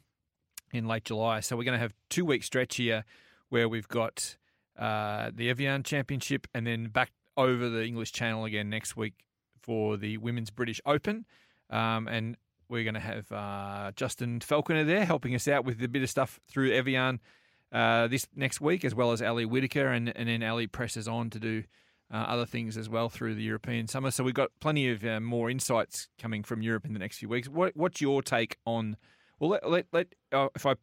in 0.74 0.88
late 0.88 1.05
July. 1.05 1.39
So 1.39 1.55
we're 1.55 1.63
going 1.63 1.78
to 1.78 1.82
have 1.82 1.93
two 2.09 2.26
week 2.26 2.43
stretch 2.43 2.76
here 2.76 3.05
where 3.49 3.69
we've 3.69 3.88
got 3.88 4.36
uh, 4.78 5.32
the 5.34 5.49
Evian 5.49 5.84
Championship 5.84 6.47
and 6.53 6.65
then 6.65 6.88
back 6.88 7.11
over 7.38 7.69
the 7.69 7.86
English 7.86 8.11
Channel 8.11 8.45
again 8.45 8.69
next 8.69 8.97
week 8.97 9.13
for 9.61 9.95
the 9.97 10.17
Women's 10.17 10.49
British 10.49 10.82
Open. 10.86 11.26
Um, 11.69 12.07
and 12.07 12.38
we're 12.67 12.84
going 12.84 12.95
to 12.95 12.99
have 12.99 13.32
uh, 13.32 13.91
Justin 13.95 14.39
Falconer 14.39 14.84
there 14.84 15.05
helping 15.05 15.36
us 15.36 15.47
out 15.47 15.65
with 15.65 15.82
a 15.82 15.88
bit 15.88 16.03
of 16.03 16.09
stuff 16.09 16.39
through 16.47 16.71
Evian 16.71 17.19
uh, 17.71 18.07
this 18.07 18.28
next 18.36 18.61
week, 18.61 18.84
as 18.84 18.93
well 18.95 19.11
as 19.11 19.21
Ali 19.21 19.45
Whitaker. 19.45 19.88
And, 19.88 20.15
and 20.15 20.28
then 20.28 20.43
Ali 20.43 20.67
presses 20.67 21.07
on 21.07 21.30
to 21.30 21.39
do 21.39 21.63
uh, 22.11 22.17
other 22.17 22.45
things 22.45 22.78
as 22.78 22.89
well 22.89 23.09
through 23.09 23.36
the 23.36 23.43
European 23.43 23.88
summer. 23.88 24.11
So 24.11 24.24
we've 24.24 24.34
got 24.34 24.51
plenty 24.59 24.89
of 24.89 25.05
uh, 25.05 25.19
more 25.19 25.49
insights 25.49 26.07
coming 26.19 26.43
from 26.43 26.61
Europe 26.61 26.86
in 26.86 26.93
the 26.93 26.99
next 26.99 27.17
few 27.17 27.30
weeks. 27.30 27.47
What, 27.47 27.76
what's 27.76 28.01
your 28.01 28.21
take 28.21 28.57
on? 28.65 28.97
Well, 29.43 29.49
let, 29.51 29.69
let, 29.69 29.85
let 29.91 30.07
uh, 30.31 30.47
if 30.55 30.65
I 30.65 30.75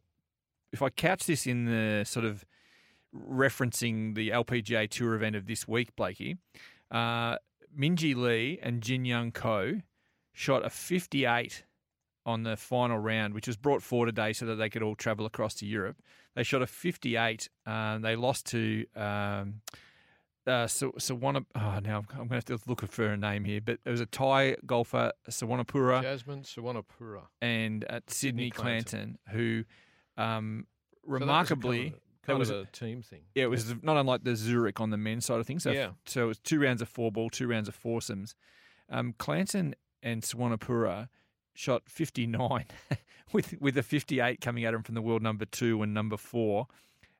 if 0.71 0.83
I 0.83 0.91
couch 0.91 1.25
this 1.25 1.47
in 1.47 1.65
the 1.65 2.05
sort 2.05 2.25
of 2.27 2.45
referencing 3.11 4.13
the 4.13 4.29
LPGA 4.29 4.87
Tour 4.87 5.15
event 5.15 5.35
of 5.35 5.47
this 5.47 5.67
week, 5.67 5.95
Blakey, 5.95 6.37
uh, 6.91 7.37
Minjee 7.75 8.15
Lee 8.15 8.59
and 8.61 8.83
Jin 8.83 9.03
Young 9.03 9.31
Ko 9.31 9.81
shot 10.31 10.63
a 10.63 10.69
58 10.69 11.63
on 12.23 12.43
the 12.43 12.55
final 12.55 12.99
round, 12.99 13.33
which 13.33 13.47
was 13.47 13.57
brought 13.57 13.81
forward 13.81 14.05
today 14.05 14.31
so 14.31 14.45
that 14.45 14.57
they 14.57 14.69
could 14.69 14.83
all 14.83 14.93
travel 14.93 15.25
across 15.25 15.55
to 15.55 15.65
Europe. 15.65 15.97
They 16.35 16.43
shot 16.43 16.61
a 16.61 16.67
58. 16.67 17.49
Um, 17.65 18.03
they 18.03 18.15
lost 18.15 18.45
to 18.51 18.85
um, 18.95 19.61
uh, 20.47 20.67
so 20.67 20.91
Sawana. 20.93 21.45
Oh, 21.55 21.79
now 21.83 22.03
I'm 22.13 22.27
going 22.27 22.29
to 22.29 22.35
have 22.35 22.45
to 22.45 22.59
look 22.67 22.87
for 22.89 23.05
a 23.07 23.17
name 23.17 23.43
here, 23.45 23.61
but 23.61 23.79
it 23.85 23.89
was 23.89 24.01
a 24.01 24.05
Thai 24.05 24.55
golfer, 24.65 25.11
Suwannapura, 25.29 26.01
Jasmine 26.01 26.41
Suwannapura. 26.43 27.23
and 27.41 27.83
at 27.85 28.09
Cydney, 28.09 28.45
Cydney 28.45 28.49
Clanton, 28.51 29.17
who 29.29 29.63
um, 30.17 30.65
So 31.05 31.07
a 31.07 31.19
kind 31.19 31.21
remarkably. 31.21 31.87
of 31.87 31.93
a- 31.93 31.97
that 32.27 32.37
was 32.37 32.49
of 32.51 32.57
a 32.57 32.65
team 32.67 33.01
thing. 33.01 33.21
Yeah, 33.33 33.45
it 33.45 33.49
was 33.49 33.73
not 33.81 33.97
unlike 33.97 34.23
the 34.23 34.35
Zurich 34.35 34.79
on 34.79 34.91
the 34.91 34.97
men's 34.97 35.25
side 35.25 35.39
of 35.39 35.47
things. 35.47 35.63
So, 35.63 35.71
Yeah. 35.71 35.91
so 36.05 36.25
it 36.25 36.27
was 36.27 36.39
two 36.39 36.61
rounds 36.61 36.81
of 36.81 36.87
four 36.87 37.11
ball, 37.11 37.29
two 37.31 37.47
rounds 37.47 37.67
of 37.67 37.73
foursomes. 37.73 38.35
Um, 38.89 39.13
Clanton 39.17 39.73
and 40.03 40.21
Suwannapura 40.21 41.09
shot 41.55 41.83
59 41.87 42.65
with 43.33 43.55
with 43.59 43.75
a 43.77 43.83
58 43.83 44.39
coming 44.39 44.65
at 44.65 44.73
him 44.73 44.83
from 44.83 44.93
the 44.95 45.01
world 45.01 45.21
number 45.23 45.45
two 45.45 45.81
and 45.81 45.93
number 45.95 46.15
four 46.15 46.67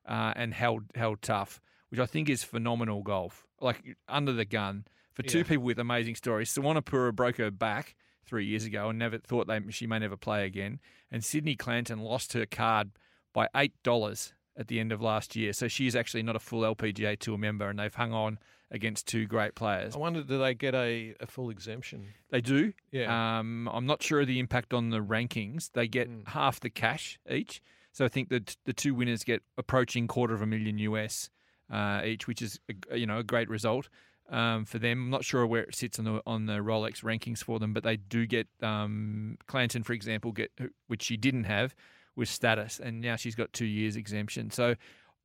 uh, 0.06 0.32
and 0.36 0.54
held 0.54 0.84
held 0.94 1.20
tough, 1.20 1.60
which 1.92 2.00
I 2.00 2.06
think 2.06 2.28
is 2.28 2.42
phenomenal 2.42 3.02
golf. 3.02 3.46
Like 3.60 3.96
under 4.08 4.32
the 4.32 4.44
gun 4.44 4.86
for 5.12 5.22
two 5.22 5.38
Yeah. 5.38 5.44
people 5.44 5.64
with 5.64 5.78
amazing 5.78 6.16
stories. 6.16 6.52
Suwannapura 6.52 7.14
broke 7.14 7.36
her 7.36 7.50
back 7.52 7.94
three 8.24 8.46
years 8.46 8.64
ago 8.64 8.88
and 8.88 8.98
never 8.98 9.18
thought 9.18 9.46
they 9.46 9.60
she 9.70 9.86
may 9.86 9.98
never 10.00 10.16
play 10.16 10.44
again. 10.46 10.80
And 11.10 11.22
Cydney 11.22 11.54
Clanton 11.54 12.00
lost 12.00 12.32
her 12.32 12.46
card 12.46 12.90
by 13.32 13.46
eight 13.54 13.74
dollars 13.84 14.32
at 14.56 14.68
the 14.68 14.80
end 14.80 14.90
of 14.90 15.00
last 15.00 15.36
year. 15.36 15.52
So 15.52 15.68
she's 15.68 15.94
actually 15.94 16.22
not 16.22 16.34
a 16.34 16.38
full 16.38 16.62
LPGA 16.62 17.18
Tour 17.18 17.38
member, 17.38 17.68
and 17.68 17.78
they've 17.78 17.94
hung 17.94 18.12
on 18.12 18.38
against 18.70 19.06
two 19.06 19.26
great 19.26 19.54
players. 19.54 19.94
I 19.94 19.98
wonder, 19.98 20.22
do 20.22 20.38
they 20.38 20.54
get 20.54 20.74
a, 20.74 21.14
a 21.20 21.26
full 21.26 21.50
exemption? 21.50 22.08
They 22.30 22.40
do. 22.40 22.72
Yeah. 22.90 23.38
Um, 23.38 23.68
I'm 23.68 23.84
not 23.86 24.02
sure 24.02 24.20
of 24.22 24.26
the 24.26 24.38
impact 24.38 24.72
on 24.72 24.88
the 24.90 25.00
rankings. 25.00 25.70
They 25.72 25.86
get 25.88 26.08
Mm. 26.08 26.28
half 26.28 26.58
the 26.58 26.70
cash 26.70 27.18
each. 27.30 27.60
So 27.92 28.06
I 28.06 28.08
think 28.08 28.30
that 28.30 28.56
the 28.64 28.72
two 28.72 28.94
winners 28.94 29.24
get 29.24 29.42
approaching 29.58 30.08
quarter 30.08 30.32
of 30.32 30.40
a 30.40 30.46
million 30.46 30.78
US 30.78 31.28
uh, 31.70 32.02
each, 32.04 32.26
which 32.26 32.42
is 32.42 32.58
a, 32.90 32.98
you 32.98 33.06
know 33.06 33.18
a 33.18 33.24
great 33.24 33.48
result 33.48 33.88
um, 34.30 34.64
for 34.64 34.78
them. 34.78 35.04
I'm 35.04 35.10
not 35.10 35.24
sure 35.24 35.46
where 35.46 35.62
it 35.62 35.74
sits 35.74 35.98
on 35.98 36.04
the 36.04 36.22
on 36.26 36.46
the 36.46 36.54
Rolex 36.54 37.02
rankings 37.02 37.38
for 37.38 37.58
them, 37.58 37.72
but 37.72 37.82
they 37.82 37.96
do 37.96 38.26
get 38.26 38.48
um, 38.62 39.36
Clanton, 39.46 39.82
for 39.82 39.92
example, 39.92 40.32
get 40.32 40.50
which 40.88 41.02
she 41.02 41.16
didn't 41.16 41.44
have 41.44 41.74
with 42.16 42.28
status, 42.28 42.80
and 42.82 43.00
now 43.00 43.16
she's 43.16 43.34
got 43.34 43.52
two 43.52 43.66
years 43.66 43.96
exemption. 43.96 44.50
So 44.50 44.74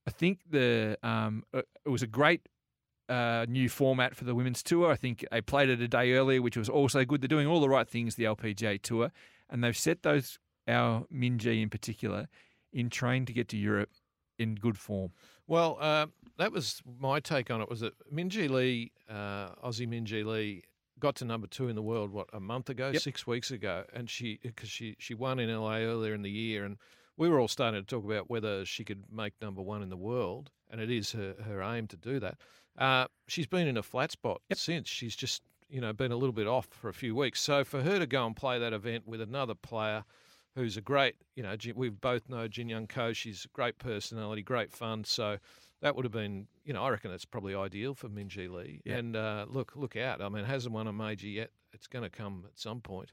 I 0.06 0.12
think 0.12 0.40
the 0.50 0.98
um, 1.04 1.44
uh, 1.54 1.62
it 1.86 1.90
was 1.90 2.04
a 2.04 2.08
great 2.08 2.48
uh, 3.10 3.46
new 3.48 3.70
format 3.70 4.16
for 4.16 4.26
the 4.26 4.36
women's 4.36 4.64
tour. 4.64 4.92
I 4.92 4.96
think 4.96 5.26
they 5.32 5.42
played 5.42 5.70
it 5.70 5.82
a 5.82 5.88
day 5.88 6.14
earlier, 6.14 6.42
which 6.42 6.58
was 6.58 6.70
also 6.70 7.06
good. 7.06 7.22
They're 7.22 7.28
doing 7.28 7.48
all 7.48 7.62
the 7.62 7.70
right 7.70 7.88
things, 7.88 8.16
the 8.16 8.26
LPGA 8.26 8.82
tour, 8.82 9.12
and 9.50 9.64
they've 9.64 9.78
set 9.78 10.04
those 10.04 10.40
our 10.68 11.06
Minjee 11.14 11.62
in 11.62 11.70
particular 11.70 12.28
in 12.74 12.90
train 12.90 13.26
to 13.26 13.34
get 13.34 13.48
to 13.50 13.58
Europe 13.58 13.90
in 14.38 14.56
good 14.56 14.78
form. 14.78 15.12
Well, 15.48 15.78
uh, 15.80 16.08
that 16.38 16.52
was 16.52 16.82
my 17.00 17.20
take 17.20 17.50
on 17.50 17.62
it. 17.62 17.70
Was 17.70 17.80
that 17.80 17.94
Minjee 18.14 18.50
Lee, 18.50 18.92
uh, 19.10 19.50
Aussie 19.64 19.88
Minjee 19.88 20.26
Lee, 20.26 20.64
got 21.00 21.16
to 21.16 21.26
number 21.26 21.48
two 21.48 21.68
in 21.70 21.76
the 21.76 21.82
world 21.82 22.12
what 22.12 22.28
a 22.34 22.40
month 22.40 22.70
ago, 22.70 22.90
Yep. 22.92 23.02
six 23.02 23.26
weeks 23.26 23.52
ago, 23.52 23.86
and 23.94 24.10
she 24.10 24.40
because 24.44 24.70
she 24.70 24.96
she 25.00 25.14
won 25.14 25.40
in 25.40 25.50
LA 25.50 25.78
earlier 25.78 26.14
in 26.14 26.22
the 26.22 26.30
year, 26.32 26.66
and 26.66 26.78
we 27.16 27.30
were 27.30 27.40
all 27.40 27.48
starting 27.48 27.82
to 27.82 27.88
talk 27.88 28.04
about 28.04 28.30
whether 28.30 28.66
she 28.66 28.84
could 28.84 29.04
make 29.12 29.34
number 29.42 29.62
one 29.62 29.82
in 29.82 29.90
the 29.90 29.98
world, 29.98 30.52
and 30.70 30.82
it 30.82 30.92
is 30.92 31.12
her 31.14 31.36
her 31.46 31.62
aim 31.62 31.88
to 31.88 31.98
do 31.98 32.20
that. 32.20 32.38
Uh, 32.78 33.08
she's 33.28 33.48
been 33.48 33.68
in 33.68 33.78
a 33.78 33.84
flat 33.84 34.12
spot 34.12 34.42
since. 34.54 34.88
She's 34.90 35.16
just 35.16 35.42
you 35.70 35.82
know 35.82 35.94
been 35.94 36.12
a 36.12 36.18
little 36.18 36.34
bit 36.34 36.48
off 36.48 36.68
for 36.72 36.90
a 36.90 36.94
few 36.94 37.16
weeks. 37.16 37.40
So 37.42 37.64
for 37.64 37.82
her 37.84 38.00
to 38.00 38.06
go 38.08 38.26
and 38.26 38.36
play 38.36 38.60
that 38.60 38.74
event 38.74 39.08
with 39.08 39.22
another 39.22 39.56
player 39.56 40.04
who's 40.58 40.76
a 40.76 40.82
great, 40.82 41.16
you 41.36 41.44
know, 41.44 41.56
we 41.76 41.90
both 41.90 42.30
know 42.30 42.48
Jin 42.48 42.68
Young 42.68 42.88
Ko. 42.88 43.14
She's 43.14 43.46
a 43.46 43.48
great 43.50 43.78
personality, 43.78 44.42
great 44.42 44.74
fun. 44.74 45.04
So 45.04 45.38
that 45.82 45.96
would 45.96 46.04
have 46.04 46.12
been, 46.12 46.48
you 46.66 46.74
know, 46.74 46.84
I 46.84 46.90
reckon 46.90 47.12
it's 47.12 47.26
probably 47.26 47.54
ideal 47.54 47.94
for 47.94 48.10
Minjee 48.10 48.52
Lee. 48.52 48.82
Yeah. 48.84 48.96
And 48.96 49.16
uh, 49.16 49.46
look, 49.48 49.74
look 49.76 49.96
out. 49.96 50.22
I 50.22 50.30
mean, 50.30 50.44
hasn't 50.44 50.74
won 50.74 50.88
a 50.88 50.94
major 50.94 51.28
yet. 51.28 51.52
It's 51.74 51.86
going 51.86 52.04
to 52.04 52.10
come 52.10 52.44
at 52.48 52.58
some 52.58 52.82
point. 52.82 53.12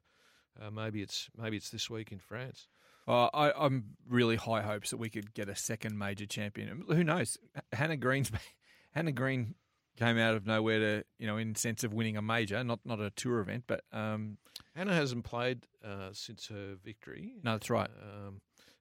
Uh, 0.61 0.71
maybe 0.71 1.03
it's 1.03 1.29
maybe 1.37 1.57
it's 1.57 1.71
this 1.71 1.91
week 1.91 2.13
in 2.13 2.19
France. 2.19 2.69
Uh, 3.07 3.27
I, 3.35 3.53
I'm 3.53 3.97
really 4.09 4.37
high 4.37 4.63
hopes 4.63 4.91
that 4.91 4.97
we 4.97 5.11
could 5.11 5.35
get 5.35 5.49
a 5.49 5.57
second 5.57 5.99
major 5.99 6.27
champion. 6.27 6.85
Who 6.89 7.05
knows? 7.05 7.37
Hannah 7.73 7.99
Green's 7.99 8.31
Hannah 8.93 9.13
Green 9.13 9.55
came 9.97 10.19
out 10.19 10.35
of 10.35 10.47
nowhere 10.47 10.79
to 10.79 11.05
you 11.19 11.27
know 11.27 11.37
in 11.37 11.55
sense 11.55 11.85
of 11.85 11.93
winning 11.93 12.17
a 12.17 12.23
major, 12.23 12.63
not 12.65 12.81
not 12.85 13.01
a 13.01 13.11
tour 13.11 13.41
event, 13.41 13.65
but 13.67 13.83
um, 13.93 14.39
Hannah 14.75 14.95
hasn't 14.95 15.25
played 15.25 15.67
uh, 15.85 16.11
since 16.13 16.49
her 16.49 16.77
victory. 16.85 17.35
no, 17.43 17.53
that's 17.53 17.71
right. 17.71 17.91
Um, 18.03 18.41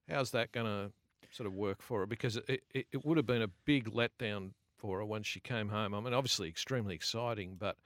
how's 0.10 0.32
that 0.32 0.52
going 0.52 0.66
to 0.66 0.92
sort 1.32 1.48
of 1.48 1.54
work 1.54 1.82
for 1.82 2.00
her? 2.02 2.06
Because 2.06 2.38
it, 2.38 2.64
it, 2.74 2.88
it 2.92 3.06
would 3.06 3.18
have 3.18 3.26
been 3.26 3.42
a 3.42 3.50
big 3.66 3.92
letdown 3.92 4.52
for 4.78 5.00
her 5.00 5.06
when 5.06 5.24
she 5.24 5.40
came 5.40 5.70
home. 5.70 5.94
I 5.94 6.00
mean, 6.00 6.14
obviously 6.14 6.48
extremely 6.48 6.96
exciting, 6.96 7.56
but 7.58 7.78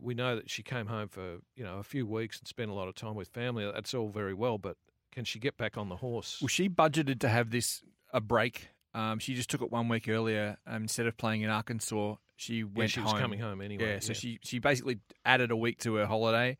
we 0.00 0.14
know 0.14 0.36
that 0.36 0.50
she 0.50 0.62
came 0.62 0.86
home 0.86 1.08
for 1.08 1.38
you 1.56 1.64
know 1.64 1.78
a 1.78 1.82
few 1.82 2.06
weeks 2.06 2.38
and 2.38 2.46
spent 2.46 2.70
a 2.70 2.74
lot 2.74 2.88
of 2.88 2.94
time 2.94 3.14
with 3.14 3.28
family. 3.28 3.70
That's 3.72 3.94
all 3.94 4.08
very 4.08 4.34
well, 4.34 4.58
but 4.58 4.76
can 5.12 5.24
she 5.24 5.38
get 5.38 5.56
back 5.56 5.76
on 5.76 5.88
the 5.88 5.96
horse? 5.96 6.38
Well, 6.40 6.48
she 6.48 6.68
budgeted 6.68 7.20
to 7.20 7.28
have 7.28 7.50
this 7.50 7.82
a 8.12 8.20
break. 8.20 8.68
Um, 8.94 9.18
she 9.18 9.34
just 9.34 9.50
took 9.50 9.62
it 9.62 9.70
one 9.70 9.88
week 9.88 10.08
earlier. 10.08 10.58
Um, 10.66 10.82
instead 10.82 11.06
of 11.06 11.16
playing 11.16 11.42
in 11.42 11.50
Arkansas, 11.50 12.16
she 12.38 12.62
went 12.62 12.92
she 12.92 13.00
home. 13.00 13.12
was 13.12 13.20
coming 13.20 13.40
home 13.40 13.60
anyway, 13.60 13.94
Yeah, 13.94 13.98
so 13.98 14.12
she 14.12 14.38
she 14.44 14.60
basically 14.60 15.00
added 15.24 15.50
a 15.50 15.56
week 15.56 15.78
to 15.80 15.96
her 15.96 16.06
holiday. 16.06 16.56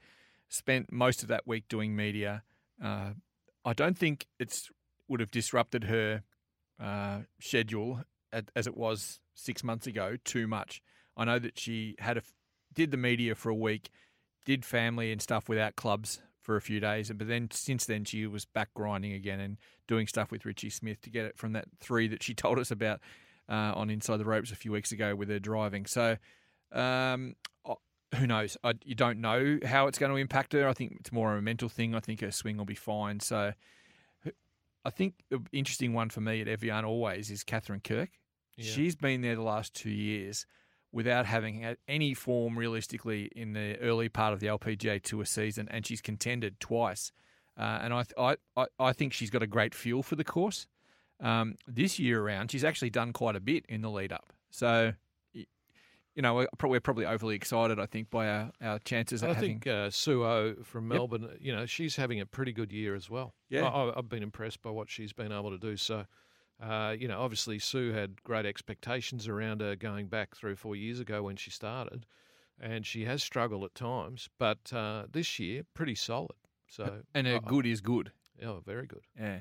Spent 0.49 0.93
most 0.93 1.22
of 1.22 1.29
that 1.29 1.47
week 1.47 1.68
doing 1.68 1.95
media. 1.95 2.43
Uh, 2.83 3.11
I 3.64 3.74
don't 3.74 3.97
think 3.97 4.26
it's 4.41 4.70
would 5.07 5.20
have 5.20 5.31
disrupted 5.31 5.85
her 5.85 6.24
uh, 6.83 7.20
schedule 7.41 8.03
at, 8.33 8.51
as 8.57 8.66
it 8.66 8.76
was 8.76 9.20
six 9.35 9.62
months 9.62 9.87
ago 9.87 10.16
too 10.24 10.49
much. 10.49 10.83
I 11.16 11.24
know 11.24 11.39
that 11.39 11.59
she 11.59 11.95
had 12.01 12.16
a 12.16 12.22
did 12.74 12.91
the 12.91 12.97
media 12.97 13.37
for 13.37 13.51
a 13.51 13.55
week, 13.55 13.91
did 14.45 14.64
family 14.64 15.12
and 15.12 15.22
stuff 15.22 15.49
without 15.49 15.76
clubs 15.76 16.20
for 16.41 16.57
a 16.57 16.61
few 16.61 16.81
days, 16.81 17.12
but 17.14 17.29
then 17.29 17.51
since 17.53 17.85
then 17.85 18.05
she 18.05 18.26
was 18.26 18.45
back 18.47 18.74
grinding 18.74 19.12
again 19.12 19.39
and 19.39 19.59
doing 19.87 20.09
stuff 20.09 20.33
with 20.33 20.45
Ritchie 20.45 20.70
Smith 20.70 21.01
to 21.03 21.11
get 21.11 21.24
it 21.24 21.37
from 21.39 21.53
that 21.53 21.66
three 21.81 22.09
that 22.09 22.24
she 22.24 22.35
told 22.45 22.59
us 22.59 22.72
about 22.72 23.01
uh, 23.49 23.72
on 23.74 23.90
Inside 23.90 24.18
the 24.18 24.24
Ropes 24.24 24.51
a 24.53 24.57
few 24.57 24.72
weeks 24.72 24.92
ago 24.92 25.14
with 25.14 25.28
her 25.28 25.38
driving. 25.38 25.86
So. 25.86 26.16
Um, 26.72 27.36
who 28.14 28.26
knows? 28.26 28.57
I, 28.64 28.72
you 28.84 28.94
don't 28.94 29.20
know 29.20 29.59
how 29.66 29.86
it's 29.86 29.99
going 29.99 30.11
to 30.11 30.16
impact 30.16 30.55
her. 30.55 30.66
I 30.66 30.72
think 30.72 30.96
it's 30.99 31.12
more 31.12 31.32
of 31.32 31.38
a 31.38 31.42
mental 31.42 31.68
thing. 31.68 31.94
I 31.94 32.01
think 32.01 32.22
her 32.22 32.30
swing 32.30 32.57
will 32.57 32.64
be 32.64 32.74
fine. 32.74 33.20
So, 33.20 33.53
I 34.82 34.90
think 34.90 35.14
the 35.28 35.42
interesting 35.53 35.92
one 35.92 36.09
for 36.09 36.22
me 36.22 36.40
at 36.40 36.49
Evian 36.49 36.86
always 36.86 37.30
is 37.30 37.44
Katherine 37.44 37.80
Kirk. 37.80 38.09
Yeah. 38.57 38.64
She's 38.64 38.96
been 38.96 39.20
there 39.20 39.34
the 39.34 39.42
last 39.42 39.74
two 39.74 39.90
years 39.90 40.46
without 40.90 41.26
having 41.26 41.61
had 41.61 41.76
any 41.86 42.14
form 42.14 42.59
realistically 42.59 43.30
in 43.36 43.53
the 43.53 43.76
early 43.80 44.09
part 44.09 44.32
of 44.32 44.40
the 44.40 44.46
LPGA 44.46 45.03
Tour 45.03 45.26
season, 45.26 45.68
and 45.70 45.84
she's 45.84 46.01
contended 46.01 46.61
twice 46.61 47.12
uh, 47.59 47.80
and 47.82 47.92
I, 47.92 48.03
th- 48.05 48.14
I, 48.16 48.36
I 48.57 48.66
I 48.78 48.92
think 48.92 49.12
she's 49.12 49.30
got 49.30 49.42
a 49.42 49.46
great 49.46 49.74
feel 49.74 50.03
for 50.03 50.14
the 50.14 50.24
course. 50.24 50.66
Um, 51.20 51.56
this 51.66 51.98
year 51.98 52.22
around, 52.22 52.50
she's 52.50 52.64
actually 52.64 52.90
done 52.90 53.12
quite 53.12 53.34
a 53.36 53.40
bit 53.40 53.64
in 53.68 53.82
the 53.82 53.90
lead 53.90 54.12
up. 54.12 54.32
So, 54.50 54.92
you 55.34 56.22
know, 56.22 56.34
we're 56.34 56.48
probably, 56.58 56.76
we're 56.76 56.80
probably 56.80 57.06
overly 57.06 57.34
excited. 57.34 57.78
I 57.80 57.86
think 57.86 58.10
by 58.10 58.28
our, 58.28 58.50
our 58.62 58.78
chances 58.80 59.22
I 59.22 59.28
having. 59.28 59.60
think 59.60 59.66
uh, 59.66 59.90
Sue 59.90 60.24
O 60.24 60.54
from 60.64 60.90
Yep. 60.90 60.96
Melbourne, 60.96 61.28
you 61.40 61.54
know, 61.54 61.66
she's 61.66 61.96
having 61.96 62.20
a 62.20 62.26
pretty 62.26 62.52
good 62.52 62.72
year 62.72 62.94
as 62.94 63.08
well. 63.10 63.34
Yeah. 63.48 63.66
I, 63.66 63.96
I've 63.96 64.08
been 64.08 64.22
impressed 64.22 64.62
by 64.62 64.70
what 64.70 64.90
she's 64.90 65.12
been 65.12 65.32
able 65.32 65.50
to 65.50 65.58
do. 65.58 65.76
So, 65.76 66.06
uh, 66.62 66.94
you 66.98 67.06
know, 67.08 67.20
obviously 67.20 67.58
Su 67.58 67.92
had 67.92 68.22
great 68.24 68.46
expectations 68.46 69.28
around 69.28 69.60
her 69.60 69.76
going 69.76 70.06
back 70.08 70.34
three 70.36 70.52
or 70.52 70.56
four 70.56 70.74
years 70.76 70.98
ago 70.98 71.22
when 71.22 71.36
she 71.36 71.50
started, 71.50 72.06
and 72.60 72.84
she 72.84 73.04
has 73.04 73.22
struggled 73.22 73.64
at 73.64 73.74
times, 73.74 74.28
but 74.38 74.72
uh, 74.72 75.04
this 75.10 75.38
year 75.38 75.62
pretty 75.74 75.94
solid. 75.94 76.32
So, 76.68 77.02
and 77.14 77.26
her 77.26 77.36
I- 77.36 77.48
good 77.48 77.64
is 77.66 77.80
good. 77.80 78.10
Oh, 78.45 78.62
very 78.64 78.86
good. 78.86 79.03
Yeah. 79.18 79.39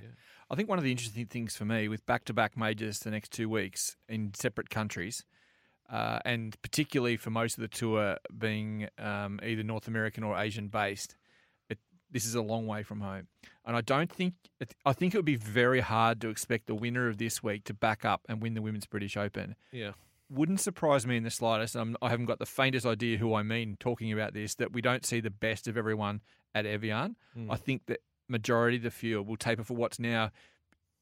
I 0.49 0.55
think 0.55 0.69
one 0.69 0.77
of 0.77 0.83
the 0.83 0.91
interesting 0.91 1.25
things 1.25 1.55
for 1.55 1.65
me 1.65 1.87
with 1.87 2.05
back 2.05 2.25
to 2.25 2.33
back 2.33 2.57
majors 2.57 2.99
the 2.99 3.11
next 3.11 3.31
two 3.31 3.49
weeks 3.49 3.95
in 4.07 4.33
separate 4.33 4.69
countries, 4.69 5.23
uh, 5.91 6.19
and 6.25 6.59
particularly 6.61 7.17
for 7.17 7.29
most 7.29 7.57
of 7.57 7.61
the 7.61 7.67
tour 7.67 8.17
being 8.37 8.87
um, 8.97 9.39
either 9.43 9.63
North 9.63 9.87
American 9.87 10.23
or 10.23 10.37
Asian 10.37 10.67
based, 10.67 11.15
it, 11.69 11.79
this 12.11 12.25
is 12.25 12.35
a 12.35 12.41
long 12.41 12.65
way 12.65 12.83
from 12.83 13.01
home. 13.01 13.27
And 13.65 13.75
I 13.75 13.81
don't 13.81 14.11
think, 14.11 14.33
it, 14.59 14.73
I 14.85 14.93
think 14.93 15.13
it 15.13 15.17
would 15.17 15.25
be 15.25 15.35
very 15.35 15.81
hard 15.81 16.21
to 16.21 16.29
expect 16.29 16.67
the 16.67 16.75
winner 16.75 17.07
of 17.07 17.17
this 17.17 17.43
week 17.43 17.65
to 17.65 17.73
back 17.73 18.05
up 18.05 18.21
and 18.29 18.41
win 18.41 18.53
the 18.53 18.61
Women's 18.61 18.85
British 18.85 19.17
Open. 19.17 19.55
Yeah. 19.71 19.91
Wouldn't 20.29 20.59
surprise 20.59 21.05
me 21.07 21.15
in 21.15 21.23
the 21.23 21.31
slightest. 21.31 21.75
I'm, 21.75 21.95
I 22.01 22.09
haven't 22.09 22.25
got 22.25 22.39
the 22.39 22.45
faintest 22.45 22.85
idea 22.85 23.17
who 23.17 23.33
I 23.33 23.43
mean 23.43 23.77
talking 23.79 24.11
about 24.11 24.33
this, 24.33 24.55
that 24.55 24.73
we 24.73 24.81
don't 24.81 25.05
see 25.05 25.19
the 25.19 25.29
best 25.29 25.67
of 25.67 25.77
everyone 25.77 26.21
at 26.53 26.65
Evian. 26.65 27.15
Mm. 27.37 27.47
I 27.49 27.55
think 27.55 27.85
that 27.85 28.01
majority 28.27 28.77
of 28.77 28.83
the 28.83 28.91
field 28.91 29.27
will 29.27 29.37
taper 29.37 29.63
for 29.63 29.75
what's 29.75 29.99
now 29.99 30.31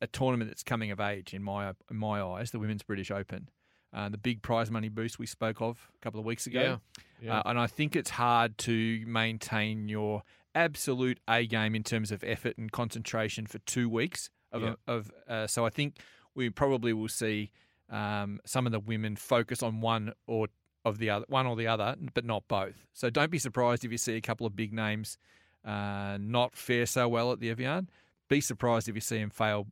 a 0.01 0.07
tournament 0.07 0.49
that's 0.49 0.63
coming 0.63 0.91
of 0.91 0.99
age 0.99 1.33
in 1.33 1.43
my 1.43 1.73
in 1.89 1.97
my 1.97 2.21
eyes, 2.21 2.51
the 2.51 2.59
Women's 2.59 2.83
British 2.83 3.11
Open. 3.11 3.49
Uh, 3.93 4.09
the 4.09 4.17
big 4.17 4.41
prize 4.41 4.69
money 4.69 4.89
boost 4.89 5.19
we 5.19 5.25
spoke 5.25 5.61
of 5.61 5.89
a 5.95 5.99
couple 6.03 6.19
of 6.19 6.25
weeks 6.25 6.45
ago. 6.47 6.61
Yeah, 6.61 6.77
yeah. 7.21 7.39
Uh, 7.39 7.43
and 7.45 7.57
I 7.59 7.67
think 7.67 7.95
it's 7.95 8.09
hard 8.09 8.57
to 8.59 9.03
maintain 9.07 9.87
your 9.87 10.23
absolute 10.53 11.19
A 11.29 11.45
game 11.47 11.75
in 11.75 11.83
terms 11.83 12.11
of 12.11 12.21
effort 12.23 12.57
and 12.57 12.69
concentration 12.71 13.45
for 13.45 13.59
two 13.59 13.87
weeks. 13.87 14.29
Of, 14.51 14.63
Yeah. 14.63 14.73
of 14.87 15.11
uh, 15.29 15.47
So 15.47 15.65
I 15.65 15.69
think 15.69 15.97
we 16.33 16.49
probably 16.49 16.91
will 16.91 17.07
see 17.07 17.51
um, 17.89 18.41
some 18.45 18.65
of 18.65 18.73
the 18.73 18.81
women 18.81 19.15
focus 19.15 19.63
on 19.63 19.79
one 19.79 20.13
or 20.27 20.47
of 20.83 20.97
the 20.97 21.09
other, 21.09 21.25
one 21.29 21.47
or 21.47 21.55
the 21.55 21.67
other, 21.67 21.95
but 22.13 22.25
not 22.25 22.47
both. 22.49 22.85
So 22.93 23.09
don't 23.09 23.31
be 23.31 23.39
surprised 23.39 23.85
if 23.85 23.91
you 23.91 23.97
see 23.97 24.15
a 24.15 24.21
couple 24.21 24.45
of 24.45 24.55
big 24.57 24.73
names 24.73 25.17
uh, 25.65 26.17
not 26.19 26.55
fare 26.55 26.85
so 26.85 27.07
well 27.07 27.31
at 27.31 27.39
the 27.39 27.49
Evian. 27.49 27.89
Be 28.29 28.41
surprised 28.41 28.87
if 28.89 28.95
you 28.95 29.01
see 29.01 29.17
him 29.17 29.29
fail 29.29 29.67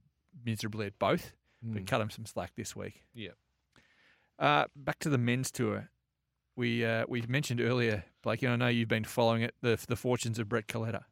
miserably 0.45 0.87
at 0.87 0.97
both, 0.99 1.33
but 1.61 1.83
Mm. 1.83 1.87
cut 1.87 2.01
him 2.01 2.09
some 2.09 2.25
slack 2.25 2.51
this 2.55 2.75
week. 2.75 3.03
Yeah. 3.13 3.31
Uh, 4.39 4.65
back 4.75 4.99
to 4.99 5.09
the 5.09 5.17
men's 5.17 5.51
tour. 5.51 5.89
We 6.55 6.85
uh, 6.85 7.05
we 7.07 7.21
mentioned 7.23 7.61
earlier, 7.61 8.03
Blake, 8.21 8.43
and 8.43 8.51
I 8.51 8.55
know 8.55 8.67
you've 8.67 8.87
been 8.89 9.03
following 9.05 9.41
it, 9.41 9.55
the 9.61 9.83
the 9.87 9.95
fortunes 9.95 10.37
of 10.39 10.49
Brett 10.49 10.67
Coletta. 10.67 11.05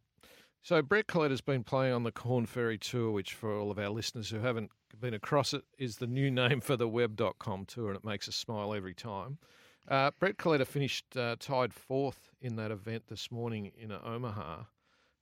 So 0.61 0.81
Brett 0.83 1.07
Coletta's 1.07 1.41
been 1.41 1.63
playing 1.63 1.93
on 1.93 2.03
the 2.03 2.11
Corn 2.11 2.45
Ferry 2.45 2.77
Tour, 2.77 3.11
which 3.11 3.33
for 3.33 3.57
all 3.57 3.71
of 3.71 3.79
our 3.79 3.89
listeners 3.89 4.29
who 4.29 4.39
haven't 4.39 4.69
been 4.99 5.13
across 5.15 5.53
it, 5.53 5.63
is 5.79 5.97
the 5.97 6.05
new 6.05 6.29
name 6.29 6.61
for 6.61 6.75
the 6.77 6.87
web.com 6.87 7.65
tour, 7.65 7.87
and 7.87 7.97
it 7.97 8.05
makes 8.05 8.27
us 8.29 8.35
smile 8.35 8.73
every 8.73 8.93
time. 8.93 9.39
Uh, 9.87 10.11
Brett 10.19 10.37
Coletta 10.37 10.65
finished 10.65 11.05
uh, 11.17 11.35
tied 11.39 11.73
fourth 11.73 12.31
in 12.41 12.55
that 12.57 12.71
event 12.71 13.03
this 13.07 13.31
morning 13.31 13.71
in 13.77 13.91
Omaha, 13.91 14.63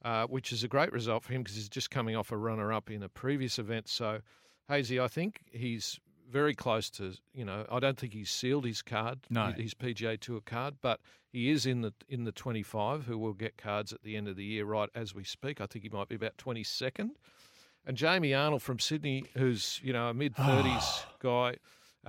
uh, 0.03 0.26
which 0.28 0.51
is 0.51 0.64
a 0.64 0.68
great 0.68 0.91
result 0.91 1.24
for 1.24 1.34
him 1.34 1.41
because 1.43 1.55
he's 1.55 1.70
just 1.70 1.89
coming 1.89 2.16
off 2.16 2.32
a 2.32 2.38
runner-up 2.38 2.91
in 2.91 3.01
a 3.03 3.10
previous 3.10 3.57
event. 3.57 3.88
So, 3.88 4.20
Hazy, 4.68 4.99
I 4.99 5.07
think 5.07 5.41
he's 5.51 5.99
very 6.30 6.53
close 6.53 6.89
to, 6.91 7.14
you 7.34 7.43
know, 7.45 7.66
I 7.72 7.80
don't 7.80 7.97
think 7.97 8.14
he's 8.14 8.30
sealed 8.30 8.66
his 8.66 8.82
card, 8.84 9.20
No. 9.32 9.47
his 9.47 9.74
PGA 9.74 10.20
Tour 10.20 10.41
card, 10.45 10.76
but 10.82 10.99
he 11.32 11.49
is 11.49 11.66
in 11.66 11.82
the 11.82 11.93
in 12.07 12.24
the 12.26 12.32
25 12.32 13.05
who 13.05 13.18
will 13.18 13.34
get 13.34 13.57
cards 13.57 13.91
at 13.93 14.03
the 14.03 14.16
end 14.16 14.28
of 14.28 14.36
the 14.36 14.43
year 14.43 14.66
right 14.66 14.89
as 14.93 15.16
we 15.16 15.24
speak. 15.24 15.60
I 15.62 15.66
think 15.66 15.84
he 15.84 15.89
might 15.89 16.07
be 16.10 16.16
about 16.16 16.38
22nd. 16.38 17.12
And 17.86 17.97
Jamie 17.97 18.34
Arnold 18.36 18.62
from 18.62 18.78
Sydney, 18.78 19.26
who's, 19.36 19.80
you 19.84 19.93
know, 19.93 20.10
a 20.10 20.14
mid 20.14 20.36
30s 20.36 21.05
guy, 21.20 21.55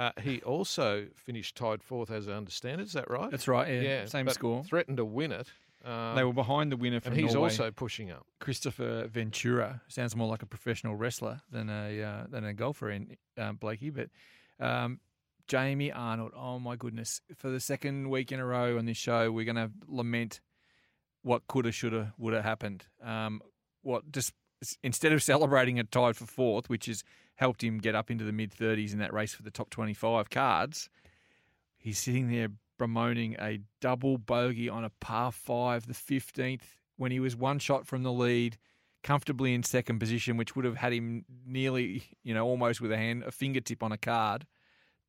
uh, 0.00 0.12
he 0.22 0.40
also 0.40 1.08
finished 1.14 1.56
tied 1.56 1.82
fourth, 1.82 2.10
as 2.10 2.26
I 2.26 2.32
understand 2.32 2.80
it. 2.80 2.84
Is 2.84 2.94
that 2.94 3.10
right? 3.10 3.30
That's 3.30 3.46
right, 3.46 3.82
yeah, 3.82 4.06
same 4.06 4.26
score. 4.30 4.64
Threatened 4.64 4.96
to 4.96 5.04
win 5.04 5.30
it. 5.30 5.48
Um, 5.84 6.16
they 6.16 6.24
were 6.24 6.32
behind 6.32 6.72
the 6.72 6.78
winner 6.78 7.00
from 7.00 7.12
and 7.12 7.20
he's 7.20 7.34
Norway, 7.34 7.50
also 7.50 7.70
pushing 7.70 8.10
up. 8.10 8.24
Kristoffer 8.40 9.08
Ventura. 9.10 9.82
Sounds 9.88 10.16
more 10.16 10.26
like 10.26 10.42
a 10.42 10.46
professional 10.46 10.96
wrestler 10.96 11.42
than 11.52 11.68
a 11.68 12.02
uh, 12.02 12.24
than 12.30 12.46
a 12.46 12.54
golfer 12.54 12.90
in 12.90 13.18
um, 13.36 13.56
Blakey, 13.56 13.90
but 13.90 14.08
um, 14.58 15.00
Jamie 15.46 15.92
Arnold. 15.92 16.32
Oh 16.34 16.58
my 16.58 16.76
goodness! 16.76 17.20
For 17.36 17.50
the 17.50 17.60
second 17.60 18.08
week 18.08 18.32
in 18.32 18.40
a 18.40 18.46
row 18.46 18.78
on 18.78 18.86
this 18.86 18.96
show, 18.96 19.30
we're 19.30 19.44
going 19.44 19.56
to 19.56 19.70
lament 19.86 20.40
what 21.22 21.46
coulda, 21.46 21.72
shoulda, 21.72 22.14
woulda 22.16 22.40
happened. 22.40 22.86
Um, 23.04 23.42
what 23.82 24.10
just 24.10 24.32
instead 24.82 25.12
of 25.12 25.22
celebrating 25.22 25.78
a 25.78 25.84
tied 25.84 26.16
for 26.16 26.24
fourth, 26.24 26.70
which 26.70 26.86
has 26.86 27.04
helped 27.40 27.64
him 27.64 27.78
get 27.78 27.94
up 27.94 28.10
into 28.10 28.22
the 28.22 28.32
mid 28.32 28.52
thirties 28.52 28.92
in 28.92 28.98
that 28.98 29.14
race 29.14 29.32
for 29.34 29.42
the 29.42 29.50
top 29.50 29.70
twenty 29.70 29.94
five 29.94 30.28
cards, 30.28 30.90
he's 31.78 31.98
sitting 31.98 32.30
there 32.30 32.48
bemoaning 32.78 33.34
a 33.40 33.60
double 33.80 34.18
bogey 34.18 34.68
on 34.68 34.84
a 34.84 34.90
par 35.00 35.32
five, 35.32 35.86
the 35.86 35.94
fifteenth, 35.94 36.76
when 36.96 37.10
he 37.10 37.18
was 37.18 37.34
one 37.34 37.58
shot 37.58 37.86
from 37.86 38.02
the 38.02 38.12
lead, 38.12 38.58
comfortably 39.02 39.54
in 39.54 39.62
second 39.62 39.98
position, 39.98 40.36
which 40.36 40.54
would 40.54 40.66
have 40.66 40.76
had 40.76 40.92
him 40.92 41.24
nearly, 41.46 42.04
you 42.22 42.34
know, 42.34 42.46
almost 42.46 42.80
with 42.82 42.92
a 42.92 42.96
hand, 42.98 43.22
a 43.24 43.30
fingertip 43.30 43.82
on 43.82 43.90
a 43.90 43.98
card. 43.98 44.46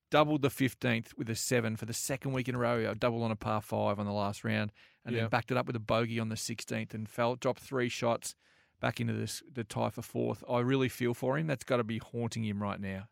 Doubled 0.10 0.42
the 0.42 0.50
fifteenth 0.50 1.14
with 1.18 1.30
a 1.30 1.36
seven 1.36 1.76
for 1.76 1.86
the 1.86 1.94
second 1.94 2.32
week 2.34 2.48
in 2.50 2.56
a 2.56 2.58
row. 2.58 2.90
A 2.90 2.96
double 2.96 3.24
on 3.24 3.32
a 3.32 3.36
par 3.36 3.62
five 3.62 4.00
on 4.00 4.06
the 4.06 4.12
last 4.14 4.44
round, 4.46 4.72
and 5.06 5.14
Yeah. 5.14 5.22
then 5.22 5.30
backed 5.30 5.52
it 5.52 5.58
up 5.58 5.68
with 5.68 5.76
a 5.76 5.80
bogey 5.80 6.20
on 6.20 6.30
the 6.30 6.38
sixteenth 6.38 6.94
and 6.94 7.10
fell, 7.10 7.36
dropped 7.36 7.62
three 7.62 7.90
shots 7.90 8.36
back 8.82 9.00
into 9.00 9.14
this 9.14 9.42
the 9.54 9.64
tie 9.64 9.90
for 9.90 10.02
fourth. 10.02 10.44
I 10.50 10.60
really 10.60 10.90
feel 10.90 11.14
for 11.14 11.38
him. 11.38 11.48
That's 11.48 11.64
got 11.64 11.78
to 11.78 11.86
be 11.86 12.00
haunting 12.00 12.44
him 12.44 12.62
right 12.62 12.82
now. 12.82 13.08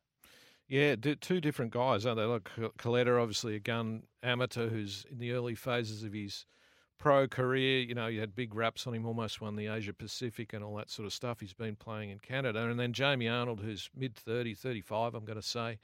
Yeah, 0.68 0.96
two 0.96 1.42
different 1.42 1.72
guys, 1.72 2.06
aren't 2.06 2.20
they? 2.20 2.26
Like 2.26 2.44
Co- 2.44 2.74
Coletta, 2.78 3.20
obviously 3.20 3.56
a 3.56 3.60
gun 3.60 4.04
amateur 4.22 4.70
who's 4.70 5.06
in 5.10 5.18
the 5.18 5.32
early 5.32 5.56
phases 5.56 6.04
of 6.04 6.14
his 6.14 6.46
pro 7.00 7.28
career. 7.28 7.80
You 7.80 7.96
know, 7.96 8.06
you 8.06 8.20
had 8.20 8.36
big 8.36 8.54
raps 8.54 8.86
on 8.86 8.94
him, 8.94 9.06
almost 9.06 9.42
won 9.42 9.56
the 9.56 9.66
Asia 9.66 9.94
Pacific 9.94 10.54
and 10.54 10.64
all 10.64 10.76
that 10.76 10.92
sort 10.92 11.08
of 11.08 11.14
stuff. 11.14 11.40
He's 11.40 11.54
been 11.54 11.76
playing 11.76 12.12
in 12.12 12.20
Canada. 12.20 12.68
And 12.68 12.80
then 12.80 12.94
Jamie 12.94 13.28
Arnold, 13.28 13.62
who's 13.62 13.90
mid 13.96 14.16
30, 14.16 14.54
35, 14.54 15.16
I'm 15.16 15.26
going 15.26 15.42
to 15.42 15.48
say. 15.48 15.80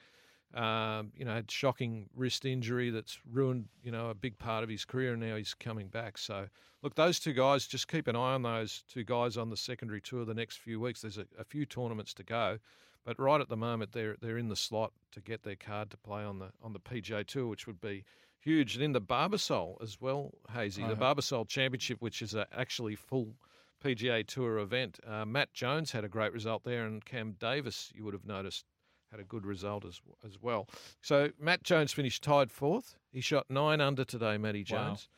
Um, 0.54 1.12
you 1.14 1.24
know, 1.24 1.34
had 1.34 1.50
shocking 1.50 2.08
wrist 2.14 2.44
injury 2.46 2.90
that's 2.90 3.18
ruined, 3.30 3.66
you 3.82 3.90
know, 3.90 4.08
a 4.10 4.14
big 4.14 4.38
part 4.38 4.62
of 4.64 4.70
his 4.70 4.84
career, 4.84 5.12
and 5.12 5.20
now 5.20 5.36
he's 5.36 5.52
coming 5.54 5.88
back. 5.88 6.16
So, 6.16 6.46
look, 6.82 6.94
those 6.94 7.18
two 7.18 7.32
guys, 7.34 7.66
just 7.66 7.88
keep 7.88 8.06
an 8.06 8.16
eye 8.16 8.34
on 8.34 8.42
those 8.42 8.84
two 8.88 9.04
guys 9.04 9.36
on 9.36 9.50
the 9.50 9.56
secondary 9.56 10.00
tour 10.00 10.24
the 10.24 10.32
next 10.34 10.58
few 10.58 10.80
weeks. 10.80 11.02
There's 11.02 11.18
a, 11.18 11.26
a 11.38 11.44
few 11.44 11.66
tournaments 11.66 12.14
to 12.14 12.22
go, 12.22 12.58
but 13.04 13.18
right 13.18 13.40
at 13.40 13.48
the 13.48 13.56
moment, 13.56 13.92
they're 13.92 14.16
they're 14.22 14.38
in 14.38 14.48
the 14.48 14.56
slot 14.56 14.92
to 15.12 15.20
get 15.20 15.42
their 15.42 15.56
card 15.56 15.90
to 15.90 15.96
play 15.98 16.22
on 16.22 16.38
the 16.38 16.50
on 16.62 16.72
the 16.72 16.80
PGA 16.80 17.26
Tour, 17.26 17.48
which 17.48 17.66
would 17.66 17.80
be 17.80 18.04
huge. 18.38 18.76
And 18.76 18.84
in 18.84 18.92
the 18.92 19.00
Barbasol 19.00 19.82
as 19.82 20.00
well, 20.00 20.32
Hazy, 20.54 20.82
the 20.82 20.92
Oh. 20.92 20.96
Barbasol 20.96 21.48
Championship, 21.48 22.00
which 22.00 22.22
is 22.22 22.34
a 22.34 22.46
actually 22.56 22.94
full 22.94 23.34
PGA 23.84 24.26
Tour 24.26 24.58
event. 24.58 25.00
Uh, 25.06 25.24
Matt 25.26 25.52
Jones 25.52 25.90
had 25.92 26.04
a 26.04 26.08
great 26.08 26.32
result 26.32 26.64
there, 26.64 26.86
and 26.86 27.04
Cam 27.04 27.32
Davis, 27.32 27.92
you 27.94 28.04
would 28.04 28.14
have 28.14 28.24
noticed, 28.24 28.64
had 29.10 29.20
a 29.20 29.24
good 29.24 29.46
result 29.46 29.84
as 29.84 30.00
as 30.24 30.40
well. 30.40 30.68
So 31.00 31.30
Matt 31.40 31.62
Jones 31.62 31.92
finished 31.92 32.22
tied 32.22 32.50
fourth. 32.50 32.96
He 33.12 33.20
shot 33.20 33.46
nine 33.48 33.80
under 33.80 34.04
today, 34.04 34.36
Matty 34.38 34.60
Wow. 34.70 34.84
Jones. 34.88 35.08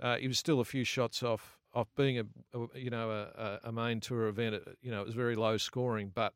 Uh, 0.00 0.16
he 0.16 0.26
was 0.28 0.38
still 0.38 0.60
a 0.60 0.64
few 0.64 0.84
shots 0.84 1.22
off 1.22 1.58
off 1.72 1.88
being 1.96 2.18
a, 2.18 2.24
a 2.58 2.78
you 2.78 2.90
know 2.90 3.10
a, 3.10 3.60
a 3.64 3.72
main 3.72 4.00
tour 4.00 4.26
event. 4.28 4.54
It- 4.56 4.78
You 4.82 4.90
know 4.90 5.00
it 5.00 5.06
was 5.06 5.14
very 5.14 5.36
low 5.36 5.56
scoring, 5.56 6.10
but 6.14 6.32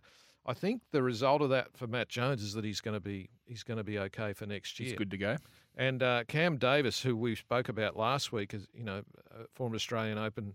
I 0.47 0.55
think 0.55 0.81
the 0.93 1.03
result 1.03 1.43
of 1.43 1.51
that 1.51 1.77
for 1.77 1.87
Matt 1.87 2.09
Jones 2.09 2.43
is 2.43 2.55
that 2.55 2.65
he's 2.65 2.81
going 2.81 2.95
to 2.95 3.01
be 3.01 3.29
he's 3.47 3.63
going 3.65 3.79
to 3.79 3.85
be 3.85 3.99
okay 3.99 4.33
for 4.33 4.47
next 4.47 4.79
year. 4.81 4.89
He's 4.91 4.99
good 4.99 5.11
to 5.11 5.19
go. 5.19 5.37
And 5.77 6.03
uh, 6.03 6.25
Cam 6.27 6.57
Davis, 6.57 7.03
who 7.03 7.17
we 7.17 7.35
spoke 7.37 7.69
about 7.69 7.97
last 7.97 8.33
week, 8.33 8.55
is 8.55 8.67
you 8.75 8.85
know 8.85 9.03
a 9.31 9.45
former 9.55 9.75
Australian 9.77 10.19
Open 10.19 10.55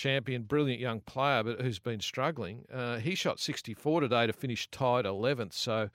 champion, 0.00 0.42
brilliant 0.42 0.80
young 0.80 1.00
player, 1.00 1.44
but 1.44 1.60
who's 1.60 1.78
been 1.78 2.00
struggling. 2.00 2.64
Uh, 2.72 2.96
he 2.96 3.14
shot 3.14 3.38
64 3.38 4.00
today 4.00 4.26
to 4.26 4.32
finish 4.32 4.66
tied 4.70 5.04
11th. 5.04 5.52
So, 5.52 5.90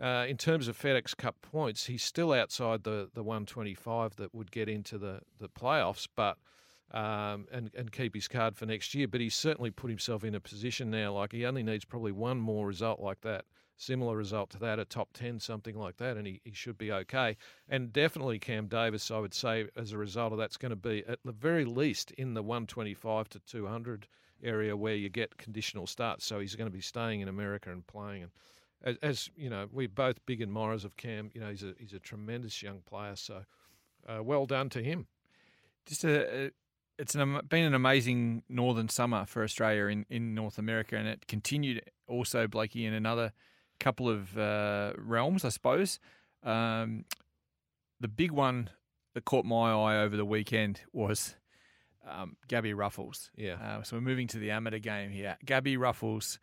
uh, 0.00 0.26
in 0.28 0.36
terms 0.36 0.66
of 0.66 0.76
FedEx 0.76 1.16
Cup 1.16 1.36
points, 1.42 1.86
he's 1.86 2.02
still 2.02 2.32
outside 2.32 2.82
the, 2.82 3.08
the 3.14 3.22
125 3.22 4.16
that 4.16 4.34
would 4.34 4.50
get 4.50 4.68
into 4.68 4.98
the, 4.98 5.20
the 5.38 5.48
playoffs, 5.48 6.08
but 6.16 6.38
um, 6.92 7.46
and 7.50 7.70
and 7.74 7.90
keep 7.90 8.14
his 8.14 8.28
card 8.28 8.56
for 8.56 8.66
next 8.66 8.94
year. 8.94 9.08
But 9.08 9.20
he's 9.20 9.34
certainly 9.34 9.70
put 9.70 9.90
himself 9.90 10.22
in 10.22 10.34
a 10.34 10.40
position 10.40 10.90
now. 10.90 11.14
Like 11.14 11.32
he 11.32 11.46
only 11.46 11.62
needs 11.62 11.84
probably 11.84 12.12
one 12.12 12.38
more 12.38 12.66
result 12.66 13.00
like 13.00 13.20
that, 13.22 13.44
similar 13.76 14.16
result 14.16 14.50
to 14.50 14.58
that, 14.58 14.78
a 14.78 14.84
top 14.84 15.12
10, 15.12 15.40
something 15.40 15.76
like 15.76 15.96
that, 15.98 16.16
and 16.16 16.26
he, 16.26 16.40
he 16.44 16.52
should 16.52 16.78
be 16.78 16.92
okay. 16.92 17.36
And 17.68 17.92
definitely 17.92 18.38
Cam 18.38 18.66
Davis, 18.66 19.10
I 19.10 19.18
would 19.18 19.34
say, 19.34 19.68
as 19.76 19.92
a 19.92 19.98
result 19.98 20.32
of 20.32 20.38
that's 20.38 20.56
going 20.56 20.70
to 20.70 20.76
be 20.76 21.04
at 21.06 21.18
the 21.24 21.32
very 21.32 21.64
least 21.64 22.10
in 22.12 22.34
the 22.34 22.42
125 22.42 23.28
to 23.30 23.38
200 23.40 24.06
area 24.42 24.76
where 24.76 24.94
you 24.94 25.08
get 25.08 25.36
conditional 25.38 25.86
starts. 25.86 26.24
So 26.24 26.40
he's 26.40 26.54
going 26.54 26.70
to 26.70 26.76
be 26.76 26.82
staying 26.82 27.20
in 27.20 27.28
America 27.28 27.70
and 27.70 27.86
playing. 27.86 28.22
And 28.24 28.30
as, 28.82 28.96
as 29.02 29.30
you 29.36 29.50
know, 29.50 29.66
we're 29.72 29.88
both 29.88 30.24
big 30.26 30.40
admirers 30.40 30.84
of 30.84 30.96
Cam. 30.96 31.30
You 31.34 31.40
know, 31.40 31.50
he's 31.50 31.62
a 31.62 31.74
he's 31.78 31.92
a 31.92 31.98
tremendous 31.98 32.62
young 32.62 32.80
player. 32.80 33.16
So 33.16 33.42
uh, 34.08 34.22
well 34.22 34.46
done 34.46 34.68
to 34.70 34.82
him. 34.82 35.06
Just 35.86 36.04
a, 36.04 36.46
a 36.46 36.50
it's 36.98 37.14
an, 37.14 37.40
been 37.48 37.64
an 37.64 37.74
amazing 37.74 38.42
northern 38.48 38.88
summer 38.88 39.26
for 39.26 39.42
Australia 39.42 39.86
in, 39.86 40.06
in 40.08 40.34
North 40.34 40.58
America, 40.58 40.96
and 40.96 41.06
it 41.06 41.26
continued 41.26 41.82
also, 42.08 42.46
Blakey, 42.46 42.86
in 42.86 42.94
another 42.94 43.32
couple 43.80 44.08
of 44.08 44.36
uh, 44.36 44.92
realms, 44.96 45.44
I 45.44 45.50
suppose. 45.50 45.98
Um, 46.42 47.04
the 48.00 48.08
big 48.08 48.30
one 48.30 48.70
that 49.14 49.24
caught 49.24 49.44
my 49.44 49.72
eye 49.72 50.02
over 50.02 50.16
the 50.16 50.24
weekend 50.24 50.82
was 50.92 51.36
um, 52.08 52.36
Gabby 52.48 52.72
Ruffels. 52.72 53.30
Yeah. 53.36 53.54
Uh, 53.54 53.82
so 53.82 53.96
we're 53.96 54.02
moving 54.02 54.26
to 54.28 54.38
the 54.38 54.50
amateur 54.50 54.78
game 54.78 55.10
here. 55.10 55.36
Gabby 55.44 55.76
Ruffels 55.76 56.38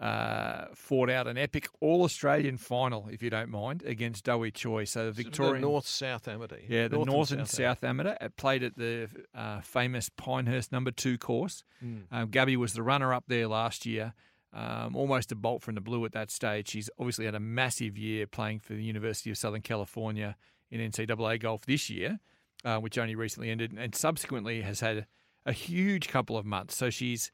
uh, 0.00 0.66
fought 0.74 1.08
out 1.08 1.26
an 1.26 1.38
epic 1.38 1.68
All 1.80 2.02
Australian 2.02 2.56
final, 2.56 3.08
if 3.10 3.22
you 3.22 3.30
don't 3.30 3.50
mind, 3.50 3.82
against 3.84 4.24
Doey 4.24 4.50
Choi. 4.50 4.84
So 4.84 5.06
the 5.06 5.12
Victorian 5.12 5.62
North 5.62 5.86
South 5.86 6.26
Amateur. 6.26 6.56
Yeah, 6.68 6.88
the 6.88 6.96
North, 6.96 7.08
North, 7.08 7.30
and 7.30 7.40
and 7.40 7.48
South, 7.48 7.78
South 7.78 7.84
Amateur. 7.84 8.16
It 8.20 8.36
played 8.36 8.62
at 8.64 8.76
the 8.76 9.08
uh, 9.34 9.60
famous 9.60 10.08
Pinehurst 10.08 10.72
Number 10.72 10.90
Two 10.90 11.16
course. 11.16 11.62
Mm. 11.84 12.02
Um, 12.10 12.30
Gabby 12.30 12.56
was 12.56 12.72
the 12.72 12.82
runner 12.82 13.14
up 13.14 13.24
there 13.28 13.46
last 13.46 13.86
year. 13.86 14.14
Um, 14.54 14.94
almost 14.94 15.32
a 15.32 15.34
bolt 15.34 15.62
from 15.62 15.74
the 15.74 15.80
blue 15.80 16.04
at 16.04 16.12
that 16.12 16.30
stage. 16.30 16.68
She's 16.68 16.88
obviously 16.98 17.24
had 17.24 17.34
a 17.34 17.40
massive 17.40 17.98
year 17.98 18.26
playing 18.28 18.60
for 18.60 18.74
the 18.74 18.84
University 18.84 19.30
of 19.30 19.36
Southern 19.36 19.62
California 19.62 20.36
in 20.70 20.80
NCAA 20.80 21.40
golf 21.40 21.66
this 21.66 21.90
year, 21.90 22.20
uh, 22.64 22.78
which 22.78 22.96
only 22.96 23.16
recently 23.16 23.50
ended, 23.50 23.74
and 23.76 23.94
subsequently 23.96 24.62
has 24.62 24.78
had 24.78 25.06
a 25.44 25.52
huge 25.52 26.06
couple 26.06 26.36
of 26.36 26.46
months. 26.46 26.76
So 26.76 26.88
she's 26.88 27.32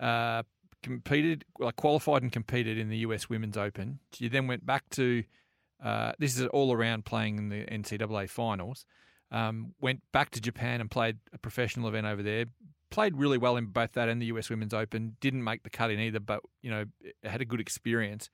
uh, 0.00 0.44
competed, 0.82 1.44
like 1.58 1.76
qualified 1.76 2.22
and 2.22 2.32
competed 2.32 2.78
in 2.78 2.88
the 2.88 2.98
US 2.98 3.28
Women's 3.28 3.58
Open. 3.58 3.98
She 4.14 4.28
then 4.28 4.46
went 4.46 4.64
back 4.64 4.88
to 4.90 5.24
uh, 5.82 6.12
this 6.18 6.38
is 6.38 6.46
all 6.48 6.72
around 6.72 7.04
playing 7.04 7.38
in 7.38 7.48
the 7.48 7.64
NCAA 7.64 8.30
finals. 8.30 8.86
Um, 9.30 9.74
went 9.80 10.00
back 10.12 10.30
to 10.30 10.40
Japan 10.40 10.80
and 10.80 10.90
played 10.90 11.18
a 11.32 11.38
professional 11.38 11.88
event 11.88 12.06
over 12.06 12.22
there. 12.22 12.46
Played 12.92 13.16
really 13.16 13.38
well 13.38 13.56
in 13.56 13.66
both 13.66 13.92
that 13.92 14.08
and 14.08 14.20
the 14.22 14.26
US 14.26 14.48
Women's 14.50 14.74
Open. 14.74 15.16
Didn't 15.20 15.42
make 15.42 15.62
the 15.64 15.70
cut 15.70 15.90
in 15.90 15.98
either, 15.98 16.20
but 16.20 16.40
you 16.62 16.70
know 16.70 16.84
had 17.24 17.40
a 17.40 17.44
good 17.44 17.60
experience. 17.60 18.30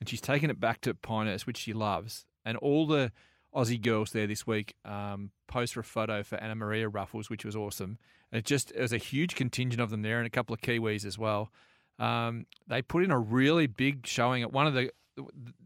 And 0.00 0.08
she's 0.08 0.20
taken 0.20 0.50
it 0.50 0.60
back 0.60 0.82
to 0.82 0.94
Pinehurst, 0.94 1.46
which 1.46 1.56
she 1.56 1.72
loves. 1.72 2.26
And 2.44 2.58
all 2.58 2.86
the 2.86 3.10
Aussie 3.54 3.80
girls 3.80 4.10
there 4.10 4.26
this 4.26 4.46
week 4.46 4.74
um, 4.84 5.30
posed 5.48 5.72
for 5.72 5.80
a 5.80 5.84
photo 5.84 6.22
for 6.22 6.36
Anna 6.36 6.54
Maria 6.54 6.90
Ruffels, 6.90 7.30
which 7.30 7.44
was 7.44 7.56
awesome. 7.56 7.98
And 8.30 8.38
it 8.38 8.44
just 8.44 8.70
it 8.72 8.80
was 8.82 8.92
a 8.92 8.98
huge 8.98 9.34
contingent 9.34 9.80
of 9.80 9.88
them 9.90 10.02
there, 10.02 10.18
and 10.18 10.26
a 10.26 10.30
couple 10.30 10.52
of 10.54 10.60
Kiwis 10.60 11.04
as 11.06 11.18
well. 11.18 11.50
Um, 11.98 12.44
they 12.68 12.82
put 12.82 13.02
in 13.02 13.10
a 13.10 13.18
really 13.18 13.66
big 13.66 14.06
showing 14.06 14.42
at 14.42 14.52
one 14.52 14.66
of 14.66 14.74
the. 14.74 14.90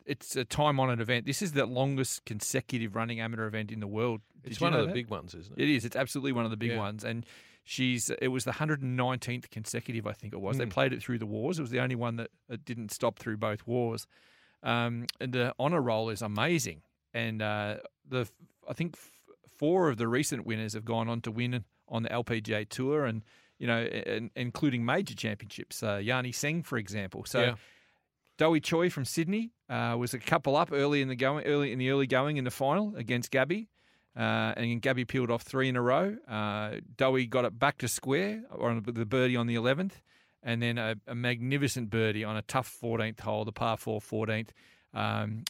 It's 0.06 0.36
a 0.36 0.44
time-honoured 0.44 1.00
event. 1.00 1.26
This 1.26 1.42
is 1.42 1.52
the 1.52 1.66
longest 1.66 2.24
consecutive 2.24 2.94
running 2.94 3.18
amateur 3.20 3.46
event 3.48 3.72
in 3.72 3.80
the 3.80 3.88
world. 3.88 4.20
Did 4.44 4.52
It's 4.52 4.60
one 4.60 4.72
of 4.74 4.80
the 4.80 4.86
that? 4.86 4.94
big 4.94 5.08
ones, 5.10 5.34
isn't 5.34 5.58
it? 5.58 5.62
It 5.64 5.68
is. 5.74 5.84
It's 5.84 5.96
absolutely 5.96 6.30
one 6.32 6.44
of 6.44 6.52
the 6.52 6.56
big 6.56 6.70
Yeah. 6.70 6.78
ones, 6.78 7.02
and 7.04 7.26
she's. 7.70 8.10
It 8.20 8.28
was 8.28 8.44
the 8.44 8.52
119th 8.52 9.48
consecutive, 9.50 10.06
I 10.06 10.12
think 10.12 10.32
it 10.32 10.40
was. 10.40 10.58
They 10.58 10.66
Mm. 10.66 10.70
played 10.70 10.92
it 10.92 11.02
through 11.02 11.18
the 11.18 11.26
wars. 11.26 11.58
It 11.58 11.62
was 11.62 11.70
the 11.70 11.80
only 11.80 11.94
one 11.94 12.16
that 12.16 12.30
it 12.48 12.64
didn't 12.64 12.90
stop 12.90 13.18
through 13.18 13.36
both 13.36 13.66
wars. 13.66 14.06
Um, 14.62 15.06
and 15.20 15.32
the 15.32 15.54
honour 15.58 15.80
roll 15.80 16.10
is 16.10 16.20
amazing, 16.22 16.82
and 17.14 17.40
uh, 17.40 17.76
the 18.06 18.28
I 18.68 18.72
think 18.74 18.94
f- 18.96 19.10
four 19.56 19.88
of 19.88 19.96
the 19.96 20.06
recent 20.08 20.44
winners 20.44 20.74
have 20.74 20.84
gone 20.84 21.08
on 21.08 21.20
to 21.22 21.30
win 21.30 21.64
on 21.88 22.02
the 22.02 22.10
LPGA 22.10 22.68
tour, 22.68 23.04
and 23.06 23.22
you 23.58 23.66
know, 23.66 23.78
and, 23.78 24.30
including 24.36 24.84
major 24.84 25.14
championships. 25.14 25.82
Uh, 25.82 25.96
Yani 25.98 26.30
Tseng, 26.32 26.62
for 26.64 26.76
example. 26.78 27.24
So. 27.24 27.40
Yeah. 27.40 27.54
Doey 28.38 28.60
Choi 28.62 28.88
from 28.88 29.04
Sydney 29.04 29.52
uh, 29.68 29.94
was 29.98 30.14
a 30.14 30.18
couple 30.18 30.56
up 30.56 30.70
early 30.72 31.02
in 31.02 31.08
the 31.08 31.14
going, 31.14 31.44
early 31.44 31.72
in 31.72 31.78
the 31.78 31.90
early 31.90 32.06
going 32.06 32.38
in 32.38 32.44
the 32.44 32.50
final 32.50 32.96
against 32.96 33.30
Gabby, 33.30 33.68
uh, 34.16 34.54
and 34.56 34.82
Gabby 34.82 35.04
peeled 35.04 35.30
off 35.30 35.42
three 35.42 35.68
in 35.68 35.76
a 35.76 35.82
row. 35.82 36.16
Uh, 36.28 36.76
Doey 36.96 37.26
got 37.26 37.44
it 37.44 37.58
back 37.58 37.78
to 37.78 37.88
square 37.88 38.42
on 38.58 38.82
the 38.84 39.06
birdie 39.06 39.36
on 39.36 39.46
the 39.46 39.54
eleventh, 39.54 40.00
and 40.42 40.62
then 40.62 40.78
a, 40.78 40.96
a 41.06 41.14
magnificent 41.14 41.90
birdie 41.90 42.24
on 42.24 42.36
a 42.36 42.42
tough 42.42 42.66
fourteenth 42.66 43.20
hole, 43.20 43.44
the 43.44 43.52
par 43.52 43.76
four 43.76 44.00
14th. 44.00 44.48
Um, 44.92 45.44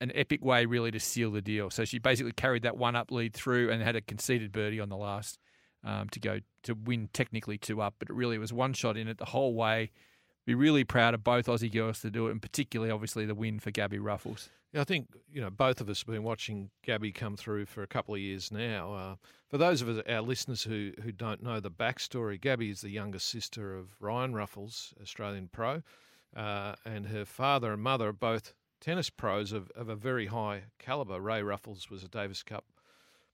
an 0.00 0.12
epic 0.14 0.44
way 0.44 0.64
really 0.66 0.90
to 0.90 1.00
seal 1.00 1.32
the 1.32 1.42
deal. 1.42 1.70
So 1.70 1.84
she 1.84 1.98
basically 1.98 2.32
carried 2.32 2.62
that 2.62 2.76
one 2.76 2.94
up 2.94 3.10
lead 3.10 3.34
through 3.34 3.70
and 3.70 3.82
had 3.82 3.96
a 3.96 4.00
conceded 4.00 4.52
birdie 4.52 4.80
on 4.80 4.88
the 4.88 4.96
last 4.96 5.38
um, 5.84 6.08
to 6.10 6.20
go 6.20 6.40
to 6.64 6.74
win 6.74 7.08
technically 7.12 7.58
two 7.58 7.80
up, 7.80 7.94
but 7.98 8.10
it 8.10 8.14
really 8.14 8.38
was 8.38 8.52
one 8.52 8.72
shot 8.72 8.96
in 8.96 9.08
it 9.08 9.18
the 9.18 9.24
whole 9.24 9.54
way. 9.54 9.90
Be 10.48 10.54
really 10.54 10.82
proud 10.82 11.12
of 11.12 11.22
both 11.22 11.44
Aussie 11.44 11.70
girls 11.70 12.00
to 12.00 12.10
do 12.10 12.28
it, 12.28 12.30
and 12.30 12.40
particularly 12.40 12.90
obviously 12.90 13.26
the 13.26 13.34
win 13.34 13.58
for 13.58 13.70
Gabby 13.70 13.98
Ruffels. 13.98 14.48
Yeah, 14.72 14.80
I 14.80 14.84
think 14.84 15.08
you 15.30 15.42
know 15.42 15.50
both 15.50 15.78
of 15.82 15.90
us 15.90 16.00
have 16.00 16.06
been 16.06 16.22
watching 16.22 16.70
Gabby 16.82 17.12
come 17.12 17.36
through 17.36 17.66
for 17.66 17.82
a 17.82 17.86
couple 17.86 18.14
of 18.14 18.20
years 18.22 18.50
now. 18.50 18.94
Uh, 18.94 19.16
for 19.50 19.58
those 19.58 19.82
of 19.82 19.90
us, 19.90 20.02
our 20.08 20.22
listeners 20.22 20.62
who 20.62 20.92
who 21.02 21.12
don't 21.12 21.42
know 21.42 21.60
the 21.60 21.70
backstory, 21.70 22.40
Gabby 22.40 22.70
is 22.70 22.80
the 22.80 22.88
younger 22.88 23.18
sister 23.18 23.76
of 23.76 23.88
Ryan 24.00 24.32
Ruffels, 24.32 24.94
Australian 25.02 25.50
pro, 25.52 25.82
uh, 26.34 26.76
and 26.82 27.08
her 27.08 27.26
father 27.26 27.74
and 27.74 27.82
mother 27.82 28.08
are 28.08 28.14
both 28.14 28.54
tennis 28.80 29.10
pros 29.10 29.52
of, 29.52 29.70
of 29.72 29.90
a 29.90 29.96
very 29.96 30.28
high 30.28 30.62
caliber. 30.78 31.20
Ray 31.20 31.42
Ruffels 31.42 31.90
was 31.90 32.02
a 32.02 32.08
Davis 32.08 32.42
Cup 32.42 32.64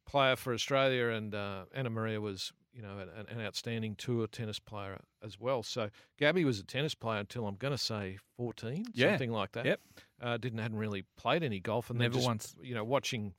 player 0.04 0.34
for 0.34 0.52
Australia, 0.52 1.10
and 1.10 1.32
uh, 1.32 1.66
Anna 1.72 1.90
Maria 1.90 2.20
was 2.20 2.52
you 2.74 2.82
know 2.82 2.98
an, 2.98 3.26
an 3.28 3.40
outstanding 3.40 3.94
tour 3.94 4.26
tennis 4.26 4.58
player 4.58 5.00
as 5.22 5.38
well. 5.38 5.62
So 5.62 5.90
Gabby 6.18 6.44
was 6.44 6.58
a 6.58 6.64
tennis 6.64 6.94
player 6.94 7.20
until 7.20 7.46
I'm 7.46 7.54
going 7.56 7.72
to 7.72 7.78
say 7.78 8.18
14, 8.36 8.86
Yeah. 8.92 9.10
something 9.10 9.30
like 9.30 9.52
that. 9.52 9.64
Yep. 9.64 9.80
Uh, 10.20 10.36
didn't 10.36 10.58
hadn't 10.58 10.78
really 10.78 11.04
played 11.16 11.42
any 11.42 11.60
golf, 11.60 11.90
and 11.90 12.00
then 12.00 12.06
Never 12.06 12.14
just, 12.16 12.26
once. 12.26 12.56
You 12.62 12.74
know, 12.74 12.84
watching 12.84 13.34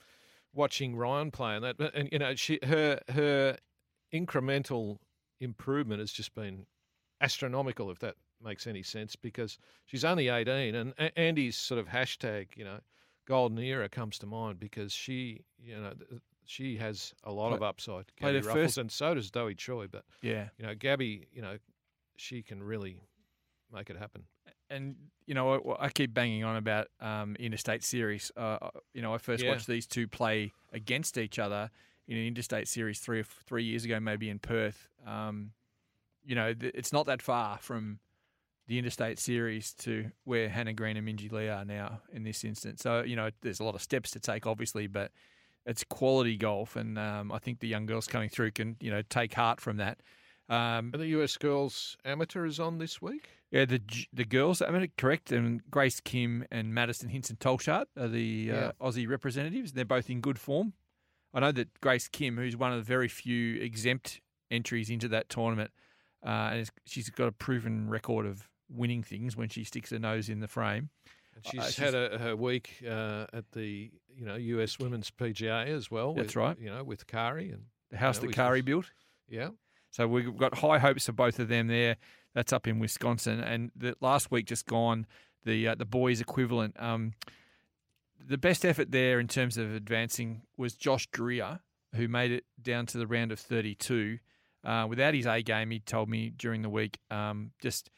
watching 0.54 0.96
Ryan 0.96 1.32
play 1.32 1.56
and 1.56 1.66
that, 1.66 1.80
and 1.94 2.10
you 2.12 2.20
know, 2.20 2.34
she 2.36 2.60
her 2.64 3.00
her 3.10 3.58
incremental 4.14 4.98
improvement 5.42 6.00
has 6.00 6.12
just 6.12 6.34
been 6.34 6.66
astronomical, 7.22 7.92
if 7.92 8.00
that 8.00 8.16
makes 8.42 8.68
any 8.68 8.84
sense, 8.84 9.16
because 9.16 9.58
she's 9.86 10.06
only 10.06 10.30
18, 10.30 10.76
and 10.76 10.94
A- 10.98 11.18
Andy's 11.20 11.58
sort 11.58 11.80
of 11.80 11.88
hashtag, 11.88 12.48
you 12.56 12.64
know, 12.64 12.80
golden 13.28 13.58
era 13.60 13.90
comes 13.90 14.18
to 14.20 14.26
mind 14.26 14.60
because 14.60 14.94
she, 14.94 15.42
you 15.58 15.76
know. 15.80 15.94
She 16.46 16.78
has 16.78 17.14
a 17.24 17.32
lot 17.32 17.54
of 17.54 17.64
upside, 17.64 18.06
Gabby 18.20 18.40
Ruffels, 18.42 18.54
first- 18.54 18.78
and 18.78 18.92
so 18.92 19.14
does 19.16 19.32
Doey 19.32 19.56
Choi. 19.56 19.88
But 19.88 20.06
Yeah. 20.22 20.50
you 20.58 20.66
know, 20.66 20.76
Gabby, 20.76 21.28
you 21.34 21.42
know, 21.42 21.58
she 22.18 22.44
can 22.44 22.62
really 22.64 23.02
make 23.72 23.90
it 23.90 23.98
happen. 23.98 24.26
And 24.70 24.96
you 25.26 25.34
know, 25.34 25.76
I, 25.80 25.86
I 25.86 25.90
keep 25.90 26.14
banging 26.14 26.44
on 26.44 26.56
about 26.56 26.88
um, 27.00 27.36
interstate 27.38 27.84
series. 27.84 28.32
Uh, 28.38 28.58
you 28.94 29.02
know, 29.02 29.14
I 29.14 29.18
first 29.18 29.44
Yeah. 29.44 29.50
watched 29.52 29.68
these 29.68 29.88
two 29.88 30.08
play 30.08 30.52
against 30.72 31.18
each 31.18 31.40
other 31.40 31.70
in 32.08 32.18
an 32.18 32.26
interstate 32.28 32.68
series 32.68 33.00
three 33.00 33.18
or 33.18 33.22
f- 33.22 33.44
three 33.46 33.64
years 33.64 33.84
ago, 33.86 34.00
maybe 34.00 34.30
in 34.30 34.38
Perth. 34.40 34.88
Um, 35.06 35.54
you 36.24 36.36
know, 36.36 36.54
th- 36.54 36.74
it's 36.76 36.94
not 36.94 37.06
that 37.08 37.22
far 37.22 37.58
from 37.60 38.00
the 38.68 38.78
interstate 38.80 39.20
series 39.20 39.74
to 39.74 40.12
where 40.24 40.50
Hannah 40.50 40.74
Green 40.74 40.98
and 40.98 41.08
Minjee 41.08 41.32
Lee 41.32 41.48
are 41.50 41.66
now 41.66 42.02
in 42.12 42.24
this 42.24 42.44
instance. 42.44 42.82
So 42.82 43.02
you 43.04 43.16
know, 43.16 43.30
there's 43.42 43.60
a 43.60 43.64
lot 43.64 43.76
of 43.76 43.82
steps 43.82 44.12
to 44.12 44.20
take, 44.20 44.46
obviously, 44.48 44.88
but 44.88 45.12
it's 45.66 45.84
quality 45.84 46.38
golf, 46.38 46.76
and 46.76 46.98
um, 46.98 47.32
I 47.32 47.40
think 47.40 47.60
the 47.60 47.68
young 47.68 47.86
girls 47.86 48.08
coming 48.08 48.30
through 48.30 48.52
can 48.52 48.78
you 48.80 48.92
know 48.92 49.02
take 49.10 49.34
heart 49.34 49.60
from 49.62 49.78
that. 49.78 50.00
Um, 50.48 50.92
And 50.94 51.02
the 51.02 51.08
US 51.20 51.38
girls 51.38 51.98
amateur 52.06 52.46
is 52.46 52.60
on 52.60 52.78
this 52.78 53.02
week. 53.02 53.30
yeah, 53.52 53.66
the 53.66 53.82
the 54.14 54.26
girls, 54.26 54.62
I 54.62 54.70
mean, 54.70 54.92
correct, 54.98 55.32
and 55.32 55.62
Grace 55.72 56.00
Kim 56.00 56.46
and 56.52 56.74
Madison 56.74 57.10
Hinson-Tolchard 57.10 57.86
are 57.98 58.08
the 58.08 58.22
Yeah. 58.22 58.72
uh, 58.80 58.88
Aussie 58.92 59.08
representatives. 59.10 59.72
And 59.72 59.78
they're 59.78 59.86
both 59.86 60.10
in 60.10 60.22
good 60.22 60.38
form. 60.40 60.74
I 61.34 61.40
know 61.40 61.52
that 61.52 61.82
Grace 61.82 62.08
Kim, 62.08 62.38
who's 62.38 62.56
one 62.56 62.72
of 62.72 62.78
the 62.78 62.84
very 62.84 63.08
few 63.08 63.56
exempt 63.60 64.22
entries 64.52 64.90
into 64.90 65.08
that 65.10 65.28
tournament, 65.30 65.72
uh, 66.24 66.50
and 66.54 66.70
she's 66.86 67.10
got 67.10 67.28
a 67.28 67.32
proven 67.32 67.90
record 67.90 68.26
of 68.26 68.48
winning 68.70 69.04
things 69.04 69.36
when 69.36 69.50
she 69.50 69.64
sticks 69.64 69.90
her 69.90 70.00
nose 70.00 70.30
in 70.30 70.40
the 70.40 70.48
frame. 70.48 70.90
And 71.36 71.46
Uh, 71.46 71.50
she's, 71.50 71.76
she's- 71.76 71.78
had 71.78 71.94
a, 71.96 72.18
her 72.18 72.36
week 72.36 72.82
uh, 72.88 73.26
at 73.34 73.52
the 73.52 73.92
you 74.16 74.26
know 74.26 74.36
US 74.36 74.80
Women's 74.80 75.12
PGA 75.12 75.68
as 75.68 75.92
well. 75.92 76.14
That's 76.14 76.28
with, 76.28 76.36
right. 76.36 76.58
You 76.60 76.70
know 76.70 76.84
with 76.84 77.06
Karrie 77.08 77.54
and 77.54 77.64
The 77.92 77.98
house 77.98 78.18
you 78.22 78.28
know, 78.28 78.32
that 78.32 78.38
Karrie 78.38 78.56
was- 78.58 78.62
built. 78.64 78.92
Yeah. 79.28 79.50
So 79.92 80.08
we've 80.08 80.36
got 80.38 80.58
high 80.58 80.78
hopes 80.80 81.06
for 81.06 81.14
both 81.14 81.40
of 81.40 81.48
them 81.48 81.68
there. 81.68 81.98
That's 82.34 82.52
up 82.52 82.68
in 82.68 82.80
Wisconsin, 82.80 83.40
and 83.40 83.72
the 83.78 83.96
last 84.02 84.30
week 84.30 84.46
just 84.48 84.66
gone, 84.66 85.06
the 85.46 85.70
uh, 85.70 85.76
the 85.76 85.86
boys 85.86 86.20
equivalent. 86.20 86.76
Um, 86.78 87.14
the 88.20 88.38
best 88.38 88.66
effort 88.66 88.92
there 88.92 89.20
in 89.20 89.28
terms 89.28 89.58
of 89.58 89.74
advancing 89.74 90.42
was 90.58 90.74
Josh 90.76 91.06
Greer, 91.08 91.60
who 91.96 92.08
made 92.08 92.32
it 92.32 92.44
down 92.62 92.86
to 92.88 92.98
the 92.98 93.08
round 93.08 93.32
of 93.32 93.40
32. 93.40 94.20
Uh, 94.64 94.86
without 94.90 95.14
his 95.14 95.26
A 95.28 95.42
game, 95.44 95.70
he 95.72 95.80
told 95.80 96.10
me 96.10 96.30
during 96.36 96.62
the 96.62 96.70
week, 96.70 96.98
um, 97.12 97.52
just 97.62 97.90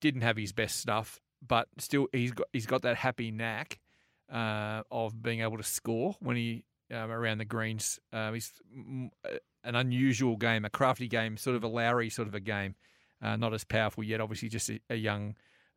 didn't 0.00 0.20
have 0.22 0.36
his 0.36 0.52
best 0.52 0.76
stuff. 0.78 1.20
But 1.46 1.68
still 1.78 2.08
he's 2.12 2.32
got 2.32 2.48
he's 2.52 2.66
got 2.66 2.82
that 2.82 2.96
happy 2.96 3.30
knack 3.30 3.78
uh, 4.32 4.82
of 4.90 5.22
being 5.22 5.40
able 5.40 5.56
to 5.56 5.62
score 5.62 6.16
when 6.20 6.36
he 6.36 6.64
um, 6.92 7.10
around 7.10 7.38
the 7.38 7.44
greens. 7.44 7.98
Um, 8.12 8.34
he's 8.34 8.52
an 9.64 9.74
unusual 9.74 10.36
game, 10.36 10.64
a 10.64 10.70
crafty 10.70 11.08
game, 11.08 11.36
sort 11.36 11.56
of 11.56 11.64
a 11.64 11.68
Lowry 11.68 12.10
sort 12.10 12.28
of 12.28 12.34
a 12.34 12.40
game. 12.40 12.74
Uh, 13.22 13.36
not 13.36 13.54
as 13.54 13.64
powerful 13.64 14.04
yet, 14.04 14.20
obviously, 14.20 14.48
just 14.48 14.68
a, 14.68 14.80
a 14.90 14.96
young, 14.96 15.34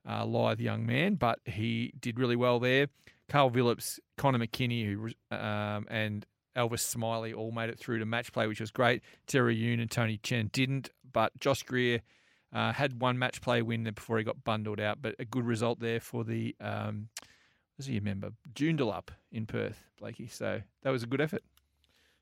uh, 0.07 0.25
lithe 0.25 0.59
young 0.59 0.85
man, 0.85 1.15
but 1.15 1.39
he 1.45 1.93
did 1.99 2.19
really 2.19 2.35
well 2.35 2.59
there. 2.59 2.87
Karl 3.29 3.49
Vilips, 3.49 3.99
Connor 4.17 4.39
McKinney, 4.39 4.85
who 4.85 5.35
um, 5.35 5.85
and 5.89 6.25
Elvis 6.57 6.95
Smylie 6.95 7.35
all 7.35 7.51
made 7.51 7.69
it 7.69 7.79
through 7.79 7.99
to 7.99 8.05
match 8.05 8.33
play, 8.33 8.47
which 8.47 8.59
was 8.59 8.71
great. 8.71 9.01
Terry 9.27 9.55
Yoon 9.55 9.79
and 9.79 9.91
Tony 9.91 10.17
Chen 10.17 10.49
didn't, 10.51 10.89
but 11.11 11.37
Josh 11.39 11.63
Greer 11.63 12.01
uh, 12.57 12.73
had 12.73 12.99
one 12.99 13.19
match 13.19 13.39
play 13.41 13.61
win 13.61 13.83
there 13.83 13.93
before 13.93 14.17
he 14.17 14.23
got 14.23 14.43
bundled 14.43 14.79
out, 14.79 14.99
but 15.01 15.13
a 15.19 15.25
good 15.25 15.45
result 15.45 15.79
there 15.79 15.99
for 15.99 16.23
the, 16.23 16.55
um, 16.59 17.09
as 17.77 17.87
you 17.87 17.95
remember, 17.95 18.31
Joondalup 18.53 19.09
in 19.31 19.45
Perth, 19.45 19.77
Blakey. 19.99 20.27
So 20.27 20.61
that 20.81 20.89
was 20.89 21.03
a 21.03 21.05
good 21.05 21.21
effort. 21.21 21.43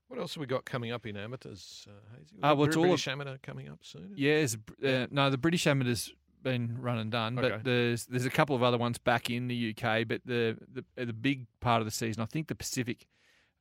What 0.10 0.20
else 0.20 0.36
have 0.36 0.42
we 0.42 0.46
got 0.46 0.66
coming 0.66 0.92
up 0.92 1.06
in 1.06 1.16
amateurs, 1.16 1.88
uh, 1.90 2.18
Hazy? 2.18 2.36
Uh, 2.44 2.54
well, 2.54 2.68
it's 2.68 2.76
all 2.76 2.84
British 2.84 3.08
amateur 3.08 3.38
coming 3.42 3.70
up 3.70 3.80
soon. 3.82 4.12
Yeah, 4.16 4.34
it's, 4.34 4.58
uh, 4.86 5.08
no, 5.10 5.30
the 5.30 5.38
British 5.38 5.66
amateur's 5.66 6.14
been 6.44 6.78
run 6.80 6.98
and 7.00 7.12
done, 7.12 7.40
Okay. 7.40 7.50
but 7.50 7.64
there's 7.64 8.06
there's 8.06 8.26
a 8.26 8.30
couple 8.30 8.56
of 8.56 8.62
other 8.62 8.78
ones 8.78 8.98
back 9.00 9.30
in 9.30 9.48
the 9.48 9.70
UK. 9.76 10.08
But 10.08 10.22
the 10.26 10.58
the, 10.72 11.06
the 11.06 11.14
big 11.14 11.48
part 11.60 11.82
of 11.82 11.86
the 11.86 11.92
season, 11.92 12.22
I 12.22 12.26
think 12.26 12.48
the 12.50 12.56
Pacific 12.56 13.08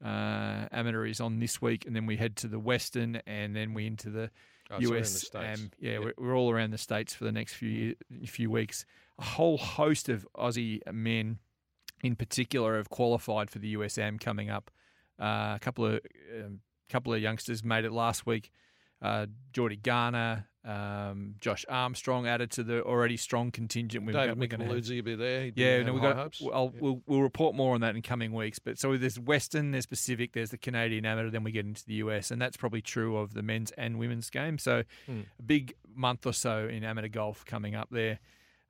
uh, 0.05 0.67
amateur 0.71 1.07
is 1.07 1.21
on 1.21 1.39
this 1.39 1.63
week, 1.63 1.87
and 1.87 1.97
then 1.97 2.05
we 2.05 2.17
head 2.17 2.37
to 2.37 2.49
the 2.49 2.59
Western, 2.59 3.23
and 3.27 3.57
then 3.57 3.73
we 3.73 3.87
into 3.87 4.11
the 4.11 4.31
Oh, 4.77 4.81
so 4.81 4.91
we're 4.91 4.99
US. 4.99 5.23
States. 5.23 5.61
um, 5.61 5.71
yeah, 5.79 5.93
Yeah. 5.93 5.99
We're, 6.01 6.15
we're 6.19 6.37
all 6.37 6.51
around 6.51 6.71
the 6.73 6.79
states 6.79 7.15
for 7.15 7.25
the 7.25 7.33
next 7.33 7.55
few 7.55 7.69
year- 7.69 7.95
few 8.27 8.51
weeks. 8.51 8.85
A 9.19 9.25
whole 9.25 9.59
host 9.59 10.09
of 10.09 10.27
Aussie 10.37 10.81
men, 10.93 11.39
in 12.03 12.17
particular, 12.17 12.77
have 12.77 12.91
qualified 12.91 13.51
for 13.51 13.59
the 13.61 13.75
USM 13.77 14.21
coming 14.21 14.51
up. 14.51 14.71
Uh, 15.21 15.53
a 15.55 15.59
couple 15.61 15.87
of 15.87 16.01
um, 16.37 16.61
couple 16.89 17.15
of 17.15 17.21
youngsters 17.21 17.63
made 17.65 17.85
it 17.85 17.93
last 17.93 18.27
week. 18.27 18.51
Uh, 19.01 19.27
Geordie 19.53 19.77
Garner, 19.77 20.49
um, 20.65 21.35
Josh 21.41 21.65
Armstrong 21.69 22.27
added 22.27 22.51
to 22.53 22.63
the 22.65 22.83
already 22.83 23.17
strong 23.19 23.51
contingent. 23.51 24.07
We've 24.07 24.15
David 24.15 24.29
got- 24.31 24.39
we're 24.39 24.47
gonna 24.47 24.65
have- 24.65 24.73
Micheluzzi 24.85 24.97
will 24.97 25.03
be 25.03 25.15
there. 25.15 25.53
Yeah, 25.55 25.83
no, 25.83 25.93
we 25.93 26.01
got. 26.01 26.17
hopes. 26.17 26.43
I'll, 26.53 26.73
Yeah. 26.75 26.81
We'll 26.81 27.03
we'll 27.07 27.23
report 27.23 27.55
more 27.55 27.75
on 27.75 27.81
that 27.83 27.95
in 27.97 28.03
coming 28.03 28.33
weeks. 28.33 28.59
But 28.59 28.79
so 28.79 28.97
there's 28.97 29.19
Western, 29.21 29.73
there's 29.73 29.87
Pacific, 29.87 30.33
there's 30.33 30.51
the 30.51 30.59
Canadian 30.59 31.05
Amateur, 31.05 31.29
then 31.31 31.45
we 31.45 31.53
get 31.53 31.67
into 31.67 31.85
the 31.85 31.95
US, 31.95 32.31
and 32.31 32.41
that's 32.41 32.57
probably 32.57 32.81
true 32.81 33.17
of 33.19 33.35
the 33.35 33.43
men's 33.43 33.73
and 33.73 33.99
women's 33.99 34.31
game. 34.31 34.59
So 34.59 34.85
Hmm. 35.07 35.21
a 35.39 35.43
big 35.43 35.75
month 35.95 36.27
or 36.27 36.33
so 36.33 36.67
in 36.67 36.83
amateur 36.83 37.09
golf 37.09 37.45
coming 37.45 37.75
up 37.75 37.89
there. 37.91 38.19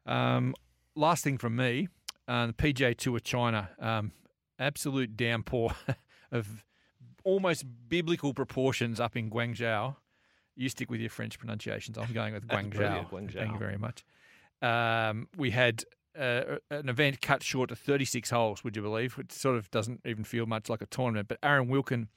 Um, 0.05 0.55
last 0.95 1.23
thing 1.25 1.39
from 1.39 1.57
me, 1.57 1.89
uh, 2.29 2.49
the 2.49 2.53
PGA 2.53 2.95
Tour 2.95 3.21
China, 3.21 3.71
um, 3.79 4.13
absolute 4.59 5.17
downpour 5.17 5.75
of 6.33 6.65
almost 7.23 7.65
biblical 7.89 8.35
proportions 8.35 9.01
up 9.01 9.17
in 9.17 9.31
Guangzhou. 9.31 9.97
You 10.57 10.69
stick 10.69 10.91
with 10.91 11.01
your 11.01 11.11
French 11.11 11.39
pronunciations. 11.39 11.99
I'm 11.99 12.13
going 12.13 12.35
with 12.35 12.47
Guangzhou. 12.49 13.11
Guangzhou. 13.11 13.35
Thank 13.35 13.53
you 13.53 13.59
very 13.59 13.79
much. 13.79 14.05
Um, 14.63 15.29
we 15.37 15.51
had 15.51 15.85
uh, 16.19 16.57
an 16.71 16.89
event 16.89 17.21
cut 17.21 17.43
short 17.43 17.71
to 17.71 17.77
36 17.77 18.31
holes, 18.31 18.65
would 18.65 18.77
you 18.77 18.83
believe? 18.83 19.17
Which 19.17 19.33
sort 19.33 19.57
of 19.57 19.71
doesn't 19.71 20.01
even 20.05 20.25
feel 20.25 20.47
much 20.47 20.69
like 20.69 20.81
a 20.81 20.87
tournament. 20.87 21.29
But 21.29 21.39
Aaron 21.43 21.69
Wilkin 21.69 22.09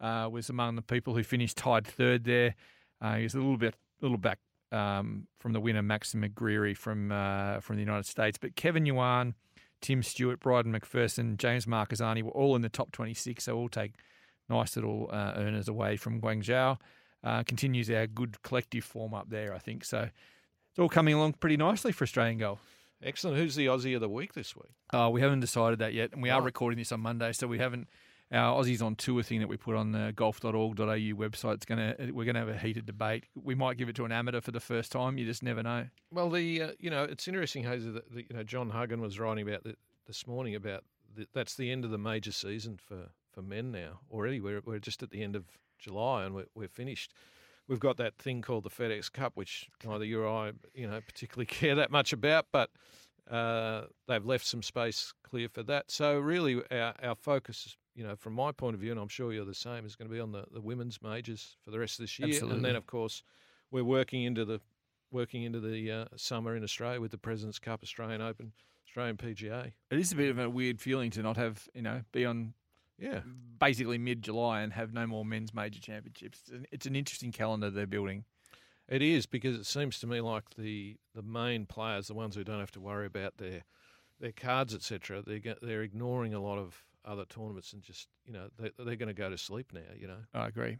uh, 0.00 0.28
was 0.30 0.48
among 0.50 0.76
the 0.76 0.82
people 0.82 1.14
who 1.14 1.22
finished 1.22 1.56
tied 1.56 1.86
third 1.86 2.24
there. 2.24 2.54
Uh, 3.00 3.16
he 3.16 3.22
was 3.24 3.34
a 3.34 3.38
little 3.38 3.56
bit, 3.56 3.74
little 4.00 4.18
back 4.18 4.38
um, 4.72 5.26
from 5.38 5.52
the 5.52 5.60
winner, 5.60 5.82
Maxim 5.82 6.22
McGreevy 6.22 6.76
from 6.76 7.12
uh, 7.12 7.60
from 7.60 7.76
the 7.76 7.82
United 7.82 8.06
States. 8.06 8.38
But 8.38 8.56
Kevin 8.56 8.86
Yuan, 8.86 9.34
Tim 9.80 10.02
Stewart, 10.02 10.40
Bryden 10.40 10.72
Macpherson, 10.72 11.36
James 11.36 11.66
Marchesani 11.66 12.22
were 12.22 12.32
all 12.32 12.56
in 12.56 12.62
the 12.62 12.68
top 12.68 12.92
26. 12.92 13.44
So 13.44 13.56
we'll 13.56 13.68
take 13.68 13.94
nice 14.48 14.76
little 14.76 15.08
uh, 15.12 15.32
earners 15.36 15.68
away 15.68 15.96
from 15.96 16.20
Guangzhou. 16.20 16.78
Uh, 17.24 17.42
continues 17.42 17.90
our 17.90 18.06
good 18.06 18.40
collective 18.42 18.84
form 18.84 19.12
up 19.12 19.28
there, 19.28 19.52
I 19.52 19.58
think. 19.58 19.84
So 19.84 20.02
it's 20.70 20.78
all 20.78 20.88
coming 20.88 21.14
along 21.14 21.34
pretty 21.34 21.56
nicely 21.56 21.90
for 21.92 22.04
Australian 22.04 22.38
golf. 22.38 22.60
Excellent. 23.02 23.36
Who's 23.38 23.54
the 23.54 23.66
Aussie 23.66 23.94
of 23.94 24.00
the 24.00 24.08
week 24.08 24.34
this 24.34 24.54
week? 24.56 24.72
Uh, 24.92 25.08
we 25.12 25.20
haven't 25.20 25.40
decided 25.40 25.78
that 25.80 25.94
yet, 25.94 26.12
and 26.12 26.22
we 26.22 26.30
are 26.30 26.40
Right. 26.40 26.46
recording 26.46 26.78
this 26.78 26.92
on 26.92 27.00
Monday, 27.00 27.32
so 27.32 27.46
we 27.46 27.58
haven't. 27.58 27.88
Our 28.30 28.62
Aussies 28.62 28.82
on 28.82 28.94
tour 28.94 29.22
thing 29.22 29.40
that 29.40 29.48
we 29.48 29.56
put 29.56 29.74
on 29.74 29.92
the 29.92 30.12
golf.org.au 30.14 30.84
website. 30.84 31.54
It's 31.54 31.64
gonna 31.64 31.94
we're 32.12 32.26
gonna 32.26 32.40
have 32.40 32.48
a 32.48 32.58
heated 32.58 32.84
debate. 32.86 33.24
We 33.34 33.54
might 33.54 33.78
give 33.78 33.88
it 33.88 33.96
to 33.96 34.04
an 34.04 34.12
amateur 34.12 34.40
for 34.42 34.50
the 34.50 34.60
first 34.60 34.92
time. 34.92 35.16
You 35.16 35.24
just 35.24 35.42
never 35.42 35.62
know. 35.62 35.86
Well, 36.12 36.28
the 36.30 36.62
uh, 36.62 36.70
you 36.78 36.90
know 36.90 37.04
it's 37.04 37.26
interesting, 37.26 37.64
Hazy, 37.64 37.90
that, 37.90 38.12
that 38.12 38.26
you 38.30 38.36
know 38.36 38.42
John 38.42 38.70
Huggan 38.70 39.00
was 39.00 39.18
writing 39.18 39.48
about 39.48 39.64
that 39.64 39.78
this 40.06 40.26
morning 40.26 40.54
about 40.54 40.84
the, 41.16 41.26
that's 41.32 41.54
the 41.54 41.70
end 41.72 41.84
of 41.86 41.90
the 41.90 41.98
major 41.98 42.32
season 42.32 42.76
for, 42.76 43.08
for 43.32 43.40
men 43.42 43.72
now 43.72 44.00
already. 44.10 44.40
We're 44.40 44.60
we're 44.64 44.78
just 44.78 45.02
at 45.02 45.10
the 45.10 45.22
end 45.22 45.34
of 45.34 45.44
July 45.78 46.24
and 46.24 46.34
we're, 46.34 46.46
we're 46.54 46.68
finished. 46.68 47.12
We've 47.66 47.80
got 47.80 47.98
that 47.98 48.16
thing 48.16 48.40
called 48.42 48.64
the 48.64 48.70
FedEx 48.70 49.12
Cup, 49.12 49.32
which 49.34 49.68
neither 49.84 50.04
you 50.04 50.22
or 50.22 50.28
I, 50.28 50.52
you 50.74 50.88
know, 50.88 51.00
particularly 51.00 51.46
care 51.46 51.74
that 51.74 51.90
much 51.90 52.12
about, 52.12 52.46
but 52.52 52.70
uh, 53.30 53.82
they've 54.06 54.24
left 54.24 54.46
some 54.46 54.62
space 54.62 55.12
clear 55.22 55.48
for 55.48 55.62
that. 55.64 55.90
So 55.90 56.18
really, 56.18 56.62
our, 56.70 56.94
our 57.02 57.14
focus, 57.14 57.76
you 57.94 58.04
know, 58.04 58.16
from 58.16 58.32
my 58.32 58.52
point 58.52 58.74
of 58.74 58.80
view, 58.80 58.90
and 58.90 59.00
I'm 59.00 59.08
sure 59.08 59.32
you're 59.32 59.44
the 59.44 59.54
same, 59.54 59.84
is 59.84 59.96
going 59.96 60.08
to 60.08 60.14
be 60.14 60.20
on 60.20 60.32
the, 60.32 60.44
the 60.50 60.60
women's 60.60 61.00
majors 61.02 61.56
for 61.64 61.70
the 61.70 61.78
rest 61.78 61.98
of 61.98 62.04
this 62.04 62.18
year, 62.18 62.28
Absolutely. 62.28 62.56
and 62.56 62.64
then 62.64 62.76
of 62.76 62.86
course 62.86 63.22
we're 63.70 63.84
working 63.84 64.22
into 64.22 64.44
the 64.44 64.60
working 65.10 65.42
into 65.42 65.60
the 65.60 65.90
uh, 65.90 66.04
summer 66.16 66.54
in 66.56 66.62
Australia 66.62 67.00
with 67.00 67.10
the 67.10 67.18
Presidents 67.18 67.58
Cup, 67.58 67.82
Australian 67.82 68.20
Open, 68.20 68.52
Australian 68.86 69.16
PGA. 69.16 69.72
It 69.90 69.98
is 69.98 70.12
a 70.12 70.16
bit 70.16 70.30
of 70.30 70.38
a 70.38 70.50
weird 70.50 70.80
feeling 70.80 71.10
to 71.12 71.22
not 71.22 71.36
have 71.36 71.68
you 71.74 71.82
know 71.82 72.02
be 72.12 72.24
on 72.24 72.54
Yeah. 72.98 73.20
basically 73.58 73.98
mid 73.98 74.22
July 74.22 74.62
and 74.62 74.72
have 74.72 74.92
no 74.92 75.06
more 75.06 75.24
men's 75.24 75.54
major 75.54 75.80
championships. 75.80 76.40
It's 76.40 76.50
an, 76.50 76.66
it's 76.72 76.86
an 76.86 76.96
interesting 76.96 77.32
calendar 77.32 77.70
they're 77.70 77.86
building. 77.86 78.24
It 78.88 79.02
is 79.02 79.26
because 79.26 79.56
it 79.56 79.66
seems 79.66 79.98
to 80.00 80.06
me 80.06 80.20
like 80.20 80.44
the, 80.56 80.96
the 81.14 81.22
main 81.22 81.66
players, 81.66 82.08
the 82.08 82.14
ones 82.14 82.34
who 82.34 82.42
don't 82.42 82.60
have 82.60 82.72
to 82.72 82.80
worry 82.80 83.06
about 83.06 83.36
their 83.36 83.64
their 84.20 84.32
cards, 84.32 84.74
etc. 84.74 85.22
They're 85.24 85.56
they're 85.62 85.82
ignoring 85.82 86.34
a 86.34 86.40
lot 86.40 86.58
of 86.58 86.82
other 87.04 87.24
tournaments 87.24 87.72
and 87.72 87.82
just 87.82 88.08
you 88.26 88.32
know 88.32 88.48
they, 88.58 88.70
they're 88.78 88.96
going 88.96 89.08
to 89.08 89.14
go 89.14 89.30
to 89.30 89.38
sleep 89.38 89.72
now. 89.72 89.80
You 89.96 90.08
know. 90.08 90.18
I 90.34 90.48
agree. 90.48 90.78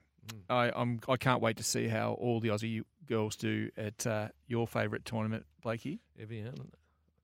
I, 0.51 0.71
I'm 0.75 1.01
I 1.09 1.17
can't 1.17 1.41
wait 1.41 1.57
to 1.59 1.63
see 1.63 1.89
how 1.89 2.13
all 2.15 2.41
the 2.41 2.49
Aussie 2.49 2.83
girls 3.07 3.37
do 3.37 3.71
at 3.77 4.07
uh, 4.07 4.29
your 4.47 4.67
favourite 4.67 5.05
tournament, 5.05 5.47
Blakey. 5.63 6.01
Evian. 6.21 6.71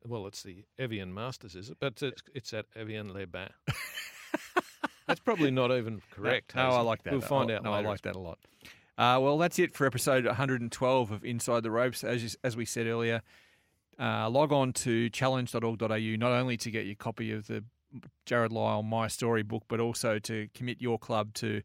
Well, 0.07 0.27
it's 0.27 0.43
the 0.43 0.65
Evian 0.79 1.13
Masters, 1.15 1.55
is 1.55 1.71
it? 1.71 1.79
But 1.81 2.03
it's, 2.03 2.23
it's 2.35 2.53
at 2.53 2.67
Evian 2.77 3.13
Les 3.13 3.25
Bains. 3.25 3.51
That's 5.15 5.25
probably 5.25 5.53
not 5.53 5.71
even 5.71 6.03
correct. 6.11 6.55
No. 6.57 6.63
I 6.63 6.81
like 6.81 7.05
that. 7.05 7.13
We'll 7.13 7.21
find 7.21 7.51
I- 7.51 7.55
out 7.55 7.63
No. 7.63 7.73
I 7.73 7.81
like 7.83 8.03
that 8.03 8.17
a 8.17 8.19
lot. 8.19 8.39
Uh, 8.99 9.19
well, 9.21 9.39
that's 9.39 9.59
it 9.59 9.75
for 9.75 9.87
episode 9.87 10.25
112 10.27 11.11
of 11.11 11.25
Inside 11.25 11.63
the 11.63 11.71
Ropes. 11.71 12.03
As 12.05 12.23
you, 12.23 12.31
as 12.45 12.57
we 12.57 12.65
said 12.65 12.87
earlier, 12.87 13.23
uh, 13.99 14.29
log 14.29 14.53
on 14.53 14.73
to 14.73 15.09
challenge.org.au 15.11 16.17
not 16.17 16.33
only 16.33 16.57
to 16.57 16.71
get 16.71 16.87
your 16.87 16.95
copy 16.97 17.33
of 17.33 17.47
the 17.47 17.65
Jarrod 18.27 18.51
Lyle 18.53 18.83
My 18.83 19.07
Story 19.09 19.43
book, 19.45 19.65
but 19.69 19.79
also 19.81 20.19
to 20.21 20.49
commit 20.55 20.81
your 20.81 20.99
club 20.99 21.33
to 21.35 21.63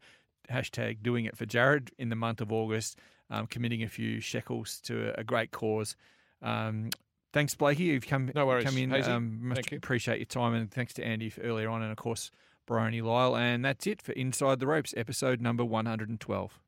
hashtag 0.51 1.01
doing 1.03 1.25
it 1.25 1.35
for 1.37 1.45
Jarrod 1.45 1.89
in 1.97 2.09
the 2.09 2.15
month 2.15 2.41
of 2.41 2.51
August, 2.51 2.97
um, 3.31 3.47
committing 3.47 3.83
a 3.83 3.89
few 3.89 4.19
shekels 4.19 4.79
to 4.85 5.09
a, 5.09 5.21
a 5.21 5.23
great 5.23 5.51
cause. 5.51 5.95
Um, 6.41 6.89
thanks, 7.33 7.53
Blakey. 7.55 7.83
You've 7.83 8.07
come, 8.07 8.31
No 8.33 8.47
worries, 8.47 8.65
come 8.65 8.77
in. 8.77 8.89
Hazy. 8.89 9.09
Um, 9.11 9.51
Thank 9.53 9.71
you. 9.71 9.77
appreciate 9.77 10.17
your 10.17 10.25
time, 10.25 10.53
and 10.55 10.71
thanks 10.71 10.93
to 10.95 11.03
Andy 11.03 11.29
for 11.29 11.41
earlier 11.41 11.69
on, 11.69 11.83
and 11.83 11.91
of 11.91 11.97
course, 11.97 12.31
Briony 12.69 13.01
Lyle. 13.01 13.35
And 13.35 13.65
that's 13.65 13.87
it 13.87 13.99
for 13.99 14.11
Inside 14.11 14.59
the 14.59 14.67
Ropes, 14.67 14.93
episode 14.95 15.41
number 15.41 15.65
112. 15.65 16.59